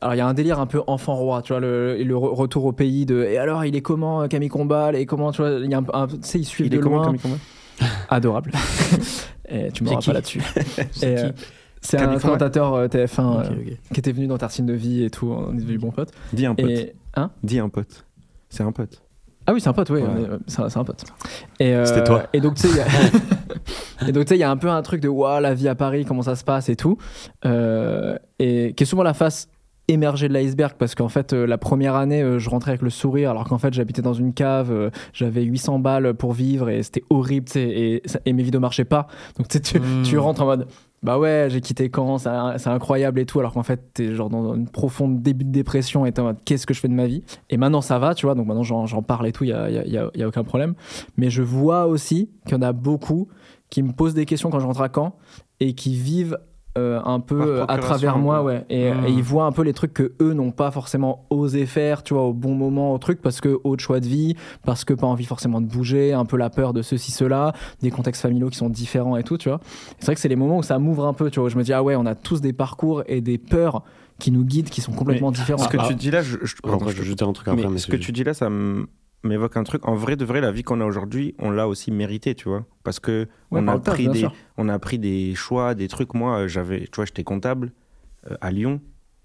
alors 0.00 0.14
il 0.14 0.18
y 0.18 0.20
a 0.20 0.26
un 0.26 0.34
délire 0.34 0.60
un 0.60 0.66
peu 0.66 0.82
enfant 0.86 1.14
roi, 1.14 1.40
tu 1.42 1.52
vois, 1.52 1.60
le, 1.60 1.96
le 2.02 2.14
re- 2.14 2.34
retour 2.34 2.64
au 2.66 2.72
pays 2.72 3.06
de. 3.06 3.22
Et 3.24 3.38
alors, 3.38 3.64
il 3.64 3.74
est 3.76 3.80
comment 3.82 4.22
euh, 4.22 4.26
Camille 4.28 4.48
Combal 4.48 4.96
Et 4.96 5.06
comment, 5.06 5.32
tu 5.32 5.40
vois, 5.42 5.50
il 5.62 5.70
y 5.70 5.74
a 5.74 5.78
un, 5.78 5.84
un- 5.92 6.06
tu 6.08 6.16
sais, 6.22 6.38
ils 6.38 6.44
suivent 6.44 6.66
Il 6.66 6.70
de 6.70 6.76
est 6.76 6.80
comment, 6.80 7.02
loin. 7.02 7.16
Combal? 7.16 7.38
Adorable. 8.10 8.52
et 9.48 9.70
tu 9.72 9.82
me 9.84 9.88
C'est 9.88 10.04
pas 10.06 10.12
là-dessus. 10.12 10.42
C'est 10.92 11.24
euh, 11.24 11.30
C'est 11.80 11.98
un 11.98 12.18
commentateur 12.18 12.74
euh, 12.74 12.86
TF1 12.88 13.40
Ok, 13.40 13.44
euh, 13.46 13.50
ok. 13.50 13.78
qui 13.92 14.00
était 14.00 14.12
venu 14.12 14.26
dans 14.26 14.38
Tartine 14.38 14.66
de 14.66 14.72
vie 14.74 15.04
et 15.04 15.10
tout, 15.10 15.28
on 15.30 15.52
est 15.52 15.56
devenus 15.60 15.80
bons 15.80 15.90
potes. 15.90 16.12
Dis 16.32 16.46
un 16.46 16.54
pote. 16.54 16.68
Et, 16.70 16.94
hein? 17.14 17.30
Dis 17.42 17.58
un 17.58 17.68
pote. 17.68 18.04
C'est 18.50 18.62
un 18.62 18.72
pote. 18.72 19.02
Ah 19.46 19.52
oui, 19.52 19.60
c'est 19.60 19.68
un 19.68 19.72
pote, 19.74 19.90
oui, 19.90 20.00
Ouais. 20.00 20.08
c'est 20.46 20.60
un, 20.76 20.84
pote. 20.84 21.04
Et, 21.60 21.74
euh, 21.74 21.84
C'était 21.84 22.04
toi. 22.04 22.24
Et 22.32 22.40
donc, 22.40 22.54
tu 22.54 22.62
sais, 22.62 22.68
il 22.68 22.76
y 24.38 24.42
a- 24.42 24.50
un 24.50 24.56
peu 24.56 24.70
un 24.70 24.82
truc 24.82 25.00
de 25.00 25.08
waouh, 25.08 25.40
la 25.40 25.54
vie 25.54 25.68
à 25.68 25.74
Paris, 25.74 26.04
comment 26.04 26.22
ça 26.22 26.34
se 26.36 26.44
passe 26.44 26.68
et 26.68 26.76
tout. 26.76 26.96
Euh, 27.44 28.16
et 28.38 28.72
qui 28.74 28.84
est 28.84 28.86
souvent 28.86 29.02
la 29.02 29.14
face 29.14 29.48
émergée 29.86 30.28
de 30.28 30.32
l'iceberg 30.32 30.74
parce 30.78 30.94
qu'en 30.94 31.10
fait, 31.10 31.34
euh, 31.34 31.46
la 31.46 31.58
première 31.58 31.94
année, 31.94 32.38
je 32.38 32.48
rentrais 32.48 32.70
avec 32.70 32.80
le 32.80 32.88
sourire 32.88 33.30
alors 33.30 33.44
qu'en 33.44 33.58
fait, 33.58 33.74
j'habitais 33.74 34.00
dans 34.00 34.14
une 34.14 34.32
cave, 34.32 34.90
j'avais 35.12 35.42
800 35.42 35.78
balles 35.78 36.14
pour 36.14 36.32
vivre 36.32 36.70
et 36.70 36.82
c'était 36.82 37.04
horrible, 37.10 37.46
et, 37.56 38.02
et 38.24 38.32
mes 38.32 38.42
vidéos 38.42 38.60
marchaient 38.60 38.86
pas. 38.86 39.08
Donc, 39.36 39.48
tu 39.48 39.58
sais, 39.58 39.60
tu, 39.60 39.78
Mm. 39.78 40.02
tu 40.04 40.16
rentres 40.18 40.40
en 40.42 40.46
mode. 40.46 40.66
Bah 41.04 41.18
ouais, 41.18 41.48
j'ai 41.50 41.60
quitté 41.60 41.90
Caen, 41.94 42.16
c'est 42.16 42.66
incroyable 42.68 43.20
et 43.20 43.26
tout, 43.26 43.38
alors 43.38 43.52
qu'en 43.52 43.62
fait, 43.62 43.92
t'es 43.92 44.14
genre 44.14 44.30
dans 44.30 44.54
une 44.54 44.66
profonde 44.66 45.20
début 45.22 45.44
de 45.44 45.50
dépression 45.52 46.06
et 46.06 46.12
t'es 46.12 46.20
en 46.22 46.24
mode 46.24 46.38
qu'est-ce 46.46 46.66
que 46.66 46.72
je 46.72 46.80
fais 46.80 46.88
de 46.88 46.94
ma 46.94 47.06
vie? 47.06 47.22
Et 47.50 47.58
maintenant, 47.58 47.82
ça 47.82 47.98
va, 47.98 48.14
tu 48.14 48.24
vois, 48.24 48.34
donc 48.34 48.46
maintenant 48.46 48.62
j'en 48.62 49.02
parle 49.02 49.26
et 49.26 49.32
tout, 49.32 49.44
il 49.44 49.50
y 49.50 49.52
a, 49.52 49.68
y 49.68 49.76
a- 49.78 49.86
y 49.86 49.98
a- 49.98 50.10
y 50.14 50.22
a 50.22 50.26
aucun 50.28 50.44
problème. 50.44 50.74
Mais 51.18 51.28
je 51.28 51.42
vois 51.42 51.84
aussi 51.86 52.30
qu'il 52.46 52.54
y 52.56 52.58
en 52.58 52.62
a 52.62 52.72
beaucoup 52.72 53.28
qui 53.68 53.82
me 53.82 53.92
posent 53.92 54.14
des 54.14 54.24
questions 54.24 54.48
quand 54.48 54.60
je 54.60 54.66
rentre 54.66 54.80
à 54.80 54.88
Caen 54.94 55.14
et 55.60 55.74
qui 55.74 55.94
vivent 55.94 56.38
euh, 56.76 57.00
un 57.04 57.20
peu 57.20 57.40
euh, 57.40 57.64
à 57.68 57.78
travers 57.78 58.18
moi, 58.18 58.42
ouais. 58.42 58.64
Et, 58.68 58.90
Mm. 58.92 59.04
et 59.06 59.10
ils 59.10 59.22
voient 59.22 59.44
un 59.44 59.52
peu 59.52 59.62
les 59.62 59.72
trucs 59.72 59.92
que 59.94 60.12
eux 60.20 60.32
n'ont 60.32 60.50
pas 60.50 60.70
forcément 60.70 61.24
osé 61.30 61.66
faire, 61.66 62.02
tu 62.02 62.14
vois, 62.14 62.24
au 62.24 62.32
bon 62.32 62.54
moment, 62.54 62.92
au 62.92 62.98
truc, 62.98 63.20
parce 63.22 63.40
que 63.40 63.58
autre 63.64 63.82
choix 63.82 64.00
de 64.00 64.06
vie, 64.06 64.34
parce 64.64 64.84
que 64.84 64.92
pas 64.94 65.06
envie 65.06 65.24
forcément 65.24 65.60
de 65.60 65.66
bouger, 65.66 66.12
un 66.12 66.24
peu 66.24 66.36
la 66.36 66.50
peur 66.50 66.72
de 66.72 66.82
ceci, 66.82 67.12
cela, 67.12 67.52
des 67.80 67.90
contextes 67.90 68.22
familiaux 68.22 68.48
qui 68.50 68.56
sont 68.56 68.68
différents 68.70 69.16
et 69.16 69.22
tout, 69.22 69.38
tu 69.38 69.48
vois. 69.48 69.60
C'est 69.98 70.06
vrai 70.06 70.14
que 70.16 70.20
c'est 70.20 70.28
les 70.28 70.36
moments 70.36 70.58
où 70.58 70.62
ça 70.62 70.78
m'ouvre 70.78 71.06
un 71.06 71.12
peu, 71.14 71.30
tu 71.30 71.38
vois. 71.40 71.46
où 71.46 71.50
Je 71.50 71.56
me 71.56 71.62
dis, 71.62 71.72
ah 71.72 71.82
ouais, 71.82 71.94
on 71.96 72.06
a 72.06 72.14
tous 72.14 72.40
des 72.40 72.52
parcours 72.52 73.02
et 73.06 73.20
des 73.20 73.38
peurs 73.38 73.82
qui 74.18 74.30
nous 74.30 74.44
guident, 74.44 74.70
qui 74.70 74.80
sont 74.80 74.92
complètement 74.92 75.32
différents. 75.32 75.62
Ce 75.62 75.68
que 75.68 75.76
Ah, 75.80 75.86
tu 75.88 75.94
dis 75.94 76.10
là, 76.10 76.22
je, 76.22 76.38
je- 76.42 76.54
pardon, 76.62 76.86
je 76.88 77.12
un 77.24 77.32
truc 77.32 77.48
après. 77.48 77.62
mais 77.62 77.68
mais 77.68 77.78
ce 77.78 77.86
que 77.88 77.96
tu 77.96 78.12
dis 78.12 78.24
là, 78.24 78.34
ça 78.34 78.46
m- 78.46 78.86
m'évoque 79.26 79.56
un 79.56 79.64
truc. 79.64 79.86
En 79.86 79.94
vrai, 79.94 80.16
de 80.16 80.24
vrai, 80.24 80.40
la 80.40 80.50
vie 80.50 80.62
qu'on 80.62 80.80
a 80.80 80.84
aujourd'hui, 80.84 81.34
on 81.38 81.50
l'a 81.50 81.68
aussi 81.68 81.90
mérité, 81.90 82.34
tu 82.34 82.48
vois. 82.48 82.66
Parce 82.82 83.00
que 83.00 83.26
Ouais, 83.50 83.60
on, 83.62 83.68
a 83.68 83.78
pris 83.78 84.08
des, 84.08 84.18
sûr. 84.20 84.34
on 84.56 84.68
a 84.68 84.78
pris 84.78 84.98
des 84.98 85.34
choix, 85.34 85.74
des 85.74 85.88
trucs. 85.88 86.14
Moi, 86.14 86.40
euh, 86.40 86.48
j'avais, 86.48 86.80
tu 86.80 86.96
vois, 86.96 87.04
j'étais 87.04 87.24
comptable 87.24 87.72
euh, 88.30 88.36
à 88.40 88.50
Lyon. 88.50 88.80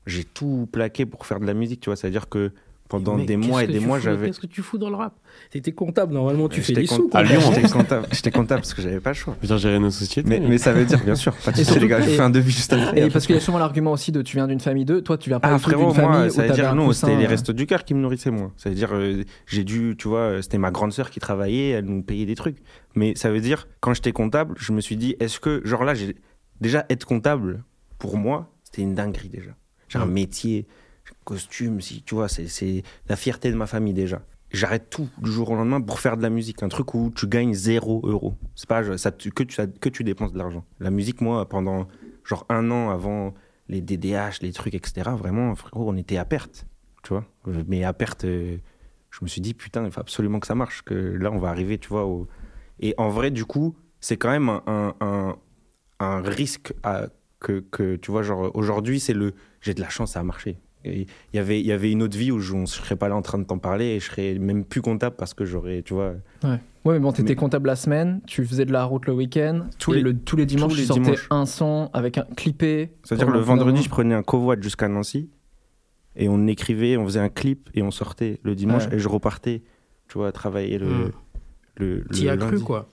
J'ai 0.06 0.24
tout 0.24 0.68
plaqué 0.72 1.06
pour 1.06 1.26
faire 1.26 1.40
de 1.40 1.46
la 1.46 1.54
musique, 1.54 1.82
tu 1.82 1.90
vois. 1.90 1.96
C'est-à-dire 1.96 2.30
que 2.30 2.52
pendant 2.90 3.18
des 3.18 3.38
mois 3.38 3.64
et 3.64 3.68
des 3.68 3.80
mois, 3.80 4.00
j'avais. 4.00 4.28
Qu'est-ce 4.28 4.40
que 4.40 4.48
tu 4.48 4.62
fous 4.64 4.80
dans 4.80 4.90
le 4.90 4.96
rap? 4.96 5.14
T'étais 5.52 5.72
comptable, 5.72 6.14
normalement, 6.14 6.50
tu 6.50 6.62
fais 6.62 6.74
des 6.74 6.86
com- 6.86 6.98
sous. 6.98 7.10
À. 7.14 7.22
Lyon, 7.24 7.40
j'étais 7.54 7.70
comptable. 7.70 8.08
J'étais 8.12 8.32
comptable 8.32 8.62
parce 8.62 8.74
que 8.74 8.82
j'avais 8.82 9.00
pas 9.00 9.12
le 9.12 9.16
choix. 9.16 9.36
Putain, 9.40 9.58
gérer 9.58 9.80
nos 9.80 9.92
sociétés. 9.92 10.28
Mais, 10.28 10.40
mais 10.40 10.58
ça 10.58 10.74
veut 10.74 10.86
dire, 10.86 11.00
bien 11.04 11.16
sûr, 11.16 11.34
pas 11.46 11.52
de 11.52 11.80
les 11.80 11.88
gars, 11.88 12.02
j'ai 12.02 12.16
fait 12.16 12.22
un 12.22 12.32
devis 12.32 12.52
juste 12.52 12.74
après. 12.74 13.00
Et 13.00 13.10
parce 13.10 13.28
qu'il 13.28 13.36
y 13.36 13.38
a 13.38 13.42
souvent 13.42 13.60
l'argument 13.60 13.92
aussi 13.92 14.12
de 14.12 14.22
tu 14.24 14.38
viens 14.38 14.48
d'une 14.48 14.60
famille 14.60 14.86
de, 14.86 15.00
toi 15.00 15.18
tu 15.18 15.30
viens 15.30 15.40
pas 15.40 15.50
Ah 15.50 15.60
tout 15.60 15.70
d'une 15.70 15.78
frérot, 15.78 15.94
famille 15.94 16.10
moi, 16.10 16.30
ça 16.30 16.48
veut 16.48 16.54
dire 16.54 16.76
non, 16.76 16.92
c'était 16.92 17.16
les 17.16 17.26
euh, 17.26 17.30
restos 17.30 17.54
du 17.54 17.68
cœur 17.68 17.86
qui 17.86 17.94
me 17.94 18.02
nourrissaient 18.02 18.32
moi. 18.32 18.52
Ça 18.58 18.70
veut 18.70 18.76
dire 18.76 18.90
euh, 18.94 19.24
j'ai 19.46 19.64
dû, 19.64 19.96
tu 19.98 20.08
vois, 20.08 20.20
euh, 20.20 20.42
c'était 20.42 20.58
ma 20.58 20.72
grande 20.72 20.92
sœur 20.92 21.12
qui 21.12 21.20
travaillait, 21.20 21.70
elle 21.70 21.86
nous 21.86 22.02
payait 22.02 22.26
des 22.26 22.36
trucs. 22.36 22.58
Mais 22.96 23.14
ça 23.16 23.30
veut 23.30 23.40
dire 23.40 23.68
quand 23.82 23.94
j'étais 23.94 24.12
comptable, 24.12 24.56
je 24.58 24.72
me 24.74 24.82
suis 24.82 24.98
dit 24.98 25.16
est-ce 25.20 25.40
que 25.40 25.62
genre 25.64 25.84
là 25.84 25.94
j'ai 25.94 26.16
déjà 26.60 26.86
être 26.90 27.06
comptable 27.06 27.64
pour 28.00 28.18
moi, 28.18 28.52
c'était 28.64 28.82
une 28.82 28.96
dinguerie 28.96 29.30
déjà. 29.30 29.52
J'ai 29.90 30.00
un 30.00 30.06
métier, 30.06 30.68
costume, 31.30 31.80
si 31.80 32.02
tu 32.02 32.16
vois, 32.16 32.28
c'est 32.28 32.84
la 33.08 33.16
fierté 33.16 33.52
de 33.52 33.56
ma 33.56 33.68
famille 33.68 33.94
déjà. 33.94 34.22
J'arrête 34.52 34.90
tout 34.90 35.08
du 35.20 35.32
jour 35.32 35.52
au 35.52 35.56
lendemain 35.56 35.80
pour 35.80 36.00
faire 36.00 36.18
de 36.18 36.24
la 36.24 36.32
musique, 36.32 36.64
un 36.64 36.70
truc 36.70 36.96
où 36.96 37.12
tu 37.16 37.28
gagnes 37.28 37.54
0 37.54 38.02
euros. 38.04 38.34
C'est 38.56 38.68
pas 38.68 38.98
ça, 38.98 39.12
que 39.12 39.44
tu 39.44 39.56
que 39.80 39.90
tu 39.90 40.04
dépenses 40.04 40.34
de 40.34 40.40
l'argent. 40.40 40.66
La 40.80 40.90
musique 40.90 41.22
moi 41.22 41.48
pendant 41.48 41.88
genre 42.24 42.48
un 42.50 42.72
an 42.72 42.90
avant 42.90 43.36
les 43.68 43.82
DDH, 43.82 44.42
les 44.42 44.52
trucs, 44.52 44.74
etc. 44.74 45.12
Vraiment, 45.16 45.54
frérot, 45.54 45.88
on 45.88 45.98
était 45.98 46.18
à 46.18 46.26
perte, 46.26 46.66
tu 47.04 47.10
vois. 47.14 47.26
Mais 47.68 47.84
à 47.84 47.94
perte, 47.94 48.26
euh, 48.26 48.58
je 49.12 49.20
me 49.22 49.28
suis 49.28 49.42
dit, 49.42 49.54
putain, 49.54 49.86
il 49.86 49.92
faut 49.92 50.02
absolument 50.02 50.40
que 50.40 50.48
ça 50.48 50.56
marche, 50.56 50.82
que 50.82 50.96
là, 50.96 51.32
on 51.32 51.38
va 51.38 51.50
arriver, 51.50 51.78
tu 51.78 51.90
vois. 51.90 52.06
Au... 52.06 52.28
Et 52.80 52.96
en 52.98 53.10
vrai, 53.10 53.30
du 53.30 53.46
coup, 53.46 53.76
c'est 54.00 54.18
quand 54.18 54.32
même 54.32 54.50
un, 54.50 54.96
un, 56.00 56.22
risque 56.22 56.74
que, 57.40 57.60
que, 57.60 57.96
tu 57.98 58.10
vois, 58.10 58.24
genre, 58.24 58.50
aujourd'hui, 58.56 59.00
c'est 59.00 59.14
le 59.14 59.36
j'ai 59.62 59.76
de 59.76 59.82
la 59.82 59.90
chance, 59.90 60.14
ça 60.14 60.22
a 60.22 60.24
marché. 60.24 60.58
Il 60.86 61.06
y 61.34 61.40
avait, 61.40 61.60
il 61.60 61.66
y 61.66 61.72
avait 61.74 61.92
une 61.92 62.02
autre 62.04 62.18
vie 62.18 62.32
où 62.32 62.40
je 62.40 62.56
ne 62.56 62.66
serais 62.66 62.96
pas 62.96 63.10
là 63.10 63.16
en 63.18 63.22
train 63.22 63.38
de 63.38 63.44
t'en 63.44 63.58
parler 63.58 63.86
et 63.88 64.00
je 64.00 64.06
serais 64.10 64.40
même 64.40 64.64
plus 64.64 64.82
comptable 64.82 65.16
parce 65.18 65.34
que 65.34 65.44
j'aurais, 65.44 65.82
tu 65.84 65.94
vois. 65.94 66.14
Ouais, 66.44 66.58
mais 66.86 67.00
bon, 67.00 67.12
t'étais 67.12 67.30
Mais- 67.30 67.36
comptable 67.36 67.68
la 67.68 67.76
semaine, 67.76 68.22
tu 68.26 68.46
faisais 68.46 68.64
de 68.64 68.72
la 68.72 68.86
route 68.86 69.06
le 69.06 69.14
week-end, 69.14 69.68
Tous 69.78 69.92
les- 69.92 70.02
le- 70.02 70.18
tous 70.18 70.38
les 70.38 70.46
dimanches, 70.46 70.72
tous 70.72 70.78
les 70.78 70.82
tu 70.84 70.88
sortais 70.88 71.02
dimanches. 71.02 71.28
un 71.32 71.46
son 71.46 71.90
avec 71.94 72.18
un 72.18 72.26
clippé. 72.38 72.92
C'est-à-dire 73.04 73.30
le 73.30 73.40
vendredi, 73.40 73.84
je 73.84 73.90
prenais 73.90 74.16
un 74.16 74.24
covoit 74.24 74.56
jusqu'à 74.60 74.88
Nancy 74.88 75.30
et 76.16 76.30
on 76.30 76.48
écrivait, 76.48 76.96
on 76.96 77.04
faisait 77.06 77.20
un 77.20 77.30
clip 77.30 77.70
et 77.74 77.82
on 77.82 77.92
sortait 77.92 78.40
le 78.44 78.56
dimanche 78.56 78.86
Ouais. 78.88 78.96
et 78.96 79.00
je 79.00 79.10
repartais, 79.10 79.64
tu 80.08 80.18
vois, 80.18 80.32
travailler 80.32 80.78
le. 80.78 80.88
Hmm. 80.88 81.12
le, 81.76 81.96
le 82.00 82.06
T'y 82.06 82.30
as 82.30 82.38
cru, 82.38 82.60
quoi. 82.62 82.90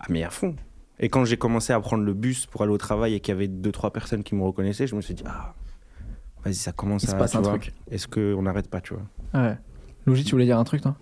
Ah, 0.00 0.06
mais 0.08 0.22
à 0.24 0.30
fond. 0.30 0.56
Et 1.00 1.10
quand 1.10 1.26
j'ai 1.26 1.36
commencé 1.36 1.74
à 1.74 1.80
prendre 1.80 2.02
le 2.04 2.14
bus 2.14 2.46
pour 2.46 2.62
aller 2.62 2.72
au 2.72 2.78
travail 2.78 3.12
et 3.14 3.20
qu'il 3.20 3.32
y 3.32 3.36
avait 3.36 3.48
deux, 3.48 3.72
trois 3.72 3.92
personnes 3.92 4.22
qui 4.24 4.34
me 4.34 4.42
reconnaissaient, 4.42 4.86
je 4.86 4.94
me 4.96 5.02
suis 5.02 5.12
dit, 5.14 5.22
ah, 5.26 5.54
vas-y, 6.46 6.54
ça 6.54 6.72
commence 6.72 7.02
Il 7.02 7.08
se 7.08 7.14
à. 7.14 7.18
passe 7.18 7.32
tu 7.32 7.36
un 7.36 7.40
vois, 7.40 7.58
truc. 7.58 7.72
Est-ce 7.90 8.06
qu'on 8.08 8.42
n'arrête 8.42 8.68
pas, 8.70 8.80
tu 8.80 8.94
vois? 8.94 9.02
Ouais. 9.40 9.56
Louis, 10.06 10.24
tu 10.24 10.30
voulais 10.32 10.44
dire 10.44 10.58
un 10.58 10.64
truc, 10.64 10.80
toi? 10.82 10.96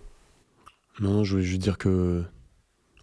Non, 1.01 1.25
je 1.25 1.33
voulais 1.33 1.45
juste 1.45 1.63
dire 1.63 1.79
que. 1.79 2.25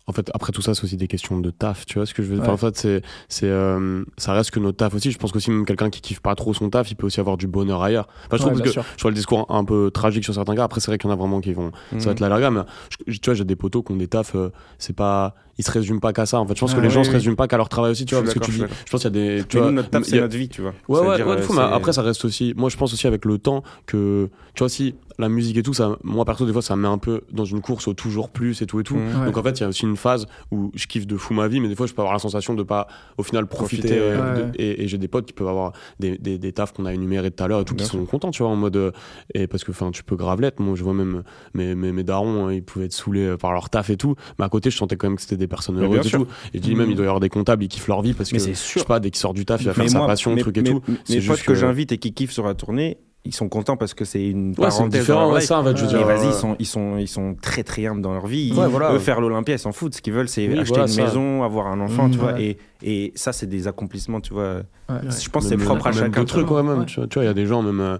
En 0.07 0.13
fait, 0.13 0.29
après 0.33 0.51
tout 0.51 0.61
ça, 0.61 0.73
c'est 0.73 0.83
aussi 0.83 0.97
des 0.97 1.07
questions 1.07 1.39
de 1.39 1.51
taf, 1.51 1.85
tu 1.85 1.99
vois 1.99 2.05
ce 2.07 2.13
que 2.13 2.23
je 2.23 2.27
veux 2.29 2.35
dire? 2.35 2.43
Ouais. 2.43 2.49
Enfin, 2.49 2.67
en 2.67 2.71
fait, 2.71 2.75
c'est, 2.77 3.01
c'est, 3.29 3.45
euh, 3.47 4.03
ça 4.17 4.33
reste 4.33 4.49
que 4.51 4.59
notre 4.59 4.77
taf 4.77 4.93
aussi. 4.95 5.11
Je 5.11 5.17
pense 5.17 5.31
qu'aussi, 5.31 5.51
même 5.51 5.63
quelqu'un 5.65 5.89
qui 5.91 6.01
kiffe 6.01 6.19
pas 6.21 6.33
trop 6.35 6.53
son 6.53 6.69
taf, 6.69 6.89
il 6.91 6.95
peut 6.95 7.05
aussi 7.05 7.19
avoir 7.19 7.37
du 7.37 7.47
bonheur 7.47 7.81
ailleurs. 7.83 8.07
Enfin, 8.25 8.37
je 8.37 8.41
trouve 8.41 8.53
Ouais, 8.57 8.63
que 8.63 8.69
sûr. 8.71 8.83
je 8.97 9.01
vois 9.03 9.11
le 9.11 9.15
discours 9.15 9.45
un 9.49 9.63
peu 9.63 9.91
tragique 9.93 10.23
sur 10.23 10.33
certains 10.33 10.55
gars. 10.55 10.63
Après, 10.63 10.81
c'est 10.81 10.89
vrai 10.91 10.97
qu'il 10.97 11.07
y 11.09 11.13
en 11.13 11.15
a 11.15 11.17
vraiment 11.19 11.39
qui 11.39 11.53
vont. 11.53 11.71
Ça 11.99 12.05
va 12.05 12.11
être 12.11 12.19
la 12.19 12.29
larga, 12.29 12.49
mais 12.49 12.61
je- 13.07 13.19
tu 13.19 13.29
vois, 13.29 13.35
j'ai 13.35 13.45
des 13.45 13.55
potos 13.55 13.83
qui 13.85 13.91
ont 13.93 13.95
des 13.95 14.07
tafs, 14.07 14.35
euh, 14.35 14.49
c'est 14.79 14.95
pas. 14.95 15.35
Ils 15.59 15.63
se 15.63 15.71
résument 15.71 15.99
pas 15.99 16.11
qu'à 16.13 16.25
ça. 16.25 16.39
En 16.39 16.47
fait, 16.47 16.55
je 16.55 16.59
pense 16.61 16.71
Ah, 16.73 16.77
que 16.77 16.81
les 16.81 16.87
oui, 16.87 16.93
gens 16.93 17.03
se 17.03 17.09
oui. 17.09 17.15
résument 17.17 17.35
pas 17.35 17.47
qu'à 17.47 17.57
leur 17.57 17.69
travail 17.69 17.91
aussi, 17.91 18.05
tu 18.05 18.15
vois, 18.15 18.21
Je 18.23 18.25
parce 18.33 18.39
que 18.39 18.43
tu 18.45 18.51
dis. 18.51 18.59
d'accord, 18.61 18.75
je 18.85 18.91
pense 18.91 19.01
qu'il 19.01 19.15
y 19.15 19.19
a 19.19 19.37
des. 19.37 19.43
Tu 19.45 19.57
Mais 19.57 19.61
vois, 19.61 19.69
nous, 19.69 19.75
notre 19.75 19.89
taf, 19.91 20.01
il 20.01 20.05
c'est 20.09 20.15
y 20.15 20.19
a- 20.19 20.21
notre 20.23 20.37
vie, 20.37 20.49
tu 20.49 20.61
vois. 20.61 20.73
Ouais, 20.89 20.99
ouais, 21.07 21.15
dire, 21.17 21.27
ouais, 21.27 21.33
euh, 21.33 21.41
fou, 21.43 21.53
mais 21.53 21.61
après, 21.61 21.93
ça 21.93 22.01
reste 22.01 22.25
aussi. 22.25 22.53
Moi, 22.57 22.69
je 22.69 22.77
pense 22.77 22.91
aussi 22.93 23.05
avec 23.05 23.23
le 23.25 23.37
temps 23.37 23.61
que. 23.85 24.29
Tu 24.55 24.59
vois, 24.59 24.65
aussi, 24.65 24.95
la 25.21 25.29
musique 25.29 25.55
et 25.57 25.63
tout, 25.63 25.73
ça, 25.73 25.97
moi, 26.03 26.25
perso, 26.25 26.45
des 26.45 26.51
fois, 26.53 26.61
ça 26.61 26.75
me 26.75 26.81
met 26.81 26.87
un 26.87 26.97
peu 26.97 27.21
dans 27.31 27.45
une 27.45 27.61
course 27.61 27.87
au 27.87 27.93
toujours 27.93 28.29
plus 28.29 28.61
et 28.61 28.65
tout 28.65 28.79
et 28.79 28.83
tout. 28.83 28.95
Ouais. 28.95 29.25
Donc, 29.25 29.37
en 29.37 29.43
fait, 29.43 29.59
il 29.59 29.61
y 29.61 29.63
a 29.63 29.69
aussi 29.69 29.83
une 29.85 29.95
phase 29.95 30.25
où 30.51 30.71
je 30.75 30.85
kiffe 30.87 31.07
de 31.07 31.15
fou 31.17 31.33
ma 31.33 31.47
vie, 31.47 31.59
mais 31.59 31.67
des 31.69 31.75
fois, 31.75 31.87
je 31.87 31.93
peux 31.93 32.01
avoir 32.01 32.13
la 32.13 32.19
sensation 32.19 32.53
de 32.53 32.63
pas, 32.63 32.87
au 33.17 33.23
final, 33.23 33.47
profiter. 33.47 33.81
Profiter, 33.87 33.99
euh, 34.01 34.33
ouais. 34.33 34.37
de- 34.37 34.41
Ouais. 34.43 34.51
et 34.55 34.83
et 34.83 34.87
j'ai 34.87 34.97
des 34.97 35.07
potes 35.07 35.25
qui 35.25 35.33
peuvent 35.33 35.47
avoir 35.47 35.71
des, 35.99 36.17
des, 36.17 36.37
des 36.37 36.51
tafs 36.51 36.73
qu'on 36.73 36.85
a 36.85 36.93
énumérés 36.93 37.31
tout 37.31 37.43
à 37.43 37.47
l'heure 37.47 37.61
et 37.61 37.65
tout, 37.65 37.75
Bien 37.75 37.85
qui 37.85 37.91
sont 37.91 38.03
contents, 38.05 38.31
tu 38.31 38.43
vois, 38.43 38.51
en 38.51 38.55
mode. 38.55 38.75
euh, 38.75 38.91
Et 39.35 39.47
parce 39.47 39.63
que, 39.63 39.71
enfin, 39.71 39.91
tu 39.91 40.03
peux 40.03 40.15
grave 40.15 40.41
l'être. 40.41 40.59
Moi, 40.59 40.75
je 40.75 40.83
vois 40.83 40.93
même 40.93 41.23
mes, 41.53 41.75
mes, 41.75 41.91
mes 41.91 42.03
darons, 42.03 42.47
hein, 42.47 42.53
ils 42.53 42.63
pouvaient 42.63 42.85
être 42.85 42.93
saoulés 42.93 43.25
euh, 43.27 43.37
par 43.37 43.51
leur 43.53 43.69
taf 43.69 43.89
et 43.89 43.97
tout. 43.97 44.15
Mais 44.39 44.45
à 44.45 44.49
côté, 44.49 44.69
je 44.71 44.77
sentais 44.77 44.95
quand 44.97 45.07
même 45.07 45.15
que 45.15 45.21
c'était 45.21 45.37
des 45.37 45.47
personnes 45.47 45.75
Mais 45.77 45.83
heureuses 45.85 46.05
et 46.05 46.09
sûr. 46.09 46.19
tout. 46.25 46.27
Et 46.53 46.57
je 46.57 46.61
dis 46.63 46.75
même, 46.75 46.89
il 46.89 46.95
doit 46.95 47.05
y 47.05 47.07
avoir 47.07 47.19
des 47.19 47.29
comptables, 47.29 47.63
ils 47.63 47.67
kiffent 47.69 47.87
leur 47.87 48.01
vie 48.01 48.13
parce 48.13 48.29
que, 48.29 48.35
Mais 48.35 48.39
je 48.39 48.45
c'est 48.45 48.53
sais 48.55 48.79
sûr. 48.79 48.85
pas, 48.85 48.99
dès 48.99 49.11
qu'il 49.11 49.19
sort 49.19 49.33
du 49.33 49.45
taf, 49.45 49.61
il 49.61 49.65
va 49.67 49.73
faire 49.73 49.89
sa 49.89 49.97
moi, 49.99 50.07
passion, 50.07 50.33
mes- 50.33 50.41
truc 50.41 50.57
et 50.57 50.63
tout. 50.63 50.81
Mes 50.87 50.95
C'est 51.05 51.21
potes 51.27 51.43
que 51.43 51.53
j'invite 51.55 51.91
et 51.91 51.97
qui 51.97 52.13
kiffent 52.13 52.31
sur 52.31 52.45
la 52.45 52.53
tournée, 52.55 52.97
ils 53.23 53.35
sont 53.35 53.49
contents 53.49 53.77
parce 53.77 53.93
que 53.93 54.03
c'est 54.03 54.25
une 54.27 54.49
Ouais, 54.57 54.67
parenthèse 54.67 55.01
différent, 55.01 55.27
dans 55.27 55.33
ouais, 55.33 55.39
life. 55.39 55.47
ça, 55.47 55.59
en 55.59 55.63
fait, 55.63 55.77
je 55.77 55.81
veux 55.83 55.87
dire. 55.89 56.05
vas-y, 56.05 56.25
euh, 56.25 56.29
ils 56.29 56.33
sont, 56.33 56.55
ils, 56.59 56.65
sont, 56.65 56.97
ils 56.97 57.07
sont 57.07 57.35
très 57.39 57.63
très 57.63 57.85
humbles 57.85 58.01
dans 58.01 58.13
leur 58.13 58.25
vie. 58.27 58.51
Ouais, 58.53 58.67
voilà. 58.67 58.93
Eux, 58.93 58.99
faire 58.99 59.21
l'Olympia, 59.21 59.55
ils 59.55 59.59
s'en 59.59 59.71
foutent. 59.71 59.93
Ce 59.95 60.01
qu'ils 60.01 60.13
veulent, 60.13 60.27
c'est 60.29 60.47
Oui, 60.47 60.53
acheter 60.57 60.69
voilà, 60.69 60.83
une 60.83 60.87
ça. 60.89 61.03
maison, 61.03 61.43
avoir 61.43 61.67
un 61.67 61.79
enfant, 61.81 62.07
Mmh, 62.07 62.11
tu 62.11 62.17
vois. 62.17 62.33
ouais. 62.33 62.57
Et, 62.83 63.05
et 63.05 63.11
ça, 63.15 63.31
c'est 63.31 63.47
des 63.47 63.67
accomplissements, 63.67 64.21
tu 64.21 64.33
vois. 64.33 64.55
Ouais. 64.89 64.95
Je 65.09 65.29
pense 65.29 65.43
que 65.43 65.49
c'est 65.49 65.57
propre 65.63 65.87
à 65.87 65.91
chacun. 65.91 66.23
vois. 66.23 66.63
même. 66.63 66.85
Tu 66.85 66.95
vois, 66.99 67.07
vois, 67.13 67.23
il 67.23 67.27
y 67.27 67.29
a 67.29 67.33
des 67.33 67.45
gens, 67.45 67.61
même. 67.61 67.79
euh, 67.79 67.97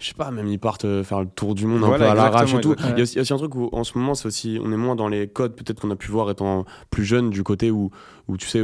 je 0.00 0.08
sais 0.08 0.14
pas, 0.14 0.30
même 0.32 0.48
ils 0.48 0.58
partent 0.58 0.84
euh, 0.84 1.04
faire 1.04 1.20
le 1.20 1.26
tour 1.28 1.54
du 1.54 1.66
monde 1.66 1.84
un 1.84 1.86
Voilà, 1.86 2.04
peu 2.06 2.10
à 2.10 2.14
l'arrache 2.14 2.52
et 2.52 2.60
tout. 2.60 2.74
Il 2.90 2.96
y, 2.96 3.00
a 3.00 3.02
aussi, 3.04 3.12
il 3.14 3.16
y 3.16 3.18
a 3.20 3.22
aussi 3.22 3.32
un 3.32 3.36
truc 3.38 3.54
où 3.54 3.70
en 3.72 3.84
ce 3.84 3.96
moment, 3.96 4.14
c'est 4.14 4.26
aussi, 4.26 4.58
on 4.62 4.70
est 4.72 4.76
moins 4.76 4.96
dans 4.96 5.06
les 5.08 5.28
codes 5.28 5.54
peut-être 5.54 5.80
qu'on 5.80 5.90
a 5.92 5.96
pu 5.96 6.10
voir 6.10 6.28
étant 6.30 6.64
plus 6.90 7.04
jeune 7.04 7.30
du 7.30 7.42
côté 7.44 7.70
où, 7.70 7.90
où 8.28 8.36
tu 8.36 8.48
sais, 8.48 8.62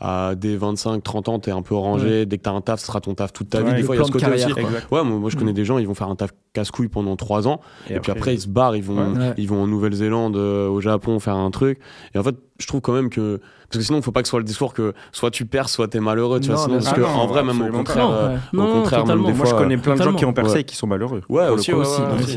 à 0.00 0.34
des 0.34 0.56
25, 0.56 1.02
30 1.02 1.28
ans, 1.28 1.38
t'es 1.38 1.50
un 1.50 1.62
peu 1.62 1.74
rangé. 1.74 2.26
Dès 2.26 2.38
que 2.38 2.42
t'as 2.42 2.52
un 2.52 2.60
taf, 2.60 2.80
ce 2.80 2.86
sera 2.86 3.00
ton 3.00 3.14
taf 3.14 3.32
toute 3.32 3.50
ta 3.50 3.62
Ouais, 3.62 3.70
vie. 3.70 3.76
Des 3.76 3.82
fois, 3.82 3.96
il 3.96 3.98
y 3.98 4.02
a 4.02 4.04
ce 4.04 4.10
côté 4.12 4.24
carrière, 4.24 4.48
aussi. 4.48 4.60
Ouais, 4.90 5.04
moi, 5.04 5.18
moi, 5.18 5.30
je 5.30 5.36
connais 5.36 5.52
Mm. 5.52 5.54
des 5.54 5.64
gens, 5.64 5.78
ils 5.78 5.86
vont 5.86 5.94
faire 5.94 6.08
un 6.08 6.16
taf 6.16 6.30
casse-couille 6.52 6.88
pendant 6.88 7.16
3 7.16 7.46
ans. 7.48 7.60
Et, 7.90 7.98
puis 8.00 8.12
après, 8.12 8.34
ils 8.34 8.40
se 8.40 8.48
barrent, 8.48 8.76
ils 8.76 8.82
vont, 8.84 9.14
Ouais. 9.14 9.34
ils 9.36 9.48
vont 9.48 9.62
en 9.62 9.66
Nouvelle-Zélande, 9.66 10.36
euh, 10.36 10.68
au 10.68 10.80
Japon 10.80 11.18
faire 11.20 11.36
un 11.36 11.50
truc. 11.50 11.78
Et 12.14 12.18
en 12.18 12.22
fait, 12.22 12.36
je 12.60 12.66
trouve 12.66 12.80
quand 12.80 12.92
même 12.92 13.10
que. 13.10 13.40
Parce 13.70 13.78
que 13.78 13.86
sinon, 13.86 13.98
il 13.98 14.04
faut 14.04 14.12
pas 14.12 14.22
que 14.22 14.28
ce 14.28 14.30
soit 14.30 14.38
le 14.38 14.44
discours 14.44 14.72
que 14.72 14.92
soit 15.10 15.32
tu 15.32 15.46
perds, 15.46 15.68
soit 15.68 15.88
t'es 15.88 15.98
malheureux. 15.98 16.38
Tu 16.38 16.46
vois, 16.50 16.56
Non, 16.58 16.62
sinon, 16.62 16.74
parce 16.76 16.86
sûr. 16.86 16.94
que 16.94 17.00
Ah 17.02 17.12
non, 17.14 17.20
en 17.22 17.26
vrai, 17.26 17.42
même 17.42 17.60
au 17.60 17.68
contraire, 17.72 18.06
Non, 18.08 18.12
euh, 18.14 18.28
ouais. 18.28 18.38
au 18.52 18.56
Non, 18.56 18.72
contraire, 18.74 19.06
même 19.06 19.18
des 19.18 19.32
Moi, 19.32 19.34
fois. 19.34 19.46
je 19.46 19.54
connais 19.64 19.76
plein 19.78 19.96
de 19.96 20.02
gens 20.02 20.14
qui 20.14 20.24
ont 20.24 20.32
percé 20.32 20.54
Ouais. 20.54 20.60
et 20.60 20.64
qui 20.64 20.76
sont 20.76 20.86
malheureux. 20.86 21.22
Ouais, 21.28 21.48
aussi, 21.48 21.72
ouais. 21.72 21.82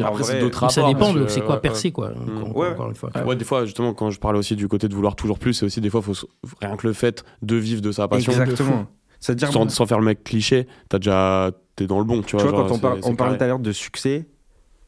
Après, 0.03 0.23
c'est 0.23 0.39
d'autres 0.39 0.59
vrai, 0.61 0.69
Ça 0.73 0.81
rapports. 0.81 0.95
dépend 0.99 1.13
de 1.13 1.25
que, 1.25 1.29
c'est 1.31 1.41
quoi 1.41 1.55
ouais, 1.55 1.61
percer, 1.61 1.91
quoi. 1.91 2.09
Mm. 2.09 2.37
encore- 2.41 2.57
Ouais. 2.57 2.69
Encore 2.71 2.87
une 2.89 2.95
fois. 2.95 3.11
ouais. 3.13 3.23
Ouais, 3.23 3.35
des 3.35 3.45
fois, 3.45 3.65
justement, 3.65 3.93
quand 3.93 4.09
je 4.09 4.19
parlais 4.19 4.39
aussi 4.39 4.55
du 4.55 4.67
côté 4.67 4.87
de 4.87 4.95
vouloir 4.95 5.15
toujours 5.15 5.37
plus, 5.37 5.53
c'est 5.53 5.65
aussi 5.65 5.79
des 5.79 5.91
fois, 5.91 6.01
faut, 6.01 6.13
rien 6.61 6.75
que 6.77 6.87
le 6.87 6.93
fait 6.93 7.23
de 7.41 7.55
vivre 7.55 7.81
de 7.81 7.91
sa 7.91 8.07
passion, 8.07 8.31
Exactement. 8.31 8.87
C'est-à-dire, 9.19 9.51
sans, 9.51 9.67
sans 9.69 9.85
faire 9.87 9.99
le 9.99 10.05
mec 10.05 10.23
cliché, 10.23 10.67
t'as 10.89 10.99
déjà, 10.99 11.51
t'es 11.75 11.87
dans 11.87 11.97
le 11.99 12.05
bon, 12.05 12.21
tu 12.21 12.27
tu 12.27 12.35
vois. 12.35 12.43
vois, 12.43 12.51
genre, 12.51 12.67
quand 12.69 12.75
on 12.75 12.79
parle, 12.79 13.01
carré. 13.01 13.37
tout 13.37 13.43
à 13.43 13.47
l'heure 13.47 13.59
de 13.59 13.71
succès, 13.71 14.27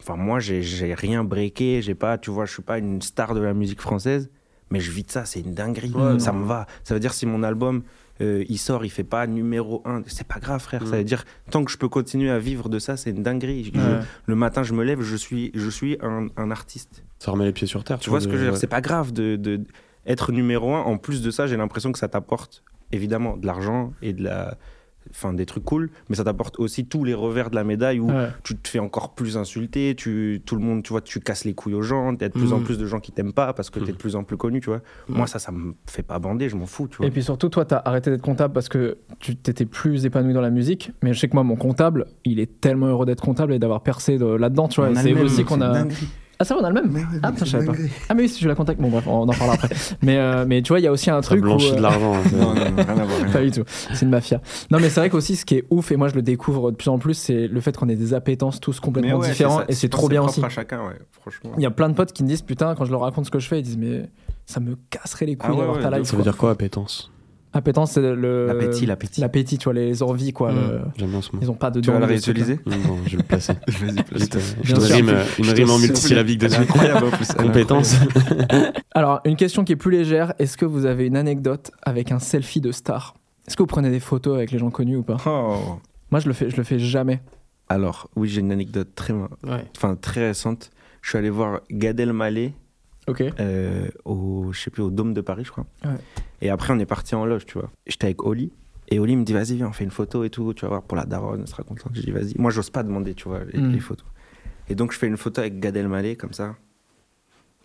enfin, 0.01 0.15
moi, 0.17 0.39
j'ai 0.39 0.93
rien 0.93 1.23
breaké, 1.23 1.81
j'ai 1.81 1.95
pas, 1.95 2.17
tu 2.19 2.29
vois, 2.29 2.45
je 2.45 2.53
suis 2.53 2.61
pas 2.61 2.77
une 2.77 3.01
star 3.01 3.33
de 3.33 3.39
la 3.41 3.53
musique 3.55 3.81
française, 3.81 4.29
mais 4.69 4.79
je 4.79 4.91
vis 4.91 5.03
de 5.03 5.09
ça, 5.11 5.25
c'est 5.25 5.39
une 5.39 5.55
dinguerie. 5.55 5.91
Ouais, 5.91 6.19
ça 6.19 6.31
non. 6.31 6.39
me 6.39 6.45
va. 6.45 6.67
Ça 6.83 6.93
veut 6.93 6.99
dire 6.99 7.13
si 7.13 7.25
mon 7.25 7.41
album, 7.41 7.81
euh, 8.21 8.43
il 8.49 8.59
sort, 8.59 8.85
il 8.85 8.89
fait 8.91 9.03
pas 9.03 9.25
numéro 9.25 9.81
un, 9.85 10.03
c'est 10.05 10.27
pas 10.27 10.39
grave, 10.39 10.61
frère. 10.61 10.81
Ça 10.85 10.93
Mm. 10.95 10.97
veut 10.99 11.03
dire, 11.05 11.23
tant 11.49 11.63
que 11.65 11.71
je 11.71 11.77
peux 11.77 11.89
continuer 11.89 12.29
à 12.29 12.37
vivre 12.37 12.69
de 12.69 12.77
ça, 12.77 12.97
c'est 12.97 13.09
une 13.09 13.23
dinguerie. 13.23 13.71
Je- 13.73 13.79
Ouais. 13.79 13.99
le 14.27 14.35
matin, 14.35 14.61
je 14.61 14.73
me 14.73 14.83
lève, 14.83 15.01
je 15.01 15.15
suis, 15.15 15.49
je 15.55 15.69
suis 15.71 15.97
un, 16.03 16.27
un 16.37 16.51
artiste. 16.51 17.03
Ça 17.17 17.31
remet 17.31 17.45
les 17.45 17.51
pieds 17.53 17.65
sur 17.65 17.83
terre. 17.83 17.97
Tu 17.97 18.11
vois 18.11 18.21
ce 18.21 18.27
que 18.27 18.33
je 18.37 18.43
veux 18.43 18.49
dire? 18.51 18.57
C'est 18.57 18.67
pas 18.67 18.81
grave 18.81 19.11
de, 19.11 19.37
de- 19.37 19.61
être 20.09 20.31
numéro 20.33 20.73
un. 20.75 20.81
En 20.81 20.97
plus 20.97 21.21
de 21.21 21.31
ça, 21.31 21.47
j'ai 21.47 21.55
l'impression 21.55 21.91
que 21.93 21.99
ça 21.99 22.09
t'apporte 22.09 22.63
évidemment 22.91 23.37
de 23.37 23.45
l'argent 23.45 23.93
et 24.01 24.11
de 24.13 24.23
la, 24.23 24.57
enfin 25.11 25.33
des 25.33 25.45
trucs 25.45 25.63
cool, 25.63 25.89
mais 26.09 26.15
ça 26.15 26.23
t'apporte 26.23 26.59
aussi 26.59 26.85
tous 26.85 27.03
les 27.03 27.13
revers 27.13 27.49
de 27.51 27.55
la 27.55 27.63
médaille 27.63 27.99
où 27.99 28.09
Ouais. 28.09 28.27
tu 28.43 28.55
te 28.57 28.67
fais 28.67 28.79
encore 28.79 29.13
plus 29.13 29.37
insulter, 29.37 29.93
tu, 29.95 30.41
tout 30.45 30.55
le 30.55 30.61
monde, 30.61 30.81
tu 30.83 30.89
vois, 30.89 31.01
tu 31.01 31.19
casses 31.19 31.45
les 31.45 31.53
couilles 31.53 31.75
aux 31.75 31.81
gens, 31.83 32.11
il 32.13 32.21
y 32.21 32.25
a 32.25 32.29
de 32.29 32.33
plus 32.33 32.51
en 32.51 32.57
Mhm. 32.59 32.63
plus 32.65 32.77
de 32.79 32.85
gens 32.87 32.99
qui 32.99 33.11
t'aiment 33.11 33.33
pas 33.33 33.53
parce 33.53 33.69
que 33.69 33.79
t'es 33.79 33.85
Mhm. 33.85 33.91
de 33.91 33.97
plus 33.97 34.15
en 34.15 34.23
plus 34.23 34.37
connu, 34.37 34.59
tu 34.59 34.69
vois. 34.69 34.81
Mhm. 35.07 35.17
Moi, 35.17 35.27
ça, 35.27 35.37
ça 35.39 35.51
me 35.51 35.73
fait 35.87 36.03
pas 36.03 36.17
bander, 36.19 36.49
je 36.49 36.55
m'en 36.55 36.65
fous, 36.65 36.87
tu 36.87 36.97
vois. 36.97 37.05
Et 37.05 37.11
puis 37.11 37.21
surtout, 37.23 37.49
toi, 37.49 37.63
t'as 37.65 37.81
arrêté 37.85 38.09
d'être 38.09 38.21
comptable 38.23 38.53
parce 38.53 38.69
que 38.69 38.97
tu 39.19 39.35
t'étais 39.35 39.65
plus 39.65 40.05
épanoui 40.05 40.33
dans 40.33 40.41
la 40.41 40.49
musique. 40.51 40.91
Mais 41.03 41.13
je 41.13 41.19
sais 41.19 41.27
que 41.29 41.35
moi, 41.35 41.43
mon 41.43 41.55
comptable, 41.55 42.05
il 42.25 42.39
est 42.39 42.59
tellement 42.59 42.87
heureux 42.87 43.05
d'être 43.05 43.21
comptable 43.23 43.53
et 43.53 43.59
d'avoir 43.59 43.81
percé 43.83 44.17
de- 44.17 44.25
là-dedans, 44.25 44.67
tu 44.67 44.81
vois. 44.81 44.93
C'est 44.95 45.13
aussi 45.13 45.43
qu'on 45.43 45.61
a. 45.61 45.71
dingue. 45.71 45.93
Ah, 46.41 46.45
ça, 46.45 46.55
on 46.57 46.63
a 46.63 46.69
le 46.69 46.73
même 46.81 47.19
Ah, 47.21 47.33
putain, 47.33 47.43
je 47.43 47.51
savais 47.51 47.65
pas. 47.65 47.73
Ah, 48.07 48.13
mais 48.13 48.21
oui, 48.23 48.29
si 48.29 48.41
je 48.41 48.47
la 48.47 48.55
contacte. 48.55 48.79
Bon, 48.79 48.87
bref, 48.89 49.05
on 49.07 49.23
en 49.23 49.25
parlera 49.27 49.55
après. 49.55 49.75
mais, 50.01 50.15
euh, 50.17 50.45
mais 50.47 50.61
tu 50.61 50.69
vois, 50.69 50.79
il 50.79 50.83
y 50.83 50.87
a 50.87 50.91
aussi 50.91 51.09
un 51.09 51.15
Ça 51.21 51.27
truc. 51.31 51.39
où, 51.41 51.43
blanchit 51.43 51.73
euh, 51.73 51.75
de 51.75 51.81
l'argent. 51.81 52.13
hein, 52.15 52.21
c'est- 52.29 52.35
Non, 52.37 52.53
non, 52.53 52.63
non, 52.71 52.75
rien 52.77 52.97
à 52.97 53.03
voir. 53.05 53.31
Pas 53.33 53.41
du 53.41 53.51
tout. 53.51 53.63
C'est 53.67 54.03
une 54.03 54.09
mafia. 54.09 54.39
Non, 54.71 54.79
mais 54.79 54.89
c'est 54.89 55.01
vrai 55.01 55.09
qu'aussi, 55.09 55.35
ce 55.35 55.43
qui 55.43 55.55
est 55.55 55.65
ouf, 55.69 55.91
et 55.91 55.97
moi 55.97 56.07
je 56.07 56.15
le 56.15 56.21
découvre 56.21 56.71
de 56.71 56.77
plus 56.77 56.87
en 56.87 56.97
plus, 56.97 57.13
c'est 57.15 57.47
le 57.47 57.59
fait 57.59 57.75
qu'on 57.75 57.89
ait 57.89 57.97
des 57.97 58.13
appétences 58.13 58.61
tous 58.61 58.77
Mais 58.77 58.85
complètement 58.85 59.17
ouais, 59.17 59.27
différents, 59.29 59.57
ça. 59.59 59.65
et 59.67 59.73
c'est 59.73 59.89
trop 59.89 60.07
bien 60.07 60.21
propre 60.21 60.37
aussi. 60.37 60.45
à 60.45 60.49
chacun, 60.49 60.79
ouais, 60.87 60.97
franchement. 61.19 61.51
Il 61.57 61.61
y 61.63 61.65
a 61.65 61.71
plein 61.71 61.89
de 61.89 61.93
potes 61.93 62.13
qui 62.13 62.23
me 62.23 62.29
disent, 62.29 62.41
putain, 62.41 62.73
quand 62.73 62.85
je 62.85 62.91
leur 62.91 63.01
raconte 63.01 63.25
ce 63.25 63.31
que 63.31 63.39
je 63.39 63.47
fais, 63.49 63.59
ils 63.59 63.63
disent, 63.63 63.77
mais 63.77 64.09
ça 64.45 64.61
me 64.61 64.77
casserait 64.89 65.25
les 65.25 65.35
couilles 65.35 65.51
Ah 65.55 65.59
d'avoir 65.59 65.79
ta 65.81 65.97
life. 65.97 66.07
Ça 66.07 66.15
veut 66.15 66.23
dire 66.23 66.37
quoi, 66.37 66.51
appétence? 66.51 67.11
Appétence, 67.51 67.93
c'est 67.93 68.01
le. 68.01 68.45
L'appétit, 68.47 68.85
l'appétit. 68.85 69.21
L'appétit, 69.21 69.57
tu 69.57 69.63
vois, 69.65 69.73
les 69.73 70.03
envies, 70.03 70.33
quoi. 70.33 70.51
Mm. 70.51 70.55
le- 70.55 70.81
J'aime 70.97 71.09
bien 71.09 71.21
ce 71.21 71.31
mot. 71.35 71.39
Ils 71.41 71.49
ont 71.49 71.55
pas 71.55 71.71
de 71.71 71.79
Tu 71.81 71.89
vas 71.91 71.97
la 71.99 72.05
réutiliser 72.05 72.59
Bon, 72.65 72.97
je 73.05 73.11
vais 73.11 73.17
le 73.17 73.23
placer. 73.23 73.53
Vas-y, 73.67 74.03
place. 74.03 74.27
Euh, 74.35 74.39
je 74.61 74.75
te 74.75 74.79
rime, 74.81 75.09
une 75.39 75.43
Je 75.45 75.55
rime 75.55 75.69
en 75.71 75.79
multisyllabique 75.79 76.39
dessus. 76.39 76.59
incroyable 76.61 77.05
en 77.07 77.09
plus. 77.09 77.27
Compétence. 77.33 77.95
Alors, 78.93 79.21
une 79.25 79.35
question 79.35 79.63
qui 79.63 79.71
est 79.73 79.75
plus 79.77 79.91
légère 79.91 80.33
est-ce 80.39 80.57
que 80.57 80.65
vous 80.65 80.85
avez 80.85 81.07
une 81.07 81.17
anecdote 81.17 81.71
avec 81.81 82.11
un 82.11 82.19
selfie 82.19 82.61
de 82.61 82.71
star? 82.71 83.15
Est-ce 83.47 83.57
que 83.57 83.63
vous 83.63 83.67
prenez 83.67 83.89
des 83.89 83.99
photos 83.99 84.35
avec 84.35 84.51
les 84.51 84.59
gens 84.59 84.69
connus 84.69 84.97
ou 84.97 85.03
pas? 85.03 85.17
Oh. 85.25 85.79
Moi, 86.11 86.19
je 86.19 86.27
le 86.27 86.33
fais, 86.33 86.49
je 86.51 86.57
le 86.57 86.63
fais 86.63 86.77
jamais. 86.77 87.19
Alors, 87.67 88.09
oui, 88.15 88.27
j'ai 88.29 88.41
une 88.41 88.51
anecdote 88.51 88.89
très, 88.95 89.13
Ouais. 89.13 89.65
enfin, 89.75 89.95
très 89.95 90.27
récente. 90.27 90.69
Je 91.01 91.09
suis 91.09 91.17
allé 91.17 91.29
voir 91.31 91.61
Gad 91.71 91.99
Elmaleh 91.99 92.53
Ok. 93.07 93.23
euh, 93.39 93.87
au, 94.05 94.49
je 94.51 94.59
sais 94.59 94.69
plus, 94.69 94.83
au 94.83 94.89
Dôme 94.91 95.13
de 95.15 95.21
Paris, 95.21 95.43
je 95.45 95.51
crois. 95.51 95.65
Ouais. 95.83 95.91
Et 96.41 96.49
après, 96.49 96.73
on 96.73 96.79
est 96.79 96.85
parti 96.85 97.15
en 97.15 97.25
loge, 97.25 97.45
tu 97.45 97.57
vois. 97.59 97.69
J'étais 97.87 98.05
avec 98.05 98.23
Oli. 98.23 98.51
Et 98.87 98.97
Oli 98.99 99.15
me 99.15 99.23
dit, 99.23 99.33
vas-y, 99.33 99.55
viens, 99.55 99.67
on 99.67 99.71
fait 99.73 99.83
une 99.83 99.91
photo 99.91 100.23
et 100.23 100.29
tout, 100.29 100.53
tu 100.53 100.61
vas 100.63 100.69
voir, 100.69 100.81
pour 100.83 100.97
la 100.97 101.05
daronne, 101.05 101.41
elle 101.41 101.47
sera 101.47 101.63
contente. 101.63 101.91
Je 101.95 102.01
dis, 102.01 102.11
vas-y. 102.11 102.33
Moi, 102.37 102.49
j'ose 102.51 102.69
pas 102.69 102.81
demander, 102.83 103.13
tu 103.13 103.27
vois, 103.27 103.43
les, 103.43 103.59
Mm. 103.59 103.71
les 103.71 103.79
photos. 103.79 104.07
Et 104.67 104.75
donc, 104.75 104.91
je 104.93 104.97
fais 104.97 105.07
une 105.07 105.17
photo 105.17 105.41
avec 105.41 105.59
Gad 105.59 105.75
Elmaleh, 105.77 106.15
comme 106.15 106.33
ça. 106.33 106.55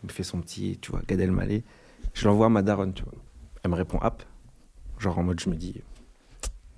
Il 0.02 0.06
me 0.08 0.12
fait 0.12 0.22
son 0.22 0.40
petit, 0.40 0.78
tu 0.82 0.90
vois, 0.90 1.00
Gad 1.08 1.20
Elmaleh. 1.20 1.62
Je 2.12 2.26
l'envoie 2.28 2.46
à 2.46 2.48
ma 2.50 2.62
daronne, 2.62 2.92
tu 2.92 3.02
vois. 3.04 3.14
Elle 3.62 3.70
me 3.70 3.76
répond, 3.76 3.98
app. 3.98 4.22
Genre 4.98 5.18
en 5.18 5.22
mode, 5.22 5.40
je 5.40 5.48
me 5.48 5.54
dis, 5.56 5.80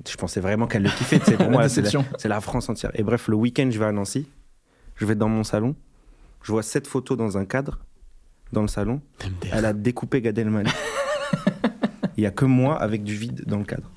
je 0.08 0.16
pensais 0.16 0.40
vraiment 0.40 0.66
qu'elle 0.68 0.82
le 0.84 0.90
kiffait, 0.90 1.18
tu 1.18 1.26
sais, 1.26 1.36
pour 1.36 1.50
moi, 1.50 1.68
c'est 1.68 1.82
la, 1.82 1.90
c'est 2.18 2.28
la 2.28 2.40
France 2.40 2.68
entière. 2.68 2.90
Et 2.94 3.02
bref, 3.02 3.26
le 3.28 3.34
week-end, 3.36 3.68
je 3.70 3.78
vais 3.78 3.84
à 3.86 3.92
Nancy. 3.92 4.28
Je 4.96 5.04
vais 5.06 5.14
dans 5.16 5.28
mon 5.28 5.42
salon. 5.44 5.74
Je 6.42 6.52
vois 6.52 6.62
cette 6.62 6.86
photo 6.86 7.16
dans 7.16 7.36
un 7.36 7.44
cadre, 7.44 7.80
dans 8.52 8.62
le 8.62 8.68
salon. 8.68 9.00
Elle 9.52 9.64
a 9.64 9.72
découpé 9.72 10.20
Gad 10.22 10.38
Elmaleh. 10.38 10.70
Il 12.16 12.24
y 12.24 12.26
a 12.26 12.30
que 12.30 12.44
moi 12.44 12.76
avec 12.80 13.02
du 13.02 13.14
vide 13.14 13.44
dans 13.46 13.58
le 13.58 13.64
cadre. 13.64 13.90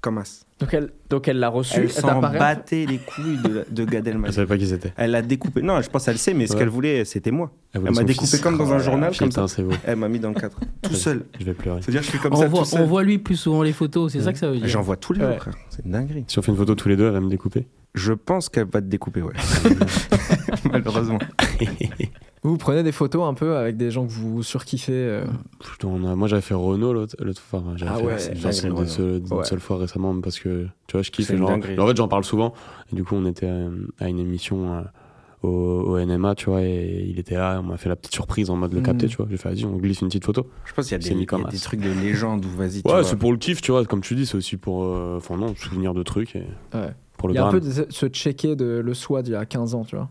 comme 0.00 0.18
as. 0.18 0.44
Donc 0.60 0.74
elle, 0.74 0.90
donc 1.10 1.28
elle 1.28 1.38
l'a 1.38 1.48
reçu. 1.48 1.76
Elle 1.76 1.82
elle 1.84 1.90
s'en 1.92 2.20
battait 2.20 2.84
les 2.86 2.98
couilles 2.98 3.36
de, 3.38 3.64
de 3.70 3.84
Gad 3.84 4.04
Je 4.06 4.10
Elmaleh. 4.10 4.32
savais 4.32 4.46
pas 4.46 4.56
qui 4.58 4.66
c'était. 4.66 4.92
Elle 4.96 5.10
l'a 5.12 5.22
découpé. 5.22 5.62
Non, 5.62 5.80
je 5.82 5.88
pense 5.88 6.04
qu'elle 6.06 6.18
sait, 6.18 6.34
mais 6.34 6.46
ce 6.46 6.52
Ouais. 6.52 6.58
qu'elle 6.60 6.68
voulait, 6.68 7.04
c'était 7.04 7.30
moi. 7.30 7.52
Elle 7.72 7.82
Elle 7.86 7.94
m'a 7.94 8.02
découpé 8.02 8.26
fils. 8.26 8.40
comme 8.40 8.58
dans 8.58 8.72
un 8.72 8.76
Oh, 8.76 8.80
journal, 8.80 9.16
comme 9.16 9.28
Putain, 9.28 9.46
ça. 9.46 9.54
c'est 9.56 9.62
beau. 9.62 9.72
Elle 9.84 9.96
m'a 9.96 10.08
mis 10.08 10.18
dans 10.18 10.30
le 10.30 10.34
cadre. 10.40 10.58
Tout 10.82 10.94
seul. 10.94 11.26
Je 11.38 11.44
vais 11.44 11.54
pleurer. 11.54 11.80
C'est-à-dire, 11.82 12.02
je 12.02 12.08
suis 12.08 12.18
comme 12.18 12.32
On 12.32 12.36
ça 12.36 12.48
voit, 12.48 12.60
tout 12.60 12.64
seul. 12.66 12.80
on 12.82 12.86
voit 12.86 13.02
lui 13.04 13.18
plus 13.18 13.36
souvent 13.36 13.62
les 13.62 13.72
photos, 13.72 14.12
c'est 14.12 14.20
ça 14.22 14.32
que 14.32 14.38
ça 14.38 14.48
veut 14.50 14.56
dire. 14.58 14.66
J'en 14.68 14.82
vois 14.82 14.96
tous 14.96 15.12
les 15.12 15.20
Ouais. 15.20 15.32
jours, 15.32 15.42
frère. 15.42 15.54
C'est 15.70 15.84
une 15.84 15.92
dinguerie. 15.92 16.24
Si 16.26 16.38
on 16.38 16.42
fait 16.42 16.50
une 16.52 16.58
photo 16.58 16.74
tous 16.74 16.88
les 16.88 16.96
deux, 16.96 17.06
elle 17.06 17.12
va 17.12 17.20
me 17.20 17.28
découper. 17.30 17.66
Je 17.94 18.12
pense 18.12 18.48
qu'elle 18.48 18.66
va 18.68 18.80
te 18.80 18.86
découper, 18.86 19.22
ouais. 19.22 19.34
Malheureusement. 20.72 21.18
Vous 22.42 22.56
prenez 22.56 22.82
des 22.82 22.92
photos 22.92 23.24
un 23.28 23.34
peu 23.34 23.56
avec 23.56 23.76
des 23.76 23.90
gens 23.90 24.06
que 24.06 24.12
vous 24.12 24.42
surkiffez. 24.42 24.92
euh, 24.92 25.24
Putain, 25.58 25.88
on 25.88 26.04
a- 26.04 26.14
Moi, 26.14 26.28
j'avais 26.28 26.42
fait 26.42 26.54
Renault 26.54 26.92
l'autre 26.92 27.16
l'autre 27.18 27.40
fois. 27.42 27.60
Enfin, 27.60 27.72
j'avais 27.76 27.90
Ah 27.92 27.98
fait 27.98 28.04
ouais, 28.04 28.12
une 28.36 28.52
seule, 28.52 29.20
une 29.28 29.32
Ouais. 29.36 29.44
seule 29.44 29.60
fois 29.60 29.78
récemment 29.78 30.18
parce 30.20 30.38
que 30.38 30.66
tu 30.86 30.92
vois, 30.92 31.02
je 31.02 31.10
kiffe. 31.10 31.34
Genre, 31.34 31.50
en 31.50 31.60
fait, 31.86 31.96
j'en 31.96 32.08
parle 32.08 32.24
souvent. 32.24 32.54
Et 32.92 32.96
du 32.96 33.04
coup, 33.04 33.16
on 33.16 33.26
était 33.26 33.46
euh, 33.46 33.70
à 33.98 34.08
une 34.08 34.18
émission 34.20 34.74
euh, 34.74 34.82
au, 35.42 35.48
au 35.48 35.98
NMA, 36.04 36.34
tu 36.34 36.46
vois, 36.50 36.62
et 36.62 37.04
il 37.08 37.18
était 37.18 37.34
là. 37.36 37.58
On 37.60 37.64
m'a 37.68 37.76
fait 37.76 37.88
la 37.88 37.96
petite 37.96 38.14
surprise 38.14 38.50
en 38.50 38.56
mode 38.56 38.72
le 38.74 38.80
capter, 38.80 39.06
tu 39.08 39.16
vois. 39.16 39.26
J'ai 39.30 39.36
fait, 39.36 39.48
vas-y, 39.50 39.64
on 39.64 39.76
glisse 39.76 40.00
une 40.00 40.08
petite 40.08 40.24
photo. 40.24 40.48
Je 40.64 40.72
pense 40.74 40.86
qu'il 40.86 40.92
y 40.92 40.94
a 40.94 40.98
des, 41.14 41.22
y 41.22 41.26
comme 41.26 41.46
a 41.46 41.50
des 41.50 41.58
trucs 41.58 41.80
de 41.80 41.90
légende 41.90 42.44
où 42.44 42.48
vas-y. 42.56 42.82
tu 42.82 42.88
Ouais, 42.90 43.02
c'est 43.04 43.16
pour 43.16 43.32
le 43.32 43.38
kiff, 43.38 43.60
tu 43.60 43.72
vois. 43.72 43.84
Comme 43.84 44.00
tu 44.00 44.14
dis, 44.14 44.26
c'est 44.26 44.36
aussi 44.36 44.56
pour. 44.56 44.84
euh, 44.84 45.16
Enfin, 45.18 45.36
non, 45.36 45.54
souvenir 45.56 45.92
de 45.94 46.02
trucs. 46.02 46.34
Et 46.36 46.44
Ouais. 46.74 46.92
Pour 47.16 47.26
le 47.28 47.34
Il 47.34 47.36
y 47.36 47.40
a 47.40 47.46
un 47.46 47.50
peu 47.50 47.60
de 47.60 47.86
ce 47.88 48.06
checker 48.06 48.54
de 48.54 48.78
le 48.78 48.94
SWAT 48.94 49.22
il 49.26 49.30
y 49.32 49.34
a 49.34 49.44
15 49.44 49.74
ans, 49.74 49.84
tu 49.84 49.96
vois. 49.96 50.08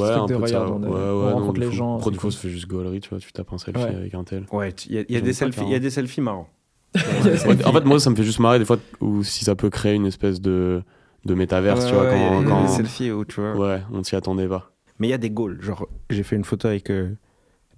Ouais, 0.00 0.08
truc 0.10 0.22
un 0.22 0.26
de 0.26 0.34
peu 0.36 0.42
de 0.42 0.46
ça. 0.46 0.60
regarde, 0.64 0.84
on, 0.84 0.88
Ouais, 0.88 0.94
ouais, 0.94 1.32
on 1.32 1.34
rencontre 1.38 1.60
les 1.60 1.72
gens. 1.72 1.98
Fois, 1.98 2.12
cool. 2.16 2.32
ça 2.32 2.38
fait 2.38 2.48
juste 2.50 2.66
gaulerie, 2.66 3.00
tu 3.00 3.08
vois. 3.10 3.18
Tu 3.18 3.32
tapes 3.32 3.52
un 3.52 3.58
selfie 3.58 3.82
Ouais. 3.82 3.94
avec 3.94 4.14
un 4.14 4.24
tel. 4.24 4.44
Ouais, 4.52 4.70
il 4.88 4.94
y 4.94 4.98
a, 4.98 5.18
y 5.18 5.22
des 5.22 5.32
selfies, 5.32 5.62
il 5.62 5.70
y 5.70 5.74
a 5.74 5.78
des 5.78 5.90
selfies 5.90 6.20
marrants. 6.20 6.48
En 6.96 7.72
fait, 7.72 7.84
moi, 7.84 8.00
ça 8.00 8.10
me 8.10 8.16
fait 8.16 8.22
juste 8.24 8.40
marrer 8.40 8.58
des 8.58 8.64
fois, 8.64 8.78
ou 9.00 9.22
si 9.22 9.44
ça 9.44 9.54
peut 9.54 9.70
créer 9.70 9.94
une 9.94 10.06
espèce 10.06 10.40
de, 10.40 10.82
de 11.24 11.34
métaverse, 11.34 11.86
tu 11.86 11.92
vois, 11.94 12.04
Ouais, 12.04 12.16
il 12.16 12.22
y 12.22 12.24
a- 12.24 12.28
quand, 12.28 12.44
quand- 12.48 12.62
des 12.62 12.68
selfies 12.68 13.10
où 13.12 13.24
tu 13.24 13.40
vois. 13.40 13.54
ouais, 13.56 13.82
on 13.92 14.02
s'y 14.02 14.16
attendait 14.16 14.48
pas. 14.48 14.72
Mais 14.98 15.06
il 15.08 15.10
y 15.10 15.14
a 15.14 15.18
des 15.18 15.30
goals. 15.30 15.60
Genre, 15.62 15.86
j'ai 16.10 16.22
fait 16.22 16.36
une 16.36 16.44
photo 16.44 16.68
avec 16.68 16.90
euh, 16.90 17.10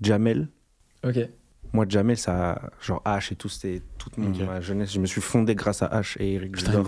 Jamel. 0.00 0.48
Ok. 1.04 1.18
Moi, 1.72 1.84
Jamel, 1.88 2.16
ça, 2.16 2.70
genre 2.80 3.02
H 3.04 3.32
et 3.32 3.36
tout, 3.36 3.48
c'était 3.48 3.82
toute 3.98 4.16
mon, 4.18 4.30
ma 4.46 4.60
jeunesse. 4.60 4.92
Je 4.92 5.00
me 5.00 5.06
suis 5.06 5.20
fondé 5.20 5.54
grâce 5.54 5.82
à 5.82 5.88
H 6.00 6.16
et 6.18 6.34
Eric 6.34 6.56
Judor. 6.58 6.84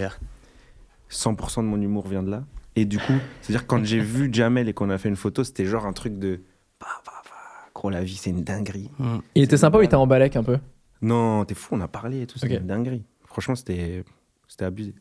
100% 1.10 1.56
de 1.62 1.66
mon 1.66 1.80
humour 1.80 2.08
vient 2.08 2.22
de 2.22 2.30
là. 2.30 2.44
Et 2.76 2.84
du 2.84 2.98
coup, 2.98 3.12
c'est-à-dire 3.40 3.66
quand 3.66 3.84
j'ai 3.84 4.00
vu 4.00 4.30
Jamel 4.32 4.68
et 4.68 4.72
qu'on 4.72 4.88
a 4.90 4.98
fait 4.98 5.08
une 5.08 5.16
photo, 5.16 5.44
c'était 5.44 5.66
genre 5.66 5.86
un 5.86 5.92
truc 5.92 6.18
de. 6.18 6.40
Bah, 6.80 6.86
bah, 7.04 7.12
bah, 7.24 7.30
gros, 7.74 7.90
la 7.90 8.02
vie, 8.02 8.16
c'est 8.16 8.30
une 8.30 8.42
dinguerie. 8.42 8.90
Mm. 8.98 9.18
Il 9.34 9.42
était 9.42 9.56
sympa 9.58 9.78
ou 9.78 9.82
il 9.82 9.84
était 9.86 9.94
en 9.94 10.06
balèque 10.06 10.36
un 10.36 10.42
peu? 10.42 10.58
Non, 11.02 11.44
t'es 11.44 11.54
fou, 11.54 11.74
on 11.76 11.80
a 11.80 11.88
parlé 11.88 12.22
et 12.22 12.26
tout, 12.26 12.38
c'était 12.38 12.54
Ok. 12.56 12.60
une 12.62 12.66
dinguerie. 12.66 13.04
Franchement, 13.26 13.54
c'était 13.54 14.04
c'était 14.48 14.64
abusé. 14.64 14.94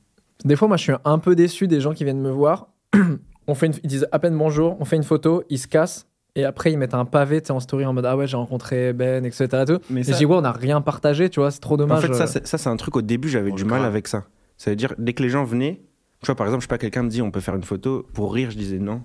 Des 0.44 0.56
fois, 0.56 0.68
moi, 0.68 0.78
je 0.78 0.84
suis 0.84 0.94
un 1.06 1.20
peu 1.20 1.36
déçu 1.36 1.68
des 1.68 1.80
gens 1.82 1.94
qui 1.94 2.04
viennent 2.04 2.22
me 2.22 2.32
voir. 2.32 2.68
on 3.48 3.54
fait 3.56 3.68
une... 3.68 3.74
Ils 3.84 3.88
disent 3.90 4.08
à 4.12 4.20
peine 4.20 4.38
bonjour, 4.38 4.76
on 4.80 4.86
fait 4.86 4.96
une 4.96 5.04
photo, 5.04 5.44
ils 5.50 5.60
se 5.60 5.68
cassent. 5.68 6.08
Et 6.36 6.46
après, 6.46 6.72
ils 6.72 6.78
mettent 6.78 6.94
un 6.94 7.04
pavé 7.06 7.42
tu 7.42 7.48
sais, 7.48 7.52
en 7.54 7.60
story 7.60 7.86
en 7.86 7.92
mode 7.94 8.06
Ah 8.06 8.16
ouais, 8.18 8.26
j'ai 8.26 8.38
rencontré 8.38 8.94
Ben, 8.94 9.26
etc. 9.26 9.48
Et, 9.62 9.66
tout. 9.66 9.80
Mais 9.90 10.00
et 10.02 10.04
je 10.04 10.18
dis 10.18 10.26
Ouais, 10.26 10.36
on 10.38 10.42
n'a 10.42 10.52
rien 10.54 10.80
partagé, 10.82 11.30
tu 11.30 11.40
vois, 11.42 11.52
c'est 11.52 11.60
trop 11.60 11.76
En 11.76 11.78
dommage. 11.78 12.02
fait, 12.08 12.14
ça, 12.14 12.24
euh. 12.24 12.28
c'est- 12.28 12.48
ça, 12.48 12.58
c'est 12.58 12.70
un 12.70 12.78
truc 12.78 12.96
au 12.96 13.02
début, 13.02 13.28
j'avais 13.30 13.52
Oh, 13.52 13.56
du 13.56 13.66
mal 13.66 13.80
grave. 13.80 13.92
avec 13.92 14.08
ça. 14.08 14.26
Ça 14.58 14.70
veut 14.72 14.76
dire, 14.78 14.94
dès 14.98 15.14
que 15.14 15.22
les 15.24 15.30
gens 15.30 15.44
venaient, 15.44 15.82
tu 16.22 16.26
vois, 16.28 16.36
par 16.36 16.48
exemple, 16.48 16.62
je 16.62 16.66
sais 16.66 16.70
pas, 16.70 16.78
quelqu'un 16.78 17.04
me 17.04 17.10
dit 17.10 17.22
on 17.22 17.32
peut 17.32 17.40
faire 17.40 17.56
une 17.56 17.64
photo, 17.64 18.08
pour 18.14 18.34
rire, 18.34 18.52
je 18.52 18.58
disais 18.58 18.78
non. 18.80 19.04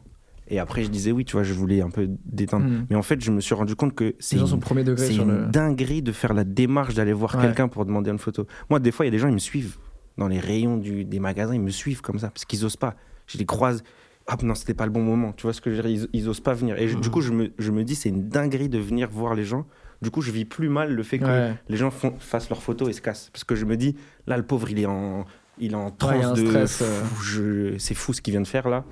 Et 0.49 0.61
après, 0.61 0.85
je 0.85 0.91
disais 0.91 1.11
oui, 1.11 1.25
tu 1.25 1.33
vois, 1.33 1.43
je 1.43 1.53
voulais 1.53 1.81
un 1.81 1.91
peu 1.91 2.09
détendre. 2.25 2.67
Hmm. 2.67 2.87
Mais 2.89 2.95
en 2.97 3.03
fait, 3.03 3.21
je 3.21 3.33
me 3.33 3.41
suis 3.41 3.55
rendu 3.55 3.75
compte 3.75 3.95
que 3.97 4.15
c'est 4.21 4.37
une, 4.39 4.61
premier 4.61 4.85
degré 4.85 5.07
c'est 5.07 5.13
sur 5.15 5.25
une 5.25 5.47
le. 5.47 5.47
dinguerie 5.47 6.03
de 6.03 6.13
faire 6.13 6.35
la 6.35 6.45
démarche 6.45 6.95
d'aller 6.95 7.13
voir 7.13 7.35
Ouais. 7.35 7.43
quelqu'un 7.43 7.67
pour 7.69 7.85
demander 7.85 8.11
une 8.11 8.19
photo. 8.19 8.47
Moi, 8.71 8.79
des 8.79 8.93
fois, 8.93 9.05
il 9.07 9.09
y 9.09 9.11
a 9.11 9.13
des 9.13 9.19
gens, 9.19 9.27
ils 9.29 9.35
me 9.35 9.39
suivent 9.39 9.77
dans 10.19 10.29
les 10.29 10.39
rayons 10.39 10.77
du, 10.77 11.05
des 11.05 11.19
magasins, 11.19 11.55
ils 11.55 11.61
me 11.61 11.71
suivent 11.71 12.01
comme 12.01 12.19
ça, 12.21 12.29
parce 12.31 12.45
qu'ils 12.45 12.65
osent 12.65 12.77
pas. 12.77 12.95
Je 13.27 13.39
les 13.39 13.45
croise. 13.45 13.83
Ah 14.29 14.37
non, 14.43 14.55
c'était 14.55 14.75
pas 14.75 14.87
le 14.87 14.93
bon 14.93 15.03
moment. 15.03 15.33
Tu 15.33 15.43
vois 15.43 15.53
ce 15.53 15.61
que 15.61 15.71
je 15.73 15.77
veux 15.77 15.83
dire? 15.89 16.07
Ils, 16.13 16.21
ils 16.21 16.29
osent 16.29 16.41
pas 16.41 16.55
venir. 16.55 16.79
Et 16.79 16.87
je- 16.87 16.97
du 16.97 17.09
Mhm. 17.09 17.13
coup, 17.15 17.21
je 17.23 17.33
me, 17.33 17.53
je 17.59 17.71
me 17.73 17.83
dis, 17.83 17.97
c'est 17.97 18.09
une 18.11 18.29
dinguerie 18.29 18.69
de 18.69 18.79
venir 18.79 19.09
voir 19.11 19.35
les 19.35 19.45
gens. 19.45 19.67
Du 20.03 20.11
coup, 20.11 20.21
je 20.23 20.31
vis 20.31 20.45
plus 20.45 20.69
mal 20.69 20.93
le 20.95 21.03
fait 21.03 21.19
que 21.19 21.25
Ouais. 21.25 21.55
les 21.69 21.77
gens 21.77 21.91
font, 21.91 22.15
fassent 22.21 22.51
leurs 22.51 22.63
photos 22.63 22.89
et 22.89 22.93
se 22.93 23.01
cassent. 23.01 23.31
Parce 23.33 23.43
que 23.45 23.55
je 23.57 23.65
me 23.65 23.77
dis, 23.77 23.97
là, 24.29 24.37
le 24.37 24.43
pauvre, 24.45 24.71
il 24.71 24.79
est 24.79 24.87
en, 24.87 25.25
il 25.59 25.73
est 25.73 25.75
en 25.75 25.87
Ouais, 25.87 25.93
transe 25.99 26.25
un 26.25 26.33
de. 26.35 26.47
euh. 26.83 27.75
C'est 27.79 27.95
fou 27.95 28.13
ce 28.13 28.21
qu'il 28.21 28.33
vient 28.33 28.41
de 28.41 28.47
faire 28.47 28.69
là. 28.69 28.85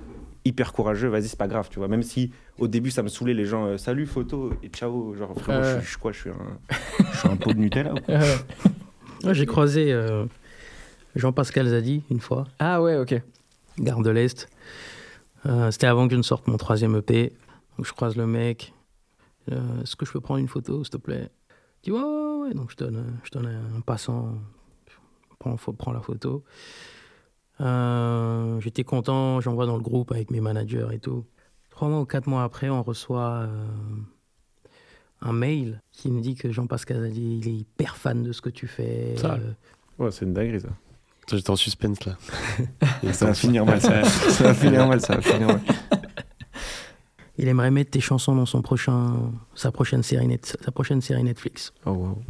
Hyper 0.47 0.73
courageux, 0.73 1.07
vas-y, 1.07 1.27
c'est 1.27 1.39
pas 1.39 1.47
grave, 1.47 1.69
tu 1.71 1.79
vois. 1.79 1.87
Même 1.87 2.03
si 2.03 2.31
au 2.59 2.67
début, 2.67 2.91
ça 2.91 3.01
me 3.01 3.07
saoulait 3.07 3.33
les 3.33 3.45
gens, 3.45 3.65
euh, 3.65 3.77
salut, 3.77 4.05
photo 4.05 4.53
et 4.61 4.67
ciao. 4.69 5.15
Genre, 5.15 5.33
frérot, 5.39 5.59
Ouais. 5.61 5.65
je, 5.65 5.75
suis- 5.77 5.85
je 5.85 5.89
suis 5.89 5.97
quoi 5.97 6.11
Je 6.11 6.19
suis 6.19 6.29
un, 6.29 6.35
je 7.11 7.17
suis 7.17 7.27
un 7.29 7.35
pot 7.35 7.51
de 7.53 7.57
Nutella 7.59 7.93
ou 7.93 7.99
quoi 7.99 8.15
Ouais. 8.15 8.35
Ouais, 9.23 9.33
J'ai 9.33 9.45
croisé 9.47 9.91
euh, 9.91 10.25
Jean-Pascal 11.15 11.67
Zadi 11.67 12.03
une 12.11 12.19
fois, 12.19 12.45
Ah 12.59 12.81
ouais, 12.81 12.95
ok. 12.97 13.19
Gare 13.79 14.01
de 14.01 14.09
l'Est. 14.11 14.47
Euh, 15.47 15.71
C'était 15.71 15.87
avant 15.87 16.07
que 16.07 16.11
je 16.13 16.17
ne 16.17 16.21
sorte 16.23 16.47
mon 16.47 16.57
troisième 16.57 16.95
EP. 16.95 17.33
Donc 17.77 17.87
je 17.87 17.93
croise 17.93 18.15
le 18.15 18.27
mec. 18.27 18.73
Euh, 19.51 19.81
Est-ce 19.81 19.95
que 19.95 20.05
je 20.05 20.11
peux 20.11 20.19
prendre 20.21 20.39
une 20.39 20.47
photo, 20.47 20.83
s'il 20.83 20.91
te 20.91 20.97
plaît? 20.97 21.29
Il 21.83 21.85
dit 21.85 21.91
ouais, 21.91 22.03
ouais, 22.03 22.47
ouais. 22.49 22.53
Donc 22.53 22.69
je 22.71 22.75
donne, 22.77 23.03
je 23.23 23.31
donne 23.31 23.47
un 23.47 23.81
passant. 23.81 24.35
Prends, 25.45 25.57
faut 25.57 25.73
prendre 25.73 25.97
la 25.97 26.03
photo. 26.03 26.43
Euh, 27.61 28.59
J'étais 28.61 28.83
content, 28.83 29.41
j'envoie 29.41 29.67
dans 29.67 29.75
le 29.75 29.83
groupe 29.83 30.11
avec 30.11 30.31
mes 30.31 30.41
managers 30.41 30.87
et 30.91 30.99
tout. 30.99 31.25
Trois 31.69 31.87
mois 31.87 32.01
ou 32.01 32.05
quatre 32.05 32.27
mois 32.27 32.43
après, 32.43 32.69
on 32.69 32.81
reçoit 32.81 33.43
euh, 33.47 33.67
un 35.21 35.33
mail 35.33 35.81
qui 35.91 36.09
me 36.09 36.21
dit 36.21 36.33
que 36.35 36.51
Jean-Pascal 36.51 37.11
il 37.15 37.47
est 37.47 37.51
hyper 37.53 37.95
fan 37.95 38.23
de 38.23 38.31
ce 38.31 38.41
que 38.41 38.49
tu 38.49 38.67
fais. 38.67 39.15
Ça. 39.17 39.35
Euh, 39.35 39.53
Ouais, 39.97 40.11
c'est 40.11 40.25
une 40.25 40.33
dinguerie 40.33 40.59
ça. 40.59 40.67
J'étais 41.31 41.49
en 41.49 41.55
suspense 41.55 42.03
là. 42.05 42.17
Ça 43.13 43.27
va 43.27 43.33
finir 43.33 43.65
mal, 43.65 43.79
ça. 43.79 44.03
ça 44.03 44.43
va 44.43 44.53
finir 44.53 44.85
mal, 44.87 44.99
ça 44.99 45.15
va 45.15 45.21
finir 45.21 45.47
mal. 45.47 45.61
Il 47.37 47.47
aimerait 47.47 47.71
mettre 47.71 47.91
tes 47.91 48.01
chansons 48.01 48.35
dans 48.35 48.45
son 48.45 48.61
prochain, 48.61 49.31
sa, 49.53 49.71
prochaine 49.71 50.03
série 50.03 50.27
net, 50.27 50.57
sa 50.61 50.71
prochaine 50.71 50.99
série 51.01 51.23
Netflix. 51.23 51.71
Oh, 51.85 51.91
wow. 51.91 52.21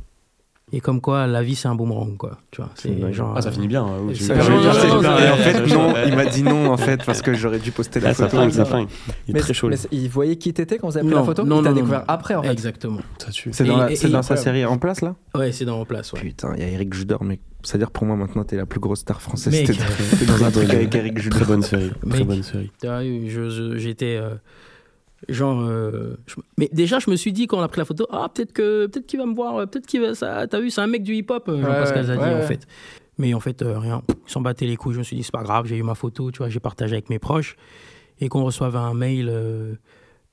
Et 0.71 0.81
comme 0.81 0.99
quoi, 0.99 1.27
la 1.27 1.43
vie, 1.43 1.53
c'est 1.53 1.67
un 1.67 1.75
boomerang, 1.75 2.17
quoi. 2.17 2.39
Tu 2.49 2.59
vois, 2.59 2.71
C'est 2.73 3.13
genre, 3.13 3.33
Ah, 3.37 3.41
ça 3.41 3.49
euh, 3.49 3.51
finit 3.51 3.67
bien. 3.67 3.83
hein, 3.85 3.97
oui, 4.01 4.15
ça- 4.15 4.33
non, 4.35 4.43
non, 4.49 4.49
non, 4.49 4.61
Et 4.63 5.21
ouais, 5.21 5.29
en 5.29 5.37
fait, 5.37 5.67
non, 5.75 5.93
il 6.07 6.15
m'a 6.15 6.25
dit 6.25 6.41
non 6.41 6.71
en 6.71 6.77
fait 6.77 7.05
parce 7.05 7.21
que 7.21 7.35
j'aurais 7.35 7.59
dû 7.59 7.71
poster 7.71 7.99
la 7.99 8.09
Là, 8.09 8.13
photo. 8.15 8.49
ça. 8.49 8.65
Il 8.79 8.81
est 8.81 9.33
Mais, 9.33 9.39
très 9.41 9.53
chaud. 9.53 9.69
mais 9.69 9.75
il 9.91 10.09
voyait 10.09 10.37
qui 10.37 10.53
t'étais 10.53 10.79
quand 10.79 10.89
vous 10.89 10.97
avez 10.97 11.05
pris 11.05 11.15
la 11.15 11.23
photo 11.23 11.43
non, 11.43 11.59
Il 11.59 11.63
t'a 11.65 11.69
non, 11.69 11.75
découvert 11.75 12.03
après 12.07 12.33
en 12.33 12.41
fait. 12.41 12.51
Exactement. 12.51 12.99
C'est 13.51 13.63
dans, 13.63 13.87
Et- 13.87 13.93
et- 13.93 14.09
dans 14.09 14.23
sa 14.23 14.37
série 14.37 14.65
en 14.65 14.79
place 14.79 15.01
là 15.01 15.15
Ouais, 15.35 15.51
c'est 15.51 15.65
dans 15.65 15.79
en 15.79 15.85
place, 15.85 16.11
ouais. 16.13 16.19
Putain, 16.21 16.53
il 16.57 16.61
y 16.63 16.65
a 16.65 16.69
Eric 16.69 16.93
Judor, 16.95 17.23
mais 17.23 17.39
c'est-à-dire 17.61 17.91
pour 17.91 18.05
moi 18.07 18.15
maintenant, 18.15 18.43
t'es 18.43 18.57
la 18.57 18.65
plus 18.65 18.79
grosse 18.79 19.01
star 19.01 19.21
française. 19.21 19.53
Mec, 19.53 19.67
T'es 19.67 19.73
euh, 19.73 20.25
dans 20.27 20.43
un 20.43 20.49
truc 20.51 20.73
avec 20.73 20.93
Eric 20.95 21.19
Judor. 21.19 21.39
Très 21.41 21.45
bonne 21.47 21.61
série. 21.61 21.91
Très 22.09 22.23
bonne 22.23 22.41
série. 22.43 22.71
J'étais. 23.77 24.19
Genre. 25.29 25.61
euh, 25.61 26.15
je- 26.27 26.35
mais 26.57 26.69
déjà, 26.71 26.99
je 26.99 27.09
me 27.09 27.15
suis 27.15 27.33
dit, 27.33 27.47
quand 27.47 27.57
on 27.57 27.61
a 27.61 27.67
pris 27.67 27.79
la 27.79 27.85
photo, 27.85 28.05
ah, 28.11 28.29
peut-être 28.33 28.53
que 28.53 28.87
peut-être 28.87 29.05
qu'il 29.07 29.19
va 29.19 29.25
me 29.25 29.35
voir, 29.35 29.57
euh, 29.57 29.65
peut-être 29.65 29.85
qu'il 29.87 30.01
va. 30.01 30.15
ça- 30.15 30.47
T'as 30.47 30.59
vu, 30.59 30.69
c'est 30.69 30.81
un 30.81 30.87
mec 30.87 31.03
du 31.03 31.15
hip-hop, 31.15 31.47
euh, 31.49 31.61
Jean-Pascal 31.61 32.05
Zadi, 32.05 32.19
ouais, 32.23 32.33
en 32.35 32.41
fait. 32.41 32.67
Mais 33.17 33.33
en 33.33 33.39
fait, 33.39 33.61
euh, 33.61 33.79
rien. 33.79 34.01
Ils 34.27 34.31
s'en 34.31 34.41
battaient 34.41 34.65
les 34.65 34.75
couilles. 34.75 34.93
Je 34.93 34.99
me 34.99 35.03
suis 35.03 35.15
dit, 35.15 35.23
c'est 35.23 35.31
pas 35.31 35.43
grave, 35.43 35.65
j'ai 35.67 35.77
eu 35.77 35.83
ma 35.83 35.95
photo, 35.95 36.31
tu 36.31 36.39
vois, 36.39 36.49
j'ai 36.49 36.59
partagé 36.59 36.93
avec 36.95 37.09
mes 37.09 37.19
proches. 37.19 37.55
Et 38.19 38.27
qu'on 38.29 38.43
reçoive 38.43 38.75
un 38.75 38.93
mail 38.93 39.29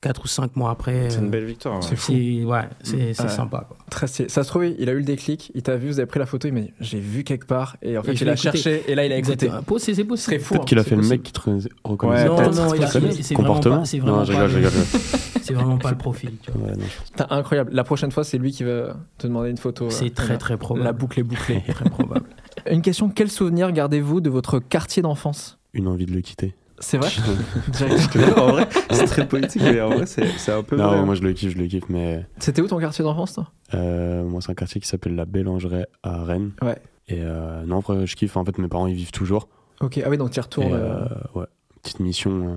4 0.03 0.23
ou 0.23 0.27
5 0.27 0.55
mois 0.55 0.69
après. 0.71 1.09
C'est 1.09 1.17
euh, 1.17 1.21
une 1.21 1.29
belle 1.29 1.45
victoire. 1.45 1.75
ouais. 1.75 1.81
C'est 1.81 1.95
fou. 1.95 2.11
c'est 2.11 2.43
ouais, 2.43 2.61
c'est 2.83 3.13
c'est 3.13 3.23
Ouais. 3.23 3.29
sympa. 3.29 3.65
Quoi. 3.67 3.77
Très 3.89 4.07
stylé. 4.07 4.29
Ça 4.29 4.43
se 4.43 4.49
trouve, 4.49 4.65
il 4.65 4.89
a 4.89 4.91
eu 4.91 4.97
le 4.97 5.03
déclic, 5.03 5.51
il 5.55 5.63
t'a 5.63 5.75
vu, 5.77 5.87
vous 5.87 5.99
avez 5.99 6.05
pris 6.05 6.19
la 6.19 6.25
photo, 6.25 6.47
il 6.47 6.53
m'a 6.53 6.61
dit 6.61 6.73
j'ai 6.79 6.99
vu 6.99 7.23
quelque 7.23 7.45
part 7.47 7.77
et 7.81 7.97
en 7.97 8.03
fait 8.03 8.11
Et 8.11 8.15
je 8.15 8.23
il 8.25 8.29
a 8.29 8.33
l'ai 8.33 8.39
écouté. 8.39 8.57
cherché 8.57 8.83
et 8.91 8.95
là 8.95 9.05
il 9.05 9.11
a 9.11 9.17
écouté. 9.17 9.47
C'est 9.47 9.51
c'est 9.51 9.57
Ce 9.59 10.01
possible. 10.01 10.17
serait 10.17 10.39
fou. 10.39 10.53
Peut-être 10.55 10.65
qu'il 10.65 10.77
a 10.77 10.81
hein, 10.81 10.83
fait 10.83 10.89
c'est 10.91 11.01
le 11.01 11.07
mec 11.07 11.23
qui 11.23 11.31
te 11.31 11.39
reconnaissait. 11.83 12.29
Ouais, 12.29 12.35
Non, 12.35 12.51
non, 12.51 12.73
il 12.75 12.83
a- 12.83 12.87
c'est 12.87 12.99
vraiment 12.99 13.13
Comportement 13.35 13.79
pas- 13.79 13.85
c'est 13.85 13.99
vraiment 13.99 14.17
Non, 14.17 14.23
je 14.25 14.31
rigole, 14.33 14.45
pas 14.47 14.53
je 14.53 14.59
le- 14.59 14.67
rigole. 14.67 14.83
C'est 15.43 15.53
vraiment 15.55 15.77
pas 15.77 15.91
le 15.91 15.97
profil. 15.97 16.31
Putain, 16.37 17.27
incroyable. 17.29 17.71
La 17.73 17.83
prochaine 17.83 18.11
fois, 18.13 18.23
c'est 18.23 18.37
lui 18.37 18.53
qui 18.53 18.63
va 18.63 18.95
te 19.17 19.27
demander 19.27 19.49
une 19.49 19.57
photo. 19.57 19.89
C'est 19.89 20.05
euh, 20.05 20.09
très 20.15 20.37
très 20.37 20.55
probable. 20.55 20.85
La 20.85 20.93
boucle 20.93 21.19
est 21.19 21.23
bouclée. 21.23 21.61
très 21.67 21.89
probable. 21.89 22.25
Une 22.71 22.81
question 22.81 23.09
quel 23.09 23.29
souvenir 23.29 23.69
gardez-vous 23.73 24.21
de 24.21 24.29
votre 24.29 24.59
quartier 24.59 25.01
d'enfance? 25.03 25.59
Une 25.73 25.89
envie 25.89 26.05
de 26.05 26.13
le 26.13 26.21
quitter. 26.21 26.55
C'est 26.83 26.97
vrai 26.97 27.09
Direct. 27.69 28.17
en 28.37 28.47
vrai, 28.51 28.67
c'est 28.91 29.05
très 29.05 29.27
poétique, 29.27 29.61
mais 29.63 29.79
en 29.81 29.89
vrai, 29.95 30.05
c'est 30.05 30.27
c'est 30.37 30.51
un 30.51 30.63
peu. 30.63 30.75
vrai, 30.75 30.85
Non, 30.85 30.91
hein. 30.91 31.05
moi 31.05 31.15
je 31.15 31.21
le 31.21 31.33
kiffe, 31.33 31.53
je 31.53 31.57
le 31.57 31.65
kiffe, 31.67 31.87
mais 31.89 32.25
C'était 32.39 32.61
où 32.61 32.67
ton 32.67 32.79
quartier 32.79 33.03
d'enfance, 33.03 33.33
toi? 33.33 33.47
Euh, 33.73 34.23
moi 34.23 34.41
c'est 34.41 34.51
un 34.51 34.55
quartier 34.55 34.79
qui 34.81 34.87
s'appelle 34.87 35.15
la 35.15 35.25
Bélangeraie 35.25 35.87
à 36.03 36.23
Rennes. 36.23 36.51
Ouais. 36.61 36.77
Et 37.07 37.19
euh, 37.21 37.63
non, 37.65 37.79
après 37.79 38.05
je 38.05 38.15
kiffe. 38.15 38.37
En 38.37 38.45
fait, 38.45 38.57
mes 38.57 38.67
parents 38.67 38.87
ils 38.87 38.95
vivent 38.95 39.11
toujours. 39.11 39.47
Ok, 39.81 39.99
ah 40.05 40.09
oui, 40.09 40.17
donc 40.17 40.31
tu 40.31 40.35
y 40.35 40.39
Et, 40.39 40.43
retournes. 40.43 40.73
euh, 40.73 41.05
ouais, 41.35 41.45
petite 41.81 41.99
mission 41.99 42.31
euh, 42.31 42.55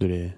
de 0.00 0.06
les 0.06 0.32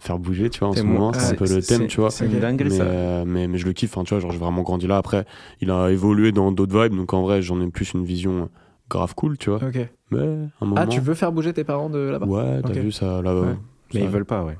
faire 0.00 0.18
bouger, 0.18 0.50
tu 0.50 0.58
vois, 0.60 0.68
en 0.68 0.72
ce 0.74 0.82
moment, 0.82 1.12
c'est 1.14 1.32
un 1.32 1.34
peu 1.34 1.44
le 1.48 1.60
c'est- 1.62 1.78
thème, 1.78 1.86
tu 1.86 2.00
vois. 2.00 2.10
C'est 2.10 2.26
une 2.26 2.40
dinguerie 2.40 2.68
mais, 2.70 2.76
ça. 2.76 2.82
euh, 2.84 3.24
mais, 3.26 3.46
mais 3.48 3.56
je 3.58 3.64
le 3.64 3.72
kiffe, 3.72 3.96
hein, 3.96 4.04
tu 4.04 4.10
vois, 4.12 4.20
genre 4.20 4.32
j'ai 4.32 4.38
vraiment 4.38 4.62
grandi 4.62 4.86
là. 4.86 4.96
Après, 4.98 5.24
il 5.60 5.70
a 5.70 5.88
évolué 5.90 6.32
dans 6.32 6.50
d'autres 6.52 6.78
vibes, 6.82 6.94
donc 6.96 7.12
en 7.14 7.22
vrai, 7.22 7.40
j'en 7.42 7.60
ai 7.60 7.68
plus 7.70 7.92
une 7.92 8.04
vision 8.04 8.50
grave 8.90 9.14
cool, 9.14 9.38
tu 9.38 9.48
vois. 9.50 9.60
Ok. 9.66 9.78
Mais 10.14 10.44
à 10.60 10.64
un 10.64 10.66
moment. 10.66 10.80
Ah, 10.80 10.86
tu 10.86 11.00
veux 11.00 11.14
faire 11.14 11.32
bouger 11.32 11.52
tes 11.52 11.64
parents 11.64 11.90
de 11.90 11.98
là-bas 11.98 12.26
Ouais, 12.26 12.62
t'as 12.62 12.72
vu 12.72 12.92
ça 12.92 13.22
là 13.22 13.34
Ouais. 13.34 13.48
Mais 13.92 14.00
ça- 14.00 14.06
ils 14.06 14.08
veulent 14.10 14.24
pas, 14.24 14.42
ouais. 14.44 14.56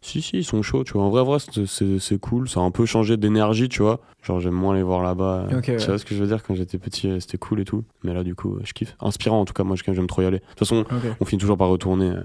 Si, 0.00 0.22
si, 0.22 0.36
ils 0.38 0.44
sont 0.44 0.62
chauds, 0.62 0.84
tu 0.84 0.92
vois. 0.92 1.02
En 1.02 1.10
vrai, 1.10 1.24
vrai, 1.24 1.38
c'est- 1.66 2.18
cool. 2.20 2.48
Ça 2.48 2.60
a 2.60 2.62
un 2.62 2.70
peu 2.70 2.86
changé 2.86 3.16
d'énergie, 3.16 3.68
tu 3.68 3.82
vois. 3.82 3.98
Genre, 4.22 4.38
j'aime 4.38 4.54
moins 4.54 4.76
les 4.76 4.82
voir 4.84 5.02
là-bas. 5.02 5.46
Ok, 5.52 5.62
Tu 5.64 5.70
ouais. 5.72 5.76
vois 5.86 5.98
ce 5.98 6.04
que 6.04 6.14
je 6.14 6.20
veux 6.20 6.28
dire? 6.28 6.42
Quand 6.44 6.54
j'étais 6.54 6.78
petit, 6.78 7.08
euh, 7.08 7.18
c'était 7.18 7.36
cool 7.38 7.58
et 7.60 7.64
tout. 7.64 7.82
Mais 8.04 8.14
là, 8.14 8.22
du 8.22 8.36
coup, 8.36 8.54
euh, 8.54 8.60
je 8.64 8.72
kiffe. 8.74 8.94
Inspirant, 9.00 9.40
en 9.40 9.44
tout 9.44 9.54
cas, 9.54 9.64
moi, 9.64 9.74
j'aime 9.76 10.06
trop 10.06 10.22
y 10.22 10.24
aller. 10.24 10.38
De 10.38 10.44
toute 10.50 10.60
façon, 10.60 10.84
on 11.20 11.24
finit 11.24 11.40
toujours 11.40 11.56
par 11.58 11.68
retourner. 11.68 12.10
euh, 12.10 12.22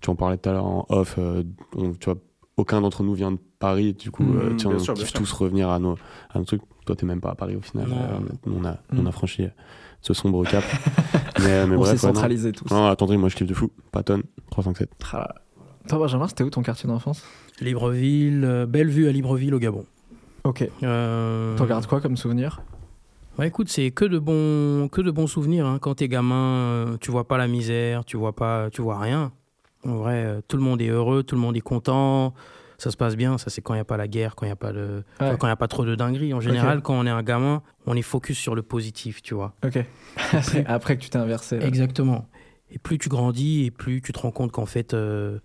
Tu 0.00 0.10
en 0.10 0.16
parlais 0.16 0.36
tout 0.36 0.48
à 0.48 0.52
l'heure 0.52 0.64
en 0.66 0.84
off. 0.88 1.14
euh, 1.18 1.44
on- 1.76 1.92
tu 1.92 2.06
vois, 2.10 2.16
aucun 2.56 2.80
d'entre 2.80 3.04
nous 3.04 3.14
vient 3.14 3.30
de 3.30 3.38
Paris. 3.60 3.92
Du 3.92 4.10
coup, 4.10 4.24
euh, 4.34 4.56
tu 4.56 4.66
on 4.66 4.76
sûr, 4.80 4.94
kiffe 4.94 5.12
tous 5.12 5.30
revenir 5.32 5.68
à 5.70 5.78
nos, 5.78 5.94
à 6.34 6.40
nos 6.40 6.44
trucs. 6.44 6.62
Toi, 6.86 6.96
t'es 6.96 7.06
même 7.06 7.20
pas 7.20 7.30
à 7.30 7.34
Paris 7.36 7.54
au 7.54 7.60
final. 7.60 7.86
Non. 7.88 7.96
Euh, 7.96 8.52
on, 8.60 8.64
a, 8.64 8.78
on 8.92 9.06
a 9.06 9.12
franchi 9.12 9.44
euh, 9.44 9.48
ce 10.02 10.12
sombre 10.14 10.44
cap. 10.50 10.62
mais, 11.40 11.66
mais 11.66 11.76
On 11.76 11.84
s'est 11.84 11.92
ouais, 11.92 11.96
centralisé 11.96 12.52
tous. 12.52 12.70
Non, 12.70 12.86
attendez, 12.86 13.16
moi, 13.16 13.28
je 13.30 13.36
kiffe 13.36 13.46
de 13.46 13.54
fou. 13.54 13.70
Patton, 13.90 14.22
357. 14.50 14.90
Ah. 15.14 15.34
Toi, 15.88 15.98
Benjamin, 15.98 16.28
c'était 16.28 16.44
où 16.44 16.50
ton 16.50 16.62
quartier 16.62 16.86
d'enfance? 16.88 17.22
Libreville, 17.60 18.44
euh, 18.44 18.66
Bellevue 18.66 19.08
à 19.08 19.12
Libreville 19.12 19.54
au 19.54 19.58
Gabon. 19.58 19.84
Ok. 20.44 20.68
Euh, 20.82 21.56
T'en 21.56 21.66
gardes 21.66 21.86
quoi 21.86 22.00
comme 22.00 22.16
souvenir? 22.16 22.60
Bah 23.38 23.46
écoute, 23.46 23.68
c'est 23.70 23.90
que 23.92 24.04
de 24.04 24.18
bons, 24.18 24.88
que 24.88 25.00
de 25.00 25.10
bons 25.10 25.26
souvenirs. 25.26 25.64
hein. 25.66 25.78
Quand 25.80 25.94
t'es 25.94 26.08
gamin, 26.08 26.34
euh, 26.34 26.96
tu 27.00 27.10
vois 27.10 27.26
pas 27.26 27.38
la 27.38 27.46
misère, 27.48 28.04
tu 28.04 28.16
vois 28.18 28.32
pas, 28.34 28.68
tu 28.70 28.82
vois 28.82 28.98
rien. 28.98 29.32
En 29.86 29.96
vrai, 29.96 30.24
euh, 30.24 30.40
tout 30.46 30.56
le 30.58 30.62
monde 30.62 30.82
est 30.82 30.88
heureux, 30.88 31.22
tout 31.22 31.34
le 31.34 31.40
monde 31.40 31.56
est 31.56 31.60
content, 31.60 32.34
ça 32.82 32.90
se 32.90 32.96
passe 32.96 33.16
bien. 33.16 33.38
Ça 33.38 33.48
c'est 33.50 33.60
quand 33.62 33.74
il 33.74 33.78
y 33.78 33.80
a 33.80 33.84
pas 33.84 33.96
la 33.96 34.08
guerre, 34.08 34.34
quand 34.34 34.44
il 34.46 34.48
y 34.48 34.52
a 34.52 34.56
pas 34.56 34.72
de, 34.72 35.04
Ouais. 35.20 35.36
quand 35.38 35.46
il 35.46 35.50
y 35.50 35.52
a 35.52 35.56
pas 35.56 35.68
trop 35.68 35.84
de 35.84 35.94
dingueries. 35.94 36.34
En 36.34 36.40
général, 36.40 36.82
quand 36.82 36.94
on 36.94 37.06
est 37.06 37.10
un 37.10 37.22
gamin, 37.22 37.62
on 37.86 37.94
est 37.96 38.02
focus 38.02 38.38
sur 38.38 38.54
le 38.54 38.62
positif, 38.62 39.22
tu 39.22 39.34
vois. 39.34 39.54
Ok. 39.64 39.78
Après 40.66 40.96
que 40.96 41.02
tu 41.02 41.10
t'es 41.10 41.18
inversé. 41.18 41.58
là. 41.58 41.66
Exactement. 41.66 42.26
Et 42.70 42.78
plus 42.78 42.98
tu 42.98 43.08
grandis 43.08 43.64
et 43.66 43.70
plus 43.70 44.00
tu 44.02 44.12
te 44.12 44.18
rends 44.18 44.30
compte 44.30 44.50
qu'en 44.52 44.66
fait, 44.66 44.94
euh, 44.94 45.38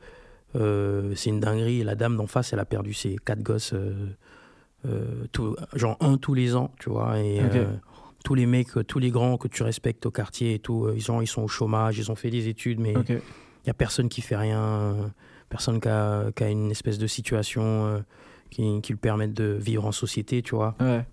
euh, 0.56 1.14
c'est 1.16 1.30
une 1.30 1.40
dinguerie. 1.42 1.84
La 1.84 1.96
dame 1.96 2.16
d'en 2.18 2.28
face, 2.28 2.54
elle 2.54 2.60
a 2.60 2.66
perdu 2.66 2.94
ses 2.94 3.18
quatre 3.24 3.44
gosses, 3.44 3.74
euh, 3.74 5.26
tout- 5.32 5.56
genre 5.74 5.98
un 6.00 6.18
tous 6.18 6.34
les 6.34 6.56
ans, 6.56 6.72
tu 6.80 6.90
vois. 6.90 7.20
Et 7.20 7.42
tous 8.24 8.36
les 8.36 8.46
mecs, 8.46 8.70
tous 8.88 9.00
les 9.00 9.12
grands 9.12 9.38
que 9.38 9.48
tu 9.48 9.64
respectes 9.64 10.06
au 10.06 10.12
quartier 10.12 10.56
et 10.56 10.60
tout, 10.60 10.90
ils, 10.96 11.02
sont, 11.02 11.22
ils 11.22 11.28
sont 11.28 11.44
au 11.44 11.48
chômage, 11.48 11.98
ils 11.98 12.12
ont 12.12 12.16
fait 12.16 12.30
des 12.30 12.48
études, 12.48 12.80
mais 12.80 12.94
il 13.10 13.22
n'y 13.66 13.70
a 13.70 13.74
personne 13.74 14.10
qui 14.10 14.22
fait 14.22 14.36
rien, 14.38 14.96
personne 15.50 15.80
qui 15.80 15.88
a, 15.90 16.32
qui 16.36 16.44
a 16.44 16.50
une 16.50 16.72
espèce 16.72 16.98
de 16.98 17.08
situation 17.08 17.64
euh, 17.64 18.00
qui, 18.50 18.82
qui 18.82 18.94
lui 18.94 19.00
permette 19.00 19.34
de 19.34 19.58
vivre 19.60 19.86
en 19.86 19.92
société, 19.92 20.42
tu 20.42 20.56
vois. 20.56 20.76
Ouais. 20.80 21.06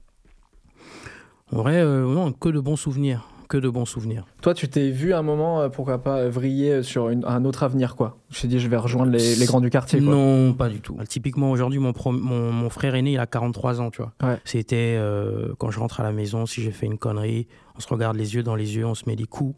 En 1.53 1.57
vrai, 1.59 1.80
euh, 1.80 2.05
non, 2.07 2.32
que 2.32 2.49
de 2.49 2.61
bons 2.61 2.76
souvenirs. 2.76 3.28
Que 3.49 3.59
de 3.59 3.68
bons 3.68 3.85
souvenirs. 3.85 4.24
Toi, 4.41 4.55
tu 4.55 4.68
t'es 4.68 4.91
vu 4.91 5.12
un 5.12 5.22
moment, 5.22 5.61
euh, 5.61 5.68
pourquoi 5.68 6.03
pas, 6.03 6.26
vriller 6.28 6.82
sur 6.82 7.11
une- 7.11 7.24
un 7.26 7.45
autre 7.45 7.62
avenir, 7.62 7.95
quoi? 7.95 8.16
Je 8.30 8.41
t'ai 8.41 8.49
dit, 8.49 8.59
je 8.59 8.68
vais 8.68 8.76
rejoindre 8.78 9.12
les, 9.12 9.37
les 9.37 9.45
grands 9.47 9.61
du 9.61 9.68
quartier, 9.68 10.01
quoi. 10.01 10.09
Non, 10.14 10.55
pas 10.55 10.70
du 10.70 10.80
tout. 10.80 10.97
Typiquement, 11.07 11.51
aujourd'hui, 11.51 11.78
mon, 11.78 11.93
mon, 12.07 12.51
mon 12.53 12.70
frère 12.70 12.95
aîné, 12.95 13.12
il 13.12 13.18
a 13.18 13.26
43 13.26 13.80
ans, 13.82 13.91
tu 13.91 14.01
vois. 14.03 14.14
Ouais. 14.22 14.39
C'était 14.45 14.97
euh, 14.99 15.53
quand 15.59 15.70
je 15.70 15.78
rentre 15.78 16.01
à 16.01 16.03
la 16.03 16.11
maison, 16.12 16.47
si 16.47 16.62
j'ai 16.62 16.70
fait 16.72 16.87
une 16.87 16.99
connerie, 16.99 17.47
on 17.76 17.80
se 17.80 17.89
regarde 17.89 18.16
les 18.16 18.35
yeux 18.35 18.43
dans 18.43 18.57
les 18.57 18.76
yeux, 18.76 18.87
on 18.87 18.95
se 18.95 19.05
met 19.07 19.14
des 19.14 19.26
coups, 19.26 19.55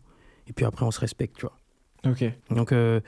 et 0.49 0.53
puis 0.53 0.65
après, 0.67 0.85
on 0.85 0.91
se 0.91 1.01
respecte, 1.01 1.37
tu 1.37 1.47
vois. 1.47 2.11
Ok. 2.13 2.25
Donc, 2.51 2.73
euh, 2.73 3.01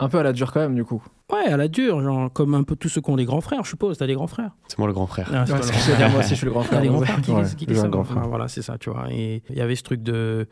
Un 0.00 0.08
peu 0.08 0.18
à 0.18 0.22
la 0.22 0.32
dure 0.32 0.52
quand 0.52 0.60
même, 0.60 0.74
du 0.74 0.84
coup. 0.84 1.02
ouais, 1.32 1.46
à 1.52 1.56
la 1.56 1.68
dure, 1.68 2.02
genre, 2.02 2.32
comme 2.32 2.54
un 2.54 2.62
peu 2.64 2.76
tous 2.76 2.88
ceux 2.88 3.00
qui 3.00 3.10
ont 3.10 3.16
des 3.16 3.24
grands 3.24 3.40
frères, 3.40 3.62
je 3.64 3.70
suppose. 3.70 3.96
T'as 3.98 4.06
des 4.06 4.14
grands 4.14 4.26
frères 4.26 4.50
C'est 4.68 4.78
moi 4.78 4.86
le 4.88 4.92
grand 4.92 5.06
frère. 5.06 5.30
Ah, 5.32 5.44
c'est 5.46 5.52
Ouais, 5.52 5.58
pas 5.60 5.64
c'est 5.64 5.72
le 5.72 5.78
ce 5.78 5.84
que 5.84 5.86
je 5.86 5.90
veux 5.92 5.96
dire, 5.96 6.10
moi 6.10 6.20
aussi, 6.20 6.30
je 6.30 6.34
suis 6.34 6.46
le 6.46 6.52
grand 6.52 6.60
T'as 6.62 6.66
frère. 6.68 6.80
des 6.82 6.88
grands 6.88 7.00
frères 7.00 7.20
qui, 7.22 7.30
Ouais, 7.32 7.44
qui 7.56 7.78
un 7.78 7.88
grand 7.88 8.04
frère. 8.04 8.22
Ah, 8.24 8.28
Voilà, 8.28 8.48
c'est 8.48 8.62
ça, 8.62 8.76
tu 8.78 8.90
vois. 8.90 9.06
Et 9.10 9.42
il 9.50 9.56
y 9.56 9.60
avait 9.60 9.76
ce 9.76 9.82
truc 9.82 10.02
de. 10.02 10.46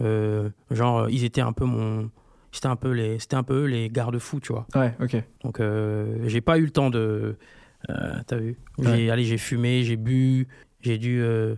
euh, 0.00 0.48
genre, 0.70 1.08
ils 1.10 1.24
étaient 1.24 1.40
un 1.40 1.52
peu 1.52 1.64
mon. 1.64 2.10
C'était 2.52 2.68
un 2.68 2.76
peu 2.76 2.90
les, 2.92 3.18
c'était 3.18 3.34
un 3.36 3.42
peu 3.42 3.64
eux 3.64 3.66
les 3.66 3.88
garde-fous, 3.90 4.38
tu 4.38 4.52
vois. 4.52 4.66
Ouais, 4.76 4.94
ok. 5.00 5.16
Donc, 5.42 5.58
euh, 5.58 6.18
j'ai 6.26 6.40
pas 6.40 6.56
eu 6.58 6.62
le 6.64 6.70
temps 6.70 6.88
de. 6.90 7.36
euh, 7.90 8.14
T'as 8.28 8.36
vu 8.36 8.56
J'ai 8.80 9.10
allez, 9.10 9.24
j'ai 9.24 9.38
fumé, 9.38 9.82
j'ai 9.82 9.96
bu, 9.96 10.46
j'ai 10.80 10.98
dû 10.98 11.20
euh, 11.20 11.56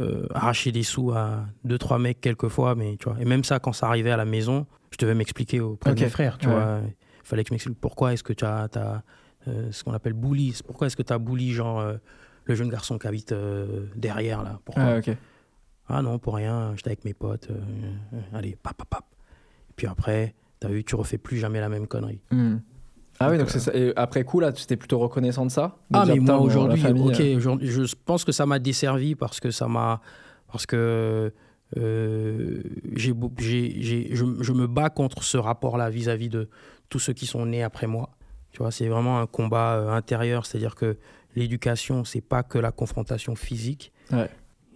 euh, 0.00 0.26
arracher 0.32 0.70
des 0.70 0.84
sous 0.84 1.10
à 1.10 1.40
deux 1.64 1.76
trois 1.78 1.98
mecs 1.98 2.20
quelquefois, 2.20 2.76
mais 2.76 2.96
tu 3.00 3.08
vois. 3.08 3.20
Et 3.20 3.24
même 3.24 3.42
ça, 3.42 3.58
quand 3.58 3.72
ça 3.72 3.88
arrivait 3.88 4.12
à 4.12 4.16
la 4.16 4.24
maison, 4.24 4.64
je 4.90 4.96
devais 4.98 5.14
m'expliquer 5.14 5.60
auprès 5.60 5.90
Ok. 5.90 5.96
de 5.98 6.02
mes 6.04 6.08
frères, 6.10 6.38
tu 6.38 6.46
Ouais. 6.48 6.54
vois. 6.54 6.80
Il 6.84 7.26
fallait 7.28 7.42
que 7.44 7.48
je 7.48 7.54
m'explique 7.54 7.78
pourquoi 7.80 8.12
est-ce 8.14 8.22
que 8.22 8.32
tu 8.32 8.44
as, 8.44 8.68
euh, 9.46 9.68
ce 9.70 9.84
qu'on 9.84 9.92
appelle 9.92 10.14
bully. 10.14 10.58
Pourquoi 10.66 10.86
est-ce 10.86 10.96
que 10.96 11.02
tu 11.02 11.12
as 11.12 11.18
bully, 11.18 11.52
genre 11.52 11.80
euh, 11.80 11.96
le 12.44 12.54
jeune 12.54 12.68
garçon 12.70 12.98
qui 12.98 13.06
habite 13.06 13.32
euh, 13.32 13.86
derrière 13.96 14.42
là 14.42 14.60
Pourquoi 14.64 14.82
Ah, 14.84 14.98
ok. 14.98 15.10
Ah 15.88 16.02
non, 16.02 16.18
pour 16.18 16.34
rien, 16.36 16.72
j'étais 16.76 16.90
avec 16.90 17.04
mes 17.04 17.14
potes. 17.14 17.48
allez, 18.34 18.56
pap, 18.62 18.76
pap, 18.76 18.88
pap. 18.88 19.04
Et 19.70 19.72
puis 19.76 19.86
après, 19.86 20.34
t'as 20.60 20.68
vu, 20.68 20.84
tu 20.84 20.94
refais 20.96 21.18
plus 21.18 21.38
jamais 21.38 21.60
la 21.60 21.68
même 21.68 21.86
connerie. 21.86 22.20
Hmm. 22.30 22.56
Ah 23.20 23.26
oui, 23.30 23.32
Donc, 23.38 23.46
donc 23.46 23.50
c'est 23.50 23.60
ça. 23.60 23.74
Et 23.74 23.92
après 23.96 24.22
coup, 24.22 24.38
là, 24.38 24.52
tu 24.52 24.62
étais 24.62 24.76
plutôt 24.76 24.98
reconnaissant 24.98 25.44
de 25.44 25.50
ça? 25.50 25.76
De 25.90 25.98
Ah, 25.98 26.04
mais 26.06 26.18
moi 26.18 26.38
aujourd'hui, 26.38 26.82
ok, 26.86 27.16
je 27.60 27.94
pense 28.04 28.24
que 28.24 28.32
ça 28.32 28.46
m'a 28.46 28.58
desservi 28.58 29.14
parce 29.14 29.40
que 29.40 29.50
ça 29.50 29.66
m'a. 29.66 30.00
Parce 30.52 30.66
que 30.66 31.32
euh, 31.76 32.62
j'ai, 32.94 33.12
beau- 33.12 33.32
j'ai, 33.38 33.80
j'ai- 33.82 34.08
je, 34.14 34.24
je 34.40 34.52
me 34.52 34.66
bats 34.66 34.90
contre 34.90 35.22
ce 35.22 35.36
rapport-là 35.36 35.90
vis-à-vis 35.90 36.28
de 36.28 36.48
tous 36.88 36.98
ceux 36.98 37.12
qui 37.12 37.26
sont 37.26 37.44
nés 37.46 37.62
après 37.62 37.86
moi. 37.86 38.10
Tu 38.52 38.58
vois, 38.58 38.70
c'est 38.70 38.88
vraiment 38.88 39.20
un 39.20 39.26
combat 39.26 39.74
euh, 39.76 39.90
intérieur, 39.92 40.46
c'est-à-dire 40.46 40.74
que 40.74 40.96
l'éducation, 41.36 42.04
c'est 42.04 42.22
pas 42.22 42.42
que 42.42 42.58
la 42.58 42.72
confrontation 42.72 43.34
physique. 43.36 43.92
Ouais. 44.12 44.30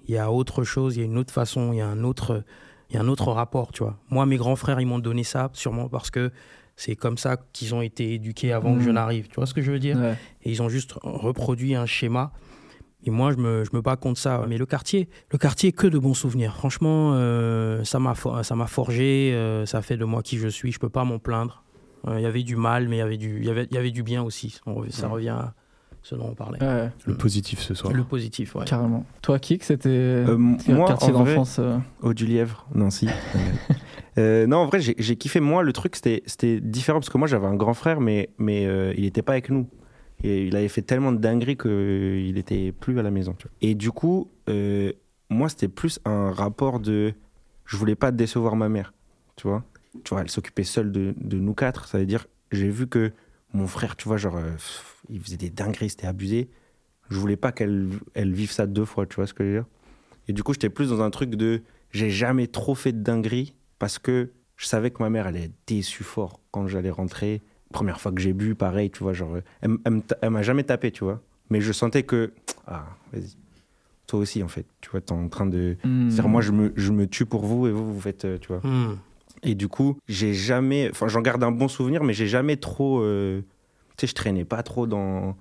Il 0.08 0.14
y 0.14 0.18
a 0.18 0.30
autre 0.30 0.64
chose, 0.64 0.96
il 0.96 1.00
y 1.00 1.02
a 1.02 1.06
une 1.06 1.16
autre 1.18 1.32
façon, 1.32 1.72
il 1.72 1.76
y 1.78 1.80
a 1.80 1.86
un 1.88 2.04
autre, 2.04 2.44
il 2.90 2.96
y 2.96 2.98
a 2.98 3.02
un 3.02 3.08
autre 3.08 3.32
rapport, 3.32 3.72
tu 3.72 3.82
vois. 3.82 3.98
Moi, 4.10 4.26
mes 4.26 4.36
grands 4.36 4.56
frères, 4.56 4.80
ils 4.80 4.86
m'ont 4.86 4.98
donné 4.98 5.24
ça, 5.24 5.48
sûrement 5.54 5.88
parce 5.88 6.10
que 6.10 6.30
c'est 6.76 6.96
comme 6.96 7.16
ça 7.18 7.36
qu'ils 7.52 7.74
ont 7.74 7.82
été 7.82 8.12
éduqués 8.14 8.52
avant 8.52 8.74
que 8.74 8.80
je 8.80 8.88
Mhm. 8.88 8.94
n'arrive. 8.94 9.28
Tu 9.28 9.36
vois 9.36 9.46
ce 9.46 9.54
que 9.54 9.62
je 9.62 9.70
veux 9.72 9.78
dire? 9.78 9.96
Ouais. 9.98 10.16
et 10.42 10.50
ils 10.50 10.60
ont 10.62 10.68
juste 10.68 10.94
reproduit 11.02 11.74
un 11.74 11.86
schéma. 11.86 12.32
Et 13.04 13.10
moi, 13.10 13.32
je 13.32 13.36
me, 13.36 13.64
je 13.64 13.70
me 13.76 13.80
bats 13.82 13.96
contre 13.96 14.18
ça. 14.20 14.44
Mais 14.48 14.56
le 14.58 14.66
quartier, 14.66 15.08
le 15.30 15.38
quartier, 15.38 15.72
que 15.72 15.86
de 15.86 15.98
bons 15.98 16.14
souvenirs. 16.14 16.54
Franchement, 16.56 17.12
euh, 17.14 17.82
ça 17.84 17.98
m'a 17.98 18.14
for- 18.14 18.44
ça 18.44 18.54
m'a 18.54 18.66
forgé, 18.66 19.32
euh, 19.34 19.66
ça 19.66 19.82
fait 19.82 19.96
de 19.96 20.04
moi 20.04 20.22
qui 20.22 20.38
je 20.38 20.48
suis. 20.48 20.70
Je 20.72 20.78
peux 20.78 20.88
pas 20.88 21.04
m'en 21.04 21.18
plaindre. 21.18 21.64
Euh, 22.06 22.18
Il 22.18 22.22
y 22.22 22.26
avait 22.26 22.42
du 22.42 22.56
mal, 22.56 22.88
mais 22.88 22.96
il 22.96 22.98
y 23.00 23.02
avait 23.02 23.16
du, 23.16 23.38
il 23.40 23.44
y 23.46 23.50
avait, 23.50 23.66
il 23.70 23.74
y 23.74 23.78
avait 23.78 23.90
du 23.90 24.02
bien 24.02 24.22
aussi. 24.22 24.60
On 24.66 24.88
ça 24.90 25.06
Ouais. 25.08 25.12
revient 25.14 25.28
à 25.30 25.54
ce 26.04 26.14
dont 26.16 26.28
on 26.30 26.34
parlait. 26.34 26.60
Ouais, 26.60 26.90
Le 27.06 27.14
positif 27.16 27.60
ce 27.60 27.74
soir. 27.74 27.92
Le 27.92 28.02
positif, 28.04 28.54
ouais. 28.56 28.64
carrément. 28.64 29.04
Toi, 29.20 29.38
Kik, 29.38 29.62
c'était 29.62 29.88
Euh, 29.88 30.36
moi, 30.36 30.86
quartier 30.88 31.12
d'enfance 31.12 31.58
euh, 31.60 31.78
Au 32.02 32.12
du 32.14 32.26
Lièvre, 32.26 32.66
Nancy. 32.74 33.08
Euh, 34.18 34.46
non, 34.46 34.58
en 34.58 34.66
vrai, 34.66 34.78
j'ai 34.80 35.16
kiffé. 35.16 35.40
Moi, 35.40 35.62
le 35.62 35.72
truc, 35.72 35.96
c'était 35.96 36.22
c'était 36.26 36.60
différent 36.60 36.98
parce 36.98 37.08
que 37.08 37.16
moi, 37.16 37.26
j'avais 37.26 37.46
un 37.46 37.54
grand 37.54 37.72
frère, 37.72 37.98
mais, 38.00 38.28
mais 38.36 38.66
euh, 38.66 38.92
il 38.96 39.04
n'était 39.04 39.22
pas 39.22 39.32
avec 39.32 39.48
nous. 39.48 39.66
Et 40.22 40.46
il 40.46 40.56
avait 40.56 40.68
fait 40.68 40.82
tellement 40.82 41.12
de 41.12 41.18
dingueries 41.18 41.56
qu'il 41.56 42.34
n'était 42.34 42.72
plus 42.72 42.98
à 42.98 43.02
la 43.02 43.10
maison. 43.10 43.34
Et 43.60 43.74
du 43.74 43.90
coup, 43.90 44.30
euh, 44.48 44.92
moi, 45.30 45.48
c'était 45.48 45.68
plus 45.68 46.00
un 46.04 46.30
rapport 46.30 46.80
de. 46.80 47.14
Je 47.64 47.76
voulais 47.76 47.94
pas 47.94 48.12
décevoir 48.12 48.54
ma 48.56 48.68
mère. 48.68 48.92
Tu 49.36 49.48
vois, 49.48 49.64
tu 50.04 50.10
vois 50.10 50.20
elle 50.20 50.30
s'occupait 50.30 50.64
seule 50.64 50.92
de, 50.92 51.14
nous 51.38 51.54
quatre. 51.54 51.86
Ça 51.88 51.98
veut 51.98 52.06
dire, 52.06 52.26
j'ai 52.50 52.68
vu 52.68 52.86
que 52.86 53.12
mon 53.52 53.66
frère, 53.66 53.96
tu 53.96 54.08
vois, 54.08 54.16
genre, 54.16 54.36
euh, 54.36 54.50
il 55.08 55.20
faisait 55.20 55.36
des 55.36 55.50
dingueries, 55.50 55.90
c'était 55.90 56.06
abusé. 56.06 56.48
Je 57.10 57.18
voulais 57.18 57.36
pas 57.36 57.52
qu'elle 57.52 57.90
elle 58.14 58.32
vive 58.32 58.52
ça 58.52 58.66
deux 58.66 58.84
fois, 58.84 59.06
tu 59.06 59.16
vois 59.16 59.26
ce 59.26 59.34
que 59.34 59.44
je 59.44 59.48
veux 59.48 59.54
dire. 59.56 59.66
Et 60.28 60.32
du 60.32 60.42
coup, 60.42 60.52
j'étais 60.52 60.70
plus 60.70 60.90
dans 60.90 61.02
un 61.02 61.10
truc 61.10 61.30
de 61.30 61.62
j'ai 61.90 62.10
jamais 62.10 62.46
trop 62.46 62.74
fait 62.74 62.92
de 62.92 63.02
dingueries 63.02 63.54
parce 63.78 63.98
que 63.98 64.30
je 64.56 64.66
savais 64.66 64.90
que 64.90 65.02
ma 65.02 65.10
mère 65.10 65.26
allait 65.26 65.44
être 65.44 65.54
déçue 65.66 66.04
fort 66.04 66.40
quand 66.50 66.68
j'allais 66.68 66.90
rentrer. 66.90 67.42
Première 67.72 68.00
fois 68.00 68.12
que 68.12 68.20
j'ai 68.20 68.32
bu, 68.32 68.54
pareil, 68.54 68.90
tu 68.90 69.02
vois, 69.02 69.12
genre, 69.12 69.38
elle, 69.62 70.30
m'a 70.30 70.42
jamais 70.42 70.62
tapé, 70.64 70.90
tu 70.90 71.04
vois. 71.04 71.20
Mais 71.50 71.60
je 71.60 71.72
sentais 71.72 72.02
que, 72.04 72.32
ah, 72.66 72.84
vas-y, 73.12 73.34
toi 74.06 74.20
aussi, 74.20 74.42
en 74.42 74.48
fait, 74.48 74.66
tu 74.80 74.90
vois, 74.90 75.00
t'es 75.00 75.12
en 75.12 75.28
train 75.28 75.46
de. 75.46 75.76
hmm. 75.84 76.10
C'est-à-dire, 76.10 76.28
moi, 76.28 76.40
je 76.42 76.52
me, 76.52 76.72
je 76.76 76.92
me 76.92 77.06
tue 77.06 77.26
pour 77.26 77.44
vous 77.44 77.66
et 77.66 77.72
vous, 77.72 77.92
vous 77.92 78.00
faites, 78.00 78.24
euh, 78.24 78.38
tu 78.38 78.48
vois. 78.48 78.60
Hmm. 78.62 78.98
Et 79.42 79.54
du 79.54 79.68
coup, 79.68 79.96
j'ai 80.08 80.34
jamais. 80.34 80.88
Enfin, 80.90 81.08
j'en 81.08 81.20
garde 81.20 81.42
un 81.42 81.50
bon 81.50 81.68
souvenir, 81.68 82.04
mais 82.04 82.14
j'ai 82.14 82.28
jamais 82.28 82.56
trop. 82.56 83.00
euh, 83.00 83.40
Tu 83.96 84.02
sais, 84.02 84.06
je 84.06 84.14
traînais 84.14 84.44
pas 84.44 84.62
trop 84.62 84.86
dans, 84.86 85.36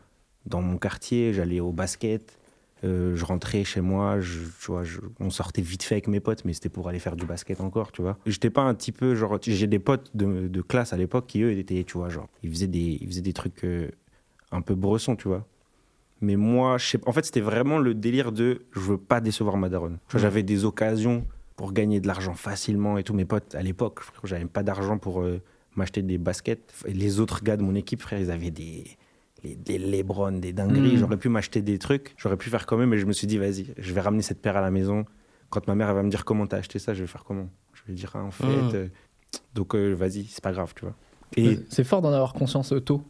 dans 0.46 0.62
mon 0.62 0.78
quartier. 0.78 1.34
J'allais 1.34 1.60
au 1.60 1.72
basket. 1.72 2.40
Euh, 2.84 3.16
je 3.16 3.26
rentrais 3.26 3.64
chez 3.64 3.82
moi. 3.82 4.20
Je, 4.20 4.40
tu 4.60 4.68
vois, 4.72 4.84
je- 4.84 5.00
on 5.20 5.30
sortait 5.30 5.62
vite 5.62 5.84
fait 5.84 5.96
avec 5.96 6.08
mes 6.08 6.20
potes, 6.20 6.46
mais 6.46 6.54
c'était 6.54 6.70
pour 6.70 6.88
aller 6.90 7.00
faire 7.00 7.16
du 7.16 7.26
basket 7.26 7.62
encore, 7.62 7.92
tu 7.92 8.02
vois. 8.02 8.18
J'étais 8.26 8.50
pas 8.50 8.62
un 8.64 8.74
petit 8.74 8.92
peu. 8.92 9.16
Genre, 9.16 9.38
j'ai 9.42 9.68
des 9.68 9.80
potes 9.80 10.10
de, 10.16 10.48
de 10.48 10.62
classe 10.62 10.94
à 10.94 10.98
l'époque 10.98 11.28
qui, 11.28 11.42
eux, 11.42 11.52
étaient, 11.58 11.84
tu 11.84 11.98
vois, 11.98 12.10
genre, 12.10 12.28
ils 12.44 12.50
faisaient 12.50 12.68
des, 12.68 12.98
ils 13.02 13.08
faisaient 13.08 13.22
des 13.22 13.34
trucs 13.34 13.64
euh, 13.64 13.90
un 14.52 14.62
peu 14.62 14.76
bressons, 14.76 15.16
tu 15.16 15.28
vois. 15.28 15.46
Mais 16.22 16.36
moi, 16.36 16.78
je 16.78 16.86
sais, 16.86 17.00
en 17.08 17.12
fait, 17.14 17.26
c'était 17.26 17.42
vraiment 17.42 17.80
le 17.80 17.94
délire 17.96 18.32
de 18.32 18.62
je 18.74 18.80
veux 18.80 18.98
pas 18.98 19.22
décevoir 19.22 19.58
ma 19.58 19.70
daronne. 19.70 19.98
J'avais 20.16 20.44
des 20.44 20.66
occasions 20.66 21.26
pour 21.56 21.74
gagner 21.74 22.00
de 22.00 22.08
l'argent 22.08 22.34
facilement 22.34 22.98
et 22.98 23.04
tous 23.04 23.14
mes 23.14 23.26
potes 23.26 23.56
à 23.56 23.62
l'époque, 23.62 24.02
j'avais 24.24 24.46
pas 24.46 24.64
d'argent 24.64 24.98
pour 24.98 25.22
euh, 25.22 25.42
m'acheter 25.76 26.02
des 26.02 26.18
baskets. 26.18 26.74
Et 26.86 26.94
les 26.94 27.20
autres 27.20 27.44
gars 27.44 27.58
de 27.58 27.64
mon 27.64 27.76
équipe, 27.76 28.02
frère, 28.02 28.20
ils 28.20 28.32
avaient 28.32 28.52
des, 28.52 28.86
les- 29.44 29.56
des 29.56 29.78
Lebron, 29.78 30.34
des 30.34 30.54
dingueries. 30.54 30.94
Mm. 30.96 30.98
J'aurais 30.98 31.18
pu 31.18 31.30
m'acheter 31.30 31.62
des 31.62 31.80
trucs, 31.80 32.14
j'aurais 32.18 32.38
pu 32.38 32.50
faire 32.50 32.66
quand 32.66 32.78
même, 32.78 32.90
mais 32.90 32.98
je 32.98 33.06
me 33.06 33.14
suis 33.14 33.28
dit, 33.28 33.38
vas-y, 33.38 33.74
je 33.78 33.94
vais 33.94 34.02
ramener 34.02 34.22
cette 34.22 34.42
paire 34.42 34.58
à 34.58 34.62
la 34.62 34.72
maison. 34.72 35.06
Quand 35.50 35.68
ma 35.68 35.76
mère 35.76 35.90
elle 35.90 35.96
va 35.96 36.04
me 36.04 36.10
dire 36.10 36.24
comment 36.26 36.48
t'as 36.48 36.58
acheté 36.58 36.80
ça, 36.80 36.94
je 36.94 37.02
vais 37.02 37.08
faire 37.08 37.24
comment? 37.24 37.50
Je 37.74 37.82
vais 37.88 37.94
dire, 37.94 38.12
ah, 38.16 38.24
en 38.24 38.32
fait, 38.32 38.46
Mm. 38.46 38.76
euh, 38.76 38.88
donc 39.54 39.76
euh, 39.76 39.94
vas-y, 39.94 40.26
c'est 40.26 40.44
pas 40.44 40.52
grave, 40.52 40.74
tu 40.76 40.86
vois. 40.86 40.96
Et 41.38 41.60
C'est 41.70 41.84
fort 41.84 42.02
d'en 42.02 42.12
avoir 42.14 42.34
conscience 42.34 42.74
euh, 42.74 42.80
tôt. 42.82 43.02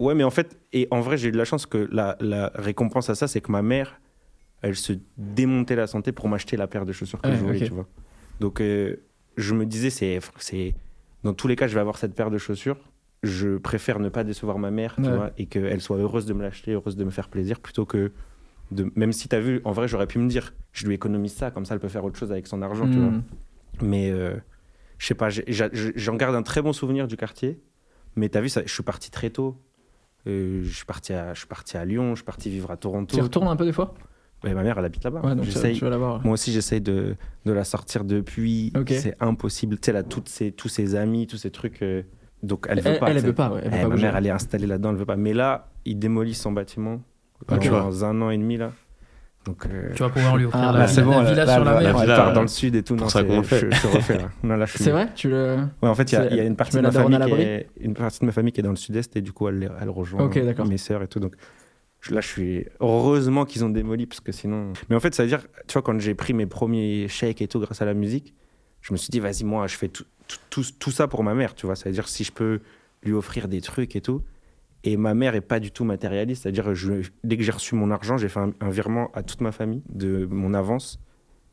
Ouais, 0.00 0.14
mais 0.14 0.24
en 0.24 0.30
fait, 0.30 0.56
et 0.72 0.88
en 0.90 1.00
vrai, 1.00 1.16
j'ai 1.16 1.28
eu 1.28 1.32
de 1.32 1.36
la 1.38 1.44
chance 1.44 1.66
que 1.66 1.88
la, 1.92 2.16
la 2.20 2.50
récompense 2.56 3.10
à 3.10 3.14
ça, 3.14 3.28
c'est 3.28 3.40
que 3.40 3.52
ma 3.52 3.62
mère, 3.62 4.00
elle 4.62 4.74
se 4.76 4.92
démontait 5.16 5.76
la 5.76 5.86
santé 5.86 6.10
pour 6.10 6.28
m'acheter 6.28 6.56
la 6.56 6.66
paire 6.66 6.84
de 6.84 6.92
chaussures 6.92 7.22
que 7.22 7.28
Ouais, 7.28 7.36
je 7.36 7.42
voulais, 7.44 7.60
tu 7.60 7.72
vois. 7.72 7.86
Donc, 8.40 8.60
euh, 8.60 8.96
je 9.36 9.54
me 9.54 9.64
disais, 9.66 9.90
c'est, 9.90 10.18
c'est, 10.38 10.74
dans 11.22 11.32
tous 11.34 11.46
les 11.46 11.54
cas, 11.54 11.68
je 11.68 11.74
vais 11.74 11.80
avoir 11.80 11.96
cette 11.98 12.14
paire 12.14 12.30
de 12.30 12.38
chaussures. 12.38 12.78
Je 13.24 13.56
préfère 13.56 13.98
ne 14.00 14.08
pas 14.08 14.22
décevoir 14.22 14.58
ma 14.58 14.70
mère, 14.70 14.94
tu 14.96 15.02
Ouais. 15.02 15.16
vois, 15.16 15.30
et 15.38 15.46
qu'elle 15.46 15.80
soit 15.80 15.96
heureuse 15.96 16.26
de 16.26 16.34
me 16.34 16.42
l'acheter, 16.42 16.72
heureuse 16.72 16.94
de 16.96 17.04
me 17.04 17.10
faire 17.10 17.28
plaisir, 17.28 17.58
plutôt 17.60 17.86
que 17.86 18.12
de, 18.70 18.90
même 18.96 19.12
si 19.12 19.28
tu 19.28 19.34
as 19.36 19.40
vu, 19.40 19.60
en 19.64 19.72
vrai, 19.72 19.88
j'aurais 19.88 20.06
pu 20.06 20.18
me 20.18 20.28
dire, 20.28 20.54
je 20.72 20.86
lui 20.86 20.94
économise 20.94 21.32
ça, 21.32 21.50
comme 21.50 21.64
ça, 21.64 21.74
elle 21.74 21.80
peut 21.80 21.88
faire 21.88 22.04
autre 22.04 22.18
chose 22.18 22.30
avec 22.32 22.46
son 22.46 22.60
argent, 22.62 22.88
tu 22.90 22.98
vois. 22.98 23.10
Hmm. 23.10 23.22
Mais 23.82 24.10
euh, 24.10 24.36
je 24.98 25.06
sais 25.06 25.14
pas, 25.14 25.28
j'en 25.30 26.16
garde 26.16 26.34
un 26.34 26.42
très 26.42 26.62
bon 26.62 26.72
souvenir 26.72 27.06
du 27.08 27.16
quartier. 27.16 27.60
Mais 28.16 28.28
t'as 28.28 28.40
vu, 28.40 28.48
ça, 28.48 28.62
je 28.64 28.72
suis 28.72 28.82
parti 28.82 29.10
très 29.10 29.30
tôt. 29.30 29.56
Euh, 30.26 30.62
je, 30.64 30.74
suis 30.74 30.86
parti 30.86 31.12
à, 31.12 31.34
je 31.34 31.40
suis 31.40 31.48
parti 31.48 31.76
à 31.76 31.84
Lyon, 31.84 32.10
je 32.10 32.16
suis 32.16 32.24
parti 32.24 32.48
vivre 32.50 32.70
à 32.70 32.76
Toronto. 32.76 33.14
Tu 33.14 33.18
y 33.18 33.22
retournes 33.22 33.48
un 33.48 33.56
peu 33.56 33.64
des 33.64 33.72
fois? 33.72 33.94
Ouais, 34.42 34.54
ma 34.54 34.62
mère, 34.62 34.78
elle 34.78 34.84
habite 34.84 35.02
là-bas. 35.04 35.20
Ouais. 35.22 35.34
Moi 36.24 36.32
aussi, 36.34 36.52
j'essaye 36.52 36.80
de, 36.80 37.16
de 37.44 37.52
la 37.52 37.64
sortir 37.64 38.04
depuis. 38.04 38.72
C'est 38.88 39.16
impossible. 39.20 39.78
Tu 39.78 39.90
sais, 39.90 39.96
a 39.96 40.02
toutes 40.02 40.28
ses, 40.28 40.52
tous 40.52 40.68
ses 40.68 40.94
amis, 40.94 41.26
tous 41.26 41.36
ces 41.38 41.50
trucs. 41.50 41.82
euh, 41.82 42.02
donc, 42.44 42.66
elle 42.68 42.80
veut 42.80 42.90
Elle, 42.92 42.98
pas. 42.98 43.10
elle, 43.10 43.18
veut 43.20 43.32
pas, 43.32 43.50
ouais. 43.50 43.60
Elle 43.64 43.70
veut 43.70 43.76
Eh, 43.78 43.82
pas 43.82 43.88
ma 43.88 43.94
bouger. 43.94 44.02
mère, 44.06 44.16
elle 44.16 44.26
est 44.26 44.30
installée 44.30 44.66
là-dedans, 44.66 44.90
elle 44.90 44.96
veut 44.96 45.04
pas. 45.06 45.16
Mais 45.16 45.32
là, 45.34 45.68
il 45.84 45.98
démolit 45.98 46.34
son 46.34 46.52
bâtiment 46.52 47.00
Ok. 47.50 47.68
dans 47.68 48.04
un 48.04 48.20
an 48.22 48.30
et 48.30 48.38
demi, 48.38 48.56
là. 48.56 48.72
Donc, 49.44 49.66
euh, 49.66 49.90
Tu 49.94 50.02
vas 50.02 50.08
pouvoir 50.08 50.36
lui 50.38 50.46
offrir 50.46 50.60
Ah, 50.62 50.66
la, 50.68 50.72
bah, 50.72 50.78
la- 50.78 50.86
c'est 50.86 51.00
la 51.02 51.06
bon, 51.06 51.20
là, 51.20 51.30
villa 51.30 51.44
là, 51.44 51.54
sur 51.54 51.64
la 51.64 51.80
mer. 51.80 51.98
villa, 51.98 52.16
part 52.16 52.28
euh, 52.28 52.32
dans 52.32 52.40
le 52.40 52.48
sud 52.48 52.74
et 52.76 52.82
tout. 52.82 52.94
pour 52.96 53.04
non, 53.04 53.10
ça 53.10 53.20
c'est- 53.20 53.26
qu'on 53.26 53.36
le 53.36 53.42
fait. 53.42 53.60
Je, 53.60 53.70
je 53.70 53.76
suis 53.76 53.88
refait 53.88 54.16
là. 54.18 54.30
Non, 54.42 54.56
là, 54.56 54.64
je 54.64 54.70
suis- 54.72 54.84
C'est 54.84 54.90
vrai 54.90 55.08
Tu 55.14 55.28
le. 55.28 55.56
Ouais, 55.82 55.88
en 55.90 55.94
fait, 55.94 56.10
il 56.12 56.14
y 56.14 56.16
a- 56.18 56.34
y, 56.44 56.46
une 56.46 56.56
partie 56.56 56.76
de 56.78 56.80
la 56.82 56.90
ma 56.90 56.92
famille 56.92 57.18
qui 57.18 57.32
est 57.42 57.68
une 57.80 57.92
partie 57.92 58.20
de 58.20 58.24
ma 58.26 58.32
famille 58.32 58.52
qui 58.52 58.60
est 58.60 58.62
dans 58.62 58.70
le 58.70 58.76
sud-est 58.76 59.14
et 59.16 59.20
du 59.20 59.32
coup 59.32 59.46
elle, 59.48 59.70
elle 59.82 59.90
rejoint 59.90 60.30
mes 60.66 60.78
sœurs 60.78 61.02
et 61.02 61.08
tout. 61.08 61.20
Donc 61.20 61.34
là, 62.10 62.22
je 62.22 62.26
suis 62.28 62.66
heureusement 62.80 63.44
qu'ils 63.44 63.64
ont 63.66 63.68
démoli 63.68 64.06
parce 64.06 64.20
que 64.20 64.32
sinon. 64.32 64.72
Mais 64.88 64.96
en 64.96 65.00
fait, 65.00 65.14
ça 65.14 65.24
veut 65.24 65.28
dire, 65.28 65.40
tu 65.66 65.74
vois, 65.74 65.82
quand 65.82 65.98
j'ai 66.00 66.14
pris 66.14 66.32
mes 66.32 66.46
premiers 66.46 67.08
chèques 67.08 67.42
et 67.42 67.46
tout 67.48 67.60
grâce 67.60 67.82
à 67.82 67.84
la 67.84 67.92
musique, 67.94 68.34
je 68.80 68.92
me 68.94 68.96
suis 68.98 69.10
dit, 69.10 69.20
vas-y, 69.20 69.44
moi, 69.44 69.66
je 69.66 69.76
fais 69.76 69.88
tout, 69.88 70.04
tout, 70.50 70.64
tout, 70.78 70.90
ça 70.90 71.08
pour 71.08 71.22
ma 71.22 71.34
mère, 71.34 71.54
tu 71.54 71.66
vois. 71.66 71.76
Ça 71.76 71.88
veut 71.88 71.94
dire 71.94 72.08
si 72.08 72.24
je 72.24 72.32
peux 72.32 72.60
lui 73.02 73.12
offrir 73.12 73.48
des 73.48 73.60
trucs 73.60 73.96
et 73.96 74.00
tout. 74.00 74.22
Et 74.82 74.96
ma 74.96 75.14
mère 75.14 75.34
est 75.34 75.40
pas 75.40 75.60
du 75.60 75.70
tout 75.70 75.84
matérialiste, 75.84 76.42
c'est-à-dire 76.42 76.74
je, 76.74 77.08
dès 77.22 77.38
que 77.38 77.42
j'ai 77.42 77.52
reçu 77.52 77.74
mon 77.74 77.90
argent, 77.90 78.18
j'ai 78.18 78.28
fait 78.28 78.40
un, 78.40 78.52
un 78.60 78.70
virement 78.70 79.10
à 79.14 79.22
toute 79.22 79.40
ma 79.40 79.50
famille 79.50 79.82
de 79.88 80.26
mon 80.26 80.52
avance. 80.52 81.00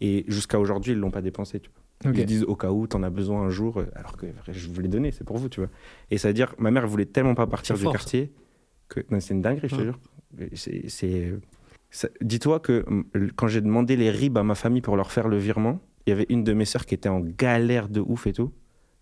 Et 0.02 0.26
jusqu'à 0.28 0.60
aujourd'hui, 0.60 0.92
ils 0.92 0.98
l'ont 0.98 1.12
pas 1.12 1.22
dépensé. 1.22 1.60
Tu 1.60 1.70
vois. 1.70 1.82
Ils 2.14 2.26
disent 2.26 2.44
au 2.44 2.56
cas 2.56 2.72
où 2.72 2.88
t'en 2.88 3.04
as 3.04 3.10
besoin 3.10 3.44
un 3.44 3.50
jour, 3.50 3.84
alors 3.96 4.18
que 4.18 4.26
je 4.52 4.70
vous 4.70 4.82
l'ai 4.82 4.88
donné, 4.88 5.12
c'est 5.12 5.24
pour 5.24 5.38
vous, 5.38 5.50
tu 5.50 5.60
vois. 5.60 5.70
Et 6.10 6.18
ça 6.18 6.28
veut 6.28 6.34
dire, 6.34 6.56
ma 6.58 6.72
mère 6.72 6.88
voulait 6.88 7.06
tellement 7.06 7.36
pas 7.36 7.48
partir 7.48 7.76
du 7.76 7.84
fort, 7.84 7.92
quartier 7.92 8.32
que 8.90 9.02
c'est 9.20 9.34
une 9.34 9.42
dinguerie, 9.42 9.70
je 9.70 9.76
te 9.76 9.82
jure. 9.82 10.00
C'est, 10.56 11.34
Dis-toi 12.22 12.60
que 12.60 12.86
quand 13.36 13.48
j'ai 13.48 13.62
demandé 13.62 13.96
les 13.96 14.10
RIB 14.10 14.38
à 14.38 14.44
ma 14.44 14.56
famille 14.56 14.82
pour 14.82 14.96
leur 14.96 15.12
faire 15.12 15.28
le 15.28 15.38
virement, 15.38 15.80
il 16.06 16.10
y 16.10 16.14
avait 16.14 16.26
une 16.30 16.44
de 16.44 16.54
mes 16.54 16.66
sœurs 16.66 16.86
qui 16.86 16.96
était 16.96 17.10
en 17.10 17.20
galère 17.20 17.90
de 17.90 18.00
ouf 18.00 18.28
et 18.28 18.34
tout. 18.34 18.52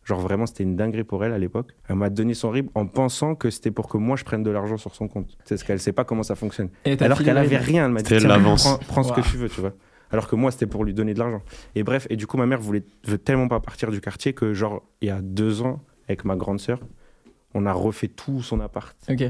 Genre 0.09 0.19
vraiment, 0.19 0.47
c'était 0.47 0.63
une 0.63 0.75
dinguerie 0.75 1.03
pour 1.03 1.23
elle 1.23 1.33
à 1.33 1.37
l'époque. 1.37 1.75
Elle 1.87 1.95
m'a 1.97 2.09
donné 2.09 2.33
son 2.33 2.49
RIB 2.49 2.69
en 2.73 2.87
pensant 2.87 3.35
que 3.35 3.51
c'était 3.51 3.69
pour 3.69 3.87
que 3.87 3.97
moi 3.97 4.15
je 4.17 4.23
prenne 4.23 4.41
de 4.41 4.49
l'argent 4.49 4.75
sur 4.77 4.95
son 4.95 5.07
compte. 5.07 5.37
C'est 5.45 5.55
ce 5.55 5.63
qu'elle 5.63 5.79
sait 5.79 5.91
pas 5.93 6.03
comment 6.03 6.23
ça 6.23 6.33
fonctionne. 6.35 6.69
Alors 6.99 7.19
qu'elle 7.19 7.35
le 7.35 7.41
avait 7.41 7.57
rien, 7.57 7.85
elle 7.85 7.91
m'a 7.91 8.01
dit. 8.01 8.15
Prends, 8.15 8.77
prends 8.87 9.03
ce 9.03 9.13
que 9.13 9.21
tu 9.21 9.37
veux, 9.37 9.49
tu 9.49 9.61
vois. 9.61 9.73
Alors 10.11 10.27
que 10.27 10.35
moi, 10.35 10.49
c'était 10.49 10.65
pour 10.65 10.83
lui 10.83 10.95
donner 10.95 11.13
de 11.13 11.19
l'argent. 11.19 11.43
Et 11.75 11.83
bref, 11.83 12.07
et 12.09 12.15
du 12.15 12.25
coup, 12.25 12.37
ma 12.37 12.47
mère 12.47 12.59
voulait 12.59 12.83
veut 13.05 13.19
tellement 13.19 13.47
pas 13.47 13.59
partir 13.59 13.91
du 13.91 14.01
quartier 14.01 14.33
que 14.33 14.53
genre 14.55 14.81
il 15.01 15.09
y 15.09 15.11
a 15.11 15.21
deux 15.21 15.61
ans, 15.61 15.79
avec 16.07 16.25
ma 16.25 16.35
grande 16.35 16.59
sœur, 16.59 16.79
on 17.53 17.67
a 17.67 17.71
refait 17.73 18.07
tout 18.07 18.41
son 18.41 18.59
appart. 18.61 18.97
Ok. 19.11 19.23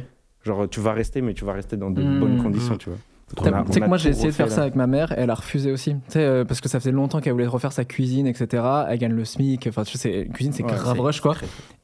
Genre 0.46 0.70
tu 0.70 0.80
vas 0.80 0.94
rester, 0.94 1.22
mais 1.22 1.34
tu 1.34 1.44
vas 1.44 1.52
rester 1.52 1.76
dans 1.76 1.92
de 1.92 2.02
Mmh. 2.02 2.20
bonnes 2.22 2.42
conditions, 2.42 2.76
Mmh. 2.76 2.78
tu 2.78 2.90
vois. 2.90 3.00
Tu 3.38 3.44
sais 3.74 3.80
que 3.82 3.86
moi 3.88 3.98
j'ai 3.98 4.10
essayé 4.10 4.30
de 4.30 4.34
faire 4.34 4.52
ça 4.52 4.62
avec 4.64 4.76
ma 4.76 4.88
mère, 4.88 5.14
elle 5.16 5.30
a 5.30 5.36
refusé 5.36 5.72
aussi. 5.72 5.92
Tu 5.92 6.00
sais, 6.14 6.20
euh, 6.24 6.46
parce 6.46 6.62
que 6.62 6.68
ça 6.70 6.80
faisait 6.80 6.92
longtemps 6.92 7.20
qu'elle 7.22 7.34
voulait 7.34 7.46
refaire 7.48 7.72
sa 7.72 7.86
cuisine, 7.86 8.26
etc. 8.28 8.64
Elle 8.90 8.98
gagne 8.98 9.14
le 9.14 9.24
SMIC, 9.26 9.68
enfin 9.68 9.84
tu 9.84 9.98
sais, 9.98 10.28
cuisine 10.34 10.52
c'est 10.54 10.64
Ouais, 10.64 10.72
grave 10.72 11.00
rush 11.00 11.22
quoi. 11.22 11.36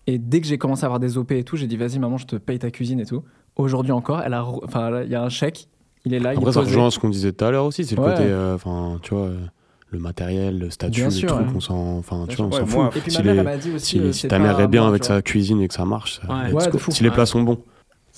Et 0.07 0.17
dès 0.17 0.41
que 0.41 0.47
j'ai 0.47 0.57
commencé 0.57 0.83
à 0.83 0.87
avoir 0.87 0.99
des 0.99 1.17
OP 1.17 1.31
et 1.31 1.43
tout, 1.43 1.55
j'ai 1.55 1.67
dit 1.67 1.77
vas-y 1.77 1.99
maman, 1.99 2.17
je 2.17 2.25
te 2.25 2.35
paye 2.35 2.59
ta 2.59 2.71
cuisine 2.71 2.99
et 2.99 3.05
tout. 3.05 3.23
Aujourd'hui 3.55 3.91
encore, 3.91 4.21
elle 4.21 4.33
a, 4.33 4.43
enfin 4.45 5.01
il 5.03 5.09
y 5.11 5.15
a 5.15 5.21
un 5.23 5.29
chèque, 5.29 5.67
il 6.03 6.13
est 6.13 6.19
là, 6.19 6.33
il 6.33 6.37
Après, 6.37 6.49
est 6.49 6.53
ça 6.53 6.59
rejoint 6.61 6.89
ce 6.91 6.99
qu'on 6.99 7.09
disait 7.09 7.31
tout 7.31 7.45
à 7.45 7.51
l'heure 7.51 7.65
aussi, 7.65 7.85
c'est 7.85 7.95
le 7.95 8.01
Ouais. 8.01 8.11
côté, 8.11 8.23
euh, 8.23 8.55
enfin, 8.55 8.99
tu 9.01 9.13
vois, 9.13 9.25
euh, 9.25 9.37
le 9.91 9.99
matériel, 9.99 10.59
le 10.59 10.69
statut, 10.71 10.99
Bien 11.01 11.05
les 11.05 11.11
sûr, 11.15 11.29
trucs, 11.29 11.47
ouais. 11.47 11.53
on 11.55 11.59
s'en, 11.59 11.97
enfin, 11.97 12.25
tu 12.27 12.35
vois, 12.35 12.47
on 12.47 12.51
s'en 12.51 12.59
Ouais, 12.61 12.65
fout. 12.65 12.75
moi, 12.79 12.89
Et 12.95 13.09
si 13.09 13.21
les- 13.21 13.73
aussi, 13.75 14.13
si, 14.13 14.27
ta 14.27 14.39
mère 14.39 14.59
est 14.59 14.67
bien 14.67 14.87
avec 14.87 15.03
sa 15.05 15.21
cuisine 15.21 15.61
et 15.61 15.67
que 15.67 15.73
ça 15.73 15.85
marche, 15.85 16.19
Ouais. 16.27 16.69
si 16.89 17.03
les 17.03 17.11
plats 17.11 17.25
sont 17.25 17.41
bons. 17.43 17.59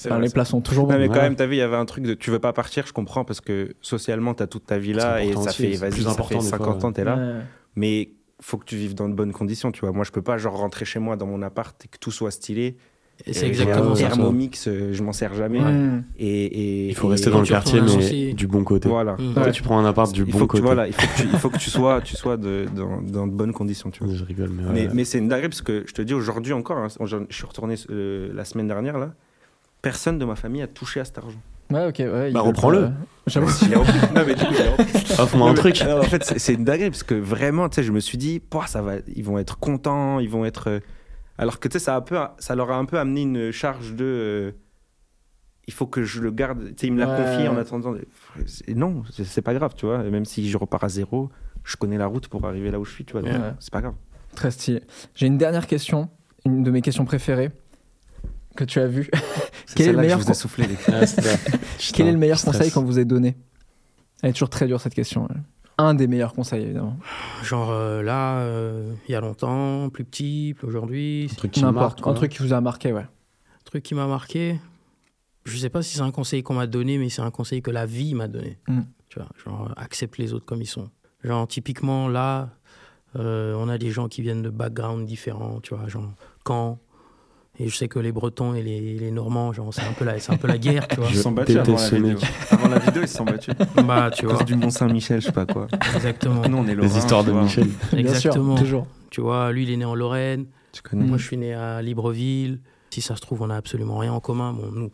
Enfin, 0.05 0.09
vrai, 0.17 0.27
les 0.27 0.29
plats 0.33 0.45
sont 0.45 0.61
toujours 0.61 0.87
Non, 0.87 0.93
bons. 0.93 0.99
mais 0.99 1.07
quand 1.07 1.15
Ouais. 1.15 1.21
même, 1.21 1.35
t'as 1.35 1.45
vu, 1.47 1.55
il 1.55 1.59
y 1.59 1.61
avait 1.61 1.75
un 1.75 1.85
truc 1.85 2.03
de 2.03 2.13
tu 2.13 2.29
veux 2.31 2.39
pas 2.39 2.53
partir, 2.53 2.85
je 2.85 2.93
comprends, 2.93 3.25
parce 3.25 3.41
que 3.41 3.73
socialement, 3.81 4.33
t'as 4.33 4.47
toute 4.47 4.65
ta 4.65 4.77
vie 4.77 4.93
là, 4.93 5.23
et 5.23 5.33
ça 5.33 5.39
aussi, 5.39 5.71
fait, 5.71 5.75
vas-y, 5.77 5.91
plus 5.91 6.03
ça 6.03 6.11
important 6.11 6.39
fait 6.39 6.45
des 6.45 6.49
fois, 6.57 6.65
50 6.65 6.83
ans, 6.85 6.91
t'es 6.91 7.03
là. 7.03 7.15
Ouais. 7.15 7.41
Mais 7.75 8.09
faut 8.41 8.57
que 8.57 8.65
tu 8.65 8.75
vives 8.75 8.93
dans 8.93 9.09
de 9.09 9.13
bonnes 9.15 9.33
conditions, 9.33 9.71
tu 9.71 9.81
vois. 9.81 9.91
Moi, 9.91 10.03
je 10.03 10.11
peux 10.11 10.21
pas, 10.21 10.37
genre, 10.37 10.55
rentrer 10.57 10.85
chez 10.85 10.99
moi 10.99 11.15
dans 11.15 11.25
mon 11.25 11.41
appart 11.41 11.83
et 11.83 11.87
que 11.87 11.97
tout 11.97 12.11
soit 12.11 12.29
stylé. 12.31 12.77
Et 13.25 13.33
c'est 13.33 13.47
exactement 13.47 13.93
un 13.93 13.95
ça. 13.95 14.09
Thermomix, 14.09 14.67
euh, 14.67 14.93
je 14.93 15.01
m'en 15.01 15.11
sers 15.11 15.33
jamais. 15.33 15.59
Et, 16.19 16.45
et- 16.45 16.87
Il 16.89 16.93
faut 16.95 17.07
et- 17.07 17.13
rester 17.13 17.31
dans 17.31 17.39
le 17.39 17.47
quartier, 17.47 17.81
mais 17.81 18.33
du 18.33 18.45
bon 18.45 18.63
côté. 18.63 18.87
Voilà. 18.89 19.15
Ouais. 19.35 19.51
tu 19.51 19.63
prends 19.63 19.79
un 19.79 19.85
appart 19.85 20.13
du 20.13 20.21
il 20.21 20.31
bon 20.31 20.41
tu, 20.41 20.45
côté. 20.45 20.61
voilà, 20.61 20.85
il 20.85 20.93
faut 20.93 21.01
que 21.07 21.21
tu, 21.23 21.27
il 21.33 21.39
faut 21.39 21.49
que 21.49 21.57
tu 21.57 21.71
sois, 21.71 22.01
tu 22.01 22.15
sois 22.15 22.37
de, 22.37 22.67
dans, 22.75 23.01
dans 23.01 23.25
de 23.25 23.31
bonnes 23.31 23.53
conditions, 23.53 23.89
tu 23.89 24.03
vois. 24.03 24.13
Je 24.13 24.23
rigole, 24.23 24.49
mais, 24.51 24.61
Mais, 24.71 24.87
ouais. 24.87 24.93
mais 24.93 25.03
c'est 25.03 25.17
une 25.17 25.29
dinguerie 25.29 25.49
parce 25.49 25.63
que 25.63 25.83
je 25.87 25.93
te 25.93 26.03
dis 26.03 26.13
aujourd'hui 26.13 26.53
encore, 26.53 26.77
hein, 26.77 26.89
je 27.03 27.17
suis 27.31 27.45
retourné 27.47 27.73
euh, 27.89 28.29
la 28.35 28.45
semaine 28.45 28.67
dernière 28.67 28.99
là, 28.99 29.15
personne 29.81 30.17
de 30.19 30.25
ma 30.25 30.35
famille 30.35 30.61
a 30.61 30.67
touché 30.67 30.99
à 30.99 31.05
cet 31.05 31.17
argent. 31.17 31.39
Ouais, 31.71 31.85
ok, 31.87 31.95
ouais. 31.99 32.29
ils 32.29 32.33
Bah, 32.33 32.39
reprends-le. 32.41 32.83
pas- 32.83 32.91
J'avoue. 33.27 33.47
Non 34.15 34.23
mais 34.25 34.35
du 34.35 34.45
coup, 34.45 34.53
fais-moi 35.27 35.49
un 35.49 35.53
truc. 35.53 35.81
en 35.81 36.01
fait, 36.03 36.23
c'est 36.23 36.53
une 36.53 36.63
dinguerie 36.63 36.89
parce 36.89 37.03
que 37.03 37.15
vraiment, 37.15 37.67
tu 37.67 37.75
sais, 37.75 37.83
je 37.83 37.91
me 37.91 37.99
suis 37.99 38.17
dit, 38.17 38.41
ça 38.67 38.81
va, 38.81 38.93
ils 39.13 39.23
vont 39.23 39.37
être 39.37 39.57
contents, 39.59 40.19
ils 40.19 40.29
vont 40.29 40.45
être. 40.45 40.69
euh, 40.69 40.79
Alors 41.37 41.59
que 41.59 41.67
tu 41.67 41.73
sais, 41.77 41.83
ça, 41.83 41.95
a 41.95 41.97
un 41.97 42.01
peu, 42.01 42.17
ça 42.39 42.55
leur 42.55 42.71
a 42.71 42.77
un 42.77 42.85
peu 42.85 42.97
amené 42.97 43.23
une 43.23 43.51
charge 43.51 43.93
de. 43.95 44.05
euh, 44.05 44.51
Il 45.67 45.73
faut 45.73 45.87
que 45.87 46.03
je 46.03 46.21
le 46.21 46.31
garde. 46.31 46.67
Tu 46.69 46.73
sais, 46.77 46.87
il 46.87 46.93
me 46.93 46.99
l'a 46.99 47.09
Ouais. 47.09 47.17
confié 47.25 47.49
en 47.49 47.57
attendant. 47.57 47.93
Non, 48.73 49.03
c'est 49.11 49.41
pas 49.41 49.53
grave, 49.53 49.73
tu 49.75 49.85
vois. 49.85 49.97
Même 50.03 50.23
si 50.23 50.49
je 50.49 50.57
repars 50.57 50.85
à 50.85 50.89
zéro, 50.89 51.29
je 51.65 51.75
connais 51.75 51.97
la 51.97 52.07
route 52.07 52.29
pour 52.29 52.45
arriver 52.45 52.71
là 52.71 52.79
où 52.79 52.85
je 52.85 52.93
suis, 52.93 53.03
tu 53.03 53.11
vois. 53.11 53.21
donc, 53.21 53.31
Ouais. 53.33 53.51
C'est 53.59 53.73
pas 53.73 53.81
grave. 53.81 53.95
Très 54.35 54.51
stylé. 54.51 54.83
J'ai 55.15 55.27
une 55.27 55.37
dernière 55.37 55.67
question, 55.67 56.09
une 56.45 56.63
de 56.63 56.71
mes 56.71 56.81
questions 56.81 57.03
préférées 57.03 57.51
que 58.57 58.65
tu 58.65 58.79
as. 58.81 58.89
C'est 58.91 59.09
Quel 59.75 59.87
est 59.87 59.91
le 59.91 59.95
que 59.97 60.01
meilleur 60.01 60.19
je 60.19 60.23
vous 60.25 60.29
ai 60.29 60.33
con- 60.33 60.39
soufflé, 60.39 60.67
les 60.67 60.75
gars. 60.87 61.05
C'est 61.05 61.21
ça. 61.21 61.37
Quel 61.93 62.07
est 62.07 62.11
le 62.11 62.17
meilleur 62.17 62.41
conseil 62.41 62.71
qu'on 62.71 62.83
vous 62.83 62.99
ait 62.99 63.05
donné 63.05 63.37
Elle 64.21 64.31
est 64.31 64.33
toujours 64.33 64.49
très 64.49 64.67
dure 64.67 64.81
cette 64.81 64.93
question. 64.95 65.27
Un 65.77 65.93
des 65.93 66.07
meilleurs 66.07 66.33
conseils, 66.33 66.63
évidemment. 66.63 66.97
Genre 67.43 67.69
euh, 67.71 68.01
là, 68.01 68.39
euh, 68.39 68.93
il 69.07 69.11
y 69.11 69.15
a 69.15 69.21
longtemps, 69.21 69.89
plus 69.89 70.03
petit, 70.03 70.55
plus 70.57 70.67
aujourd'hui. 70.67 71.29
Un 71.31 71.35
truc 71.35 71.51
qui 71.51 71.61
marque, 71.61 71.75
N'importe. 71.75 72.01
quoi. 72.01 72.11
Un 72.11 72.15
truc 72.15 72.31
qui 72.31 72.39
vous 72.43 72.51
a 72.53 72.59
marqué, 72.61 72.91
ouais. 72.91 73.01
Un 73.03 73.63
truc 73.63 73.83
qui 73.83 73.93
m'a 73.93 74.07
marqué. 74.07 74.59
Je 75.45 75.55
sais 75.57 75.69
pas 75.69 75.81
si 75.83 75.95
c'est 75.95 76.01
un 76.01 76.11
conseil 76.11 76.41
qu'on 76.43 76.55
m'a 76.55 76.67
donné, 76.67 76.97
mais 76.97 77.09
c'est 77.09 77.21
un 77.21 77.31
conseil 77.31 77.61
que 77.61 77.71
la 77.71 77.85
vie 77.85 78.15
m'a 78.15 78.27
donné. 78.27 78.57
Mm. 78.67 78.81
Tu 79.09 79.19
vois, 79.19 79.29
genre 79.45 79.71
accepte 79.77 80.17
les 80.17 80.33
autres 80.33 80.45
comme 80.45 80.61
ils 80.61 80.67
sont. 80.67 80.89
Genre 81.23 81.47
typiquement 81.47 82.07
là, 82.09 82.49
euh, 83.15 83.53
on 83.55 83.69
a 83.69 83.77
des 83.77 83.91
gens 83.91 84.07
qui 84.09 84.21
viennent 84.21 84.41
de 84.41 84.49
backgrounds 84.49 85.05
différents, 85.07 85.59
tu 85.61 85.75
vois, 85.75 85.87
genre 85.87 86.11
quand. 86.43 86.79
Et 87.59 87.69
je 87.69 87.75
sais 87.75 87.87
que 87.87 87.97
les 87.97 88.11
Bretons 88.11 88.53
et 88.53 88.61
les, 88.61 88.79
les 88.97 89.09
Normands, 89.11 89.51
genre 89.51 89.73
c'est 89.73 89.81
un 89.81 89.93
peu 89.93 90.05
la, 90.05 90.19
c'est 90.19 90.31
un 90.31 90.37
peu 90.37 90.47
la 90.47 90.57
guerre, 90.59 90.87
tu 90.87 90.95
vois. 90.99 91.07
Ils 91.09 91.15
se 91.15 91.23
sont 91.23 91.31
battus 91.31 91.55
avant 91.57 91.75
la 91.75 91.89
vidéo. 91.89 92.17
Avant 92.51 92.67
la 92.67 92.79
vidéo, 92.79 93.01
ils 93.01 93.07
se 93.07 93.17
sont 93.17 93.25
battus. 93.25 93.53
Bah 93.83 94.11
tu 94.13 94.25
vois, 94.25 94.35
cause 94.35 94.45
du 94.45 94.55
Mont 94.55 94.69
Saint-Michel, 94.69 95.21
je 95.21 95.25
sais 95.27 95.31
pas 95.31 95.45
quoi. 95.47 95.67
exactement. 95.95 96.47
Nous, 96.47 96.57
on 96.57 96.63
est 96.65 96.67
Les 96.69 96.75
Lorrains, 96.75 96.97
histoires 96.97 97.23
de 97.23 97.31
vois. 97.31 97.43
Michel. 97.43 97.67
Bien 97.67 97.79
sûr, 97.89 97.97
Exactement. 97.99 98.55
toujours. 98.55 98.85
Tu 99.09 99.21
vois, 99.21 99.51
lui 99.51 99.63
il 99.63 99.71
est 99.71 99.77
né 99.77 99.85
en 99.85 99.95
Lorraine. 99.95 100.45
Tu 100.71 100.81
connais. 100.83 101.05
Moi, 101.05 101.17
je 101.17 101.23
suis 101.25 101.37
né 101.37 101.53
à 101.53 101.81
Libreville. 101.81 102.59
Si 102.91 103.01
ça 103.01 103.15
se 103.15 103.21
trouve, 103.21 103.41
on 103.41 103.49
a 103.49 103.55
absolument 103.55 103.97
rien 103.97 104.13
en 104.13 104.19
commun. 104.19 104.53
Bon, 104.53 104.69
nous, 104.71 104.91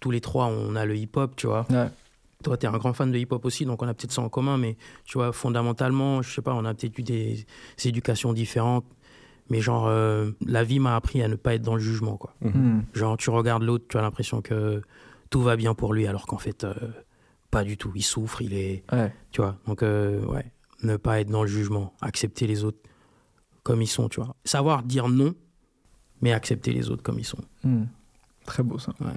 tous 0.00 0.10
les 0.10 0.20
trois, 0.20 0.46
on 0.46 0.74
a 0.76 0.84
le 0.86 0.96
hip-hop, 0.96 1.34
tu 1.36 1.46
vois. 1.46 1.66
Ouais. 1.70 1.86
Toi, 2.42 2.56
tu 2.56 2.64
es 2.64 2.68
un 2.68 2.72
grand 2.78 2.92
fan 2.94 3.12
de 3.12 3.18
hip-hop 3.18 3.44
aussi, 3.44 3.66
donc 3.66 3.82
on 3.82 3.86
a 3.88 3.92
peut-être 3.94 4.12
ça 4.12 4.22
en 4.22 4.28
commun, 4.30 4.56
mais 4.56 4.76
tu 5.04 5.18
vois, 5.18 5.30
fondamentalement, 5.32 6.22
je 6.22 6.32
sais 6.34 6.40
pas, 6.42 6.54
on 6.54 6.64
a 6.64 6.72
peut-être 6.74 6.98
eu 6.98 7.02
des, 7.02 7.44
des 7.78 7.88
éducations 7.88 8.32
différentes. 8.32 8.84
Mais 9.50 9.60
genre, 9.60 9.86
euh, 9.88 10.30
la 10.46 10.62
vie 10.64 10.78
m'a 10.78 10.94
appris 10.96 11.22
à 11.22 11.28
ne 11.28 11.34
pas 11.34 11.54
être 11.54 11.62
dans 11.62 11.74
le 11.74 11.80
jugement, 11.80 12.16
quoi. 12.16 12.34
Hmm. 12.40 12.80
Genre, 12.94 13.16
tu 13.16 13.30
regardes 13.30 13.62
l'autre, 13.64 13.84
tu 13.88 13.98
as 13.98 14.02
l'impression 14.02 14.40
que 14.42 14.80
tout 15.28 15.42
va 15.42 15.56
bien 15.56 15.74
pour 15.74 15.92
lui, 15.92 16.06
alors 16.06 16.26
qu'en 16.26 16.38
fait, 16.38 16.64
euh, 16.64 16.72
pas 17.50 17.64
du 17.64 17.76
tout. 17.76 17.90
Il 17.96 18.02
souffre, 18.02 18.42
il 18.42 18.54
est. 18.54 18.84
Ouais. 18.92 19.12
Tu 19.32 19.40
vois, 19.42 19.56
donc, 19.66 19.82
euh, 19.82 20.24
ouais, 20.26 20.46
ne 20.84 20.96
pas 20.96 21.20
être 21.20 21.30
dans 21.30 21.42
le 21.42 21.48
jugement, 21.48 21.92
accepter 22.00 22.46
les 22.46 22.62
autres 22.64 22.78
comme 23.64 23.82
ils 23.82 23.86
sont, 23.88 24.08
tu 24.08 24.20
vois. 24.20 24.36
Savoir 24.44 24.82
dire 24.84 25.08
non, 25.08 25.34
mais 26.22 26.32
accepter 26.32 26.72
les 26.72 26.88
autres 26.90 27.02
comme 27.02 27.18
ils 27.18 27.24
sont. 27.26 27.42
Hmm. 27.64 27.84
Très 28.46 28.62
beau 28.62 28.78
ça. 28.78 28.92
Ouais. 29.00 29.08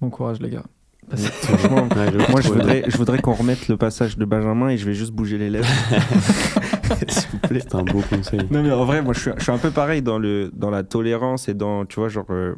Bon 0.00 0.08
courage 0.08 0.40
les 0.40 0.50
gars. 0.50 0.64
Parce- 1.10 1.26
Franchement, 1.26 1.86
Ouais, 1.96 2.10
le 2.10 2.18
moi, 2.30 2.40
je 2.40 2.46
trouve- 2.48 2.56
voudrais, 2.58 2.84
je 2.88 2.96
voudrais 2.96 3.18
qu'on 3.20 3.34
remette 3.34 3.68
le 3.68 3.76
passage 3.76 4.16
de 4.16 4.24
Benjamin 4.24 4.68
et 4.70 4.78
je 4.78 4.86
vais 4.86 4.94
juste 4.94 5.12
bouger 5.12 5.36
les 5.36 5.50
lèvres. 5.50 5.68
S'il 7.08 7.30
vous 7.30 7.38
plaît. 7.38 7.60
C'est 7.60 7.74
un 7.74 7.82
beau 7.82 8.00
conseil. 8.08 8.40
Non, 8.50 8.62
mais 8.62 8.70
en 8.70 8.84
vrai, 8.84 9.02
moi, 9.02 9.14
je 9.14 9.20
suis, 9.20 9.30
je 9.36 9.42
suis 9.42 9.52
un 9.52 9.58
peu 9.58 9.70
pareil 9.70 10.02
dans, 10.02 10.18
le, 10.18 10.50
dans 10.54 10.70
la 10.70 10.82
tolérance 10.82 11.48
et 11.48 11.54
dans, 11.54 11.84
tu 11.84 12.00
vois, 12.00 12.08
genre, 12.08 12.26
euh, 12.30 12.54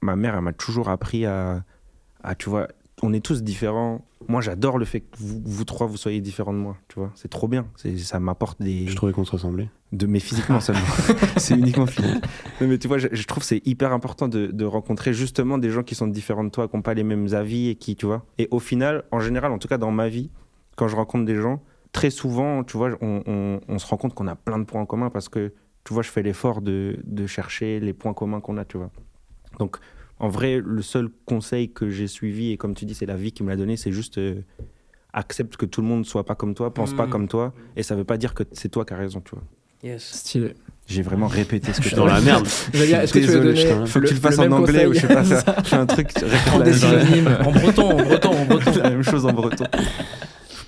ma 0.00 0.16
mère, 0.16 0.34
elle 0.34 0.42
m'a 0.42 0.52
toujours 0.52 0.88
appris 0.88 1.26
à, 1.26 1.64
tu 2.38 2.50
vois, 2.50 2.68
on 3.02 3.12
est 3.12 3.24
tous 3.24 3.42
différents. 3.42 4.04
Moi, 4.28 4.40
j'adore 4.42 4.78
le 4.78 4.84
fait 4.84 5.00
que 5.00 5.16
vous, 5.18 5.40
vous 5.44 5.64
trois, 5.64 5.86
vous 5.86 5.96
soyez 5.96 6.20
différents 6.20 6.52
de 6.52 6.58
moi, 6.58 6.76
tu 6.88 6.98
vois. 6.98 7.10
C'est 7.14 7.30
trop 7.30 7.48
bien. 7.48 7.66
Ça 7.96 8.20
m'apporte 8.20 8.60
des. 8.60 8.86
Je 8.86 8.94
trouvais 8.94 9.12
qu'on 9.12 9.24
se 9.24 9.32
ressemblait. 9.32 9.70
De, 9.92 10.06
mais 10.06 10.20
physiquement 10.20 10.60
seulement. 10.60 10.82
c'est 11.36 11.54
uniquement 11.54 11.86
physique. 11.86 12.22
Non, 12.60 12.68
mais 12.68 12.78
tu 12.78 12.86
vois, 12.86 12.98
je, 12.98 13.08
je 13.10 13.26
trouve 13.26 13.42
que 13.42 13.46
c'est 13.46 13.66
hyper 13.66 13.92
important 13.92 14.28
de, 14.28 14.46
de 14.46 14.64
rencontrer 14.64 15.14
justement 15.14 15.58
des 15.58 15.70
gens 15.70 15.82
qui 15.82 15.94
sont 15.94 16.06
différents 16.06 16.44
de 16.44 16.50
toi, 16.50 16.68
qui 16.68 16.76
n'ont 16.76 16.82
pas 16.82 16.94
les 16.94 17.02
mêmes 17.02 17.32
avis 17.32 17.70
et 17.70 17.74
qui, 17.74 17.96
tu 17.96 18.06
vois. 18.06 18.24
Et 18.38 18.46
au 18.50 18.58
final, 18.60 19.04
en 19.10 19.20
général, 19.20 19.50
en 19.52 19.58
tout 19.58 19.68
cas 19.68 19.78
dans 19.78 19.90
ma 19.90 20.08
vie, 20.08 20.30
quand 20.76 20.86
je 20.86 20.96
rencontre 20.96 21.24
des 21.24 21.36
gens, 21.36 21.62
très 21.92 22.10
souvent, 22.10 22.62
tu 22.64 22.76
vois, 22.76 22.90
on, 23.00 23.22
on- 23.26 23.60
on 23.68 23.78
se 23.78 23.86
rend 23.86 23.96
compte 23.96 24.14
qu'on 24.14 24.26
a 24.28 24.36
plein 24.36 24.58
de 24.58 24.64
points 24.64 24.80
en 24.82 24.86
commun 24.86 25.10
parce 25.10 25.28
que, 25.28 25.52
tu 25.84 25.94
vois, 25.94 26.02
je 26.02 26.10
fais 26.10 26.22
l'effort 26.22 26.60
de, 26.60 26.98
de 27.04 27.26
chercher 27.26 27.80
les 27.80 27.92
points 27.92 28.14
communs 28.14 28.40
qu'on 28.40 28.56
a, 28.58 28.64
tu 28.64 28.76
vois. 28.76 28.90
Donc, 29.58 29.76
en 30.18 30.28
vrai, 30.28 30.60
le 30.64 30.82
seul 30.82 31.08
conseil 31.24 31.72
que 31.72 31.88
j'ai 31.90 32.06
suivi, 32.06 32.52
et 32.52 32.56
comme 32.56 32.74
tu 32.74 32.84
dis, 32.84 32.94
c'est 32.94 33.06
la 33.06 33.16
vie 33.16 33.32
qui 33.32 33.42
me 33.42 33.48
l'a 33.48 33.56
donné, 33.56 33.76
c'est 33.76 33.90
juste 33.92 34.18
euh, 34.18 34.42
accepte 35.12 35.56
que 35.56 35.66
tout 35.66 35.80
le 35.80 35.88
monde 35.88 36.04
soit 36.06 36.24
pas 36.24 36.34
comme 36.34 36.54
toi, 36.54 36.72
pense 36.72 36.92
pas 36.94 37.06
Mm. 37.06 37.10
comme 37.10 37.28
toi, 37.28 37.52
et 37.76 37.82
ça 37.82 37.96
veut 37.96 38.04
pas 38.04 38.18
dire 38.18 38.34
que 38.34 38.42
c'est 38.52 38.68
toi 38.68 38.84
qui 38.84 38.92
as 38.92 38.96
raison, 38.98 39.20
tu 39.20 39.30
vois. 39.34 39.42
Yes. 39.82 40.02
Stylé. 40.04 40.52
J'ai 40.86 41.00
vraiment 41.00 41.26
répété 41.26 41.72
ce 41.72 41.78
que 41.78 41.84
Je 41.84 41.88
suis 41.88 41.96
dans 41.96 42.04
la 42.04 42.20
merde. 42.20 42.46
Est-ce 42.46 43.12
que 43.14 43.18
tu 43.18 43.24
veux 43.24 43.40
donner. 43.40 43.86
Faut 43.86 43.98
que 44.00 44.06
tu 44.08 44.12
le 44.14 44.20
fasses 44.20 44.36
le 44.36 44.52
en 44.52 44.52
anglais 44.52 44.84
ou 44.86 44.92
je 44.92 45.00
sais 45.00 45.08
pas, 45.08 45.24
conseil 45.24 45.36
fais, 45.36 45.62
fais 45.64 45.76
un 45.76 45.86
truc, 45.86 46.10
synonymes. 46.74 47.38
En 47.46 47.50
breton, 47.50 47.90
en 47.92 48.02
breton, 48.02 48.30
en 48.30 48.44
breton. 48.44 48.72
la 48.82 48.90
même 48.90 49.02
chose 49.02 49.24
en 49.24 49.32
breton. 49.32 49.64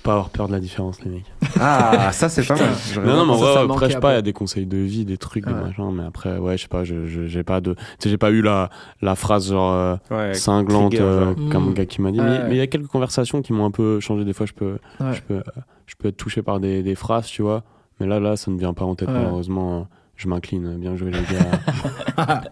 Pas 0.03 0.11
avoir 0.11 0.29
peur 0.31 0.47
de 0.47 0.51
la 0.53 0.59
différence, 0.59 1.01
les 1.03 1.09
mecs. 1.11 1.25
Ah, 1.59 2.11
ça 2.11 2.27
c'est 2.27 2.45
pas 2.45 2.55
mal. 2.55 2.69
Non, 3.05 3.15
non, 3.15 3.25
mais 3.25 3.31
en 3.31 3.35
vrai, 3.35 3.57
après, 3.73 3.87
je 3.87 3.93
sais 3.93 3.99
pas, 3.99 4.11
il 4.11 4.15
y 4.15 4.17
a 4.17 4.21
des 4.21 4.33
conseils 4.33 4.65
de 4.65 4.77
vie, 4.77 5.05
des 5.05 5.17
trucs, 5.17 5.45
des 5.45 5.53
machins, 5.53 5.91
mais 5.93 6.03
après, 6.03 6.37
ouais, 6.37 6.57
je 6.57 6.63
sais 6.63 6.67
pas, 6.67 6.83
j'ai 6.83 7.43
pas 7.43 7.61
de. 7.61 7.73
Tu 7.73 7.79
sais, 7.99 8.09
j'ai 8.09 8.17
pas 8.17 8.31
eu 8.31 8.41
la, 8.41 8.69
la 9.01 9.15
phrase 9.15 9.49
genre 9.49 9.71
euh, 9.73 9.95
Ouais, 10.11 10.33
cinglante, 10.33 10.91
trigger, 10.91 11.03
euh, 11.05 11.33
comme 11.51 11.67
Mm. 11.67 11.69
un 11.69 11.73
gars 11.73 11.85
qui 11.85 12.01
m'a 12.01 12.11
dit. 12.11 12.19
Ouais, 12.19 12.43
mais 12.47 12.55
il 12.55 12.57
y 12.57 12.61
a 12.61 12.67
quelques 12.67 12.87
conversations 12.87 13.41
qui 13.41 13.53
m'ont 13.53 13.65
un 13.65 13.71
peu 13.71 13.99
changé. 14.01 14.25
Des 14.25 14.33
fois, 14.33 14.45
je 14.45 14.53
peux, 14.53 14.77
Ouais. 14.99 15.13
je 15.13 15.21
peux, 15.21 15.41
je 15.85 15.95
peux 15.97 16.09
être 16.09 16.17
touché 16.17 16.41
par 16.41 16.59
des, 16.59 16.83
des 16.83 16.95
phrases, 16.95 17.27
tu 17.27 17.41
vois. 17.41 17.63
Mais 17.99 18.07
là, 18.07 18.19
là, 18.19 18.35
ça 18.35 18.51
ne 18.51 18.57
vient 18.57 18.73
pas 18.73 18.83
en 18.85 18.95
tête, 18.95 19.07
Ouais. 19.07 19.13
malheureusement. 19.15 19.87
Je 20.23 20.29
m'incline. 20.29 20.77
Bien 20.77 20.95
joué, 20.95 21.11
les 21.11 21.17
gars. 21.19 21.83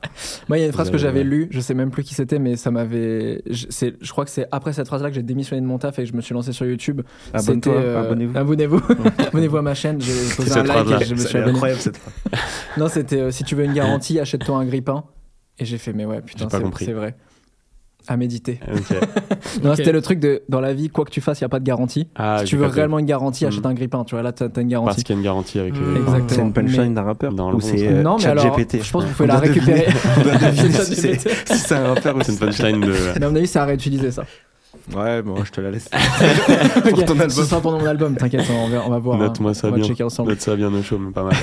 Moi, 0.49 0.57
il 0.57 0.61
y 0.61 0.63
a 0.63 0.67
une 0.67 0.73
phrase 0.73 0.89
que 0.89 0.95
Euh, 0.95 0.99
j'avais 0.99 1.23
lue, 1.23 1.47
je 1.51 1.59
sais 1.61 1.73
même 1.73 1.89
plus 1.89 2.03
qui 2.03 2.13
c'était, 2.13 2.37
mais 2.37 2.57
ça 2.57 2.69
m'avait. 2.69 3.41
Je, 3.49 3.67
c'est- 3.69 3.95
je 4.01 4.11
crois 4.11 4.25
que 4.25 4.31
c'est 4.31 4.45
après 4.51 4.73
cette 4.73 4.87
phrase-là 4.87 5.07
que 5.09 5.15
j'ai 5.15 5.23
démissionné 5.23 5.61
de 5.61 5.65
mon 5.67 5.77
taf 5.77 5.97
et 5.97 6.03
que 6.03 6.09
je 6.09 6.13
me 6.13 6.19
suis 6.21 6.33
lancé 6.33 6.51
sur 6.51 6.65
YouTube. 6.65 7.01
Abonne-toi, 7.33 7.73
C'était, 7.73 7.85
euh, 7.87 8.01
abonnez-vous. 8.03 8.37
Abonnez-vous. 8.37 8.81
abonnez-vous 9.27 9.57
à 9.57 9.61
ma 9.61 9.73
chaîne. 9.73 10.01
J'ai 10.01 10.11
posé 10.35 10.59
un 10.59 10.63
like 10.63 11.01
et 11.01 11.05
je 11.05 11.13
me 11.13 11.19
suis 11.19 11.29
C'est 11.29 11.37
abonné. 11.37 11.51
incroyable 11.53 11.79
cette 11.81 11.97
phrase. 11.97 12.13
Non, 12.77 12.89
c'était 12.89 13.21
euh, 13.21 13.31
si 13.31 13.43
tu 13.45 13.55
veux 13.55 13.63
une 13.63 13.73
garantie, 13.73 14.19
achète-toi 14.19 14.57
un 14.57 14.65
grippin. 14.65 15.05
Et 15.57 15.63
j'ai 15.65 15.77
fait, 15.77 15.93
mais 15.93 16.05
ouais, 16.05 16.21
putain, 16.21 16.47
c'est 16.49 16.91
vrai. 16.93 17.15
À 18.07 18.17
méditer. 18.17 18.59
Ok. 18.73 18.97
Non, 19.63 19.75
c'était 19.75 19.91
le 19.91 20.01
truc 20.01 20.19
de 20.19 20.41
dans 20.49 20.61
la 20.61 20.73
vie, 20.73 20.89
quoi 20.89 21.03
que 21.05 21.09
tu 21.11 21.19
fasses, 21.21 21.39
il 21.41 21.43
n'y 21.43 21.47
a 21.47 21.49
pas 21.49 21.59
de 21.59 21.65
garantie. 21.65 22.07
Ah, 22.15 22.37
si 22.39 22.45
tu 22.45 22.57
veux 22.57 22.65
réellement 22.67 22.99
une 22.99 23.05
garantie, 23.05 23.43
Mm. 23.45 23.47
achète 23.49 23.65
un 23.65 23.73
grippin. 23.73 24.03
Tu 24.05 24.15
vois, 24.15 24.23
là, 24.23 24.31
t'as, 24.31 24.47
t'as 24.49 24.61
une 24.61 24.69
Parce 24.69 24.81
garantie. 24.83 25.03
qu'il 25.03 25.13
y 25.13 25.17
a 25.17 25.19
une 25.19 25.23
garantie 25.25 25.59
avec 25.59 25.73
Mm. 25.75 25.93
les. 25.93 25.99
Exactement. 25.99 26.27
C'est 26.29 26.41
une 26.41 26.53
punchline 26.53 26.81
Mais- 26.89 26.95
d'un 26.95 27.03
rappeur 27.03 27.33
Dans 27.33 27.49
le 27.51 27.57
ou 27.57 27.61
c'est 27.61 27.87
euh, 27.87 28.01
non, 28.01 28.17
mais 28.17 28.25
alors, 28.25 28.57
je 28.57 28.91
pense 28.91 29.03
que 29.03 29.09
vous 29.09 29.13
pouvez 29.17 29.27
la 29.27 29.39
récupérer. 29.39 29.87
Si 30.83 30.95
c'est 30.95 31.17
c'est 31.45 31.75
un 31.75 31.93
rappeur 31.93 32.15
ou 32.15 32.21
C'est 32.23 32.31
une 32.31 32.37
c'est 32.37 32.45
punchline 32.45 32.79
de. 32.81 32.93
Mais 33.19 33.25
à 33.25 33.29
mon 33.29 33.35
avis, 33.35 33.47
ça 33.47 33.63
a 33.63 33.65
réutilisé 33.65 34.11
ça. 34.11 34.23
Ouais, 34.95 35.21
bon, 35.21 35.43
je 35.43 35.51
te 35.51 35.61
la 35.61 35.69
laisse. 35.71 35.89
Pour 36.89 37.05
ton 37.05 37.13
album. 37.13 37.29
Ce 37.29 37.43
sera 37.43 37.61
pour 37.61 37.71
mon 37.73 37.85
album, 37.85 38.15
t'inquiète, 38.15 38.45
on 38.49 38.67
va, 38.69 38.83
on 38.85 38.89
va 38.89 38.99
voir. 38.99 39.17
Note-moi 39.17 39.51
hein. 39.51 39.53
ça 39.53 39.67
on 39.67 39.71
va 39.71 39.77
bien. 39.77 39.85
checker 39.85 40.03
ensemble. 40.03 40.29
Note 40.29 40.41
ça 40.41 40.55
bien 40.55 40.73
au 40.73 40.81
chaud, 40.81 40.97
mais 40.97 41.11
pas 41.11 41.23
mal. 41.23 41.33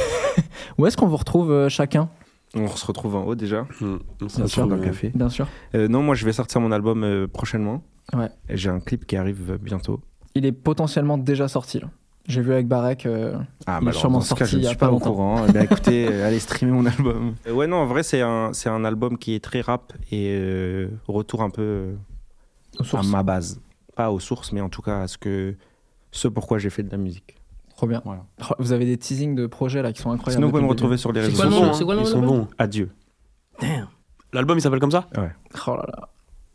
Où 0.78 0.86
est-ce 0.86 0.96
qu'on 0.96 1.06
vous 1.06 1.16
retrouve 1.16 1.52
euh, 1.52 1.68
chacun? 1.68 2.08
On 2.54 2.66
se 2.68 2.86
retrouve 2.86 3.14
en 3.16 3.24
haut 3.24 3.34
déjà, 3.34 3.66
Mm. 3.80 3.96
On 4.22 4.28
se 4.28 4.36
Bien 4.38 4.46
sûr. 4.46 4.62
retrouve, 4.64 4.76
dans 4.78 4.82
le 4.82 4.88
café. 4.90 5.12
Bien 5.14 5.28
sûr. 5.28 5.46
Euh, 5.74 5.88
non, 5.88 6.02
moi 6.02 6.14
je 6.14 6.24
vais 6.24 6.32
sortir 6.32 6.60
mon 6.60 6.72
album 6.72 7.04
euh, 7.04 7.26
prochainement. 7.26 7.82
Ouais. 8.14 8.30
J'ai 8.48 8.70
un 8.70 8.80
clip 8.80 9.06
qui 9.06 9.16
arrive 9.16 9.50
euh, 9.52 9.58
bientôt. 9.58 10.00
Il 10.34 10.46
est 10.46 10.52
potentiellement 10.52 11.18
déjà 11.18 11.46
sorti. 11.48 11.80
là. 11.80 11.88
J'ai 12.26 12.42
vu 12.42 12.52
avec 12.52 12.68
Barek. 12.68 13.06
euh, 13.06 13.38
Ah, 13.66 13.78
Il 13.80 13.86
est 13.86 13.88
alors, 13.88 14.00
sûrement 14.00 14.18
dans 14.18 14.24
ce 14.24 14.34
cas, 14.34 14.40
sorti 14.46 14.52
je 14.52 14.56
ne 14.56 14.60
il 14.60 14.64
y 14.64 14.66
a 14.66 14.70
suis 14.70 14.78
pas 14.78 14.86
pas 14.86 14.90
au 14.90 14.94
longtemps. 14.94 15.10
courant. 15.12 15.44
Eh 15.48 15.52
bien, 15.52 15.62
écoutez, 15.62 16.08
euh, 16.10 16.26
allez 16.26 16.38
streamer 16.38 16.72
mon 16.72 16.84
album. 16.86 17.34
Euh, 17.46 17.52
ouais, 17.52 17.66
non, 17.66 17.76
en 17.78 17.86
vrai, 17.86 18.02
c'est 18.02 18.20
un, 18.20 18.52
c'est 18.52 18.68
un 18.68 18.84
album 18.84 19.16
qui 19.18 19.34
est 19.34 19.42
très 19.42 19.60
rap 19.62 19.92
et 20.10 20.34
euh, 20.38 20.88
retour 21.06 21.42
un 21.42 21.50
peu 21.50 21.62
euh, 21.62 21.94
aux 22.80 22.96
à 22.96 23.02
ma 23.02 23.22
base. 23.22 23.60
Pas 23.96 24.10
aux 24.10 24.20
sources, 24.20 24.52
mais 24.52 24.60
en 24.60 24.68
tout 24.68 24.82
cas 24.82 25.00
à 25.02 25.08
ce 25.08 25.16
que 25.18 25.54
ce 26.12 26.28
pourquoi 26.28 26.58
j'ai 26.58 26.70
fait 26.70 26.82
de 26.82 26.90
la 26.90 26.98
musique. 26.98 27.34
Trop 27.78 27.86
bien. 27.86 28.02
Voilà. 28.04 28.24
Vous 28.58 28.72
avez 28.72 28.86
des 28.86 28.98
teasings 28.98 29.36
de 29.36 29.46
projets 29.46 29.82
là 29.82 29.92
qui 29.92 30.02
sont 30.02 30.10
incroyables. 30.10 30.32
Sinon, 30.40 30.48
vous 30.48 30.50
pouvez 30.50 30.64
me 30.64 30.68
retrouver 30.68 30.96
sur 30.96 31.12
les 31.12 31.20
réseaux 31.20 31.30
Ils 31.30 31.36
sont 31.36 31.50
sociaux. 31.52 31.72
C'est 31.74 31.84
quoi 31.84 31.94
bons, 31.94 32.00
le 32.02 32.08
hein. 32.08 32.10
nom 32.10 32.22
Ils 32.22 32.26
sont 32.26 32.26
bons. 32.26 32.48
Adieu. 32.58 32.90
Damn. 33.60 33.86
L'album 34.32 34.58
il 34.58 34.60
s'appelle 34.60 34.80
comme 34.80 34.90
ça? 34.90 35.06
Début. 35.14 35.28
Oh 35.68 35.76
là 35.76 35.86
là. 35.86 36.08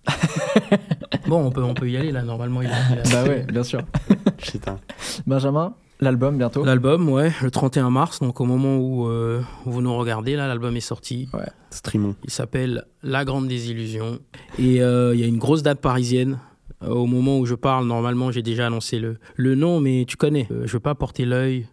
Bon, 1.29 1.45
on 1.45 1.49
peut, 1.49 1.63
on 1.63 1.73
peut 1.73 1.89
y 1.89 1.95
aller 1.95 2.11
là. 2.11 2.23
Normalement, 2.23 2.61
il 2.61 2.67
a. 2.67 2.73
il 2.91 2.99
a- 2.99 3.03
Bah 3.13 3.23
ouais, 3.23 3.45
bien 3.49 3.63
sûr. 3.63 3.79
Putain. 4.37 4.81
Benjamin, 5.25 5.73
l'album 6.01 6.37
bientôt. 6.37 6.65
L'album, 6.65 7.07
ouais, 7.07 7.31
le 7.41 7.49
31 7.49 7.89
mars, 7.89 8.19
donc 8.19 8.41
au 8.41 8.45
moment 8.45 8.75
où, 8.75 9.07
euh, 9.07 9.41
où 9.65 9.71
vous 9.71 9.81
nous 9.81 9.95
regardez, 9.95 10.35
là, 10.35 10.49
l'album 10.49 10.75
est 10.75 10.81
sorti. 10.81 11.29
Streamons. 11.69 12.15
Il 12.25 12.31
s'appelle 12.31 12.83
La 13.01 13.23
Grande 13.23 13.47
Désillusion. 13.47 14.19
Et 14.59 14.81
euh, 14.81 15.15
il 15.15 15.21
y 15.21 15.23
a 15.23 15.27
une 15.27 15.37
grosse 15.37 15.63
date 15.63 15.79
parisienne. 15.79 16.39
Euh, 16.83 16.89
au 16.89 17.05
moment 17.05 17.37
où 17.39 17.45
je 17.45 17.55
parle, 17.55 17.85
normalement, 17.87 18.31
j'ai 18.31 18.41
déjà 18.41 18.67
annoncé 18.67 18.99
le, 18.99 19.17
le 19.35 19.55
nom, 19.55 19.79
mais 19.79 20.05
tu 20.07 20.17
connais. 20.17 20.47
Euh, 20.51 20.63
je 20.65 20.73
veux 20.73 20.79
pas 20.79 20.95
porter 20.95 21.25
l'œil. 21.25 21.67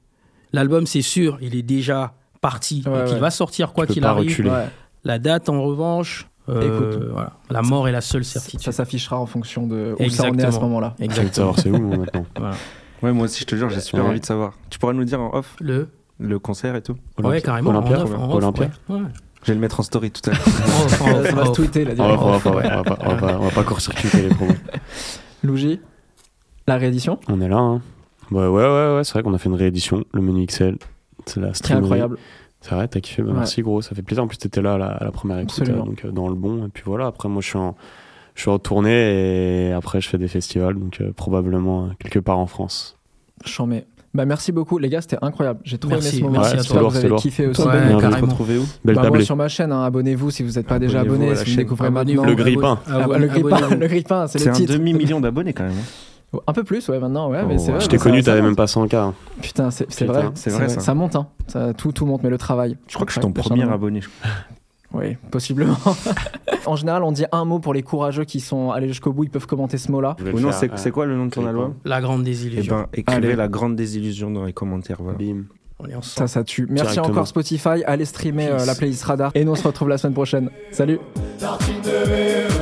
L'album, 0.53 0.87
c'est 0.87 1.03
sûr, 1.03 1.39
il 1.41 1.55
est 1.55 1.63
déjà 1.63 2.15
parti. 2.41 2.83
Ouais, 2.87 2.93
donc 2.93 3.09
ouais. 3.09 3.13
il 3.13 3.19
va 3.19 3.31
sortir 3.31 3.73
quoi 3.73 3.87
qu'il 3.87 4.05
arrive. 4.05 4.29
reculer. 4.31 4.51
Ouais. 4.51 4.67
La 5.05 5.19
date, 5.19 5.49
en 5.49 5.63
revanche, 5.63 6.27
euh, 6.49 6.63
Écoute. 6.63 7.09
voilà. 7.13 7.33
la 7.51 7.63
mort 7.63 7.87
est 7.89 7.93
la 7.93 8.01
seule 8.01 8.25
certitude. 8.25 8.61
Ça 8.61 8.73
s'affichera 8.73 9.19
en 9.19 9.27
fonction 9.27 9.67
de 9.67 9.95
où 9.99 10.09
ça 10.11 10.25
en 10.25 10.27
est 10.27 10.29
à 10.29 10.33
Exactement. 10.33 10.53
ce 10.53 10.61
moment-là. 10.61 10.95
Exactement. 11.01 11.53
c'est 11.55 11.71
où 11.71 11.79
moi, 11.79 11.97
maintenant. 11.99 12.27
Voilà. 12.37 12.55
Ouais, 13.03 13.13
moi 13.13 13.25
aussi, 13.25 13.41
je 13.41 13.47
te 13.47 13.57
jure, 13.57 13.71
j'ai 13.71 13.81
super 13.81 14.05
Ouais. 14.05 14.11
envie 14.11 14.21
de 14.21 14.27
savoir. 14.27 14.53
Tu 14.69 14.79
pourras 14.79 14.93
nous 14.93 15.05
dire 15.05 15.21
en 15.21 15.35
off? 15.35 15.57
Le... 15.61 15.89
le 16.19 16.39
concert 16.39 16.77
et 16.77 16.83
tout 16.83 16.93
Ouais, 17.19 17.25
Olympia. 17.25 17.41
carrément. 17.41 17.71
Olympia, 17.71 17.99
en 18.01 18.03
off, 18.03 18.15
en 18.15 18.29
off, 18.29 18.35
Olympia. 18.35 18.71
Ouais. 19.43 19.47
Ouais. 19.47 19.47
Je 19.47 19.49
vais 19.49 19.55
le 19.55 19.61
mettre 19.61 19.81
en 19.81 19.83
story 19.83 20.11
tout 20.11 20.29
à 20.31 20.33
l'heure. 20.33 20.43
Ça 21.27 21.35
va 21.35 21.47
se 21.47 21.53
tweeter 21.53 21.85
là. 21.85 21.93
On 21.99 22.17
va, 22.17 22.23
on 22.23 22.33
on 22.33 22.37
on 22.37 22.41
pas- 22.83 22.99
on 23.07 23.15
va- 23.17 23.39
on 23.41 23.45
va 23.45 23.51
pas 23.51 23.65
court-circuiter 23.65 24.23
les 24.23 24.35
promos. 24.35 24.53
Louji, 25.43 25.81
la 26.67 26.77
réédition, 26.77 27.19
On 27.29 27.41
est 27.41 27.49
là, 27.49 27.57
hein. 27.59 27.81
Ouais, 28.31 28.47
ouais, 28.47 28.63
ouais, 28.63 28.95
ouais, 28.97 29.05
c'est 29.05 29.13
vrai 29.15 29.23
qu'on 29.23 29.35
a 29.35 29.39
fait 29.39 29.49
une 29.49 29.55
réédition, 29.57 30.05
le 30.13 30.21
menu 30.21 30.47
XL. 30.47 30.77
C'est 31.27 31.41
la 31.41 31.55
streamerie. 31.55 31.85
incroyable. 31.85 32.19
C'est 32.61 32.75
vrai, 32.75 32.87
t'as 32.89 33.01
kiffé, 33.01 33.23
bah, 33.23 33.31
Ouais. 33.31 33.39
merci 33.39 33.63
gros, 33.63 33.81
ça 33.83 33.95
fait 33.95 34.03
plaisir. 34.03 34.23
En 34.23 34.27
plus, 34.29 34.37
t'étais 34.37 34.61
là 34.63 34.75
à 34.75 34.79
la, 34.79 34.87
à 34.89 35.05
la 35.05 35.11
première 35.11 35.39
écoute, 35.39 35.63
donc 35.71 36.05
euh, 36.05 36.11
dans 36.13 36.29
le 36.29 36.35
bon. 36.35 36.67
Et 36.67 36.69
puis 36.69 36.83
voilà, 36.87 37.07
après, 37.07 37.29
moi, 37.29 37.41
je 37.41 37.49
suis 37.49 37.59
en, 37.59 37.75
je 38.35 38.43
suis 38.43 38.51
en 38.51 38.59
tournée 38.59 39.69
et 39.69 39.73
après, 39.73 40.01
je 40.03 40.09
fais 40.09 40.19
des 40.19 40.29
festivals, 40.29 40.75
donc 40.79 41.01
euh, 41.01 41.11
probablement 41.13 41.87
euh, 41.87 41.89
quelque 41.99 42.19
part 42.19 42.39
en 42.39 42.47
France. 42.47 42.99
J'en 43.47 43.67
mets. 43.67 43.87
Bah 44.13 44.25
merci 44.25 44.51
beaucoup 44.51 44.79
les 44.79 44.89
gars, 44.89 45.01
c'était 45.01 45.19
incroyable. 45.23 45.61
J'ai 45.63 45.77
aimé 45.77 46.01
ce 46.01 46.21
moment. 46.21 46.33
merci 46.41 46.55
à 46.55 46.57
J'espère 46.57 46.81
toi. 46.81 46.89
vous 46.89 46.97
avez 46.97 47.09
lourd, 47.09 47.21
kiffé 47.21 47.47
aussi. 47.47 47.63
Ouais, 47.63 47.69
Ben. 47.73 47.87
Bien, 47.87 47.97
On 47.97 47.99
va 48.01 48.07
se 48.07 48.11
carrément. 48.11 48.27
retrouver 48.29 48.59
où 48.59 48.65
Belle 48.85 48.97
Bah, 48.97 49.09
moi 49.09 49.21
sur 49.23 49.37
ma 49.37 49.47
chaîne, 49.49 49.71
hein, 49.71 49.85
abonnez-vous 49.85 50.31
si 50.33 50.43
vous 50.43 50.53
n'êtes 50.53 50.67
pas 50.67 50.79
déjà 50.81 51.01
abonné, 51.01 51.31
à 51.31 51.37
si 51.37 51.51
vous 51.51 51.57
découvrez 51.57 51.91
maintenant. 51.91 52.25
Le 52.25 52.35
grippin. 52.35 52.79
Ah, 52.89 53.07
le 53.19 53.27
grippin, 53.29 53.57
abonnez-vous. 53.57 53.81
le 53.81 53.87
grippin, 53.87 54.27
c'est 54.27 54.45
le 54.45 54.49
un 54.51 54.53
titre. 54.53 54.73
demi-million 54.73 55.21
d'abonnés 55.21 55.53
quand 55.53 55.63
même. 55.65 55.73
hein. 55.73 56.39
Un 56.47 56.53
peu 56.53 56.63
plus, 56.63 56.89
ouais, 56.89 56.99
maintenant, 57.01 57.29
ouais, 57.31 57.41
Oh, 57.43 57.47
mais 57.49 57.59
c'est 57.59 57.67
ouais. 57.67 57.73
vrai. 57.73 57.81
Je 57.81 57.89
t'ai 57.89 57.99
connu, 57.99 58.23
t'avais 58.23 58.41
même 58.43 58.55
pas 58.55 58.67
100K. 58.67 58.95
hein. 58.97 59.15
Putain, 59.43 59.71
c'est 59.73 59.85
vrai, 60.05 60.27
c'est 60.35 60.51
vrai, 60.51 60.69
ça. 60.69 60.79
Ça 60.81 60.95
monte, 60.95 61.17
hein. 61.17 61.27
Ça, 61.49 61.73
tout, 61.75 61.91
tout 61.91 62.07
monte, 62.07 62.23
mais 62.23 62.31
le 62.31 62.39
travail. 62.39 62.77
Je 62.89 62.95
crois 62.95 63.05
que 63.07 63.11
je 63.13 63.15
suis 63.15 63.21
ton 63.21 63.29
Ouais, 63.29 63.35
premier 63.43 63.63
abonné. 63.69 64.01
Oui, 64.93 65.17
possiblement. 65.31 65.77
en 66.67 66.77
général, 66.77 67.05
on 67.05 67.13
dit 67.13 67.25
un 67.31 67.45
mot 67.45 67.59
pour 67.61 67.75
les 67.75 67.83
courageux 67.83 68.25
qui 68.25 68.41
sont 68.41 68.71
allés 68.71 68.89
jusqu'au 68.89 69.13
bout, 69.13 69.25
ils 69.25 69.31
peuvent 69.31 69.47
commenter 69.47 69.79
ce 69.79 69.91
mot-là. 69.93 70.17
Ou 70.33 70.41
non, 70.41 70.51
c'est 70.53 70.71
euh, 70.73 70.91
quoi 70.91 71.07
le 71.07 71.17
nom 71.17 71.27
de 71.27 71.31
ton 71.31 71.47
album 71.47 71.75
La 71.85 72.01
Grande 72.01 72.23
Eh 72.23 72.25
Désillusion. 72.25 72.75
ben, 72.77 72.87
écrivez 72.93 73.27
Allez. 73.29 73.37
la 73.37 73.49
grande 73.49 73.77
désillusion 73.77 74.31
dans 74.31 74.45
les 74.45 74.53
commentaires. 74.53 74.99
Voilà. 75.01 75.19
Bim. 75.19 75.45
On 75.79 75.87
est 75.89 75.95
ensemble. 75.95 76.29
Ça, 76.29 76.41
ça 76.41 76.45
tue. 76.45 76.67
Merci 76.69 77.01
encore 77.01 77.27
Spotify. 77.27 77.83
Allez 77.87 78.05
streamer 78.05 78.49
euh, 78.49 78.65
la 78.67 78.75
playlist 78.75 79.05
Radar. 79.05 79.31
Et 79.35 79.45
nous, 79.45 79.53
on 79.53 79.57
se 79.57 79.67
retrouve 79.67 79.89
la 79.89 79.97
semaine 79.97 80.15
prochaine. 80.15 80.51
Salut 80.71 80.99
Tartine 81.39 81.81
de 81.83 82.49
VO 82.49 82.60